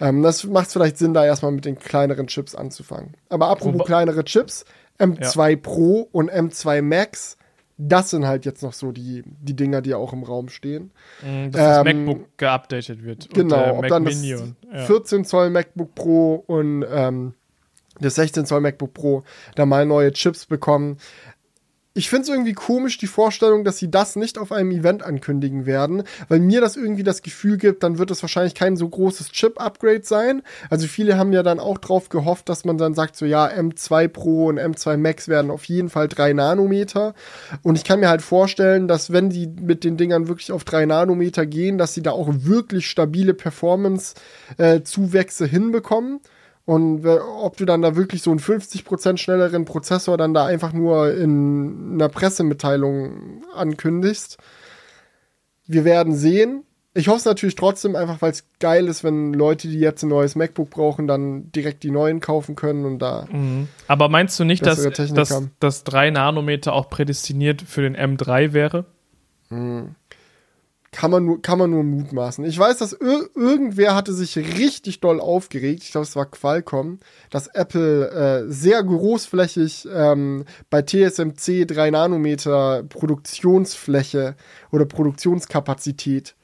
Ähm, 0.00 0.22
das 0.22 0.44
macht 0.44 0.72
vielleicht 0.72 0.98
Sinn, 0.98 1.14
da 1.14 1.24
erstmal 1.24 1.52
mit 1.52 1.64
den 1.64 1.78
kleineren 1.78 2.26
Chips 2.26 2.54
anzufangen. 2.54 3.14
Aber 3.28 3.48
apropos 3.48 3.74
Wobei 3.74 3.84
kleinere 3.84 4.24
Chips, 4.24 4.64
M2 4.98 5.50
ja. 5.50 5.56
Pro 5.56 6.08
und 6.12 6.30
M2 6.30 6.82
Max 6.82 7.36
das 7.78 8.10
sind 8.10 8.26
halt 8.26 8.44
jetzt 8.44 8.62
noch 8.62 8.72
so 8.72 8.92
die, 8.92 9.22
die 9.26 9.54
Dinger, 9.54 9.82
die 9.82 9.94
auch 9.94 10.12
im 10.12 10.22
Raum 10.22 10.48
stehen. 10.48 10.92
Mm, 11.22 11.50
dass 11.50 11.78
ähm, 11.80 11.84
das 11.84 11.84
MacBook 11.84 12.38
geupdatet 12.38 13.02
wird. 13.02 13.30
Genau, 13.34 13.78
ob 13.78 13.88
dann 13.88 14.04
das 14.04 14.16
und, 14.16 14.56
ja. 14.72 14.84
14 14.86 15.24
Zoll 15.24 15.50
MacBook 15.50 15.94
Pro 15.94 16.34
und 16.46 16.84
ähm, 16.88 17.34
das 18.00 18.14
16 18.16 18.46
Zoll 18.46 18.60
MacBook 18.60 18.94
Pro 18.94 19.22
da 19.54 19.66
mal 19.66 19.86
neue 19.86 20.12
Chips 20.12 20.46
bekommen 20.46 20.96
ich 21.94 22.08
finde 22.08 22.22
es 22.22 22.30
irgendwie 22.30 22.54
komisch, 22.54 22.96
die 22.96 23.06
Vorstellung, 23.06 23.64
dass 23.64 23.76
sie 23.78 23.90
das 23.90 24.16
nicht 24.16 24.38
auf 24.38 24.50
einem 24.50 24.70
Event 24.70 25.02
ankündigen 25.02 25.66
werden, 25.66 26.04
weil 26.28 26.40
mir 26.40 26.62
das 26.62 26.76
irgendwie 26.76 27.02
das 27.02 27.20
Gefühl 27.20 27.58
gibt, 27.58 27.82
dann 27.82 27.98
wird 27.98 28.10
es 28.10 28.22
wahrscheinlich 28.22 28.54
kein 28.54 28.76
so 28.76 28.88
großes 28.88 29.30
Chip-Upgrade 29.30 30.00
sein. 30.02 30.40
Also 30.70 30.86
viele 30.86 31.18
haben 31.18 31.34
ja 31.34 31.42
dann 31.42 31.60
auch 31.60 31.76
drauf 31.78 32.08
gehofft, 32.08 32.48
dass 32.48 32.64
man 32.64 32.78
dann 32.78 32.94
sagt, 32.94 33.16
so 33.16 33.26
ja, 33.26 33.46
M2 33.46 34.08
Pro 34.08 34.46
und 34.46 34.58
M2 34.58 34.96
Max 34.96 35.28
werden 35.28 35.50
auf 35.50 35.64
jeden 35.64 35.90
Fall 35.90 36.08
drei 36.08 36.32
Nanometer. 36.32 37.12
Und 37.62 37.76
ich 37.76 37.84
kann 37.84 38.00
mir 38.00 38.08
halt 38.08 38.22
vorstellen, 38.22 38.88
dass 38.88 39.12
wenn 39.12 39.28
die 39.28 39.46
mit 39.46 39.84
den 39.84 39.98
Dingern 39.98 40.28
wirklich 40.28 40.52
auf 40.52 40.64
drei 40.64 40.86
Nanometer 40.86 41.44
gehen, 41.44 41.76
dass 41.76 41.92
sie 41.92 42.02
da 42.02 42.12
auch 42.12 42.30
wirklich 42.30 42.88
stabile 42.88 43.34
Performance-Zuwächse 43.34 45.44
äh, 45.44 45.48
hinbekommen. 45.48 46.20
Und 46.64 47.04
ob 47.06 47.56
du 47.56 47.64
dann 47.64 47.82
da 47.82 47.96
wirklich 47.96 48.22
so 48.22 48.30
einen 48.30 48.38
50% 48.38 49.16
schnelleren 49.16 49.64
Prozessor 49.64 50.16
dann 50.16 50.32
da 50.32 50.46
einfach 50.46 50.72
nur 50.72 51.12
in 51.14 51.94
einer 51.94 52.08
Pressemitteilung 52.08 53.42
ankündigst. 53.54 54.38
Wir 55.66 55.84
werden 55.84 56.14
sehen. 56.14 56.62
Ich 56.94 57.08
hoffe 57.08 57.18
es 57.18 57.24
natürlich 57.24 57.56
trotzdem 57.56 57.96
einfach, 57.96 58.20
weil 58.20 58.30
es 58.30 58.46
geil 58.60 58.86
ist, 58.86 59.02
wenn 59.02 59.32
Leute, 59.32 59.66
die 59.66 59.80
jetzt 59.80 60.02
ein 60.02 60.10
neues 60.10 60.36
MacBook 60.36 60.70
brauchen, 60.70 61.06
dann 61.08 61.50
direkt 61.50 61.82
die 61.82 61.90
neuen 61.90 62.20
kaufen 62.20 62.54
können 62.54 62.84
und 62.84 62.98
da. 62.98 63.26
Mhm. 63.32 63.66
Aber 63.88 64.08
meinst 64.08 64.38
du 64.38 64.44
nicht, 64.44 64.64
dass, 64.64 64.82
dass, 64.82 65.48
dass 65.58 65.84
3 65.84 66.10
Nanometer 66.10 66.74
auch 66.74 66.90
prädestiniert 66.90 67.62
für 67.62 67.80
den 67.80 67.96
M3 67.96 68.52
wäre? 68.52 68.84
Mhm 69.48 69.96
kann 70.92 71.10
man 71.10 71.24
nur, 71.24 71.40
kann 71.40 71.58
man 71.58 71.70
nur 71.70 71.82
mutmaßen. 71.82 72.44
Ich 72.44 72.58
weiß, 72.58 72.76
dass 72.76 72.92
ir 72.92 73.30
irgendwer 73.34 73.94
hatte 73.96 74.12
sich 74.12 74.36
richtig 74.36 75.00
doll 75.00 75.20
aufgeregt. 75.20 75.82
Ich 75.82 75.92
glaube, 75.92 76.06
es 76.06 76.14
war 76.14 76.26
Qualcomm, 76.26 77.00
dass 77.30 77.48
Apple 77.48 78.10
äh, 78.10 78.52
sehr 78.52 78.82
großflächig 78.84 79.88
ähm, 79.90 80.44
bei 80.68 80.82
TSMC 80.82 81.66
3 81.66 81.90
Nanometer 81.90 82.84
Produktionsfläche 82.84 84.36
oder 84.70 84.84
Produktionskapazität 84.84 86.34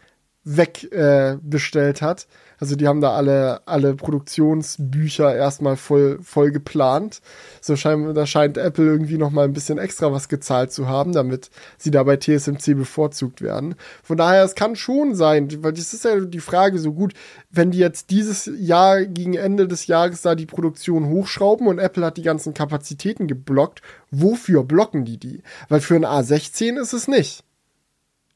wegbestellt 0.44 2.02
äh, 2.02 2.04
hat. 2.04 2.26
Also 2.60 2.74
die 2.74 2.88
haben 2.88 3.00
da 3.00 3.12
alle, 3.12 3.66
alle 3.66 3.94
Produktionsbücher 3.94 5.34
erstmal 5.34 5.76
voll, 5.76 6.18
voll 6.22 6.50
geplant. 6.50 7.20
So 7.60 7.76
scheint, 7.76 8.16
da 8.16 8.26
scheint 8.26 8.58
Apple 8.58 8.84
irgendwie 8.84 9.16
noch 9.16 9.30
mal 9.30 9.44
ein 9.44 9.52
bisschen 9.52 9.78
extra 9.78 10.12
was 10.12 10.28
gezahlt 10.28 10.72
zu 10.72 10.88
haben, 10.88 11.12
damit 11.12 11.50
sie 11.76 11.92
da 11.92 12.02
bei 12.02 12.16
TSMC 12.16 12.74
bevorzugt 12.74 13.42
werden. 13.42 13.76
Von 14.02 14.16
daher, 14.16 14.42
es 14.42 14.56
kann 14.56 14.74
schon 14.74 15.14
sein, 15.14 15.48
weil 15.62 15.72
das 15.72 15.92
ist 15.94 16.04
ja 16.04 16.18
die 16.20 16.40
Frage 16.40 16.78
so 16.78 16.92
gut, 16.92 17.14
wenn 17.50 17.70
die 17.70 17.78
jetzt 17.78 18.10
dieses 18.10 18.50
Jahr 18.58 19.04
gegen 19.04 19.34
Ende 19.34 19.68
des 19.68 19.86
Jahres 19.86 20.22
da 20.22 20.34
die 20.34 20.46
Produktion 20.46 21.08
hochschrauben 21.08 21.68
und 21.68 21.78
Apple 21.78 22.04
hat 22.04 22.16
die 22.16 22.22
ganzen 22.22 22.54
Kapazitäten 22.54 23.28
geblockt, 23.28 23.82
wofür 24.10 24.64
blocken 24.64 25.04
die 25.04 25.18
die? 25.18 25.42
Weil 25.68 25.80
für 25.80 25.94
ein 25.94 26.04
A16 26.04 26.80
ist 26.80 26.92
es 26.92 27.06
nicht. 27.06 27.44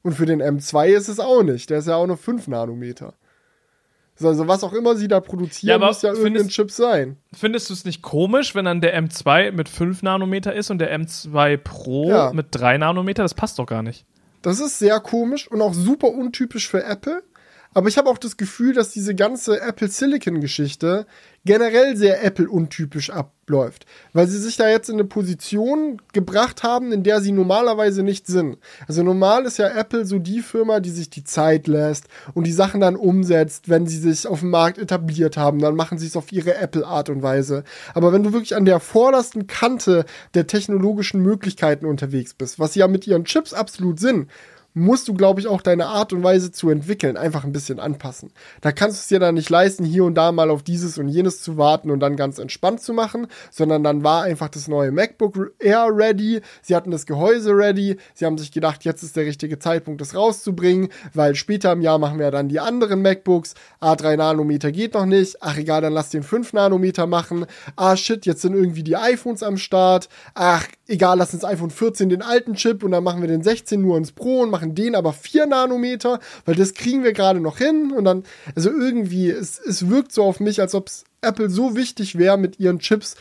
Und 0.03 0.13
für 0.13 0.27
den 0.27 0.43
M2 0.43 0.89
ist 0.89 1.09
es 1.09 1.21
auch 1.21 1.43
nicht. 1.43 1.71
Der 1.71 1.79
ist 1.79 1.89
ja 1.89 1.97
auch 1.97 2.07
nur 2.07 2.17
5 2.17 2.49
Nanometer. 2.49 3.15
Also 4.21 4.47
was 4.47 4.63
auch 4.63 4.73
immer 4.73 4.95
sie 4.95 5.09
da 5.09 5.21
produzieren, 5.21 5.81
ja, 5.81 5.87
muss 5.87 6.03
ja 6.03 6.11
irgendein 6.11 6.35
findest, 6.35 6.51
Chip 6.51 6.71
sein. 6.71 7.17
Findest 7.33 7.71
du 7.71 7.75
es 7.75 7.85
nicht 7.85 8.03
komisch, 8.03 8.55
wenn 8.55 8.65
dann 8.65 8.81
der 8.81 8.97
M2 9.01 9.53
mit 9.53 9.69
5 9.69 10.03
Nanometer 10.03 10.55
ist 10.55 10.71
und 10.71 10.79
der 10.79 10.97
M2 10.97 11.57
Pro 11.57 12.09
ja. 12.09 12.33
mit 12.33 12.49
3 12.51 12.79
Nanometer? 12.79 13.23
Das 13.23 13.35
passt 13.35 13.59
doch 13.59 13.67
gar 13.67 13.83
nicht. 13.83 14.05
Das 14.43 14.61
ist 14.61 14.79
sehr 14.79 15.01
komisch 15.01 15.49
und 15.49 15.61
auch 15.61 15.75
super 15.75 16.09
untypisch 16.09 16.69
für 16.69 16.85
Apple. 16.85 17.23
Aber 17.75 17.89
ich 17.89 17.99
habe 17.99 18.09
auch 18.11 18.19
das 18.19 18.37
Gefühl, 18.37 18.75
dass 18.75 18.91
diese 18.91 19.15
ganze 19.15 19.61
Apple 19.61 19.89
Silicon-Geschichte 19.89 21.07
generell 21.45 21.97
sehr 21.97 22.23
Apple-untypisch 22.23 23.11
abläuft, 23.11 23.87
weil 24.13 24.29
sie 24.29 24.39
sich 24.39 24.57
da 24.57 24.69
jetzt 24.69 24.89
in 24.89 24.97
eine 24.97 25.05
Position 25.05 26.01
gebracht 26.13 26.63
haben, 26.63 26.93
in 26.93 27.03
der 27.03 27.21
sie 27.21 27.33
normalerweise 27.33 28.03
nicht 28.03 28.27
sind. 28.27 28.59
Also 28.87 29.03
normal 29.03 29.45
ist 29.45 29.59
ja 29.59 29.69
Apple 29.69 30.05
so 30.05 30.19
die 30.19 30.41
Firma, 30.41 30.79
die 30.81 30.91
sich 30.91 31.11
die 31.11 31.25
Zeit 31.25 31.67
lässt 31.67 32.07
und 32.35 32.47
die 32.47 32.53
Sachen 32.53 32.81
dann 32.81 32.95
umsetzt, 32.95 33.69
wenn 33.69 33.87
sie 33.87 33.99
sich 33.99 34.27
auf 34.27 34.41
dem 34.41 34.51
Markt 34.51 34.79
etabliert 34.79 35.37
haben, 35.37 35.59
dann 35.59 35.75
machen 35.75 35.99
sie 35.99 36.07
es 36.07 36.17
auf 36.17 36.31
ihre 36.31 36.55
Apple-Art 36.55 37.09
und 37.09 37.23
Weise. 37.23 37.65
Aber 37.95 38.13
wenn 38.13 38.23
du 38.23 38.33
wirklich 38.33 38.55
an 38.55 38.65
der 38.65 38.79
vordersten 38.79 39.47
Kante 39.49 40.05
der 40.35 40.47
technologischen 40.47 41.23
Möglichkeiten 41.23 41.87
unterwegs 41.87 42.35
bist, 42.35 42.61
was 42.61 42.75
sie 42.75 42.81
ja 42.81 42.89
mit 42.89 43.07
ihren 43.07 43.25
Chips 43.25 43.53
absolut 43.53 43.99
sind, 43.99 44.29
musst 44.75 45.09
du, 45.09 45.15
glaube 45.15 45.41
ich, 45.41 45.47
auch 45.47 45.61
deine 45.61 45.87
Art 45.87 46.13
und 46.13 46.23
Weise 46.23 46.51
zu 46.51 46.71
entwickeln 46.71 47.17
einfach 47.17 47.45
ein 47.45 47.53
bisschen 47.53 47.79
anpassen. 47.79 48.33
Da 48.61 48.73
kannst 48.73 48.99
du 48.99 49.01
es 49.03 49.09
dir 49.09 49.21
dann 49.21 49.35
nicht 49.35 49.51
leisten, 49.51 49.85
hier 49.85 50.05
und 50.05 50.15
da 50.15 50.33
mal 50.33 50.51
auf 50.51 50.63
dieses 50.63 50.99
und 50.99 51.09
jenes 51.09 51.43
zu 51.43 51.59
warten 51.59 51.91
und 51.91 52.01
dann 52.01 52.17
ganz 52.17 52.39
entspannt 52.39 52.81
zu 52.81 52.93
machen, 52.93 53.27
sondern 53.51 53.85
dann 53.85 54.03
war 54.03 54.23
einfach 54.23 54.49
das 54.49 54.69
neue 54.69 54.91
MacBook 54.93 55.55
Air 55.59 55.89
ready, 55.93 56.41
sie 56.63 56.75
hatten 56.75 56.91
das 56.91 57.07
Gehäuse 57.07 57.51
ready, 57.51 57.97
sie 58.15 58.25
haben 58.25 58.39
sich 58.39 58.53
gedacht, 58.53 58.85
jetzt 58.85 59.03
ist 59.03 59.17
der 59.17 59.27
richtige 59.27 59.59
Zeitpunkt, 59.59 60.01
das 60.01 60.15
rauszubringen, 60.15 60.89
weil 61.13 61.35
später 61.35 61.73
im 61.73 61.81
Jahr 61.81 61.99
machen 61.99 62.19
wir 62.19 62.31
dann 62.31 62.49
die 62.49 62.61
anderen 62.61 63.03
MacBooks, 63.03 63.55
A3 63.81 64.17
Nanometer 64.17 64.73
geht 64.73 64.95
noch 64.95 65.07
nicht, 65.07 65.37
ach 65.41 65.57
egal, 65.57 65.83
dann 65.83 65.93
lass 65.93 66.11
den 66.11 66.23
5 66.23 66.53
Nanometer 66.53 67.07
machen, 67.07 67.47
ah 67.77 67.97
shit, 67.97 68.27
jetzt 68.27 68.43
sind 68.43 68.55
irgendwie 68.55 68.83
die 68.83 68.97
iPhones 68.97 69.43
am 69.43 69.57
Start, 69.57 70.09
ach 70.35 70.67
egal, 70.87 71.19
lass 71.19 71.35
uns 71.35 71.45
iPhone 71.45 71.71
14 71.71 72.09
den 72.09 72.23
alten 72.23 72.55
Chip 72.55 72.83
und 72.83 72.93
dann 72.93 73.05
machen 73.05 73.21
wir 73.21 73.29
den 73.29 73.43
16 73.43 73.81
nur 73.81 73.97
ins 73.97 74.13
Pro 74.13 74.41
und 74.41 74.51
machen 74.51 74.62
machen 74.63 74.75
den 74.75 74.95
aber 74.95 75.13
4 75.13 75.47
Nanometer, 75.47 76.21
weil 76.45 76.55
das 76.55 76.75
kriegen 76.75 77.03
wir 77.05 77.13
gerade 77.13 77.41
noch 77.41 77.59
hin. 77.59 77.93
Und 77.93 78.05
dann, 78.05 78.25
also 78.55 78.71
irgendwie, 78.71 79.31
es, 79.31 79.59
es 79.59 79.89
wirkt 79.89 80.13
so 80.13 80.25
auf 80.25 80.41
mich, 80.41 80.61
als 80.61 80.75
ob 80.75 80.89
es 80.89 81.05
Apple 81.21 81.51
so 81.51 81.77
wichtig 81.77 82.17
wäre, 82.17 82.39
mit 82.39 82.61
ihren 82.61 82.79
Chips 82.79 83.17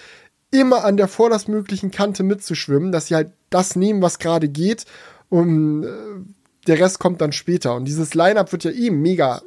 immer 0.52 0.84
an 0.84 0.98
der 0.98 1.08
vorderstmöglichen 1.08 1.92
Kante 1.92 2.24
mitzuschwimmen, 2.24 2.92
dass 2.92 3.08
sie 3.08 3.16
halt 3.16 3.32
das 3.50 3.76
nehmen, 3.76 4.02
was 4.02 4.20
gerade 4.20 4.50
geht. 4.50 4.86
Und 5.30 5.84
äh, 5.84 5.88
der 6.68 6.80
Rest 6.80 7.00
kommt 7.00 7.22
dann 7.22 7.32
später. 7.32 7.76
Und 7.76 7.86
dieses 7.86 8.14
Line-up 8.14 8.52
wird 8.52 8.66
ja 8.66 8.72
eh 8.72 8.92
mega 8.92 9.42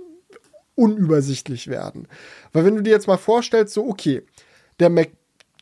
unübersichtlich 0.74 1.68
werden. 1.68 2.08
Weil 2.52 2.64
wenn 2.64 2.74
du 2.74 2.82
dir 2.82 2.90
jetzt 2.90 3.06
mal 3.06 3.18
vorstellst, 3.18 3.74
so, 3.74 3.86
okay, 3.86 4.22
der 4.80 4.90
Mac, 4.90 5.10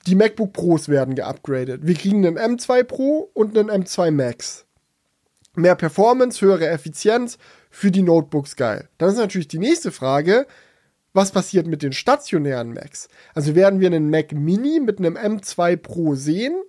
die 0.06 0.14
MacBook 0.14 0.52
Pros 0.54 0.88
werden 0.88 1.14
geupgradet. 1.14 1.86
Wir 1.86 1.94
kriegen 1.94 2.26
einen 2.26 2.38
M2 2.38 2.82
Pro 2.84 3.30
und 3.34 3.56
einen 3.59 3.70
M2 3.70 4.10
Max 4.10 4.64
mehr 5.54 5.74
Performance, 5.74 6.40
höhere 6.40 6.68
Effizienz 6.68 7.38
für 7.70 7.90
die 7.90 8.02
Notebooks 8.02 8.56
geil. 8.56 8.88
Dann 8.98 9.10
ist 9.10 9.16
natürlich 9.16 9.48
die 9.48 9.58
nächste 9.58 9.92
Frage, 9.92 10.46
was 11.12 11.32
passiert 11.32 11.66
mit 11.66 11.82
den 11.82 11.92
stationären 11.92 12.72
Macs? 12.72 13.08
Also 13.34 13.54
werden 13.54 13.80
wir 13.80 13.88
einen 13.88 14.10
Mac 14.10 14.32
Mini 14.32 14.80
mit 14.80 14.98
einem 14.98 15.16
M2 15.16 15.76
Pro 15.76 16.14
sehen? 16.14 16.62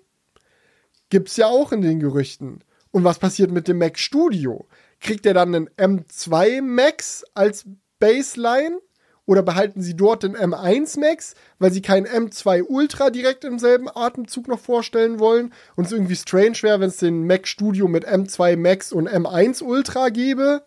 Gibt's 1.10 1.38
ja 1.38 1.48
auch 1.48 1.72
in 1.72 1.82
den 1.82 2.00
Gerüchten. 2.00 2.64
Und 2.92 3.04
was 3.04 3.20
passiert 3.20 3.52
mit 3.52 3.68
dem 3.68 3.78
Mac 3.78 3.98
Studio? 3.98 4.68
Kriegt 5.00 5.26
er 5.26 5.34
dann 5.34 5.56
einen 5.56 5.70
M2 5.70 6.62
Max 6.62 7.24
als 7.34 7.66
Baseline? 8.00 8.80
Oder 9.26 9.42
behalten 9.42 9.82
sie 9.82 9.96
dort 9.96 10.24
den 10.24 10.36
M1 10.36 11.00
Max, 11.00 11.36
weil 11.58 11.72
sie 11.72 11.82
keinen 11.82 12.08
M2 12.08 12.64
Ultra 12.64 13.10
direkt 13.10 13.46
im 13.46 13.58
selben 13.58 13.88
Atemzug 13.94 14.50
noch 14.50 14.60
vorstellen 14.60 15.20
wollen 15.20 15.54
und 15.76 15.86
es 15.86 15.94
irgendwie 15.94 16.18
strange 16.18 16.62
wäre, 16.62 16.82
wenn 16.82 16.90
es 16.90 16.98
den 16.98 17.26
Mac 17.26 17.48
Studio 17.48 17.88
mit 17.88 18.06
M2 18.06 18.58
Max 18.58 18.92
und 18.92 19.10
M1 19.10 19.64
Ultra 19.64 20.10
gäbe. 20.10 20.64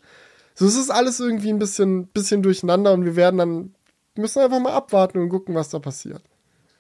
So 0.55 0.67
es 0.67 0.77
ist 0.77 0.91
alles 0.91 1.21
irgendwie 1.21 1.51
ein 1.51 1.59
bisschen, 1.59 2.07
bisschen 2.07 2.43
durcheinander 2.43 2.95
und 2.95 3.05
wir 3.05 3.15
werden 3.15 3.37
dann, 3.37 3.75
müssen 4.15 4.41
einfach 4.41 4.61
mal 4.61 4.73
abwarten 4.73 5.19
und 5.19 5.29
gucken, 5.29 5.55
was 5.55 5.69
da 5.69 5.79
passiert. 5.79 6.23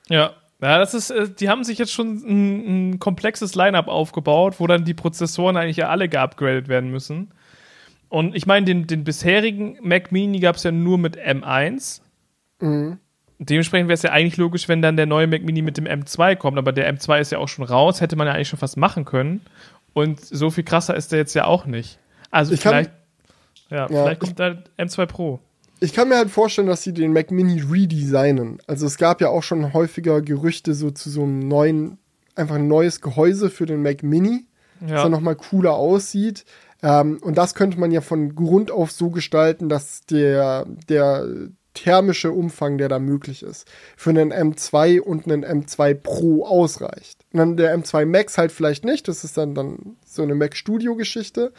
Ja, 0.08 0.32
ja, 0.62 0.78
das 0.78 0.94
ist, 0.94 1.10
äh, 1.10 1.28
die 1.28 1.50
haben 1.50 1.64
sich 1.64 1.78
jetzt 1.78 1.92
schon 1.92 2.16
ein, 2.16 2.92
ein 2.92 2.98
komplexes 2.98 3.54
Line-up 3.54 3.88
aufgebaut, 3.88 4.54
wo 4.58 4.66
dann 4.66 4.84
die 4.84 4.94
Prozessoren 4.94 5.56
eigentlich 5.56 5.76
ja 5.76 5.88
alle 5.88 6.08
geupgradet 6.08 6.68
werden 6.68 6.90
müssen. 6.90 7.32
Und 8.08 8.36
ich 8.36 8.46
meine, 8.46 8.66
den, 8.66 8.86
den 8.86 9.04
bisherigen 9.04 9.78
Mac 9.82 10.12
Mini 10.12 10.38
gab 10.40 10.56
es 10.56 10.62
ja 10.62 10.70
nur 10.70 10.98
mit 10.98 11.18
M1. 11.18 12.00
Mhm. 12.60 12.98
Dementsprechend 13.38 13.88
wäre 13.88 13.94
es 13.94 14.02
ja 14.02 14.12
eigentlich 14.12 14.36
logisch, 14.38 14.68
wenn 14.68 14.80
dann 14.80 14.96
der 14.96 15.06
neue 15.06 15.26
Mac 15.26 15.42
Mini 15.42 15.60
mit 15.60 15.76
dem 15.76 15.84
M2 15.84 16.36
kommt, 16.36 16.56
aber 16.56 16.72
der 16.72 16.92
M2 16.92 17.20
ist 17.20 17.32
ja 17.32 17.38
auch 17.38 17.48
schon 17.48 17.64
raus, 17.64 18.00
hätte 18.00 18.16
man 18.16 18.26
ja 18.26 18.32
eigentlich 18.32 18.48
schon 18.48 18.58
fast 18.58 18.76
machen 18.76 19.04
können. 19.04 19.42
Und 19.92 20.24
so 20.24 20.50
viel 20.50 20.64
krasser 20.64 20.94
ist 20.94 21.12
der 21.12 21.18
jetzt 21.18 21.34
ja 21.34 21.44
auch 21.44 21.66
nicht. 21.66 21.98
Also 22.30 22.54
ich 22.54 22.60
vielleicht, 22.60 22.90
kann, 22.90 23.76
ja, 23.76 23.76
ja, 23.78 23.86
vielleicht 23.86 24.20
kommt 24.20 24.40
da 24.40 24.56
M2 24.78 25.06
Pro. 25.06 25.40
Ich 25.80 25.92
kann 25.92 26.08
mir 26.08 26.16
halt 26.16 26.30
vorstellen, 26.30 26.68
dass 26.68 26.82
sie 26.82 26.94
den 26.94 27.12
Mac 27.12 27.30
Mini 27.30 27.60
redesignen. 27.60 28.58
Also 28.66 28.86
es 28.86 28.96
gab 28.96 29.20
ja 29.20 29.28
auch 29.28 29.42
schon 29.42 29.74
häufiger 29.74 30.22
Gerüchte 30.22 30.72
so 30.74 30.90
zu 30.90 31.10
so 31.10 31.22
einem 31.22 31.40
neuen, 31.40 31.98
einfach 32.34 32.54
ein 32.54 32.68
neues 32.68 33.02
Gehäuse 33.02 33.50
für 33.50 33.66
den 33.66 33.82
Mac 33.82 34.02
Mini, 34.02 34.46
ja. 34.80 34.94
das 34.94 35.02
dann 35.02 35.12
nochmal 35.12 35.36
cooler 35.36 35.74
aussieht. 35.74 36.46
Ähm, 36.82 37.18
und 37.22 37.38
das 37.38 37.54
könnte 37.54 37.78
man 37.78 37.90
ja 37.90 38.00
von 38.00 38.34
Grund 38.34 38.70
auf 38.70 38.90
so 38.90 39.10
gestalten, 39.10 39.68
dass 39.68 40.04
der, 40.06 40.66
der 40.88 41.26
thermische 41.74 42.32
Umfang, 42.32 42.78
der 42.78 42.88
da 42.88 42.98
möglich 42.98 43.42
ist, 43.42 43.68
für 43.96 44.10
einen 44.10 44.32
M2 44.32 45.00
und 45.00 45.30
einen 45.30 45.44
M2 45.44 45.94
Pro 45.94 46.44
ausreicht. 46.44 47.24
Und 47.32 47.38
dann 47.38 47.56
der 47.56 47.76
M2 47.76 48.06
Max 48.06 48.38
halt 48.38 48.50
vielleicht 48.50 48.84
nicht, 48.84 49.08
das 49.08 49.24
ist 49.24 49.36
dann, 49.36 49.54
dann 49.54 49.96
so 50.04 50.22
eine 50.22 50.34
Mac 50.34 50.56
Studio 50.56 50.96
Geschichte. 50.96 51.52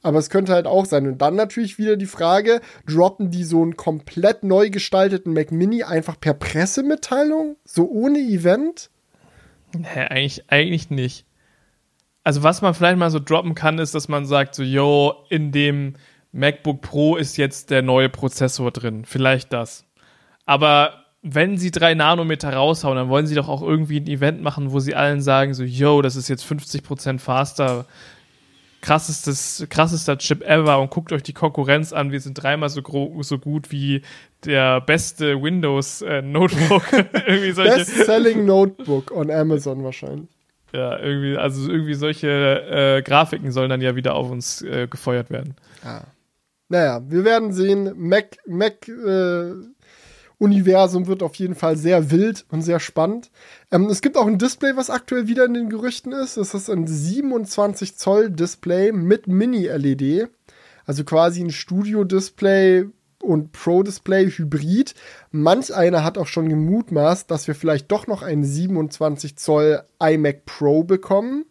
Aber 0.00 0.20
es 0.20 0.30
könnte 0.30 0.52
halt 0.52 0.66
auch 0.66 0.86
sein. 0.86 1.08
Und 1.08 1.18
dann 1.18 1.34
natürlich 1.34 1.76
wieder 1.76 1.96
die 1.96 2.06
Frage, 2.06 2.60
droppen 2.86 3.32
die 3.32 3.42
so 3.42 3.62
einen 3.62 3.76
komplett 3.76 4.44
neu 4.44 4.70
gestalteten 4.70 5.32
Mac 5.32 5.50
Mini 5.50 5.82
einfach 5.82 6.18
per 6.20 6.34
Pressemitteilung? 6.34 7.56
So 7.64 7.90
ohne 7.90 8.20
Event? 8.20 8.90
Nee, 9.76 9.86
eigentlich, 10.08 10.44
eigentlich 10.48 10.90
nicht 10.90 11.27
also 12.28 12.42
was 12.42 12.60
man 12.60 12.74
vielleicht 12.74 12.98
mal 12.98 13.10
so 13.10 13.20
droppen 13.20 13.54
kann, 13.54 13.78
ist, 13.78 13.94
dass 13.94 14.06
man 14.06 14.26
sagt, 14.26 14.54
so, 14.54 14.62
yo, 14.62 15.14
in 15.30 15.50
dem 15.50 15.94
MacBook 16.30 16.82
Pro 16.82 17.16
ist 17.16 17.38
jetzt 17.38 17.70
der 17.70 17.80
neue 17.80 18.10
Prozessor 18.10 18.70
drin. 18.70 19.06
Vielleicht 19.06 19.50
das. 19.54 19.86
Aber 20.44 21.06
wenn 21.22 21.56
sie 21.56 21.70
drei 21.70 21.94
Nanometer 21.94 22.52
raushauen, 22.52 22.96
dann 22.96 23.08
wollen 23.08 23.26
sie 23.26 23.34
doch 23.34 23.48
auch 23.48 23.62
irgendwie 23.62 23.98
ein 23.98 24.06
Event 24.06 24.42
machen, 24.42 24.72
wo 24.72 24.78
sie 24.78 24.94
allen 24.94 25.22
sagen, 25.22 25.54
so, 25.54 25.62
yo, 25.62 26.02
das 26.02 26.16
ist 26.16 26.28
jetzt 26.28 26.44
50% 26.44 27.18
faster, 27.18 27.86
krassestes, 28.82 29.64
krassester 29.70 30.18
Chip 30.18 30.42
ever 30.42 30.80
und 30.80 30.90
guckt 30.90 31.12
euch 31.12 31.22
die 31.22 31.32
Konkurrenz 31.32 31.94
an, 31.94 32.12
wir 32.12 32.20
sind 32.20 32.34
dreimal 32.34 32.68
so, 32.68 32.82
so 33.22 33.38
gut 33.38 33.72
wie 33.72 34.02
der 34.44 34.82
beste 34.82 35.42
Windows 35.42 36.02
äh, 36.02 36.20
Notebook. 36.20 36.90
Best-selling 37.26 38.44
Notebook 38.44 39.12
on 39.12 39.30
Amazon 39.30 39.82
wahrscheinlich. 39.82 40.37
Ja, 40.72 40.98
irgendwie, 40.98 41.36
also 41.36 41.70
irgendwie 41.70 41.94
solche 41.94 42.28
äh, 42.28 43.02
Grafiken 43.02 43.52
sollen 43.52 43.70
dann 43.70 43.80
ja 43.80 43.96
wieder 43.96 44.14
auf 44.14 44.30
uns 44.30 44.62
äh, 44.62 44.86
gefeuert 44.86 45.30
werden. 45.30 45.54
Ah. 45.82 46.02
Naja, 46.68 47.02
wir 47.08 47.24
werden 47.24 47.52
sehen. 47.52 47.92
Mac, 47.96 48.36
Mac 48.46 48.86
äh, 48.88 49.52
Universum 50.38 51.06
wird 51.06 51.22
auf 51.22 51.34
jeden 51.36 51.54
Fall 51.54 51.76
sehr 51.76 52.10
wild 52.10 52.44
und 52.50 52.62
sehr 52.62 52.80
spannend. 52.80 53.30
Ähm, 53.72 53.86
es 53.86 54.02
gibt 54.02 54.16
auch 54.16 54.26
ein 54.26 54.38
Display, 54.38 54.76
was 54.76 54.90
aktuell 54.90 55.26
wieder 55.26 55.44
in 55.44 55.54
den 55.54 55.70
Gerüchten 55.70 56.12
ist. 56.12 56.36
Das 56.36 56.54
ist 56.54 56.70
ein 56.70 56.86
27 56.86 57.96
Zoll 57.96 58.30
Display 58.30 58.92
mit 58.92 59.26
Mini-LED. 59.26 60.28
Also 60.86 61.04
quasi 61.04 61.42
ein 61.42 61.50
Studio-Display 61.50 62.86
und 63.22 63.52
Pro 63.52 63.82
Display 63.82 64.30
Hybrid. 64.30 64.94
Manch 65.30 65.74
einer 65.74 66.04
hat 66.04 66.18
auch 66.18 66.26
schon 66.26 66.48
gemutmaßt, 66.48 67.30
dass 67.30 67.46
wir 67.48 67.54
vielleicht 67.54 67.90
doch 67.90 68.06
noch 68.06 68.22
einen 68.22 68.44
27 68.44 69.36
Zoll 69.36 69.82
iMac 70.00 70.44
Pro 70.46 70.84
bekommen. 70.84 71.44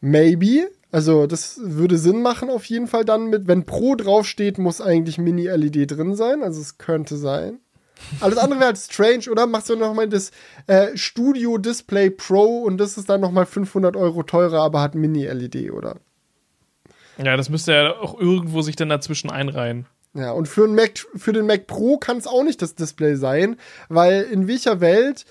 Maybe. 0.00 0.68
Also 0.92 1.26
das 1.26 1.60
würde 1.62 1.98
Sinn 1.98 2.22
machen 2.22 2.48
auf 2.48 2.64
jeden 2.64 2.86
Fall 2.86 3.04
dann 3.04 3.28
mit, 3.28 3.48
wenn 3.48 3.66
Pro 3.66 3.96
draufsteht, 3.96 4.58
muss 4.58 4.80
eigentlich 4.80 5.18
Mini-LED 5.18 5.90
drin 5.90 6.14
sein. 6.14 6.42
Also 6.42 6.60
es 6.60 6.78
könnte 6.78 7.16
sein. 7.16 7.58
Alles 8.20 8.38
andere 8.38 8.60
wäre 8.60 8.68
halt 8.68 8.78
strange, 8.78 9.30
oder? 9.30 9.46
Machst 9.46 9.70
du 9.70 9.76
nochmal 9.76 10.08
das 10.08 10.30
äh, 10.66 10.96
Studio 10.96 11.58
Display 11.58 12.10
Pro 12.10 12.62
und 12.62 12.78
das 12.78 12.98
ist 12.98 13.08
dann 13.08 13.20
nochmal 13.20 13.46
500 13.46 13.96
Euro 13.96 14.22
teurer, 14.22 14.62
aber 14.62 14.82
hat 14.82 14.94
Mini-LED, 14.94 15.72
oder? 15.72 15.96
Ja, 17.18 17.36
das 17.36 17.48
müsste 17.48 17.72
ja 17.72 17.96
auch 17.96 18.18
irgendwo 18.18 18.62
sich 18.62 18.76
dann 18.76 18.88
dazwischen 18.88 19.30
einreihen. 19.30 19.86
Ja, 20.16 20.32
und 20.32 20.48
für, 20.48 20.66
Mac, 20.66 21.06
für 21.14 21.34
den 21.34 21.46
Mac 21.46 21.66
Pro 21.66 21.98
kann 21.98 22.16
es 22.16 22.26
auch 22.26 22.42
nicht 22.42 22.62
das 22.62 22.74
Display 22.74 23.16
sein, 23.16 23.56
weil 23.90 24.22
in 24.22 24.48
welcher 24.48 24.80
Welt 24.80 25.26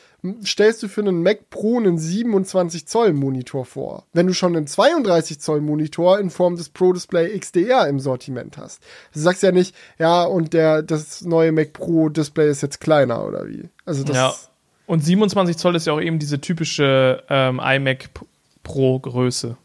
stellst 0.45 0.84
du 0.84 0.88
für 0.88 1.02
einen 1.02 1.24
Mac 1.24 1.49
Pro 1.49 1.78
einen 1.80 1.98
27 1.98 2.88
Zoll 2.88 3.14
Monitor 3.14 3.66
vor, 3.66 4.03
wenn 4.14 4.28
du 4.28 4.34
schon 4.34 4.56
einen 4.56 4.68
32 4.68 5.40
Zoll 5.40 5.62
Monitor 5.62 6.20
in 6.20 6.30
Form 6.30 6.56
des 6.56 6.70
Pro 6.70 6.94
Display 6.94 7.38
XDR 7.38 7.88
im 7.88 7.99
Sortiment 7.99 8.57
hast? 8.60 8.82
Du 9.14 9.20
sagst 9.20 9.41
ja 9.41 9.52
nicht, 9.52 9.76
ja, 9.98 10.24
und 10.24 10.53
der, 10.53 10.84
das 10.84 11.22
neue 11.22 11.52
Mac 11.52 11.74
Pro 11.74 12.10
Display 12.10 12.49
ist 12.49 12.62
jetzt 12.62 12.80
kleiner 12.80 13.26
oder 13.26 13.48
wie? 13.48 13.70
Also 13.86 14.03
das 14.03 14.16
ja. 14.16 14.34
Und 14.88 15.03
27 15.03 15.57
Zoll 15.57 15.76
ist 15.76 15.88
ja 15.88 15.94
auch 15.94 16.02
eben 16.02 16.20
diese 16.20 16.40
typische 16.40 17.24
ähm, 17.30 17.60
iMac 17.64 18.10
Pro 18.62 18.99
Größe. 18.99 19.57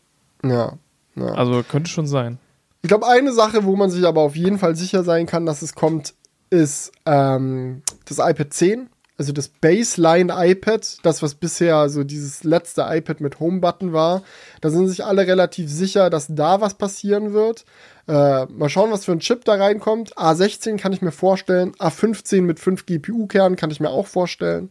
Ja. 0.42 0.78
Ja. 1.20 1.34
Also 1.34 1.62
könnte 1.62 1.90
schon 1.90 2.06
sein. 2.06 2.38
Ich 2.82 2.88
glaube, 2.88 3.06
eine 3.06 3.32
Sache, 3.32 3.64
wo 3.64 3.76
man 3.76 3.90
sich 3.90 4.06
aber 4.06 4.22
auf 4.22 4.36
jeden 4.36 4.58
Fall 4.58 4.74
sicher 4.74 5.04
sein 5.04 5.26
kann, 5.26 5.46
dass 5.46 5.62
es 5.62 5.74
kommt, 5.74 6.14
ist 6.48 6.92
ähm, 7.06 7.82
das 8.06 8.18
iPad 8.18 8.52
10. 8.52 8.88
Also 9.18 9.34
das 9.34 9.48
Baseline 9.48 10.32
iPad, 10.34 10.96
das 11.02 11.22
was 11.22 11.34
bisher 11.34 11.90
so 11.90 12.04
dieses 12.04 12.42
letzte 12.42 12.86
iPad 12.88 13.20
mit 13.20 13.38
Home-Button 13.38 13.92
war. 13.92 14.22
Da 14.62 14.70
sind 14.70 14.88
sich 14.88 15.04
alle 15.04 15.26
relativ 15.26 15.70
sicher, 15.70 16.08
dass 16.08 16.28
da 16.30 16.62
was 16.62 16.72
passieren 16.72 17.34
wird. 17.34 17.66
Äh, 18.08 18.46
mal 18.46 18.70
schauen, 18.70 18.90
was 18.90 19.04
für 19.04 19.12
ein 19.12 19.20
Chip 19.20 19.44
da 19.44 19.56
reinkommt. 19.56 20.16
A16 20.16 20.78
kann 20.78 20.94
ich 20.94 21.02
mir 21.02 21.12
vorstellen. 21.12 21.72
A15 21.72 22.40
mit 22.40 22.60
5 22.60 22.86
GPU-Kernen 22.86 23.56
kann 23.56 23.70
ich 23.70 23.78
mir 23.78 23.90
auch 23.90 24.06
vorstellen. 24.06 24.70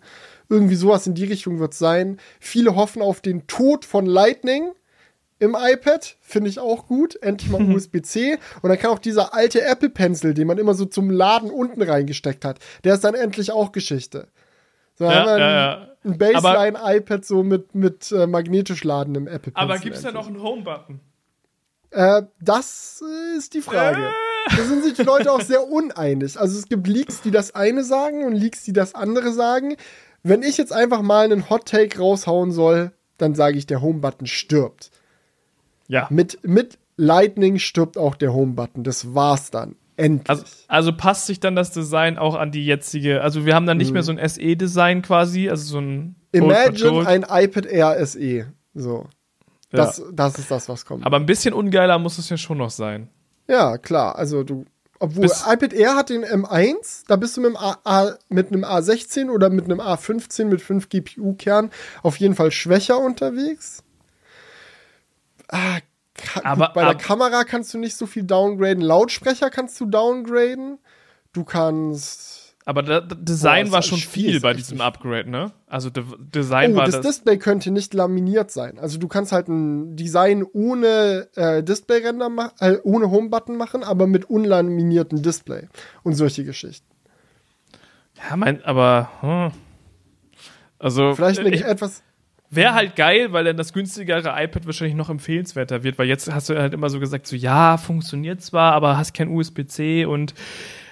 Irgendwie 0.50 0.76
sowas 0.76 1.06
in 1.06 1.14
die 1.14 1.26
Richtung 1.26 1.60
wird 1.60 1.74
es 1.74 1.80
sein. 1.80 2.18
Viele 2.40 2.76
hoffen 2.76 3.04
auf 3.04 3.22
den 3.22 3.46
Tod 3.46 3.86
von 3.86 4.08
Lightning 4.08 4.72
im 5.40 5.56
iPad, 5.58 6.18
finde 6.22 6.50
ich 6.50 6.60
auch 6.60 6.88
gut. 6.88 7.16
Endlich 7.22 7.50
mal 7.50 7.62
USB-C. 7.76 8.38
Und 8.62 8.70
dann 8.70 8.78
kann 8.78 8.92
auch 8.92 9.00
dieser 9.00 9.34
alte 9.34 9.62
Apple 9.62 9.90
Pencil, 9.90 10.34
den 10.34 10.48
man 10.48 10.58
immer 10.58 10.74
so 10.74 10.86
zum 10.86 11.10
Laden 11.10 11.50
unten 11.50 11.82
reingesteckt 11.82 12.46
hat, 12.46 12.60
der 12.84 12.94
ist 12.94 13.04
dann 13.04 13.16
endlich 13.16 13.52
auch 13.52 13.72
Geschichte. 13.72 14.28
So 14.96 15.06
ja, 15.06 15.16
haben 15.16 15.26
wir 15.28 15.40
ja, 15.40 15.50
ja. 15.50 15.88
ein 16.04 16.18
Baseline-iPad 16.18 17.24
so 17.24 17.42
mit, 17.42 17.74
mit 17.74 18.12
äh, 18.12 18.28
magnetisch 18.28 18.84
laden 18.84 19.16
im 19.16 19.28
Apple 19.28 19.54
Pencil. 19.54 19.64
Aber 19.72 19.78
gibt 19.78 19.96
es 19.96 20.02
da 20.02 20.12
noch 20.12 20.28
einen 20.28 20.44
Home-Button? 20.44 21.00
Äh, 21.92 22.24
das 22.42 23.02
ist 23.38 23.54
die 23.54 23.62
Frage. 23.62 24.08
Äh. 24.08 24.56
Da 24.58 24.64
sind 24.64 24.84
sich 24.84 24.94
die 24.94 25.04
Leute 25.04 25.32
auch 25.32 25.42
sehr 25.42 25.68
uneinig. 25.68 26.40
Also 26.40 26.58
es 26.58 26.68
gibt 26.68 26.88
Leaks, 26.88 27.22
die 27.22 27.32
das 27.32 27.56
eine 27.56 27.84
sagen 27.84 28.26
und 28.26 28.34
Leaks, 28.34 28.64
die 28.64 28.74
das 28.74 28.94
andere 28.94 29.32
sagen. 29.32 29.76
Wenn 30.22 30.44
ich 30.44 30.58
jetzt 30.58 30.74
einfach 30.74 31.02
mal 31.02 31.26
einen 31.26 31.50
Hot 31.50 31.66
Take 31.66 31.98
raushauen 31.98 32.52
soll, 32.52 32.92
dann 33.18 33.36
sage 33.36 33.58
ich, 33.58 33.68
der 33.68 33.82
Home-Button 33.82 34.28
stirbt. 34.28 34.92
Ja. 35.90 36.08
Mit, 36.10 36.40
mit 36.48 36.78
Lightning 36.96 37.60
stirbt 37.60 37.98
auch 37.98 38.16
der 38.16 38.34
Home-Button. 38.34 38.86
Das 38.86 39.14
war's 39.14 39.52
dann. 39.52 39.76
Endlich. 39.98 40.30
Also, 40.30 40.46
also, 40.70 40.94
passt 40.94 41.26
sich 41.26 41.42
dann 41.42 41.58
das 41.58 41.72
Design 41.72 42.18
auch 42.18 42.36
an 42.36 42.52
die 42.52 42.66
jetzige. 42.66 43.22
Also 43.22 43.46
wir 43.46 43.54
haben 43.54 43.66
dann 43.66 43.76
nicht 43.76 43.90
mhm. 43.90 43.96
mehr 43.96 44.04
so 44.04 44.14
ein 44.14 44.30
SE-Design 44.30 45.02
quasi, 45.02 45.50
also 45.50 45.66
so 45.66 45.80
ein. 45.80 46.16
Imagine 46.32 47.06
ein 47.06 47.26
iPad 47.28 47.66
Air 47.66 48.06
SE. 48.06 48.46
So. 48.74 49.08
Das, 49.72 49.98
ja. 49.98 50.06
das 50.14 50.40
ist 50.40 50.50
das, 50.52 50.70
was 50.70 50.86
kommt. 50.86 51.06
Aber 51.06 51.18
ein 51.18 51.26
bisschen 51.26 51.54
ungeiler 51.54 52.00
muss 52.00 52.18
es 52.18 52.30
ja 52.30 52.38
schon 52.38 52.60
noch 52.60 52.70
sein. 52.70 53.10
Ja, 53.50 53.78
klar. 53.78 54.16
Also 54.16 54.44
du. 54.44 54.66
Obwohl 55.02 55.24
Bis 55.24 55.46
iPad 55.48 55.72
Air 55.74 55.96
hat 55.96 56.10
den 56.10 56.26
M1, 56.26 57.06
da 57.08 57.16
bist 57.16 57.38
du 57.38 57.42
mit, 57.42 57.56
A, 57.56 57.78
A, 57.86 58.16
mit 58.28 58.52
einem 58.52 58.66
A16 58.66 59.30
oder 59.30 59.50
mit 59.50 59.66
einem 59.66 59.80
A15 59.80 60.46
mit 60.46 60.62
5 60.62 60.90
GPU-Kern 60.90 61.72
auf 62.04 62.18
jeden 62.18 62.36
Fall 62.36 62.52
schwächer 62.52 63.00
unterwegs. 63.00 63.84
Ah, 65.52 65.80
aber, 66.44 66.72
bei 66.74 66.82
der 66.82 66.92
ab, 66.92 67.02
Kamera 67.02 67.44
kannst 67.44 67.74
du 67.74 67.78
nicht 67.78 67.96
so 67.96 68.06
viel 68.06 68.24
downgraden. 68.24 68.82
Lautsprecher 68.82 69.50
kannst 69.50 69.80
du 69.80 69.86
downgraden. 69.86 70.80
Du 71.34 71.44
kannst. 71.44 72.56
Aber 72.66 72.84
da, 72.84 73.02
da 73.02 73.16
Design 73.16 73.68
Boah, 73.68 73.74
war 73.74 73.82
schon 73.82 73.98
viel 73.98 74.40
bei 74.42 74.54
diesem. 74.54 74.80
Upgrade, 74.82 75.28
ne? 75.30 75.52
Also 75.66 75.90
De 75.90 76.04
Design 76.20 76.74
Oh, 76.74 76.78
war 76.78 76.86
das, 76.86 76.98
das. 76.98 77.06
Display 77.06 77.38
könnte 77.40 77.72
nicht 77.72 77.94
laminiert 77.96 78.52
sein. 78.52 78.78
Also 78.78 79.00
du 79.00 79.08
kannst 79.08 79.32
halt 79.32 79.48
ein 79.48 79.96
Design 79.96 80.44
ohne 80.44 81.30
äh, 81.36 81.64
Display-Render 81.64 82.30
ma- 82.30 82.52
äh, 82.60 82.78
ohne 82.84 83.10
Home-Button 83.10 83.58
machen, 83.58 83.84
aber 83.84 84.06
mit 84.06 84.30
unlaminiertem 84.30 85.22
Display 85.24 85.68
und 86.04 86.14
solche 86.14 86.44
Geschichten. 86.44 86.86
ja, 88.30 88.36
mein, 88.36 88.64
aber. 88.64 89.10
Hm. 89.22 89.52
Also. 90.78 91.16
Vielleicht 91.16 91.40
eine 91.40 91.50
ich, 91.50 91.64
etwas 91.66 92.04
Wäre 92.52 92.74
halt 92.74 92.96
geil, 92.96 93.32
weil 93.32 93.44
dann 93.44 93.58
das 93.58 93.74
günstigere 93.74 94.34
iPad 94.36 94.66
wahrscheinlich 94.66 94.96
noch 94.96 95.10
empfehlenswerter 95.10 95.84
wird, 95.84 96.00
weil 96.00 96.08
jetzt 96.08 96.32
hast 96.32 96.50
du 96.50 96.60
halt 96.60 96.74
immer 96.74 96.90
so 96.90 97.00
gesagt, 97.00 97.28
so 97.28 97.36
ja, 97.36 97.78
funktioniert 97.78 98.42
zwar, 98.42 98.74
aber 98.74 98.98
hast 98.98 99.14
kein 99.14 99.30
USB-C 99.30 100.06
und 100.06 100.34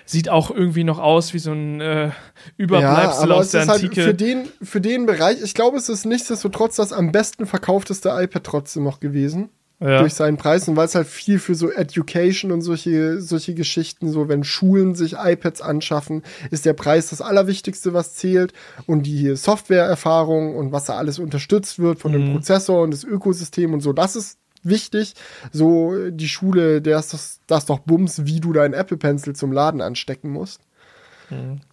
sieht 0.06 0.30
auch 0.30 0.52
irgendwie 0.52 0.84
noch 0.84 1.00
aus 1.00 1.34
wie 1.34 1.40
so 1.40 1.52
ein 1.52 1.82
äh, 1.82 2.12
Überbleibsel 2.58 3.32
aus 3.32 3.46
es 3.46 3.52
der 3.52 3.62
halt 3.62 3.84
Antike. 3.84 4.04
für 4.04 4.14
den, 4.14 4.48
für 4.62 4.82
den 4.82 5.06
Bereich, 5.06 5.42
ich 5.42 5.54
glaube, 5.54 5.78
es 5.78 5.90
ist 5.90 6.06
nichtsdestotrotz 6.06 6.78
das 6.78 6.94
am 6.94 7.12
besten 7.12 7.46
verkaufteste 7.46 8.10
iPad 8.10 8.44
trotzdem 8.44 8.84
noch 8.84 9.00
gewesen. 9.00 9.50
Ja. 9.80 10.00
Durch 10.00 10.16
seinen 10.16 10.38
Preis 10.38 10.68
und 10.68 10.76
weil 10.76 10.86
es 10.86 10.96
halt 10.96 11.06
viel 11.06 11.38
für 11.38 11.54
so 11.54 11.70
Education 11.70 12.52
und 12.52 12.62
solche, 12.62 13.22
solche 13.22 13.54
Geschichten, 13.54 14.10
so 14.12 14.28
wenn 14.28 14.44
Schulen 14.44 14.96
sich 14.96 15.14
iPads 15.14 15.62
anschaffen, 15.62 16.24
ist 16.50 16.66
der 16.66 16.74
Preis 16.74 17.12
das 17.12 17.22
Allerwichtigste, 17.22 17.94
was 17.94 18.16
zählt. 18.16 18.54
Und 18.88 19.04
die 19.04 19.36
Softwareerfahrung 19.36 20.56
und 20.56 20.72
was 20.72 20.86
da 20.86 20.98
alles 20.98 21.20
unterstützt 21.20 21.78
wird 21.78 22.00
von 22.00 22.12
dem 22.12 22.34
Prozessor 22.34 22.82
und 22.82 22.92
das 22.92 23.04
Ökosystem 23.04 23.72
und 23.72 23.82
so, 23.82 23.94
das 23.94 24.16
ist 24.16 24.40
wichtig. 24.64 25.14
So 25.52 26.10
die 26.10 26.28
Schule, 26.28 26.82
der 26.82 26.98
ist 26.98 27.14
das, 27.14 27.42
das 27.46 27.68
doch 27.68 27.80
Bums, 27.80 28.26
wie 28.26 28.40
du 28.40 28.54
deinen 28.54 28.74
Apple 28.74 28.98
Pencil 28.98 29.36
zum 29.36 29.52
Laden 29.52 29.82
anstecken 29.82 30.32
musst. 30.32 30.62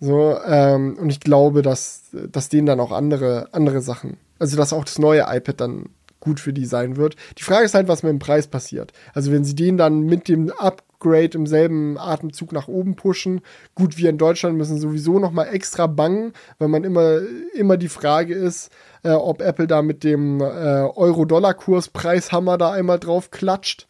So, 0.01 0.36
ähm, 0.47 0.98
und 0.98 1.10
ich 1.10 1.20
glaube, 1.20 1.62
dass, 1.62 2.10
dass 2.12 2.48
denen 2.48 2.66
dann 2.66 2.81
auch 2.81 2.93
andere, 2.93 3.48
andere 3.52 3.81
Sachen, 3.81 4.16
also 4.39 4.56
dass 4.56 4.72
auch 4.72 4.85
das 4.85 4.98
neue 4.98 5.24
iPad 5.28 5.60
dann 5.60 5.85
gut 6.25 6.41
für 6.41 6.53
die 6.53 6.67
sein 6.67 6.97
wird. 6.97 7.17
Die 7.39 7.43
Frage 7.43 7.65
ist 7.65 7.75
halt, 7.75 7.87
was 7.87 8.03
mit 8.03 8.11
dem 8.11 8.19
Preis 8.19 8.49
passiert. 8.49 8.93
Also 9.13 9.31
wenn 9.31 9.45
sie 9.45 9.55
den 9.55 9.77
dann 9.77 10.01
mit 10.01 10.27
dem 10.29 10.51
Upgrade 10.51 11.31
im 11.39 11.47
selben 11.47 11.97
Atemzug 11.99 12.53
nach 12.53 12.67
oben 12.67 12.97
pushen, 12.97 13.43
gut, 13.75 13.97
wir 13.97 14.11
in 14.11 14.19
Deutschland 14.19 14.57
müssen 14.57 14.79
sowieso 14.79 15.19
noch 15.19 15.31
mal 15.31 15.45
extra 15.45 15.87
bangen, 15.87 16.33
weil 16.59 16.69
man 16.69 16.83
immer, 16.83 17.21
immer 17.55 17.77
die 17.77 17.89
Frage 17.89 18.35
ist, 18.35 18.73
äh, 19.05 19.11
ob 19.11 19.41
Apple 19.41 19.69
da 19.69 19.83
mit 19.83 20.03
dem 20.03 20.41
äh, 20.41 20.45
Euro-Dollar-Kurs 20.45 21.91
Preishammer 21.91 22.59
da 22.59 22.73
einmal 22.73 22.99
drauf 22.99 23.31
klatscht. 23.31 23.87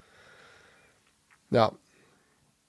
Ja, 1.51 1.73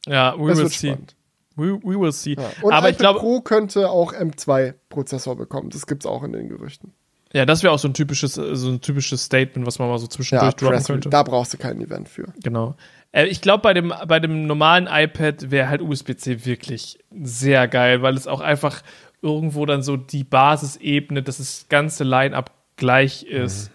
ja, 0.07 0.35
we 0.37 0.49
das 0.49 0.57
will 0.59 0.69
see. 0.69 0.87
spannend. 0.89 1.15
We, 1.55 1.79
we 1.83 1.99
will 1.99 2.11
see. 2.11 2.33
Ja. 2.33 2.51
Und 2.61 2.73
aber 2.73 2.89
iPad 2.89 2.91
ich 2.91 2.97
glaube, 2.97 3.19
Pro 3.19 3.41
könnte 3.41 3.89
auch 3.89 4.13
M2-Prozessor 4.13 5.35
bekommen. 5.35 5.69
Das 5.69 5.87
gibt's 5.87 6.05
auch 6.05 6.23
in 6.23 6.33
den 6.33 6.49
Gerüchten. 6.49 6.93
Ja, 7.35 7.45
das 7.45 7.63
wäre 7.63 7.73
auch 7.73 7.79
so 7.79 7.89
ein 7.89 7.93
typisches, 7.93 8.37
äh, 8.37 8.55
so 8.55 8.69
ein 8.69 8.79
typisches 8.79 9.25
Statement, 9.25 9.67
was 9.67 9.77
man 9.77 9.89
mal 9.89 9.97
so 9.99 10.05
Ja, 10.05 10.09
zwischendurch 10.09 10.55
droppen 10.55 10.77
Press, 10.77 10.87
könnte. 10.87 11.09
da 11.09 11.21
brauchst 11.21 11.53
du 11.53 11.57
kein 11.57 11.81
Event 11.81 12.07
für. 12.07 12.33
Genau. 12.41 12.75
Äh, 13.11 13.25
ich 13.25 13.41
glaube, 13.41 13.61
bei 13.61 13.73
dem, 13.73 13.93
bei 14.07 14.21
dem 14.21 14.47
normalen 14.47 14.87
iPad 14.89 15.51
wäre 15.51 15.67
halt 15.67 15.81
USB-C 15.81 16.45
wirklich 16.45 16.97
sehr 17.21 17.67
geil, 17.67 18.01
weil 18.01 18.15
es 18.15 18.25
auch 18.25 18.39
einfach 18.39 18.81
irgendwo 19.21 19.65
dann 19.65 19.83
so 19.83 19.97
die 19.97 20.23
Basisebene, 20.23 21.23
dass 21.23 21.39
das 21.39 21.65
ganze 21.67 22.05
Line-Up 22.05 22.51
gleich 22.77 23.23
ist. 23.23 23.69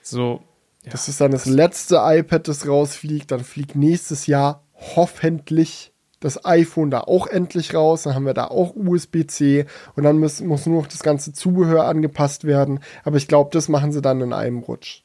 So. 0.00 0.42
Ja. 0.84 0.92
Das 0.92 1.08
ist 1.08 1.20
dann 1.20 1.32
das 1.32 1.44
letzte 1.44 1.96
iPad, 2.02 2.48
das 2.48 2.66
rausfliegt. 2.66 3.30
Dann 3.30 3.44
fliegt 3.44 3.74
nächstes 3.74 4.26
Jahr 4.26 4.62
hoffentlich 4.74 5.92
das 6.20 6.44
iPhone 6.44 6.90
da 6.90 7.00
auch 7.00 7.26
endlich 7.26 7.74
raus. 7.74 8.04
Dann 8.04 8.14
haben 8.14 8.26
wir 8.26 8.34
da 8.34 8.46
auch 8.46 8.74
USB-C 8.74 9.66
und 9.94 10.02
dann 10.02 10.18
muss, 10.18 10.40
muss 10.40 10.66
nur 10.66 10.82
noch 10.82 10.88
das 10.88 11.02
ganze 11.02 11.32
Zubehör 11.32 11.84
angepasst 11.84 12.44
werden. 12.44 12.80
Aber 13.04 13.16
ich 13.16 13.28
glaube, 13.28 13.50
das 13.52 13.68
machen 13.68 13.92
sie 13.92 14.02
dann 14.02 14.20
in 14.20 14.32
einem 14.32 14.60
Rutsch. 14.60 15.02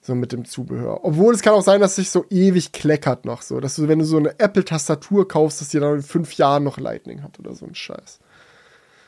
So 0.00 0.14
mit 0.14 0.32
dem 0.32 0.44
Zubehör. 0.44 1.04
Obwohl 1.04 1.32
es 1.32 1.40
kann 1.40 1.54
auch 1.54 1.62
sein, 1.62 1.80
dass 1.80 1.96
sich 1.96 2.10
so 2.10 2.26
ewig 2.28 2.72
kleckert 2.72 3.24
noch 3.24 3.40
so. 3.40 3.58
Dass 3.58 3.76
du, 3.76 3.88
wenn 3.88 3.98
du 3.98 4.04
so 4.04 4.18
eine 4.18 4.38
Apple-Tastatur 4.38 5.26
kaufst, 5.26 5.62
dass 5.62 5.70
die 5.70 5.80
dann 5.80 5.94
in 5.94 6.02
fünf 6.02 6.34
Jahren 6.34 6.64
noch 6.64 6.78
Lightning 6.78 7.22
hat 7.22 7.38
oder 7.38 7.54
so 7.54 7.64
ein 7.64 7.74
Scheiß. 7.74 8.20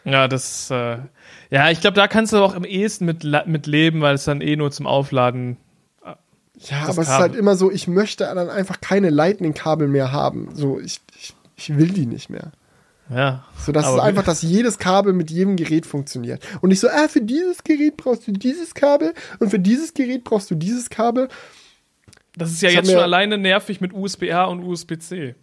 Ja, 0.05 0.29
das, 0.29 0.71
äh, 0.71 0.99
ja, 1.51 1.71
ich 1.71 1.81
glaube, 1.81 1.97
da 1.97 2.07
kannst 2.07 2.33
du 2.33 2.39
auch 2.39 2.55
am 2.55 2.65
ehesten 2.65 3.05
mit, 3.05 3.25
mit 3.47 3.67
leben, 3.67 4.01
weil 4.01 4.15
es 4.15 4.25
dann 4.25 4.41
eh 4.41 4.57
nur 4.57 4.71
zum 4.71 4.87
Aufladen. 4.87 5.59
Ja, 6.59 6.81
Das 6.87 6.91
aber 6.91 7.03
es 7.03 7.09
ist 7.09 7.13
Kabel. 7.15 7.21
halt 7.31 7.37
immer 7.37 7.57
so, 7.57 7.71
ich 7.71 7.87
möchte 7.87 8.25
dann 8.25 8.49
einfach 8.51 8.81
keine 8.81 9.11
Lightning-Kabel 9.11 9.89
mehr 9.89 10.13
haben. 10.13 10.49
So, 10.55 10.81
ich, 10.81 11.01
ich, 11.19 11.35
ich 11.57 11.77
will 11.77 11.89
die 11.89 12.07
nicht 12.07 12.31
mehr. 12.31 12.53
Ja. 13.09 13.45
So, 13.65 13.71
das 13.73 13.87
ist 13.87 14.01
einfach, 14.01 14.25
dass 14.25 14.43
jedes 14.43 14.79
Kabel 14.79 15.13
mit 15.13 15.31
jedem 15.31 15.57
Gerät 15.57 15.87
funktioniert. 15.87 16.43
Und 16.61 16.71
nicht 16.71 16.81
so, 16.81 16.89
ah, 16.89 17.09
für 17.09 17.21
dieses 17.21 17.63
Gerät 17.63 17.97
brauchst 17.97 18.27
du 18.27 18.33
dieses 18.33 18.75
Kabel 18.75 19.15
und 19.39 19.51
für 19.51 19.61
dieses 19.61 19.95
Gerät 19.95 20.25
brauchst 20.25 20.51
du 20.51 20.55
dieses 20.57 20.91
Kabel. 20.91 21.29
Das 22.37 22.51
ist 22.51 22.63
ja 22.63 22.69
Das 22.69 22.77
jetzt 22.77 22.91
schon 22.91 23.01
alleine 23.01 23.39
nervig 23.39 23.81
mit 23.81 23.93
USB-A 23.93 24.45
und 24.45 24.65
USB-C. 24.65 25.35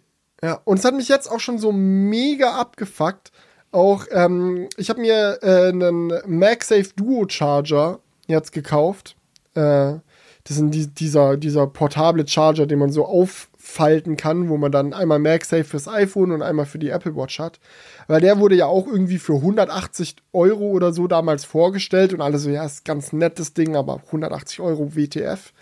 Ja, 0.42 0.60
und 0.64 0.78
es 0.78 0.84
hat 0.84 0.94
mich 0.94 1.08
jetzt 1.08 1.30
auch 1.30 1.40
schon 1.40 1.58
so 1.58 1.72
mega 1.72 2.52
abgefuckt. 2.60 3.32
Auch, 3.72 4.04
ähm, 4.10 4.68
ich 4.76 4.90
habe 4.90 5.00
mir 5.00 5.38
äh, 5.42 5.68
einen 5.70 6.12
MagSafe 6.26 6.90
Duo 6.96 7.24
Charger 7.28 8.00
jetzt 8.26 8.52
gekauft. 8.52 9.16
Äh, 9.54 9.94
das 10.44 10.58
sind 10.58 10.74
die, 10.74 10.86
dieser, 10.86 11.38
dieser 11.38 11.66
portable 11.66 12.28
Charger, 12.28 12.66
den 12.66 12.78
man 12.78 12.92
so 12.92 13.06
auffalten 13.06 14.16
kann, 14.16 14.50
wo 14.50 14.58
man 14.58 14.70
dann 14.70 14.92
einmal 14.92 15.18
MagSafe 15.18 15.64
fürs 15.64 15.88
iPhone 15.88 16.32
und 16.32 16.42
einmal 16.42 16.66
für 16.66 16.78
die 16.78 16.90
Apple 16.90 17.16
Watch 17.16 17.38
hat. 17.38 17.60
Weil 18.08 18.20
der 18.20 18.38
wurde 18.38 18.54
ja 18.54 18.66
auch 18.66 18.86
irgendwie 18.86 19.18
für 19.18 19.36
180 19.36 20.16
Euro 20.34 20.64
oder 20.64 20.92
so 20.92 21.06
damals 21.06 21.46
vorgestellt 21.46 22.12
und 22.12 22.20
alle 22.20 22.38
so, 22.38 22.50
ja, 22.50 22.64
ist 22.64 22.84
ganz 22.84 23.14
nettes 23.14 23.54
Ding, 23.54 23.74
aber 23.74 24.02
180 24.06 24.60
Euro 24.60 24.94
WTF. 24.94 25.52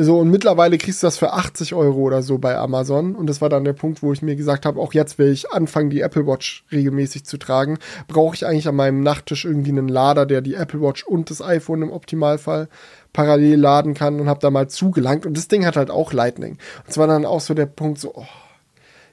So, 0.00 0.16
und 0.20 0.30
mittlerweile 0.30 0.78
kriegst 0.78 1.02
du 1.02 1.08
das 1.08 1.18
für 1.18 1.32
80 1.32 1.74
Euro 1.74 1.98
oder 2.02 2.22
so 2.22 2.38
bei 2.38 2.56
Amazon. 2.56 3.16
Und 3.16 3.26
das 3.26 3.40
war 3.40 3.48
dann 3.48 3.64
der 3.64 3.72
Punkt, 3.72 4.00
wo 4.00 4.12
ich 4.12 4.22
mir 4.22 4.36
gesagt 4.36 4.64
habe, 4.64 4.78
auch 4.78 4.94
jetzt 4.94 5.18
will 5.18 5.32
ich 5.32 5.50
anfangen, 5.50 5.90
die 5.90 6.02
Apple 6.02 6.24
Watch 6.24 6.64
regelmäßig 6.70 7.24
zu 7.24 7.36
tragen. 7.36 7.80
Brauche 8.06 8.36
ich 8.36 8.46
eigentlich 8.46 8.68
an 8.68 8.76
meinem 8.76 9.00
Nachttisch 9.00 9.44
irgendwie 9.44 9.72
einen 9.72 9.88
Lader, 9.88 10.24
der 10.24 10.40
die 10.40 10.54
Apple 10.54 10.80
Watch 10.80 11.02
und 11.02 11.30
das 11.30 11.42
iPhone 11.42 11.82
im 11.82 11.90
Optimalfall 11.90 12.68
parallel 13.12 13.58
laden 13.58 13.94
kann 13.94 14.20
und 14.20 14.28
habe 14.28 14.40
da 14.40 14.50
mal 14.50 14.68
zugelangt. 14.68 15.26
Und 15.26 15.36
das 15.36 15.48
Ding 15.48 15.66
hat 15.66 15.76
halt 15.76 15.90
auch 15.90 16.12
Lightning. 16.12 16.58
Und 16.86 16.92
zwar 16.92 17.06
dann 17.06 17.24
auch 17.24 17.40
so 17.40 17.54
der 17.54 17.66
Punkt 17.66 17.98
so, 17.98 18.14
oh, 18.14 18.26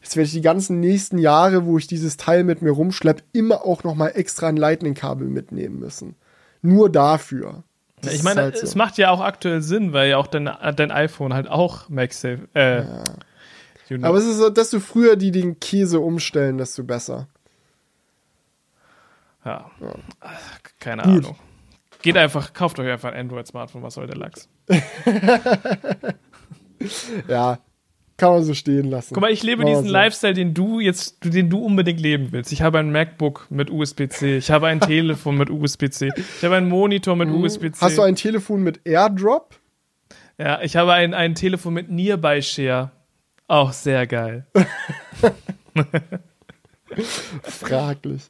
jetzt 0.01 0.15
werde 0.15 0.27
ich 0.27 0.34
die 0.34 0.41
ganzen 0.41 0.80
nächsten 0.80 1.17
Jahre, 1.17 1.65
wo 1.65 1.77
ich 1.77 1.88
dieses 1.88 2.17
Teil 2.17 2.43
mit 2.43 2.61
mir 2.61 2.72
rumschlepp, 2.72 3.23
immer 3.34 3.65
auch 3.65 3.84
noch 3.84 3.95
mal 3.95 4.09
extra 4.09 4.47
ein 4.47 4.57
Lightning-Kabel 4.57 5.27
mitnehmen 5.27 5.80
müssen. 5.80 6.15
Nur 6.61 6.91
dafür. 6.91 7.63
Das 8.01 8.13
Ich 8.13 8.23
meine, 8.23 8.41
halt 8.41 8.57
so. 8.57 8.63
es 8.63 8.76
macht 8.76 8.97
ja 8.97 9.09
auch 9.09 9.22
aktuell 9.22 9.61
Sinn, 9.61 9.93
weil 9.93 10.09
ja 10.09 10.17
auch 10.17 10.27
dein, 10.27 10.49
dein 10.76 10.91
iPhone 10.91 11.34
halt 11.34 11.47
auch 11.47 11.89
MagSafe. 11.89 12.47
Äh, 12.53 12.81
you 13.89 13.97
know. 13.97 14.07
Aber 14.07 14.17
es 14.17 14.26
ist 14.26 14.38
so, 14.38 14.49
desto 14.49 14.80
früher 14.80 15.15
die 15.15 15.31
den 15.31 15.59
Käse 15.59 15.99
umstellen, 15.99 16.57
desto 16.57 16.84
besser. 16.84 17.27
ja. 19.43 19.72
Ach, 20.19 20.59
Keine 20.80 21.03
Gut. 21.03 21.26
Ahnung. 21.26 21.35
Geht 22.06 22.18
einfach, 22.18 22.53
kauft 22.53 22.77
euch 22.77 22.88
einfach 22.88 23.11
ein 23.11 23.19
Android-Smartphone, 23.19 23.82
was 23.82 23.95
soll 23.95 24.06
der 24.06 24.18
Lachs? 24.18 24.48
Ja, 27.27 27.60
kann 28.18 28.34
man 28.34 28.44
so 28.44 28.53
stehen 28.53 28.91
lassen. 28.91 29.14
Guck 29.15 29.22
mal, 29.22 29.32
ich 29.32 29.41
lebe 29.41 29.65
diesen 29.65 29.86
so. 29.86 29.91
Lifestyle, 29.91 30.36
den 30.36 30.53
du 30.53 30.80
jetzt, 30.80 31.18
den 31.23 31.49
du 31.49 31.65
unbedingt 31.65 31.99
leben 31.99 32.27
willst. 32.32 32.52
Ich 32.52 32.61
habe 32.61 32.77
ein 32.77 32.91
MacBook 32.91 33.48
mit 33.49 33.72
USB-C, 33.72 34.38
ich 34.38 34.52
habe 34.52 34.68
ein 34.68 34.80
Telefon 34.80 35.38
mit 35.38 35.49
USB-C, 35.49 36.11
ich 36.15 36.44
habe 36.44 36.57
einen 36.57 36.69
Monitor 36.69 37.15
mit 37.15 37.30
USB-C. 37.30 37.69
Mhm. 37.69 37.82
Hast 37.82 37.98
du 37.98 38.03
ein 38.03 38.15
Telefon 38.15 38.61
mit 38.61 38.82
AirDrop? 38.86 39.56
ja, 40.38 40.61
ich 40.61 40.76
habe 40.76 40.94
ein, 40.94 41.15
ein 41.15 41.34
Telefon 41.34 41.73
mit 41.73 41.90
Nearby 41.90 42.41
Share. 42.44 42.91
Auch 43.48 43.73
sehr 43.73 44.06
geil. 44.06 44.45
Fraglich. 47.41 48.30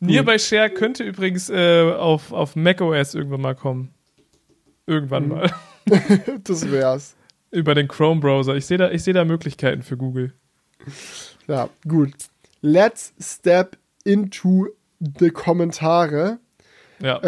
Nearby 0.00 0.38
Share 0.38 0.70
könnte 0.70 1.04
übrigens 1.04 1.50
äh, 1.50 1.92
auf, 1.92 2.32
auf 2.32 2.56
macOS 2.56 3.14
irgendwann 3.14 3.40
mal 3.40 3.54
kommen. 3.54 3.90
Irgendwann 4.86 5.24
Mhm. 5.24 5.28
mal. 5.30 5.52
Das 6.44 6.70
wär's. 6.70 7.16
Über 7.50 7.74
den 7.74 7.88
Chrome-Browser. 7.88 8.54
Ich 8.56 8.66
sehe 8.66 8.78
da, 8.78 8.90
ich 8.90 9.02
seh 9.02 9.12
da 9.12 9.24
Möglichkeiten 9.24 9.82
für 9.82 9.96
Google. 9.96 10.32
Ja, 11.48 11.68
gut. 11.86 12.12
Let's 12.60 13.12
step 13.20 13.76
into 14.04 14.68
the 15.00 15.30
Kommentare. 15.30 16.38
Ja. 17.00 17.20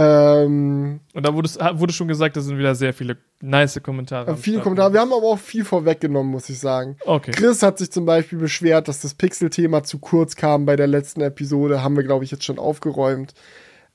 Ähm, 0.45 1.01
Und 1.15 1.27
da 1.27 1.35
wurde, 1.35 1.49
wurde 1.79 1.93
schon 1.93 2.07
gesagt, 2.09 2.37
da 2.37 2.41
sind 2.41 2.59
wieder 2.59 2.75
sehr 2.77 2.95
viele 2.95 3.17
nice 3.49 3.81
Kommentare. 3.83 4.31
am 4.31 4.37
viele 4.37 4.57
Start. 4.57 4.65
Kommentare. 4.65 4.93
Wir 4.93 5.01
haben 5.01 5.13
aber 5.13 5.27
auch 5.27 5.39
viel 5.39 5.65
vorweggenommen, 5.65 6.31
muss 6.33 6.49
ich 6.49 6.59
sagen. 6.59 6.97
Okay. 7.05 7.31
Chris 7.33 7.63
hat 7.63 7.79
sich 7.79 7.91
zum 7.93 8.05
Beispiel 8.07 8.39
beschwert, 8.39 8.89
dass 8.89 9.01
das 9.01 9.15
Pixel-Thema 9.15 9.83
zu 9.85 9.99
kurz 9.99 10.37
kam 10.37 10.67
bei 10.67 10.77
der 10.77 10.87
letzten 10.87 11.21
Episode. 11.21 11.83
Haben 11.83 11.97
wir, 11.97 12.05
glaube 12.05 12.25
ich, 12.25 12.31
jetzt 12.31 12.45
schon 12.45 12.59
aufgeräumt. 12.59 13.35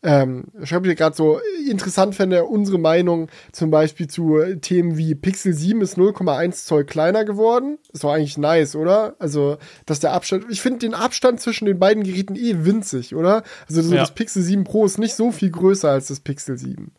ähm, 0.02 0.46
schreibt 0.64 0.86
hier 0.86 0.96
gerade 0.96 1.14
so, 1.14 1.42
interessant 1.70 2.16
fände 2.16 2.38
er 2.38 2.50
unsere 2.50 2.78
Meinung 2.78 3.28
zum 3.52 3.70
Beispiel 3.70 4.08
zu 4.08 4.38
Themen 4.62 4.98
wie 4.98 5.14
Pixel 5.14 5.54
7 5.54 5.82
ist 5.82 5.98
0,1 5.98 6.54
Zoll 6.66 6.86
kleiner 6.86 7.26
geworden. 7.26 7.80
Ist 7.92 8.06
doch 8.06 8.14
eigentlich 8.14 8.38
nice, 8.38 8.78
oder? 8.78 9.16
Also, 9.20 9.58
dass 9.86 10.00
der 10.00 10.14
Abstand, 10.14 10.46
ich 10.50 10.62
finde 10.62 10.80
den 10.80 10.94
Abstand 10.94 11.42
zwischen 11.42 11.66
den 11.66 11.80
beiden 11.80 12.04
Geräten 12.04 12.38
eh 12.38 12.64
winzig, 12.64 13.14
oder? 13.14 13.44
Also, 13.68 13.82
so 13.82 13.94
Ja. 13.94 14.00
das 14.00 14.14
Pixel 14.14 14.42
7 14.42 14.64
Pro 14.64 14.86
ist 14.86 15.00
nicht 15.00 15.16
so 15.16 15.32
viel 15.34 15.50
größer 15.52 15.90
als 15.92 16.08
das 16.08 16.22
Pixel 16.22 16.58
7. 16.58 16.92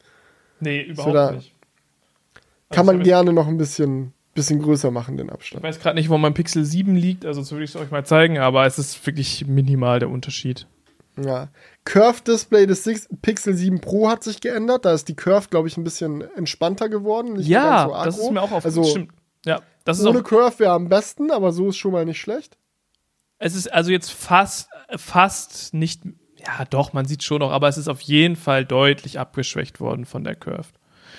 Nee, 0.61 0.83
überhaupt 0.83 1.15
da- 1.15 1.31
nicht. 1.33 1.55
Kann 2.71 2.81
Also, 2.81 2.93
man 2.93 3.01
ich- 3.01 3.05
gerne 3.07 3.33
noch 3.33 3.47
ein 3.49 3.59
bisschen, 3.59 4.13
bisschen 4.35 4.63
größer 4.63 4.91
machen, 4.91 5.17
den 5.17 5.27
Ich 5.27 5.33
Abstand. 5.33 5.63
weiß 5.65 5.81
gerade 5.81 5.97
nicht, 5.99 6.09
wo 6.09 6.19
mein 6.19 6.35
Pixel 6.35 6.65
7 6.65 6.95
liegt, 6.97 7.25
also 7.27 7.41
sonst 7.41 7.51
würde 7.53 7.65
ich 7.65 7.71
es 7.71 7.77
euch 7.77 7.91
mal 7.91 8.05
zeigen, 8.07 8.39
aber 8.39 8.65
es 8.67 8.79
ist 8.79 9.05
wirklich 9.07 9.47
minimal 9.47 9.99
der 9.99 10.09
Unterschied. 10.09 10.67
Ja. 11.21 11.49
Curve 11.85 12.23
Display 12.27 12.67
des 12.67 12.85
Six- 12.85 13.09
Pixel 13.21 13.55
7 13.55 13.81
Pro 13.81 14.09
hat 14.09 14.23
sich 14.23 14.41
geändert. 14.41 14.85
Da 14.85 14.93
ist 14.93 15.09
die 15.09 15.17
Curve, 15.17 15.49
glaube 15.51 15.67
ich, 15.69 15.77
ein 15.77 15.85
bisschen 15.85 16.23
entspannter 16.37 16.89
geworden. 16.89 17.35
Nicht 17.35 17.49
Ja, 17.49 17.87
so 17.89 18.05
das 18.05 18.19
ist 18.19 18.31
mir 18.31 18.41
auch 18.41 18.53
aufgefallen. 18.53 18.65
Also, 18.79 18.85
Stimmt. 18.85 19.13
Ja, 19.45 19.61
das 19.85 19.99
ist 19.99 20.07
ohne 20.07 20.23
Curve 20.23 20.59
wäre 20.61 20.73
am 20.73 20.89
besten, 20.89 21.31
aber 21.31 21.53
so 21.53 21.69
ist 21.71 21.77
schon 21.77 21.93
mal 21.93 22.05
nicht 22.05 22.21
schlecht. 22.21 22.57
es 23.39 23.55
ist 23.55 23.73
also 23.73 23.91
jetzt 23.91 24.13
fast, 24.13 24.69
fast 24.97 25.73
nicht, 25.75 26.03
ja 26.37 26.65
doch, 26.69 26.93
man 26.93 27.07
sieht 27.07 27.23
schon 27.25 27.39
noch, 27.41 27.51
aber 27.51 27.69
es 27.69 27.79
ist 27.79 27.89
auf 27.89 28.01
jeden 28.03 28.37
Fall 28.37 28.65
deutlich 28.67 29.19
abgeschwächt 29.19 29.81
worden 29.81 30.05
von 30.05 30.25
der 30.25 30.37
Curve. 30.37 30.69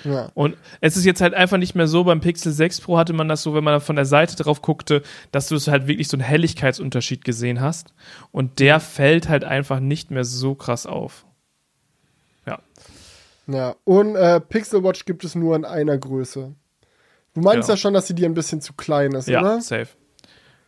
Ja. 0.04 0.30
Und 0.34 0.56
es 0.80 0.96
ist 0.96 1.04
jetzt 1.04 1.20
halt 1.20 1.34
einfach 1.34 1.58
nicht 1.58 1.74
mehr 1.74 1.86
so, 1.86 2.04
beim 2.04 2.20
Pixel 2.20 2.52
6 2.52 2.80
Pro 2.82 2.98
hatte 2.98 3.12
man 3.12 3.28
das 3.28 3.42
so, 3.42 3.54
wenn 3.54 3.64
man 3.64 3.80
von 3.80 3.96
der 3.96 4.04
Seite 4.04 4.36
drauf 4.36 4.62
guckte, 4.62 5.02
dass 5.30 5.48
du 5.48 5.54
es 5.54 5.68
halt 5.68 5.86
wirklich 5.86 6.08
so 6.08 6.16
einen 6.16 6.24
Helligkeitsunterschied 6.24 7.24
gesehen 7.24 7.60
hast. 7.60 7.92
Und 8.30 8.58
der 8.60 8.80
fällt 8.80 9.28
halt 9.28 9.44
einfach 9.44 9.80
nicht 9.80 10.10
mehr 10.10 10.24
so 10.24 10.54
krass 10.54 10.86
auf. 10.86 11.24
Ja. 12.46 12.58
Ja, 13.46 13.76
und 13.84 14.16
äh, 14.16 14.40
Pixel 14.40 14.82
Watch 14.84 15.04
gibt 15.04 15.24
es 15.24 15.34
nur 15.34 15.56
in 15.56 15.64
einer 15.64 15.98
Größe. 15.98 16.54
Du 17.34 17.40
meinst 17.40 17.66
Genau. 17.66 17.72
ja 17.72 17.76
schon, 17.76 17.94
dass 17.94 18.06
sie 18.06 18.14
dir 18.14 18.26
ein 18.28 18.34
bisschen 18.34 18.60
zu 18.60 18.72
klein 18.74 19.12
ist, 19.12 19.28
Ja, 19.28 19.40
oder? 19.40 19.60
safe. 19.60 19.88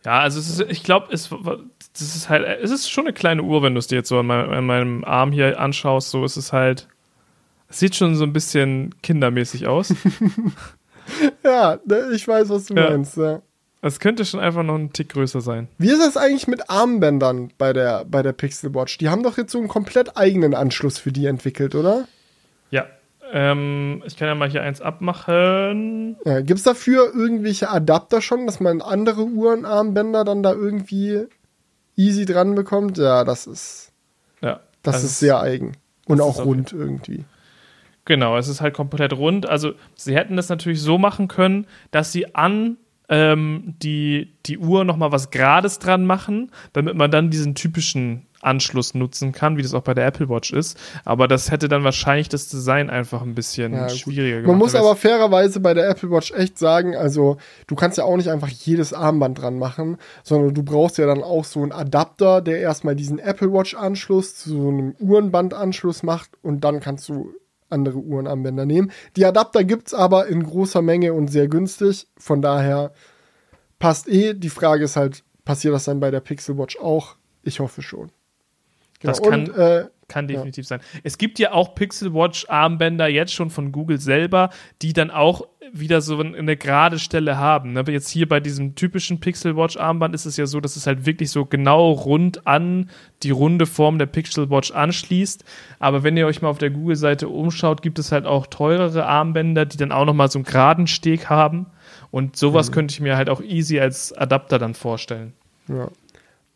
Ja, 0.03 0.19
also 0.19 0.39
ist, 0.39 0.59
ich 0.69 0.83
glaube, 0.83 1.07
es, 1.11 1.29
das 1.29 2.15
ist 2.15 2.29
halt, 2.29 2.45
es 2.61 2.69
ist 2.69 2.89
schon 2.91 3.05
eine 3.05 3.13
kleine 3.13 3.41
Uhr, 3.41 3.63
wenn 3.63 3.73
du 3.73 3.79
es 3.79 3.87
dir 3.87 3.95
jetzt 3.95 4.09
so 4.09 4.19
an 4.19 4.27
meinem, 4.27 4.51
an 4.51 4.65
meinem 4.65 5.03
Arm 5.03 5.31
hier 5.31 5.59
anschaust, 5.59 6.11
so 6.11 6.23
ist 6.25 6.37
es 6.37 6.53
halt, 6.53 6.87
sieht 7.79 7.95
schon 7.95 8.15
so 8.15 8.23
ein 8.23 8.33
bisschen 8.33 8.93
kindermäßig 9.01 9.67
aus. 9.67 9.93
Ja, 11.43 11.77
ne, 11.85 12.09
ich 12.15 12.27
weiß, 12.27 12.49
was 12.49 12.65
du 12.65 12.73
Ja. 12.73 12.89
meinst. 12.89 13.17
Ja. 13.17 13.41
Es 13.81 13.99
könnte 13.99 14.25
schon 14.25 14.39
einfach 14.39 14.63
noch 14.63 14.73
ein 14.75 14.91
Tick 14.91 15.09
größer 15.09 15.39
sein. 15.41 15.67
Wie 15.77 15.89
ist 15.91 15.99
das 16.01 16.17
eigentlich 16.17 16.47
mit 16.47 16.69
Armbändern 16.71 17.51
bei 17.59 17.73
der, 17.73 18.05
bei 18.05 18.23
der 18.23 18.33
Pixel 18.33 18.73
Watch? 18.73 18.97
Die 18.97 19.09
haben 19.09 19.21
doch 19.21 19.37
jetzt 19.37 19.51
so 19.51 19.59
einen 19.59 19.67
komplett 19.67 20.17
eigenen 20.17 20.55
Anschluss 20.55 20.97
für 20.97 21.11
die 21.11 21.27
entwickelt, 21.27 21.75
oder? 21.75 22.07
Ja. 22.71 22.87
Ähm, 23.31 24.01
ich 24.07 24.17
kann 24.17 24.27
ja 24.27 24.33
mal 24.33 24.49
hier 24.49 24.63
eins 24.63 24.81
abmachen. 24.81 26.15
Ja, 26.25 26.41
Gibt 26.41 26.57
es 26.57 26.63
dafür 26.63 27.13
irgendwelche 27.13 27.69
Adapter 27.69 28.21
schon, 28.21 28.47
dass 28.47 28.59
man 28.59 28.81
andere 28.81 29.21
Uhrenarmbänder 29.25 30.23
dann 30.23 30.41
da 30.41 30.53
irgendwie 30.53 31.25
easy 31.95 32.25
dran 32.25 32.55
bekommt? 32.55 32.97
Ja, 32.97 33.23
das 33.23 33.45
ist, 33.45 33.91
Ja. 34.41 34.61
das 34.81 34.95
also 34.95 35.05
ist 35.05 35.19
sehr 35.19 35.39
eigen. 35.39 35.73
Und 36.07 36.21
auch 36.21 36.43
rund 36.43 36.73
irgendwie. 36.73 37.25
Genau, 38.05 38.37
es 38.37 38.47
ist 38.47 38.61
halt 38.61 38.73
komplett 38.73 39.13
rund. 39.13 39.47
Also 39.47 39.73
sie 39.95 40.15
hätten 40.15 40.37
das 40.37 40.49
natürlich 40.49 40.81
so 40.81 40.97
machen 40.97 41.27
können, 41.27 41.65
dass 41.91 42.11
sie 42.11 42.35
an 42.35 42.77
ähm, 43.09 43.75
die, 43.81 44.35
die 44.45 44.57
Uhr 44.57 44.83
nochmal 44.83 45.11
was 45.11 45.29
Gerades 45.29 45.79
dran 45.79 46.05
machen, 46.05 46.51
damit 46.73 46.95
man 46.95 47.11
dann 47.11 47.29
diesen 47.29 47.55
typischen 47.55 48.25
Anschluss 48.41 48.93
nutzen 48.93 49.31
kann, 49.31 49.57
wie 49.57 49.63
das 49.63 49.73
auch 49.73 49.81
bei 49.81 49.93
der 49.93 50.05
Apple 50.05 50.29
Watch 50.29 50.53
ist. 50.53 50.77
Aber 51.03 51.27
das 51.27 51.49
hätte 51.49 51.67
dann 51.67 51.83
wahrscheinlich 51.83 52.29
das 52.29 52.47
Design 52.47 52.89
einfach 52.89 53.21
ein 53.21 53.33
bisschen 53.33 53.73
Ja, 53.73 53.89
schwieriger 53.89 54.41
gemacht. 54.41 54.47
Man 54.47 54.57
muss 54.59 54.75
aber 54.75 54.95
fairerweise 54.95 55.59
bei 55.59 55.73
der 55.73 55.89
Apple 55.89 56.11
Watch 56.11 56.31
echt 56.31 56.59
sagen, 56.59 56.95
also 56.95 57.37
du 57.67 57.75
kannst 57.75 57.97
ja 57.97 58.03
auch 58.03 58.17
nicht 58.17 58.29
einfach 58.29 58.49
jedes 58.49 58.93
Armband 58.93 59.41
dran 59.41 59.57
machen, 59.57 59.97
sondern 60.23 60.53
du 60.53 60.63
brauchst 60.63 60.97
ja 60.99 61.07
dann 61.07 61.23
auch 61.23 61.45
so 61.45 61.63
einen 61.63 61.71
Adapter, 61.71 62.41
der 62.41 62.59
erstmal 62.59 62.95
diesen 62.95 63.17
Apple 63.17 63.51
Watch 63.51 63.73
Anschluss 63.73 64.35
zu 64.35 64.49
so 64.49 64.69
einem 64.69 64.95
Uhrenbandanschluss 64.99 66.03
macht 66.03 66.31
und 66.43 66.63
dann 66.63 66.79
kannst 66.79 67.09
du 67.09 67.33
andere 67.69 67.97
Uhrenarmbänder 67.97 68.65
nehmen. 68.65 68.91
Die 69.15 69.25
Adapter 69.25 69.63
gibt's 69.63 69.93
aber 69.93 70.27
in 70.27 70.43
großer 70.43 70.81
Menge 70.81 71.13
und 71.13 71.27
sehr 71.27 71.47
günstig, 71.47 72.07
von 72.17 72.41
daher 72.41 72.93
passt 73.79 74.07
eh. 74.07 74.33
Die 74.33 74.49
Frage 74.49 74.83
ist 74.85 74.95
halt, 74.95 75.23
passiert 75.43 75.73
das 75.73 75.85
dann 75.85 75.99
bei 75.99 76.11
der 76.11 76.19
Pixel 76.19 76.57
Watch 76.57 76.77
auch? 76.77 77.15
Ich 77.43 77.59
hoffe 77.59 77.81
schon. 77.81 78.11
Genau. 79.05 79.17
Das 79.17 79.21
kann- 79.21 79.49
und 79.49 79.57
äh, 79.57 79.85
Kann 80.07 80.27
definitiv 80.27 80.67
sein. 80.67 80.81
Es 81.03 81.17
gibt 81.17 81.39
ja 81.39 81.51
auch 81.51 81.73
Pixel 81.73 82.13
Watch 82.13 82.45
Armbänder 82.47 83.07
jetzt 83.07 83.33
schon 83.33 83.49
von 83.49 83.71
Google 83.71 83.99
selber, 83.99 84.51
die 84.83 84.93
dann 84.93 85.09
auch 85.09 85.47
wieder 85.73 86.01
so 86.01 86.19
eine 86.19 86.55
gerade 86.57 86.99
Stelle 86.99 87.37
haben. 87.37 87.73
Ne? 87.73 87.79
Aber 87.79 87.91
Jetzt 87.91 88.09
hier 88.09 88.29
bei 88.29 88.39
diesem 88.39 88.75
typischen 88.75 89.19
Pixel 89.19 89.57
Watch 89.57 89.77
Armband 89.77 90.13
ist 90.13 90.25
es 90.25 90.37
ja 90.37 90.45
so, 90.45 90.59
dass 90.59 90.75
es 90.75 90.85
halt 90.85 91.05
wirklich 91.05 91.31
so 91.31 91.45
genau 91.45 91.91
rund 91.91 92.45
an 92.45 92.91
die 93.23 93.31
runde 93.31 93.65
Form 93.65 93.97
der 93.97 94.05
Pixel 94.05 94.49
Watch 94.49 94.71
anschließt. 94.71 95.43
Aber 95.79 96.03
wenn 96.03 96.15
ihr 96.17 96.27
euch 96.27 96.41
mal 96.41 96.49
auf 96.49 96.59
der 96.59 96.69
Google-Seite 96.69 97.27
umschaut, 97.27 97.81
gibt 97.81 97.97
es 97.97 98.11
halt 98.11 98.25
auch 98.25 98.45
teurere 98.47 99.05
Armbänder, 99.05 99.65
die 99.65 99.77
dann 99.77 99.91
auch 99.91 100.05
nochmal 100.05 100.29
so 100.29 100.37
einen 100.37 100.45
geraden 100.45 100.87
Steg 100.87 101.29
haben. 101.29 101.65
Und 102.11 102.37
sowas 102.37 102.71
könnte 102.71 102.93
ich 102.93 103.01
mir 103.01 103.17
halt 103.17 103.29
auch 103.29 103.41
easy 103.41 103.79
als 103.79 104.13
Adapter 104.13 104.59
dann 104.59 104.75
vorstellen. 104.75 105.33
Ja. 105.67 105.89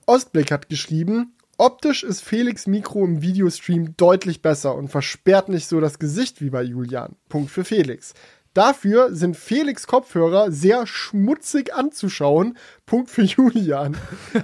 Ostblick 0.05 0.51
hat 0.51 0.69
geschrieben, 0.69 1.34
optisch 1.60 2.03
ist 2.03 2.22
Felix 2.22 2.68
Mikro 2.68 3.06
im 3.06 3.22
Videostream 3.22 3.95
deutlich 3.98 4.41
besser 4.41 4.76
und 4.76 4.90
versperrt 4.90 5.49
nicht 5.49 5.68
so 5.68 5.80
das 5.80 5.99
Gesicht 5.99 6.41
wie 6.41 6.49
bei 6.49 6.64
Julian. 6.64 7.15
Punkt 7.27 7.52
für 7.52 7.64
Felix. 7.64 8.14
Dafür 8.53 9.14
sind 9.14 9.38
Felix 9.38 9.86
Kopfhörer 9.86 10.52
sehr 10.52 10.88
schmutzig 10.88 11.73
anzuschauen. 11.73 12.57
Punkt 12.86 13.10
für 13.11 13.22
Julian. 13.22 13.95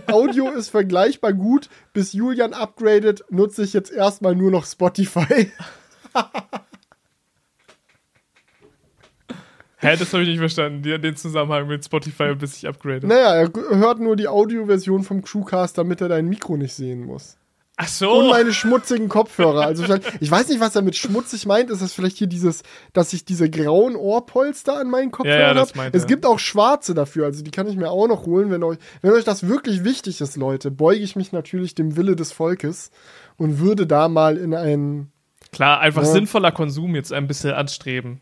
Audio 0.07 0.49
ist 0.55 0.69
vergleichbar 0.69 1.33
gut. 1.33 1.69
Bis 1.91 2.13
Julian 2.13 2.53
upgradet, 2.53 3.23
nutze 3.29 3.63
ich 3.63 3.73
jetzt 3.73 3.91
erstmal 3.91 4.35
nur 4.35 4.51
noch 4.51 4.65
Spotify. 4.65 5.51
Hä, 9.85 9.95
das 9.97 10.11
habe 10.13 10.23
ich 10.23 10.29
nicht 10.29 10.39
verstanden, 10.39 10.81
die- 10.81 10.99
den 10.99 11.15
Zusammenhang 11.15 11.67
mit 11.67 11.83
Spotify, 11.85 12.35
bis 12.35 12.57
ich 12.57 12.67
upgrade. 12.67 13.07
Naja, 13.07 13.35
er 13.35 13.49
hört 13.77 13.99
nur 13.99 14.15
die 14.15 14.27
Audioversion 14.27 15.03
vom 15.03 15.21
Crewcast, 15.21 15.77
damit 15.77 16.01
er 16.01 16.09
dein 16.09 16.27
Mikro 16.27 16.57
nicht 16.57 16.73
sehen 16.73 17.05
muss. 17.05 17.37
Ach 17.77 17.89
so. 17.89 18.09
Und 18.19 18.29
meine 18.29 18.53
schmutzigen 18.53 19.09
Kopfhörer. 19.09 19.65
Also 19.65 19.83
ich 20.21 20.31
weiß 20.31 20.47
nicht, 20.47 20.61
was 20.61 20.77
er 20.77 20.81
mit 20.81 20.95
schmutzig 20.95 21.45
meint. 21.45 21.69
Ist 21.69 21.81
das 21.81 21.91
vielleicht 21.91 22.17
hier 22.17 22.27
dieses, 22.27 22.63
dass 22.93 23.11
ich 23.11 23.25
diese 23.25 23.49
grauen 23.49 23.97
Ohrpolster 23.97 24.79
an 24.79 24.89
meinen 24.89 25.11
Kopfhörern 25.11 25.41
Ja, 25.41 25.47
ja, 25.47 25.53
das 25.53 25.75
habe? 25.75 25.89
Es 25.91 26.07
gibt 26.07 26.25
auch 26.25 26.39
schwarze 26.39 26.93
dafür, 26.93 27.25
also 27.25 27.43
die 27.43 27.51
kann 27.51 27.67
ich 27.67 27.75
mir 27.75 27.89
auch 27.91 28.07
noch 28.07 28.25
holen, 28.25 28.49
wenn 28.49 28.63
euch, 28.63 28.77
wenn 29.01 29.11
euch 29.11 29.25
das 29.25 29.49
wirklich 29.49 29.83
wichtig 29.83 30.21
ist, 30.21 30.37
Leute, 30.37 30.71
beuge 30.71 31.01
ich 31.01 31.17
mich 31.17 31.33
natürlich 31.33 31.75
dem 31.75 31.97
Wille 31.97 32.15
des 32.15 32.31
Volkes 32.31 32.91
und 33.35 33.59
würde 33.59 33.85
da 33.85 34.07
mal 34.07 34.37
in 34.37 34.53
einen 34.55 35.11
Klar, 35.51 35.81
einfach 35.81 36.03
Ja. 36.03 36.07
sinnvoller 36.11 36.53
Konsum 36.53 36.95
jetzt 36.95 37.11
ein 37.11 37.27
bisschen 37.27 37.51
anstreben. 37.53 38.21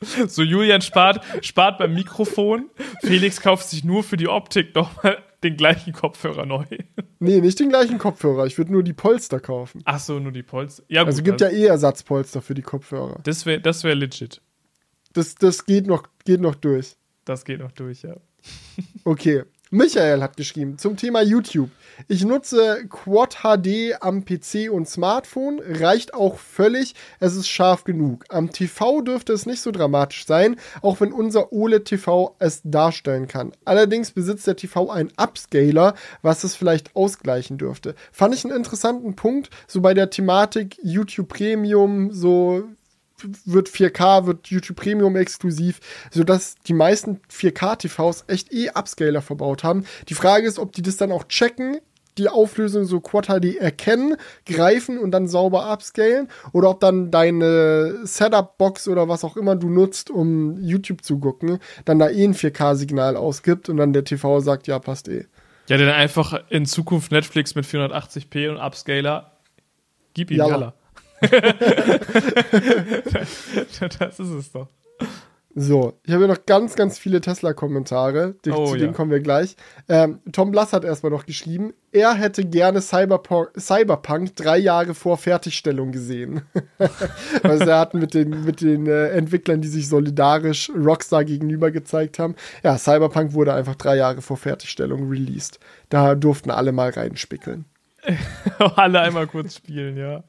So, 0.00 0.42
Julian 0.42 0.82
spart, 0.82 1.24
spart 1.44 1.78
beim 1.78 1.94
Mikrofon. 1.94 2.70
Felix 3.02 3.40
kauft 3.40 3.68
sich 3.68 3.84
nur 3.84 4.02
für 4.02 4.16
die 4.16 4.28
Optik 4.28 4.74
nochmal 4.74 5.22
den 5.42 5.56
gleichen 5.56 5.92
Kopfhörer 5.92 6.46
neu. 6.46 6.64
Nee, 7.18 7.40
nicht 7.40 7.58
den 7.60 7.68
gleichen 7.68 7.98
Kopfhörer. 7.98 8.46
Ich 8.46 8.58
würde 8.58 8.72
nur 8.72 8.82
die 8.82 8.92
Polster 8.92 9.40
kaufen. 9.40 9.82
Ach 9.84 9.98
so, 9.98 10.18
nur 10.18 10.32
die 10.32 10.42
Polster. 10.42 10.82
Ja, 10.88 11.04
Also 11.04 11.18
gut, 11.18 11.24
gibt 11.26 11.40
ja 11.40 11.48
eh 11.48 11.66
Ersatzpolster 11.66 12.42
für 12.42 12.54
die 12.54 12.62
Kopfhörer. 12.62 13.20
Das 13.24 13.46
wäre 13.46 13.60
das 13.60 13.84
wär 13.84 13.94
legit. 13.94 14.40
Das, 15.12 15.34
das 15.34 15.66
geht 15.66 15.86
noch, 15.86 16.04
geht 16.24 16.40
noch 16.40 16.54
durch. 16.54 16.96
Das 17.24 17.44
geht 17.44 17.60
noch 17.60 17.72
durch, 17.72 18.02
ja. 18.02 18.16
Okay. 19.04 19.44
Michael 19.74 20.20
hat 20.20 20.36
geschrieben 20.36 20.76
zum 20.76 20.98
Thema 20.98 21.22
YouTube. 21.22 21.70
Ich 22.06 22.26
nutze 22.26 22.84
Quad 22.90 23.38
HD 23.42 23.94
am 24.02 24.22
PC 24.22 24.70
und 24.70 24.86
Smartphone, 24.86 25.62
reicht 25.66 26.12
auch 26.12 26.36
völlig, 26.36 26.94
es 27.20 27.36
ist 27.36 27.48
scharf 27.48 27.84
genug. 27.84 28.26
Am 28.28 28.52
TV 28.52 29.00
dürfte 29.00 29.32
es 29.32 29.46
nicht 29.46 29.62
so 29.62 29.70
dramatisch 29.70 30.26
sein, 30.26 30.56
auch 30.82 31.00
wenn 31.00 31.10
unser 31.10 31.54
OLED 31.54 31.86
TV 31.86 32.36
es 32.38 32.60
darstellen 32.64 33.28
kann. 33.28 33.52
Allerdings 33.64 34.10
besitzt 34.10 34.46
der 34.46 34.56
TV 34.56 34.90
einen 34.90 35.10
Upscaler, 35.16 35.94
was 36.20 36.44
es 36.44 36.54
vielleicht 36.54 36.94
ausgleichen 36.94 37.56
dürfte. 37.56 37.94
Fand 38.12 38.34
ich 38.34 38.44
einen 38.44 38.54
interessanten 38.54 39.16
Punkt, 39.16 39.48
so 39.66 39.80
bei 39.80 39.94
der 39.94 40.10
Thematik 40.10 40.76
YouTube 40.82 41.28
Premium, 41.28 42.12
so 42.12 42.64
wird 43.44 43.68
4K, 43.68 44.26
wird 44.26 44.48
YouTube 44.48 44.76
Premium 44.76 45.16
exklusiv, 45.16 45.80
sodass 46.10 46.56
die 46.66 46.74
meisten 46.74 47.20
4K-TVs 47.30 48.24
echt 48.26 48.52
eh 48.52 48.70
Upscaler 48.70 49.22
verbaut 49.22 49.64
haben. 49.64 49.84
Die 50.08 50.14
Frage 50.14 50.46
ist, 50.46 50.58
ob 50.58 50.72
die 50.72 50.82
das 50.82 50.96
dann 50.96 51.12
auch 51.12 51.24
checken, 51.24 51.78
die 52.18 52.28
Auflösung 52.28 52.84
so 52.84 53.00
Quad 53.00 53.26
HD 53.26 53.56
erkennen, 53.56 54.16
greifen 54.46 54.98
und 54.98 55.12
dann 55.12 55.28
sauber 55.28 55.72
upscalen 55.72 56.28
oder 56.52 56.70
ob 56.70 56.80
dann 56.80 57.10
deine 57.10 58.00
Setup-Box 58.04 58.88
oder 58.88 59.08
was 59.08 59.24
auch 59.24 59.36
immer 59.36 59.56
du 59.56 59.70
nutzt, 59.70 60.10
um 60.10 60.58
YouTube 60.60 61.02
zu 61.02 61.18
gucken, 61.18 61.58
dann 61.84 61.98
da 61.98 62.10
eh 62.10 62.24
ein 62.24 62.34
4K-Signal 62.34 63.16
ausgibt 63.16 63.68
und 63.68 63.78
dann 63.78 63.92
der 63.92 64.04
TV 64.04 64.40
sagt, 64.40 64.66
ja, 64.66 64.78
passt 64.78 65.08
eh. 65.08 65.26
Ja, 65.68 65.78
dann 65.78 65.88
einfach 65.88 66.38
in 66.50 66.66
Zukunft 66.66 67.12
Netflix 67.12 67.54
mit 67.54 67.64
480p 67.64 68.50
und 68.50 68.58
Upscaler. 68.58 69.32
Gib 70.12 70.30
ihm 70.30 70.38
Jalla. 70.38 70.74
Das 73.98 74.20
ist 74.20 74.30
es 74.30 74.52
doch. 74.52 74.68
So, 75.54 75.98
ich 76.04 76.12
habe 76.12 76.24
hier 76.24 76.32
noch 76.32 76.46
ganz, 76.46 76.76
ganz 76.76 76.98
viele 76.98 77.20
Tesla-Kommentare. 77.20 78.36
Oh, 78.48 78.66
Zu 78.66 78.74
ja. 78.74 78.80
denen 78.80 78.94
kommen 78.94 79.10
wir 79.10 79.20
gleich. 79.20 79.56
Ähm, 79.86 80.20
Tom 80.32 80.50
Blass 80.50 80.72
hat 80.72 80.84
erstmal 80.84 81.12
noch 81.12 81.26
geschrieben, 81.26 81.74
er 81.90 82.14
hätte 82.14 82.46
gerne 82.46 82.80
Cyberpunk, 82.80 83.50
Cyberpunk 83.58 84.34
drei 84.34 84.56
Jahre 84.56 84.94
vor 84.94 85.18
Fertigstellung 85.18 85.92
gesehen. 85.92 86.42
also 87.42 87.64
er 87.64 87.80
hat 87.80 87.92
mit 87.92 88.14
den, 88.14 88.44
mit 88.44 88.62
den 88.62 88.86
äh, 88.86 89.08
Entwicklern, 89.08 89.60
die 89.60 89.68
sich 89.68 89.88
solidarisch 89.88 90.70
Rockstar 90.74 91.24
gegenüber 91.24 91.70
gezeigt 91.70 92.18
haben. 92.18 92.34
Ja, 92.62 92.78
Cyberpunk 92.78 93.34
wurde 93.34 93.52
einfach 93.52 93.74
drei 93.74 93.96
Jahre 93.96 94.22
vor 94.22 94.38
Fertigstellung 94.38 95.10
released. 95.10 95.60
Da 95.90 96.14
durften 96.14 96.50
alle 96.50 96.72
mal 96.72 96.90
reinspickeln. 96.90 97.66
Alle 98.58 99.00
einmal 99.00 99.28
kurz 99.28 99.56
spielen, 99.56 99.96
ja. 99.96 100.24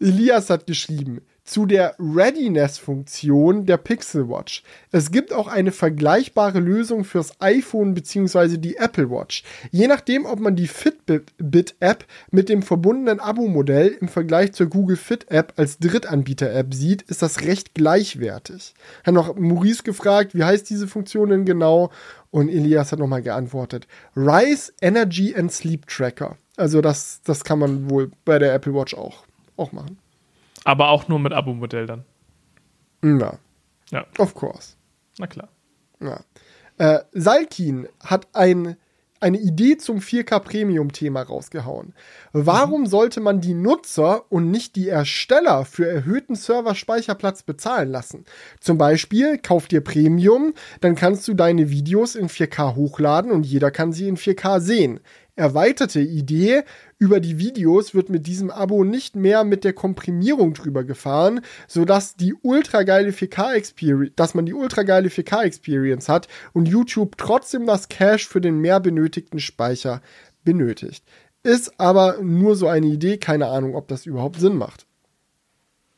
Elias 0.00 0.50
hat 0.50 0.66
geschrieben, 0.66 1.20
zu 1.46 1.64
der 1.64 1.94
Readiness-Funktion 1.98 3.66
der 3.66 3.76
Pixel 3.76 4.28
Watch. 4.28 4.64
Es 4.90 5.12
gibt 5.12 5.32
auch 5.32 5.46
eine 5.46 5.70
vergleichbare 5.70 6.58
Lösung 6.58 7.04
fürs 7.04 7.40
iPhone 7.40 7.94
bzw. 7.94 8.58
die 8.58 8.76
Apple 8.76 9.10
Watch. 9.10 9.44
Je 9.70 9.86
nachdem, 9.86 10.26
ob 10.26 10.40
man 10.40 10.56
die 10.56 10.66
Fitbit-App 10.66 12.04
mit 12.32 12.48
dem 12.48 12.62
verbundenen 12.62 13.20
Abo-Modell 13.20 13.96
im 14.00 14.08
Vergleich 14.08 14.52
zur 14.54 14.66
Google 14.66 14.96
Fit-App 14.96 15.52
als 15.56 15.78
Drittanbieter-App 15.78 16.74
sieht, 16.74 17.02
ist 17.02 17.22
das 17.22 17.42
recht 17.42 17.74
gleichwertig. 17.74 18.74
Hat 19.04 19.14
noch 19.14 19.36
Maurice 19.36 19.84
gefragt, 19.84 20.34
wie 20.34 20.44
heißt 20.44 20.68
diese 20.68 20.88
Funktion 20.88 21.30
denn 21.30 21.44
genau? 21.44 21.90
Und 22.32 22.48
Elias 22.48 22.90
hat 22.90 22.98
nochmal 22.98 23.22
geantwortet. 23.22 23.86
Rise 24.16 24.72
Energy 24.82 25.34
and 25.36 25.52
Sleep 25.52 25.86
Tracker. 25.86 26.36
Also 26.56 26.80
das, 26.80 27.20
das 27.24 27.44
kann 27.44 27.58
man 27.58 27.88
wohl 27.88 28.10
bei 28.24 28.38
der 28.38 28.52
Apple 28.52 28.74
Watch 28.74 28.94
auch, 28.94 29.24
auch 29.56 29.72
machen. 29.72 29.98
Aber 30.64 30.88
auch 30.88 31.08
nur 31.08 31.18
mit 31.18 31.32
Abo-Modell 31.32 31.86
dann. 31.86 32.04
Ja, 33.02 33.38
Ja, 33.90 34.04
of 34.18 34.34
course. 34.34 34.74
na 35.18 35.26
klar. 35.26 35.48
Ja. 36.00 36.20
Äh, 36.78 37.04
Salkin 37.12 37.88
hat 38.04 38.26
ein, 38.34 38.76
eine 39.20 39.38
Idee 39.38 39.76
zum 39.78 39.98
4K 40.00 40.40
Premium-Thema 40.40 41.22
rausgehauen. 41.22 41.94
Warum 42.32 42.86
sollte 42.86 43.20
man 43.20 43.40
die 43.40 43.54
Nutzer 43.54 44.24
und 44.30 44.50
nicht 44.50 44.76
die 44.76 44.88
Ersteller 44.88 45.64
für 45.64 45.86
erhöhten 45.88 46.34
Serverspeicherplatz 46.34 47.42
bezahlen 47.44 47.90
lassen? 47.90 48.24
Zum 48.60 48.76
Beispiel, 48.76 49.38
kauf 49.38 49.68
dir 49.68 49.80
Premium, 49.82 50.52
dann 50.80 50.96
kannst 50.96 51.26
du 51.28 51.34
deine 51.34 51.70
Videos 51.70 52.14
in 52.14 52.28
4K 52.28 52.74
hochladen 52.74 53.30
und 53.30 53.46
jeder 53.46 53.70
kann 53.70 53.92
sie 53.92 54.08
in 54.08 54.16
4K 54.16 54.60
sehen. 54.60 55.00
Erweiterte 55.34 56.00
Idee, 56.00 56.62
über 56.98 57.20
die 57.20 57.38
Videos 57.38 57.94
wird 57.94 58.08
mit 58.08 58.26
diesem 58.26 58.50
Abo 58.50 58.84
nicht 58.84 59.16
mehr 59.16 59.44
mit 59.44 59.64
der 59.64 59.72
Komprimierung 59.74 60.54
drüber 60.54 60.84
gefahren, 60.84 61.40
sodass 61.66 62.16
die 62.16 62.34
ultra 62.42 62.84
geile 62.84 63.10
4K 63.10 63.54
Experience, 63.54 64.12
dass 64.16 64.34
man 64.34 64.46
die 64.46 64.54
ultra 64.54 64.82
geile 64.82 65.08
4K 65.08 65.42
Experience 65.44 66.08
hat 66.08 66.28
und 66.52 66.66
YouTube 66.66 67.18
trotzdem 67.18 67.66
das 67.66 67.88
Cache 67.88 68.26
für 68.26 68.40
den 68.40 68.58
mehr 68.58 68.80
benötigten 68.80 69.40
Speicher 69.40 70.00
benötigt. 70.44 71.04
Ist 71.42 71.78
aber 71.78 72.18
nur 72.22 72.56
so 72.56 72.66
eine 72.66 72.86
Idee, 72.86 73.18
keine 73.18 73.48
Ahnung, 73.48 73.76
ob 73.76 73.88
das 73.88 74.06
überhaupt 74.06 74.40
Sinn 74.40 74.56
macht. 74.56 74.86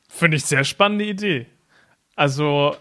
Finde 0.08 0.36
ich 0.36 0.44
sehr 0.44 0.64
spannende 0.64 1.04
Idee. 1.04 1.46
Also, 2.16 2.74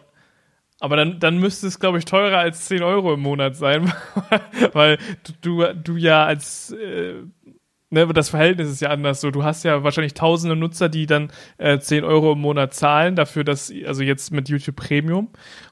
aber 0.79 0.95
dann, 0.95 1.19
dann 1.19 1.37
müsste 1.37 1.67
es, 1.67 1.79
glaube 1.79 1.99
ich, 1.99 2.05
teurer 2.05 2.39
als 2.39 2.65
10 2.65 2.81
Euro 2.81 3.13
im 3.13 3.19
Monat 3.19 3.55
sein, 3.55 3.93
weil 4.73 4.97
du, 5.41 5.61
du, 5.63 5.73
du 5.75 5.95
ja 5.97 6.25
als, 6.25 6.71
äh, 6.71 7.21
ne, 7.89 8.07
das 8.07 8.29
Verhältnis 8.29 8.69
ist 8.69 8.81
ja 8.81 8.89
anders 8.89 9.21
so. 9.21 9.31
Du 9.31 9.43
hast 9.43 9.63
ja 9.63 9.83
wahrscheinlich 9.83 10.13
tausende 10.13 10.55
Nutzer, 10.55 10.89
die 10.89 11.05
dann 11.05 11.31
äh, 11.57 11.79
10 11.79 12.03
Euro 12.03 12.33
im 12.33 12.39
Monat 12.41 12.73
zahlen, 12.73 13.15
dafür, 13.15 13.43
dass, 13.43 13.71
also 13.85 14.03
jetzt 14.03 14.31
mit 14.31 14.49
YouTube 14.49 14.75
Premium. 14.75 15.29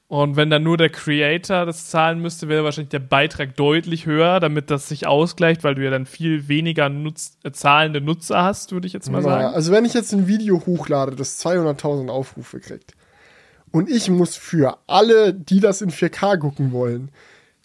Und 0.07 0.35
wenn 0.35 0.51
dann 0.51 0.61
nur 0.61 0.77
der 0.77 0.89
Creator 0.89 1.65
das 1.65 1.89
zahlen 1.89 2.19
müsste, 2.21 2.47
wäre 2.47 2.63
wahrscheinlich 2.63 2.89
der 2.89 2.99
Beitrag 2.99 3.55
deutlich 3.55 4.05
höher, 4.05 4.39
damit 4.39 4.69
das 4.69 4.87
sich 4.87 5.07
ausgleicht, 5.07 5.63
weil 5.63 5.73
du 5.73 5.83
ja 5.83 5.89
dann 5.89 6.05
viel 6.05 6.47
weniger 6.47 6.89
Nutz, 6.89 7.37
äh, 7.43 7.51
zahlende 7.51 8.01
Nutzer 8.01 8.43
hast, 8.43 8.71
würde 8.71 8.85
ich 8.85 8.93
jetzt 8.93 9.11
mal 9.11 9.21
Naja, 9.21 9.41
sagen. 9.41 9.55
also 9.55 9.71
wenn 9.71 9.83
ich 9.85 9.93
jetzt 9.95 10.13
ein 10.13 10.27
Video 10.27 10.63
hochlade, 10.65 11.15
das 11.15 11.43
200.000 11.43 12.09
Aufrufe 12.09 12.59
kriegt 12.59 12.93
und 13.71 13.89
ich 13.89 14.09
muss 14.09 14.35
für 14.35 14.77
alle, 14.87 15.33
die 15.33 15.59
das 15.59 15.81
in 15.81 15.89
4K 15.89 16.37
gucken 16.37 16.71
wollen, 16.71 17.09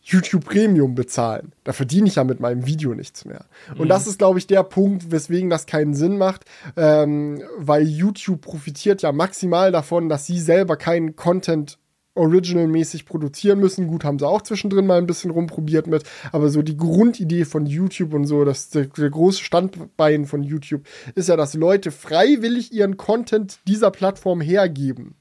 YouTube 0.03 0.45
Premium 0.45 0.95
bezahlen, 0.95 1.53
da 1.65 1.73
verdiene 1.73 2.09
ich 2.09 2.17
ja 2.17 2.25
mit 2.25 2.41
meinem 2.41 2.67
Video 2.67 2.95
nichts 2.95 3.25
mehr. 3.25 3.45
Und 3.77 3.89
das 3.89 4.07
ist, 4.07 4.19
glaube 4.19 4.39
ich, 4.39 4.47
der 4.47 4.63
Punkt, 4.63 5.11
weswegen 5.11 5.51
das 5.51 5.67
keinen 5.67 5.95
Sinn 5.95 6.17
macht, 6.17 6.45
ähm, 6.77 7.43
weil 7.59 7.87
YouTube 7.87 8.41
profitiert 8.41 9.03
ja 9.03 9.13
maximal 9.13 9.73
davon, 9.73 10.09
dass 10.09 10.27
sie 10.27 10.41
selber 10.41 10.77
keinen 10.77 11.17
Content 11.17 11.79
originalmäßig 12.15 13.07
produzieren 13.07 13.61
müssen. 13.61 13.87
Gut, 13.87 14.05
haben 14.05 14.19
sie 14.19 14.27
auch 14.27 14.43
zwischendrin 14.43 14.87
mal 14.87 14.99
ein 14.99 15.07
bisschen 15.07 15.31
rumprobiert 15.31 15.87
mit, 15.87 16.05
aber 16.33 16.49
so 16.49 16.63
die 16.63 16.77
Grundidee 16.77 17.45
von 17.45 17.67
YouTube 17.67 18.13
und 18.15 18.27
so, 18.27 18.45
das 18.45 18.71
der, 18.71 18.87
der 18.87 19.11
große 19.11 19.43
Standbein 19.43 20.27
von 20.27 20.43
YouTube 20.43 20.87
ist 21.15 21.29
ja, 21.29 21.37
dass 21.37 21.55
Leute 21.55 21.91
freiwillig 21.91 22.73
ihren 22.73 22.97
Content 22.97 23.61
dieser 23.67 23.91
Plattform 23.91 24.41
hergeben. 24.41 25.15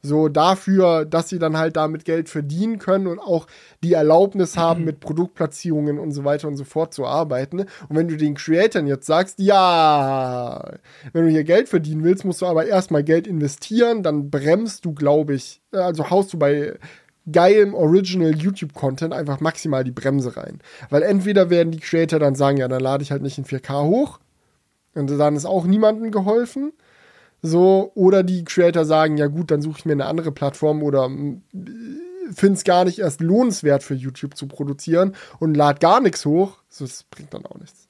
So 0.00 0.28
dafür, 0.28 1.04
dass 1.04 1.28
sie 1.28 1.40
dann 1.40 1.56
halt 1.56 1.76
damit 1.76 2.04
Geld 2.04 2.28
verdienen 2.28 2.78
können 2.78 3.08
und 3.08 3.18
auch 3.18 3.48
die 3.82 3.94
Erlaubnis 3.94 4.56
haben, 4.56 4.84
mit 4.84 5.00
Produktplatzierungen 5.00 5.98
und 5.98 6.12
so 6.12 6.24
weiter 6.24 6.46
und 6.46 6.56
so 6.56 6.64
fort 6.64 6.94
zu 6.94 7.04
arbeiten. 7.04 7.60
Und 7.60 7.96
wenn 7.96 8.06
du 8.06 8.16
den 8.16 8.34
Creatoren 8.34 8.86
jetzt 8.86 9.06
sagst, 9.06 9.40
ja, 9.40 10.74
wenn 11.12 11.24
du 11.24 11.30
hier 11.30 11.42
Geld 11.42 11.68
verdienen 11.68 12.04
willst, 12.04 12.24
musst 12.24 12.42
du 12.42 12.46
aber 12.46 12.66
erstmal 12.66 13.02
Geld 13.02 13.26
investieren, 13.26 14.04
dann 14.04 14.30
bremst 14.30 14.84
du, 14.84 14.94
glaube 14.94 15.34
ich, 15.34 15.60
also 15.72 16.10
haust 16.10 16.32
du 16.32 16.38
bei 16.38 16.78
geilem 17.30 17.74
Original 17.74 18.34
YouTube-Content 18.34 19.12
einfach 19.12 19.40
maximal 19.40 19.84
die 19.84 19.90
Bremse 19.90 20.36
rein. 20.36 20.60
Weil 20.90 21.02
entweder 21.02 21.50
werden 21.50 21.72
die 21.72 21.80
Creator 21.80 22.18
dann 22.18 22.36
sagen, 22.36 22.58
ja, 22.58 22.68
dann 22.68 22.80
lade 22.80 23.02
ich 23.02 23.10
halt 23.10 23.22
nicht 23.22 23.38
in 23.38 23.44
4K 23.44 23.82
hoch. 23.82 24.20
Und 24.94 25.10
dann 25.10 25.36
ist 25.36 25.44
auch 25.44 25.64
niemandem 25.64 26.10
geholfen. 26.10 26.72
So, 27.42 27.92
oder 27.94 28.22
die 28.22 28.44
Creator 28.44 28.84
sagen, 28.84 29.16
ja 29.16 29.26
gut, 29.28 29.50
dann 29.50 29.62
suche 29.62 29.78
ich 29.78 29.84
mir 29.84 29.92
eine 29.92 30.06
andere 30.06 30.32
Plattform 30.32 30.82
oder 30.82 31.08
finde 32.32 32.54
es 32.54 32.64
gar 32.64 32.84
nicht 32.84 32.98
erst 32.98 33.20
lohnenswert 33.20 33.82
für 33.82 33.94
YouTube 33.94 34.36
zu 34.36 34.48
produzieren 34.48 35.14
und 35.38 35.56
lad 35.56 35.80
gar 35.80 36.00
nichts 36.00 36.26
hoch. 36.26 36.58
So, 36.68 36.84
das 36.84 37.04
bringt 37.04 37.32
dann 37.34 37.46
auch 37.46 37.58
nichts. 37.58 37.88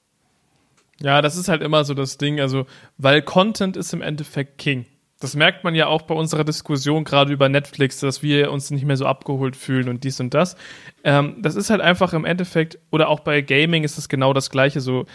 Ja, 1.01 1.23
das 1.23 1.37
ist 1.37 1.49
halt 1.49 1.63
immer 1.63 1.85
so 1.85 1.95
das 1.95 2.19
Ding, 2.19 2.41
also, 2.41 2.67
weil 2.97 3.23
Content 3.23 3.77
ist 3.77 3.93
im 3.93 4.03
Endeffekt 4.03 4.59
King. 4.59 4.87
Das 5.21 5.35
merkt 5.35 5.65
man 5.65 5.75
ja 5.75 5.87
auch 5.87 6.03
bei 6.03 6.15
unserer 6.15 6.45
Diskussion 6.45 7.05
gerade 7.05 7.33
über 7.33 7.49
Netflix, 7.49 7.99
dass 7.99 8.23
wir 8.23 8.53
uns 8.53 8.71
nicht 8.71 8.85
mehr 8.85 8.97
so 8.97 9.07
abgeholt 9.07 9.57
fühlen 9.57 9.89
und 9.89 10.05
dies 10.05 10.21
und 10.21 10.33
das. 10.35 10.57
Ähm, 11.03 11.37
das 11.41 11.57
ist 11.57 11.71
halt 11.71 11.81
einfach 11.81 12.13
im 12.13 12.25
Endeffekt, 12.25 12.79
oder 12.91 13.09
auch 13.09 13.21
bei 13.21 13.41
Gaming 13.41 13.83
ist 13.83 13.99
es 13.99 14.09
genau 14.09 14.33
das 14.33 14.51
Gleiche. 14.51 14.81
So, 14.81 15.07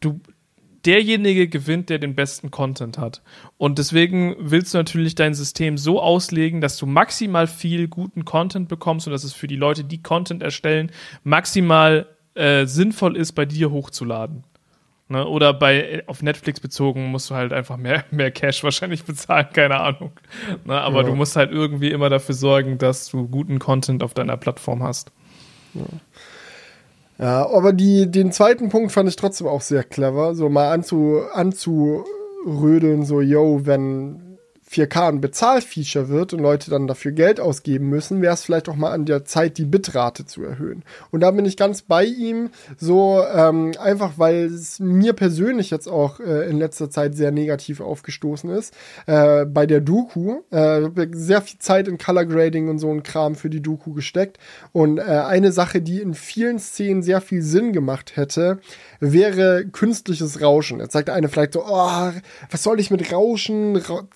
du, 0.00 0.20
derjenige 0.86 1.48
gewinnt, 1.48 1.90
der 1.90 1.98
den 1.98 2.14
besten 2.14 2.50
Content 2.50 2.98
hat. 2.98 3.22
Und 3.58 3.78
deswegen 3.78 4.34
willst 4.38 4.74
du 4.74 4.78
natürlich 4.78 5.14
dein 5.14 5.34
System 5.34 5.78
so 5.78 6.00
auslegen, 6.00 6.60
dass 6.60 6.76
du 6.76 6.86
maximal 6.86 7.46
viel 7.46 7.88
guten 7.88 8.24
Content 8.24 8.68
bekommst 8.68 9.06
und 9.06 9.12
dass 9.12 9.24
es 9.24 9.32
für 9.32 9.46
die 9.46 9.56
Leute, 9.56 9.84
die 9.84 10.02
Content 10.02 10.42
erstellen, 10.42 10.90
maximal 11.24 12.06
äh, 12.34 12.66
sinnvoll 12.66 13.16
ist, 13.16 13.32
bei 13.32 13.44
dir 13.44 13.70
hochzuladen. 13.70 14.44
Ne? 15.08 15.26
Oder 15.26 15.52
bei 15.52 16.02
auf 16.06 16.22
Netflix 16.22 16.60
bezogen 16.60 17.06
musst 17.10 17.30
du 17.30 17.34
halt 17.34 17.52
einfach 17.52 17.76
mehr, 17.76 18.04
mehr 18.10 18.30
Cash 18.30 18.64
wahrscheinlich 18.64 19.04
bezahlen, 19.04 19.48
keine 19.52 19.78
Ahnung. 19.80 20.12
Ne? 20.64 20.80
Aber 20.80 21.02
Ja. 21.02 21.08
du 21.08 21.14
musst 21.14 21.36
halt 21.36 21.52
irgendwie 21.52 21.90
immer 21.90 22.08
dafür 22.08 22.34
sorgen, 22.34 22.78
dass 22.78 23.08
du 23.08 23.28
guten 23.28 23.58
Content 23.58 24.02
auf 24.02 24.14
deiner 24.14 24.36
Plattform 24.36 24.82
hast. 24.82 25.12
Ja, 25.74 25.84
aber 27.28 27.72
die, 27.72 28.10
den 28.10 28.32
zweiten 28.32 28.68
Punkt 28.68 28.92
fand 28.92 29.08
ich 29.08 29.16
trotzdem 29.16 29.46
auch 29.46 29.60
sehr 29.60 29.84
clever. 29.84 30.34
So 30.34 30.48
mal 30.48 30.72
anzu, 30.72 31.20
anzurödeln, 31.32 33.04
so, 33.04 33.20
yo, 33.20 33.60
wenn 33.64 34.31
4K 34.72 35.08
ein 35.08 35.20
Bezahlfeature 35.20 36.08
wird 36.08 36.32
und 36.32 36.40
Leute 36.40 36.70
dann 36.70 36.86
dafür 36.86 37.12
Geld 37.12 37.40
ausgeben 37.40 37.88
müssen, 37.88 38.22
wäre 38.22 38.34
es 38.34 38.42
vielleicht 38.42 38.68
auch 38.68 38.76
mal 38.76 38.92
an 38.92 39.04
der 39.04 39.24
Zeit, 39.24 39.58
die 39.58 39.66
Bitrate 39.66 40.24
zu 40.24 40.42
erhöhen. 40.42 40.82
Und 41.10 41.20
da 41.20 41.30
bin 41.30 41.44
ich 41.44 41.56
ganz 41.56 41.82
bei 41.82 42.04
ihm, 42.04 42.50
so 42.78 43.22
ähm, 43.34 43.72
einfach, 43.78 44.12
weil 44.16 44.46
es 44.46 44.80
mir 44.80 45.12
persönlich 45.12 45.70
jetzt 45.70 45.88
auch 45.88 46.20
äh, 46.20 46.48
in 46.48 46.58
letzter 46.58 46.90
Zeit 46.90 47.14
sehr 47.14 47.32
negativ 47.32 47.80
aufgestoßen 47.80 48.50
ist. 48.50 48.74
Äh, 49.06 49.44
bei 49.44 49.66
der 49.66 49.80
Doku, 49.80 50.40
äh, 50.50 50.88
sehr 51.12 51.42
viel 51.42 51.58
Zeit 51.58 51.88
in 51.88 51.98
Color 51.98 52.24
Grading 52.24 52.68
und 52.68 52.78
so 52.78 52.90
ein 52.90 53.02
Kram 53.02 53.34
für 53.34 53.50
die 53.50 53.62
Doku 53.62 53.92
gesteckt. 53.92 54.38
Und 54.72 54.98
äh, 54.98 55.02
eine 55.02 55.52
Sache, 55.52 55.82
die 55.82 56.00
in 56.00 56.14
vielen 56.14 56.58
Szenen 56.58 57.02
sehr 57.02 57.20
viel 57.20 57.42
Sinn 57.42 57.72
gemacht 57.72 58.16
hätte, 58.16 58.58
wäre 59.00 59.66
künstliches 59.66 60.40
Rauschen. 60.40 60.80
Jetzt 60.80 60.92
sagt 60.92 61.10
eine 61.10 61.28
vielleicht 61.28 61.52
so, 61.52 61.64
oh, 61.66 62.10
was 62.50 62.62
soll 62.62 62.80
ich 62.80 62.90
mit 62.90 63.12
Rauschen? 63.12 63.76
Ra 63.76 64.06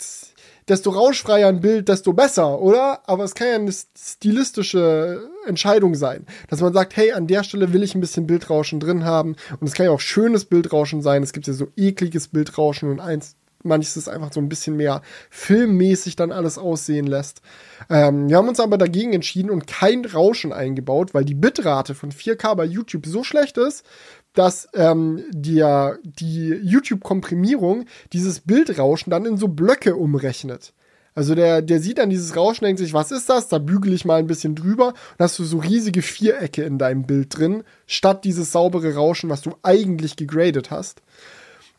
desto 0.68 0.90
rauschfreier 0.90 1.48
ein 1.48 1.60
Bild, 1.60 1.88
desto 1.88 2.12
besser, 2.12 2.60
oder? 2.60 3.08
Aber 3.08 3.24
es 3.24 3.34
kann 3.34 3.48
ja 3.48 3.54
eine 3.54 3.72
stilistische 3.72 5.30
Entscheidung 5.46 5.94
sein, 5.94 6.26
dass 6.48 6.60
man 6.60 6.72
sagt, 6.72 6.96
hey, 6.96 7.12
an 7.12 7.26
der 7.26 7.44
Stelle 7.44 7.72
will 7.72 7.82
ich 7.82 7.94
ein 7.94 8.00
bisschen 8.00 8.26
Bildrauschen 8.26 8.80
drin 8.80 9.04
haben. 9.04 9.36
Und 9.60 9.66
es 9.66 9.74
kann 9.74 9.86
ja 9.86 9.92
auch 9.92 10.00
schönes 10.00 10.44
Bildrauschen 10.44 11.02
sein. 11.02 11.22
Es 11.22 11.32
gibt 11.32 11.46
ja 11.46 11.52
so 11.52 11.68
ekliges 11.76 12.28
Bildrauschen 12.28 12.90
und 12.90 13.00
eins, 13.00 13.36
manches 13.66 14.08
einfach 14.08 14.32
so 14.32 14.40
ein 14.40 14.48
bisschen 14.48 14.76
mehr 14.76 15.02
filmmäßig 15.30 16.16
dann 16.16 16.32
alles 16.32 16.58
aussehen 16.58 17.06
lässt. 17.06 17.42
Ähm, 17.90 18.28
wir 18.28 18.36
haben 18.36 18.48
uns 18.48 18.60
aber 18.60 18.78
dagegen 18.78 19.12
entschieden 19.12 19.50
und 19.50 19.66
kein 19.66 20.04
Rauschen 20.04 20.52
eingebaut, 20.52 21.12
weil 21.12 21.24
die 21.24 21.34
Bitrate 21.34 21.94
von 21.94 22.10
4K 22.10 22.54
bei 22.54 22.64
YouTube 22.64 23.06
so 23.06 23.24
schlecht 23.24 23.58
ist, 23.58 23.84
dass 24.32 24.68
ähm, 24.74 25.24
die, 25.32 25.64
die 26.02 26.48
YouTube-Komprimierung 26.62 27.86
dieses 28.12 28.40
Bildrauschen 28.40 29.10
dann 29.10 29.26
in 29.26 29.36
so 29.36 29.48
Blöcke 29.48 29.96
umrechnet. 29.96 30.72
Also 31.16 31.34
der, 31.34 31.62
der 31.62 31.80
sieht 31.80 31.96
dann 31.96 32.10
dieses 32.10 32.36
Rauschen, 32.36 32.66
denkt 32.66 32.78
sich, 32.78 32.92
was 32.92 33.10
ist 33.10 33.30
das? 33.30 33.48
Da 33.48 33.56
bügel 33.58 33.94
ich 33.94 34.04
mal 34.04 34.18
ein 34.18 34.26
bisschen 34.26 34.54
drüber 34.54 34.88
und 34.88 35.18
hast 35.18 35.38
du 35.38 35.44
so 35.44 35.56
riesige 35.56 36.02
Vierecke 36.02 36.62
in 36.62 36.76
deinem 36.76 37.06
Bild 37.06 37.38
drin, 37.38 37.64
statt 37.86 38.24
dieses 38.24 38.52
saubere 38.52 38.94
Rauschen, 38.94 39.30
was 39.30 39.40
du 39.40 39.54
eigentlich 39.62 40.16
gegradet 40.16 40.70
hast. 40.70 41.00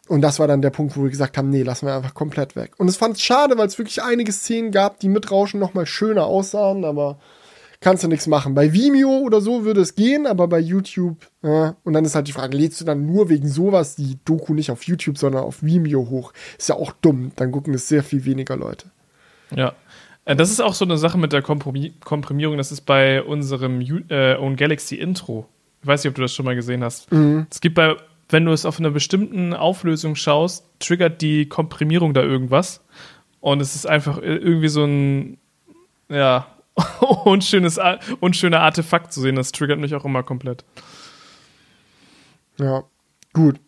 Und 0.07 0.21
das 0.21 0.39
war 0.39 0.47
dann 0.47 0.61
der 0.61 0.69
Punkt, 0.69 0.95
wo 0.95 1.03
wir 1.03 1.09
gesagt 1.09 1.37
haben, 1.37 1.49
nee, 1.49 1.63
lassen 1.63 1.85
wir 1.85 1.95
einfach 1.95 2.13
komplett 2.13 2.55
weg. 2.55 2.71
Und 2.77 2.87
es 2.87 2.97
fand 2.97 3.15
es 3.15 3.21
schade, 3.21 3.57
weil 3.57 3.67
es 3.67 3.77
wirklich 3.77 4.01
einige 4.01 4.31
Szenen 4.31 4.71
gab, 4.71 4.99
die 4.99 5.09
mit 5.09 5.31
Rauschen 5.31 5.59
noch 5.59 5.73
mal 5.73 5.85
schöner 5.85 6.25
aussahen, 6.25 6.85
aber 6.85 7.19
kannst 7.79 8.03
du 8.03 8.07
nichts 8.07 8.27
machen. 8.27 8.55
Bei 8.55 8.73
Vimeo 8.73 9.19
oder 9.19 9.41
so 9.41 9.63
würde 9.63 9.81
es 9.81 9.95
gehen, 9.95 10.25
aber 10.25 10.47
bei 10.47 10.59
YouTube, 10.59 11.27
äh, 11.43 11.71
und 11.83 11.93
dann 11.93 12.05
ist 12.05 12.15
halt 12.15 12.27
die 12.27 12.31
Frage, 12.31 12.57
lädst 12.57 12.81
du 12.81 12.85
dann 12.85 13.05
nur 13.05 13.29
wegen 13.29 13.47
sowas 13.47 13.95
die 13.95 14.17
Doku 14.25 14.53
nicht 14.53 14.71
auf 14.71 14.83
YouTube, 14.83 15.17
sondern 15.17 15.43
auf 15.43 15.61
Vimeo 15.61 16.09
hoch? 16.09 16.33
Ist 16.57 16.69
ja 16.69 16.75
auch 16.75 16.91
dumm, 17.01 17.31
dann 17.35 17.51
gucken 17.51 17.73
es 17.73 17.87
sehr 17.87 18.03
viel 18.03 18.25
weniger 18.25 18.55
Leute. 18.55 18.87
Ja. 19.55 19.73
Äh, 20.25 20.35
das 20.35 20.49
ist 20.49 20.61
auch 20.61 20.73
so 20.73 20.85
eine 20.85 20.97
Sache 20.97 21.17
mit 21.17 21.33
der 21.33 21.41
Komprimierung, 21.41 22.57
das 22.57 22.71
ist 22.71 22.81
bei 22.81 23.21
unserem 23.21 23.81
äh, 24.09 24.35
Own 24.35 24.55
Galaxy 24.55 24.95
Intro. 24.95 25.47
Ich 25.81 25.87
weiß 25.87 26.03
nicht, 26.03 26.09
ob 26.09 26.15
du 26.15 26.21
das 26.23 26.33
schon 26.33 26.45
mal 26.45 26.55
gesehen 26.55 26.83
hast. 26.83 27.11
Mhm. 27.11 27.45
Es 27.51 27.61
gibt 27.61 27.75
bei, 27.75 27.95
wenn 28.29 28.45
du 28.45 28.51
es 28.51 28.65
auf 28.65 28.79
einer 28.79 28.91
bestimmten 28.91 29.53
Auflösung 29.53 30.15
schaust, 30.15 30.65
triggert 30.79 31.21
die 31.21 31.47
Komprimierung 31.47 32.13
da 32.13 32.21
irgendwas. 32.21 32.81
Und 33.39 33.61
es 33.61 33.75
ist 33.75 33.87
einfach 33.87 34.17
irgendwie 34.17 34.67
so 34.67 34.83
ein, 34.83 35.37
ja, 36.09 36.47
unschönes, 37.23 37.79
unschöner 38.19 38.59
Artefakt 38.61 39.13
zu 39.13 39.21
sehen. 39.21 39.35
Das 39.35 39.51
triggert 39.51 39.79
mich 39.79 39.95
auch 39.95 40.05
immer 40.05 40.23
komplett. 40.23 40.65
Ja, 42.59 42.83
gut. 43.33 43.59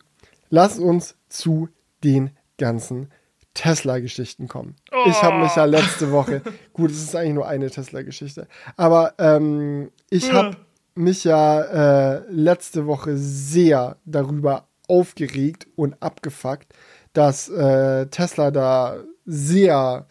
Lass 0.50 0.78
uns 0.78 1.16
zu 1.28 1.68
den 2.02 2.30
ganzen 2.58 3.10
Tesla-Geschichten 3.54 4.48
kommen. 4.48 4.76
Oh. 4.92 5.04
Ich 5.06 5.22
habe 5.22 5.38
mich 5.38 5.54
ja 5.54 5.64
letzte 5.64 6.12
Woche, 6.12 6.42
gut, 6.72 6.90
es 6.90 7.02
ist 7.02 7.16
eigentlich 7.16 7.34
nur 7.34 7.48
eine 7.48 7.70
Tesla-Geschichte, 7.70 8.46
aber 8.76 9.14
ähm, 9.18 9.90
ich 10.08 10.32
habe 10.32 10.56
mich 10.94 11.24
ja 11.24 11.60
äh, 11.60 12.22
letzte 12.30 12.86
Woche 12.86 13.16
sehr 13.16 13.96
darüber 14.04 14.68
aufgeregt 14.88 15.66
und 15.76 16.00
abgefuckt, 16.02 16.72
dass 17.12 17.48
äh, 17.48 18.06
Tesla 18.06 18.50
da 18.50 18.96
sehr 19.24 20.06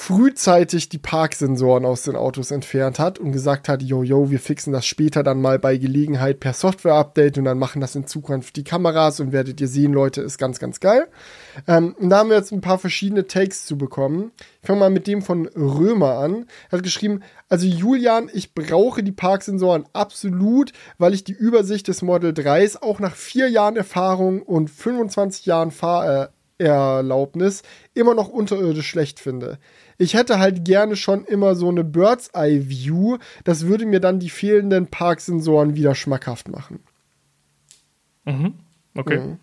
frühzeitig 0.00 0.88
die 0.88 0.96
Parksensoren 0.96 1.84
aus 1.84 2.04
den 2.04 2.16
Autos 2.16 2.52
entfernt 2.52 2.98
hat 2.98 3.18
und 3.18 3.32
gesagt 3.32 3.68
hat, 3.68 3.82
yo, 3.82 4.02
yo, 4.02 4.30
wir 4.30 4.40
fixen 4.40 4.72
das 4.72 4.86
später 4.86 5.22
dann 5.22 5.42
mal 5.42 5.58
bei 5.58 5.76
Gelegenheit 5.76 6.40
per 6.40 6.54
Software-Update 6.54 7.36
und 7.36 7.44
dann 7.44 7.58
machen 7.58 7.82
das 7.82 7.94
in 7.94 8.06
Zukunft 8.06 8.56
die 8.56 8.64
Kameras 8.64 9.20
und 9.20 9.32
werdet 9.32 9.60
ihr 9.60 9.68
sehen, 9.68 9.92
Leute, 9.92 10.22
ist 10.22 10.38
ganz, 10.38 10.58
ganz 10.58 10.80
geil. 10.80 11.06
Ähm, 11.68 11.94
und 11.98 12.08
da 12.08 12.20
haben 12.20 12.30
wir 12.30 12.38
jetzt 12.38 12.50
ein 12.50 12.62
paar 12.62 12.78
verschiedene 12.78 13.26
Takes 13.26 13.66
zu 13.66 13.76
bekommen. 13.76 14.32
Ich 14.62 14.68
fange 14.68 14.80
mal 14.80 14.88
mit 14.90 15.06
dem 15.06 15.20
von 15.20 15.46
Römer 15.48 16.14
an. 16.14 16.46
Er 16.70 16.78
hat 16.78 16.82
geschrieben, 16.82 17.20
also 17.50 17.66
Julian, 17.66 18.30
ich 18.32 18.54
brauche 18.54 19.02
die 19.02 19.12
Parksensoren 19.12 19.84
absolut, 19.92 20.72
weil 20.96 21.12
ich 21.12 21.24
die 21.24 21.34
Übersicht 21.34 21.88
des 21.88 22.00
Model 22.00 22.32
3s 22.32 22.82
auch 22.82 23.00
nach 23.00 23.14
vier 23.14 23.50
Jahren 23.50 23.76
Erfahrung 23.76 24.40
und 24.40 24.70
25 24.70 25.44
Jahren 25.44 25.70
Fahr 25.70 26.22
äh, 26.22 26.28
Erlaubnis 26.60 27.62
immer 27.94 28.14
noch 28.14 28.28
unterirdisch 28.28 28.88
schlecht 28.88 29.18
finde. 29.18 29.58
Ich 30.00 30.14
hätte 30.14 30.38
halt 30.38 30.64
gerne 30.64 30.96
schon 30.96 31.26
immer 31.26 31.54
so 31.54 31.68
eine 31.68 31.84
Bird's 31.84 32.28
Eye 32.32 32.70
View. 32.70 33.18
Das 33.44 33.66
würde 33.66 33.84
mir 33.84 34.00
dann 34.00 34.18
die 34.18 34.30
fehlenden 34.30 34.86
Parksensoren 34.86 35.74
wieder 35.76 35.94
schmackhaft 35.94 36.48
machen. 36.48 36.80
Mhm. 38.24 38.54
Okay. 38.96 39.18
Mhm. 39.18 39.38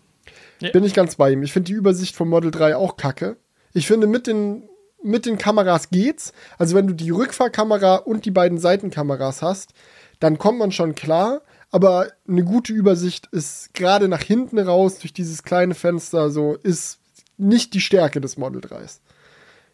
Ja. 0.58 0.72
Bin 0.72 0.82
ich 0.82 0.94
ganz 0.94 1.14
bei 1.14 1.30
ihm. 1.30 1.44
Ich 1.44 1.52
finde 1.52 1.68
die 1.68 1.74
Übersicht 1.74 2.16
vom 2.16 2.28
Model 2.28 2.50
3 2.50 2.74
auch 2.74 2.96
kacke. 2.96 3.36
Ich 3.72 3.86
finde, 3.86 4.08
mit 4.08 4.26
den, 4.26 4.68
mit 5.00 5.26
den 5.26 5.38
Kameras 5.38 5.90
geht's. 5.90 6.32
Also, 6.58 6.74
wenn 6.74 6.88
du 6.88 6.94
die 6.94 7.10
Rückfahrkamera 7.10 7.94
und 7.94 8.24
die 8.24 8.32
beiden 8.32 8.58
Seitenkameras 8.58 9.42
hast, 9.42 9.74
dann 10.18 10.38
kommt 10.38 10.58
man 10.58 10.72
schon 10.72 10.96
klar. 10.96 11.42
Aber 11.70 12.08
eine 12.26 12.42
gute 12.42 12.72
Übersicht 12.72 13.28
ist 13.30 13.74
gerade 13.74 14.08
nach 14.08 14.22
hinten 14.22 14.58
raus 14.58 14.98
durch 14.98 15.12
dieses 15.12 15.44
kleine 15.44 15.76
Fenster 15.76 16.30
so, 16.30 16.56
ist 16.56 16.98
nicht 17.36 17.74
die 17.74 17.80
Stärke 17.80 18.20
des 18.20 18.36
Model 18.36 18.60
3s. 18.60 18.98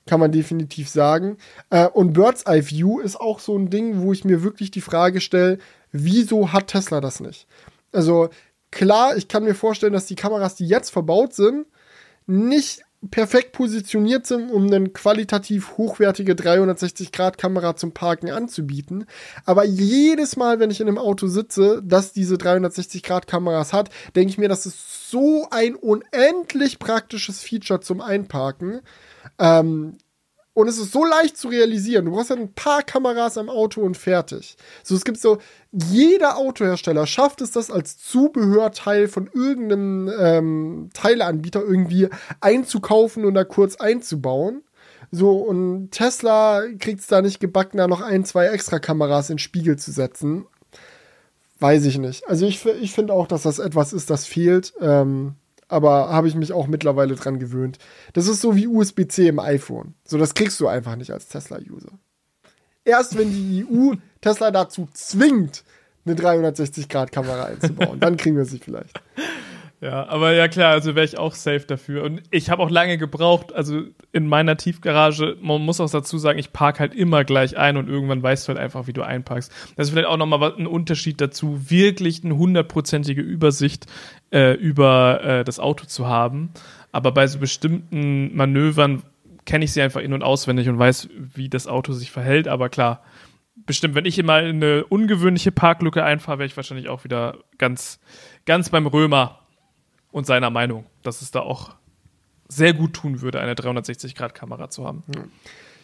Kann 0.06 0.20
man 0.20 0.32
definitiv 0.32 0.88
sagen. 0.88 1.38
Äh, 1.70 1.88
und 1.88 2.12
Bird's 2.12 2.42
Eye 2.42 2.68
View 2.68 3.00
ist 3.00 3.20
auch 3.20 3.40
so 3.40 3.56
ein 3.56 3.70
Ding, 3.70 4.02
wo 4.02 4.12
ich 4.12 4.24
mir 4.24 4.42
wirklich 4.42 4.70
die 4.70 4.80
Frage 4.80 5.20
stelle, 5.20 5.58
wieso 5.92 6.52
hat 6.52 6.68
Tesla 6.68 7.00
das 7.00 7.20
nicht? 7.20 7.46
Also 7.92 8.28
klar, 8.70 9.16
ich 9.16 9.28
kann 9.28 9.44
mir 9.44 9.54
vorstellen, 9.54 9.92
dass 9.92 10.06
die 10.06 10.16
Kameras, 10.16 10.56
die 10.56 10.66
jetzt 10.66 10.90
verbaut 10.90 11.34
sind, 11.34 11.66
nicht 12.26 12.82
perfekt 13.10 13.52
positioniert 13.52 14.26
sind, 14.26 14.50
um 14.50 14.66
eine 14.66 14.88
qualitativ 14.88 15.76
hochwertige 15.76 16.32
360-Grad-Kamera 16.34 17.76
zum 17.76 17.92
Parken 17.92 18.30
anzubieten. 18.30 19.06
Aber 19.44 19.64
jedes 19.64 20.36
Mal, 20.36 20.58
wenn 20.58 20.70
ich 20.70 20.80
in 20.80 20.88
einem 20.88 20.98
Auto 20.98 21.26
sitze, 21.26 21.82
das 21.84 22.12
diese 22.12 22.36
360-Grad-Kameras 22.36 23.72
hat, 23.72 23.90
denke 24.16 24.30
ich 24.30 24.38
mir, 24.38 24.48
das 24.48 24.66
ist 24.66 25.10
so 25.10 25.46
ein 25.50 25.74
unendlich 25.74 26.78
praktisches 26.78 27.42
Feature 27.42 27.80
zum 27.80 28.00
Einparken. 28.00 28.80
Ähm, 29.38 29.98
und 30.54 30.68
es 30.68 30.78
ist 30.78 30.92
so 30.92 31.04
leicht 31.04 31.36
zu 31.36 31.48
realisieren. 31.48 32.04
Du 32.04 32.12
brauchst 32.12 32.30
ja 32.30 32.36
ein 32.36 32.54
paar 32.54 32.82
Kameras 32.82 33.36
am 33.36 33.50
Auto 33.50 33.80
und 33.80 33.96
fertig. 33.96 34.56
So, 34.84 34.94
es 34.94 35.04
gibt 35.04 35.18
so, 35.18 35.38
jeder 35.72 36.36
Autohersteller 36.36 37.08
schafft 37.08 37.40
es, 37.40 37.50
das 37.50 37.72
als 37.72 37.98
Zubehörteil 37.98 39.08
von 39.08 39.28
irgendeinem 39.34 40.10
ähm, 40.16 40.90
Teileanbieter 40.94 41.60
irgendwie 41.60 42.08
einzukaufen 42.40 43.24
und 43.24 43.34
da 43.34 43.42
kurz 43.42 43.76
einzubauen. 43.76 44.62
So, 45.10 45.38
und 45.38 45.90
Tesla 45.90 46.62
kriegt 46.78 47.00
es 47.00 47.08
da 47.08 47.20
nicht 47.20 47.40
gebacken, 47.40 47.78
da 47.78 47.88
noch 47.88 48.00
ein, 48.00 48.24
zwei 48.24 48.46
extra 48.46 48.78
Kameras 48.78 49.30
in 49.30 49.38
Spiegel 49.38 49.76
zu 49.76 49.90
setzen. 49.90 50.46
Weiß 51.58 51.84
ich 51.84 51.98
nicht. 51.98 52.28
Also 52.28 52.46
ich, 52.46 52.64
ich 52.64 52.92
finde 52.92 53.12
auch, 53.12 53.26
dass 53.26 53.42
das 53.42 53.58
etwas 53.58 53.92
ist, 53.92 54.08
das 54.08 54.24
fehlt. 54.24 54.72
Ähm, 54.80 55.34
aber 55.68 56.10
habe 56.10 56.28
ich 56.28 56.34
mich 56.34 56.52
auch 56.52 56.66
mittlerweile 56.66 57.14
dran 57.14 57.38
gewöhnt. 57.38 57.78
Das 58.12 58.28
ist 58.28 58.40
so 58.40 58.56
wie 58.56 58.66
USB-C 58.66 59.28
im 59.28 59.38
iPhone. 59.38 59.94
So, 60.04 60.18
das 60.18 60.34
kriegst 60.34 60.60
du 60.60 60.68
einfach 60.68 60.96
nicht 60.96 61.12
als 61.12 61.28
Tesla-User. 61.28 61.92
Erst 62.84 63.16
wenn 63.16 63.30
die 63.30 63.66
EU 63.66 63.94
Tesla 64.20 64.50
dazu 64.50 64.88
zwingt, 64.92 65.64
eine 66.06 66.16
360-Grad-Kamera 66.16 67.44
einzubauen, 67.44 67.98
dann 67.98 68.16
kriegen 68.16 68.36
wir 68.36 68.44
sie 68.44 68.58
vielleicht. 68.58 69.00
Ja, 69.84 70.08
aber 70.08 70.32
ja 70.32 70.48
klar, 70.48 70.72
also 70.72 70.94
wäre 70.94 71.04
ich 71.04 71.18
auch 71.18 71.34
safe 71.34 71.66
dafür. 71.66 72.04
Und 72.04 72.22
ich 72.30 72.48
habe 72.48 72.62
auch 72.62 72.70
lange 72.70 72.96
gebraucht, 72.96 73.52
also 73.52 73.82
in 74.12 74.26
meiner 74.26 74.56
Tiefgarage, 74.56 75.36
man 75.42 75.60
muss 75.60 75.78
auch 75.78 75.90
dazu 75.90 76.16
sagen, 76.16 76.38
ich 76.38 76.54
park 76.54 76.80
halt 76.80 76.94
immer 76.94 77.22
gleich 77.24 77.58
ein 77.58 77.76
und 77.76 77.90
irgendwann 77.90 78.22
weißt 78.22 78.48
du 78.48 78.54
halt 78.54 78.58
einfach, 78.58 78.86
wie 78.86 78.94
du 78.94 79.02
einparkst. 79.02 79.52
Das 79.76 79.86
ist 79.86 79.90
vielleicht 79.90 80.08
auch 80.08 80.16
nochmal 80.16 80.54
ein 80.56 80.66
Unterschied 80.66 81.20
dazu, 81.20 81.70
wirklich 81.70 82.24
eine 82.24 82.34
hundertprozentige 82.34 83.20
Übersicht 83.20 83.84
äh, 84.32 84.54
über 84.54 85.22
äh, 85.22 85.44
das 85.44 85.60
Auto 85.60 85.84
zu 85.84 86.08
haben. 86.08 86.48
Aber 86.90 87.12
bei 87.12 87.26
so 87.26 87.38
bestimmten 87.38 88.34
Manövern 88.34 89.02
kenne 89.44 89.66
ich 89.66 89.74
sie 89.74 89.82
einfach 89.82 90.00
in- 90.00 90.14
und 90.14 90.22
auswendig 90.22 90.66
und 90.70 90.78
weiß, 90.78 91.10
wie 91.14 91.50
das 91.50 91.66
Auto 91.66 91.92
sich 91.92 92.10
verhält. 92.10 92.48
Aber 92.48 92.70
klar, 92.70 93.02
bestimmt, 93.54 93.94
wenn 93.94 94.06
ich 94.06 94.18
immer 94.18 94.40
in 94.40 94.64
eine 94.64 94.86
ungewöhnliche 94.86 95.52
Parklücke 95.52 96.02
einfahre, 96.02 96.38
wäre 96.38 96.46
ich 96.46 96.56
wahrscheinlich 96.56 96.88
auch 96.88 97.04
wieder 97.04 97.36
ganz, 97.58 98.00
ganz 98.46 98.70
beim 98.70 98.86
Römer 98.86 99.43
und 100.14 100.26
seiner 100.26 100.48
Meinung, 100.48 100.86
dass 101.02 101.22
es 101.22 101.32
da 101.32 101.40
auch 101.40 101.74
sehr 102.46 102.72
gut 102.72 102.94
tun 102.94 103.20
würde, 103.20 103.40
eine 103.40 103.54
360-Grad-Kamera 103.54 104.70
zu 104.70 104.86
haben. 104.86 105.02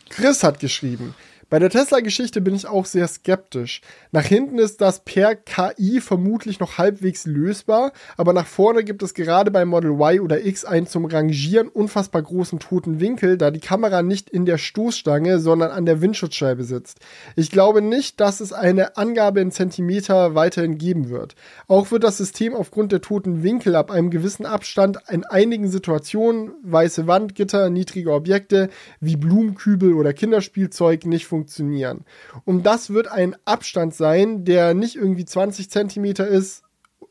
Chris 0.08 0.44
hat 0.44 0.60
geschrieben, 0.60 1.16
Bei 1.50 1.58
der 1.58 1.68
Tesla-Geschichte 1.68 2.40
bin 2.40 2.54
ich 2.54 2.68
auch 2.68 2.86
sehr 2.86 3.08
skeptisch. 3.08 3.80
Nach 4.12 4.24
hinten 4.24 4.60
ist 4.60 4.80
das 4.80 5.00
per 5.00 5.34
KI 5.34 6.00
vermutlich 6.00 6.60
noch 6.60 6.78
halbwegs 6.78 7.26
lösbar, 7.26 7.90
aber 8.16 8.32
nach 8.32 8.46
vorne 8.46 8.84
gibt 8.84 9.02
es 9.02 9.14
gerade 9.14 9.50
bei 9.50 9.64
Model 9.64 9.90
Y 9.90 10.20
oder 10.20 10.46
X 10.46 10.64
einen 10.64 10.86
zum 10.86 11.06
Rangieren 11.06 11.66
unfassbar 11.66 12.22
großen 12.22 12.60
toten 12.60 13.00
Winkel, 13.00 13.36
da 13.36 13.50
die 13.50 13.58
Kamera 13.58 14.02
nicht 14.02 14.30
in 14.30 14.46
der 14.46 14.58
Stoßstange, 14.58 15.40
sondern 15.40 15.72
an 15.72 15.86
der 15.86 16.00
Windschutzscheibe 16.00 16.62
sitzt. 16.62 17.00
Ich 17.34 17.50
glaube 17.50 17.82
nicht, 17.82 18.20
dass 18.20 18.38
es 18.38 18.52
eine 18.52 18.96
Angabe 18.96 19.40
in 19.40 19.50
Zentimeter 19.50 20.36
weiterhin 20.36 20.78
geben 20.78 21.10
wird. 21.10 21.34
Auch 21.66 21.90
wird 21.90 22.04
das 22.04 22.16
System 22.16 22.54
aufgrund 22.54 22.92
der 22.92 23.00
toten 23.00 23.42
Winkel 23.42 23.74
ab 23.74 23.90
einem 23.90 24.10
gewissen 24.10 24.46
Abstand 24.46 24.98
in 25.10 25.24
einigen 25.24 25.68
Situationen, 25.68 26.52
weiße 26.62 27.08
Wand, 27.08 27.34
Gitter, 27.34 27.70
niedrige 27.70 28.12
Objekte 28.12 28.70
wie 29.00 29.16
Blumenkübel 29.16 29.94
oder 29.94 30.12
Kinderspielzeug 30.12 31.06
nicht 31.06 31.26
funktionieren 31.26 31.39
funktionieren. 31.40 32.04
Und 32.44 32.64
das 32.64 32.90
wird 32.90 33.08
ein 33.08 33.34
Abstand 33.44 33.94
sein, 33.94 34.44
der 34.44 34.74
nicht 34.74 34.96
irgendwie 34.96 35.24
20 35.24 35.70
Zentimeter 35.70 36.26
ist 36.26 36.62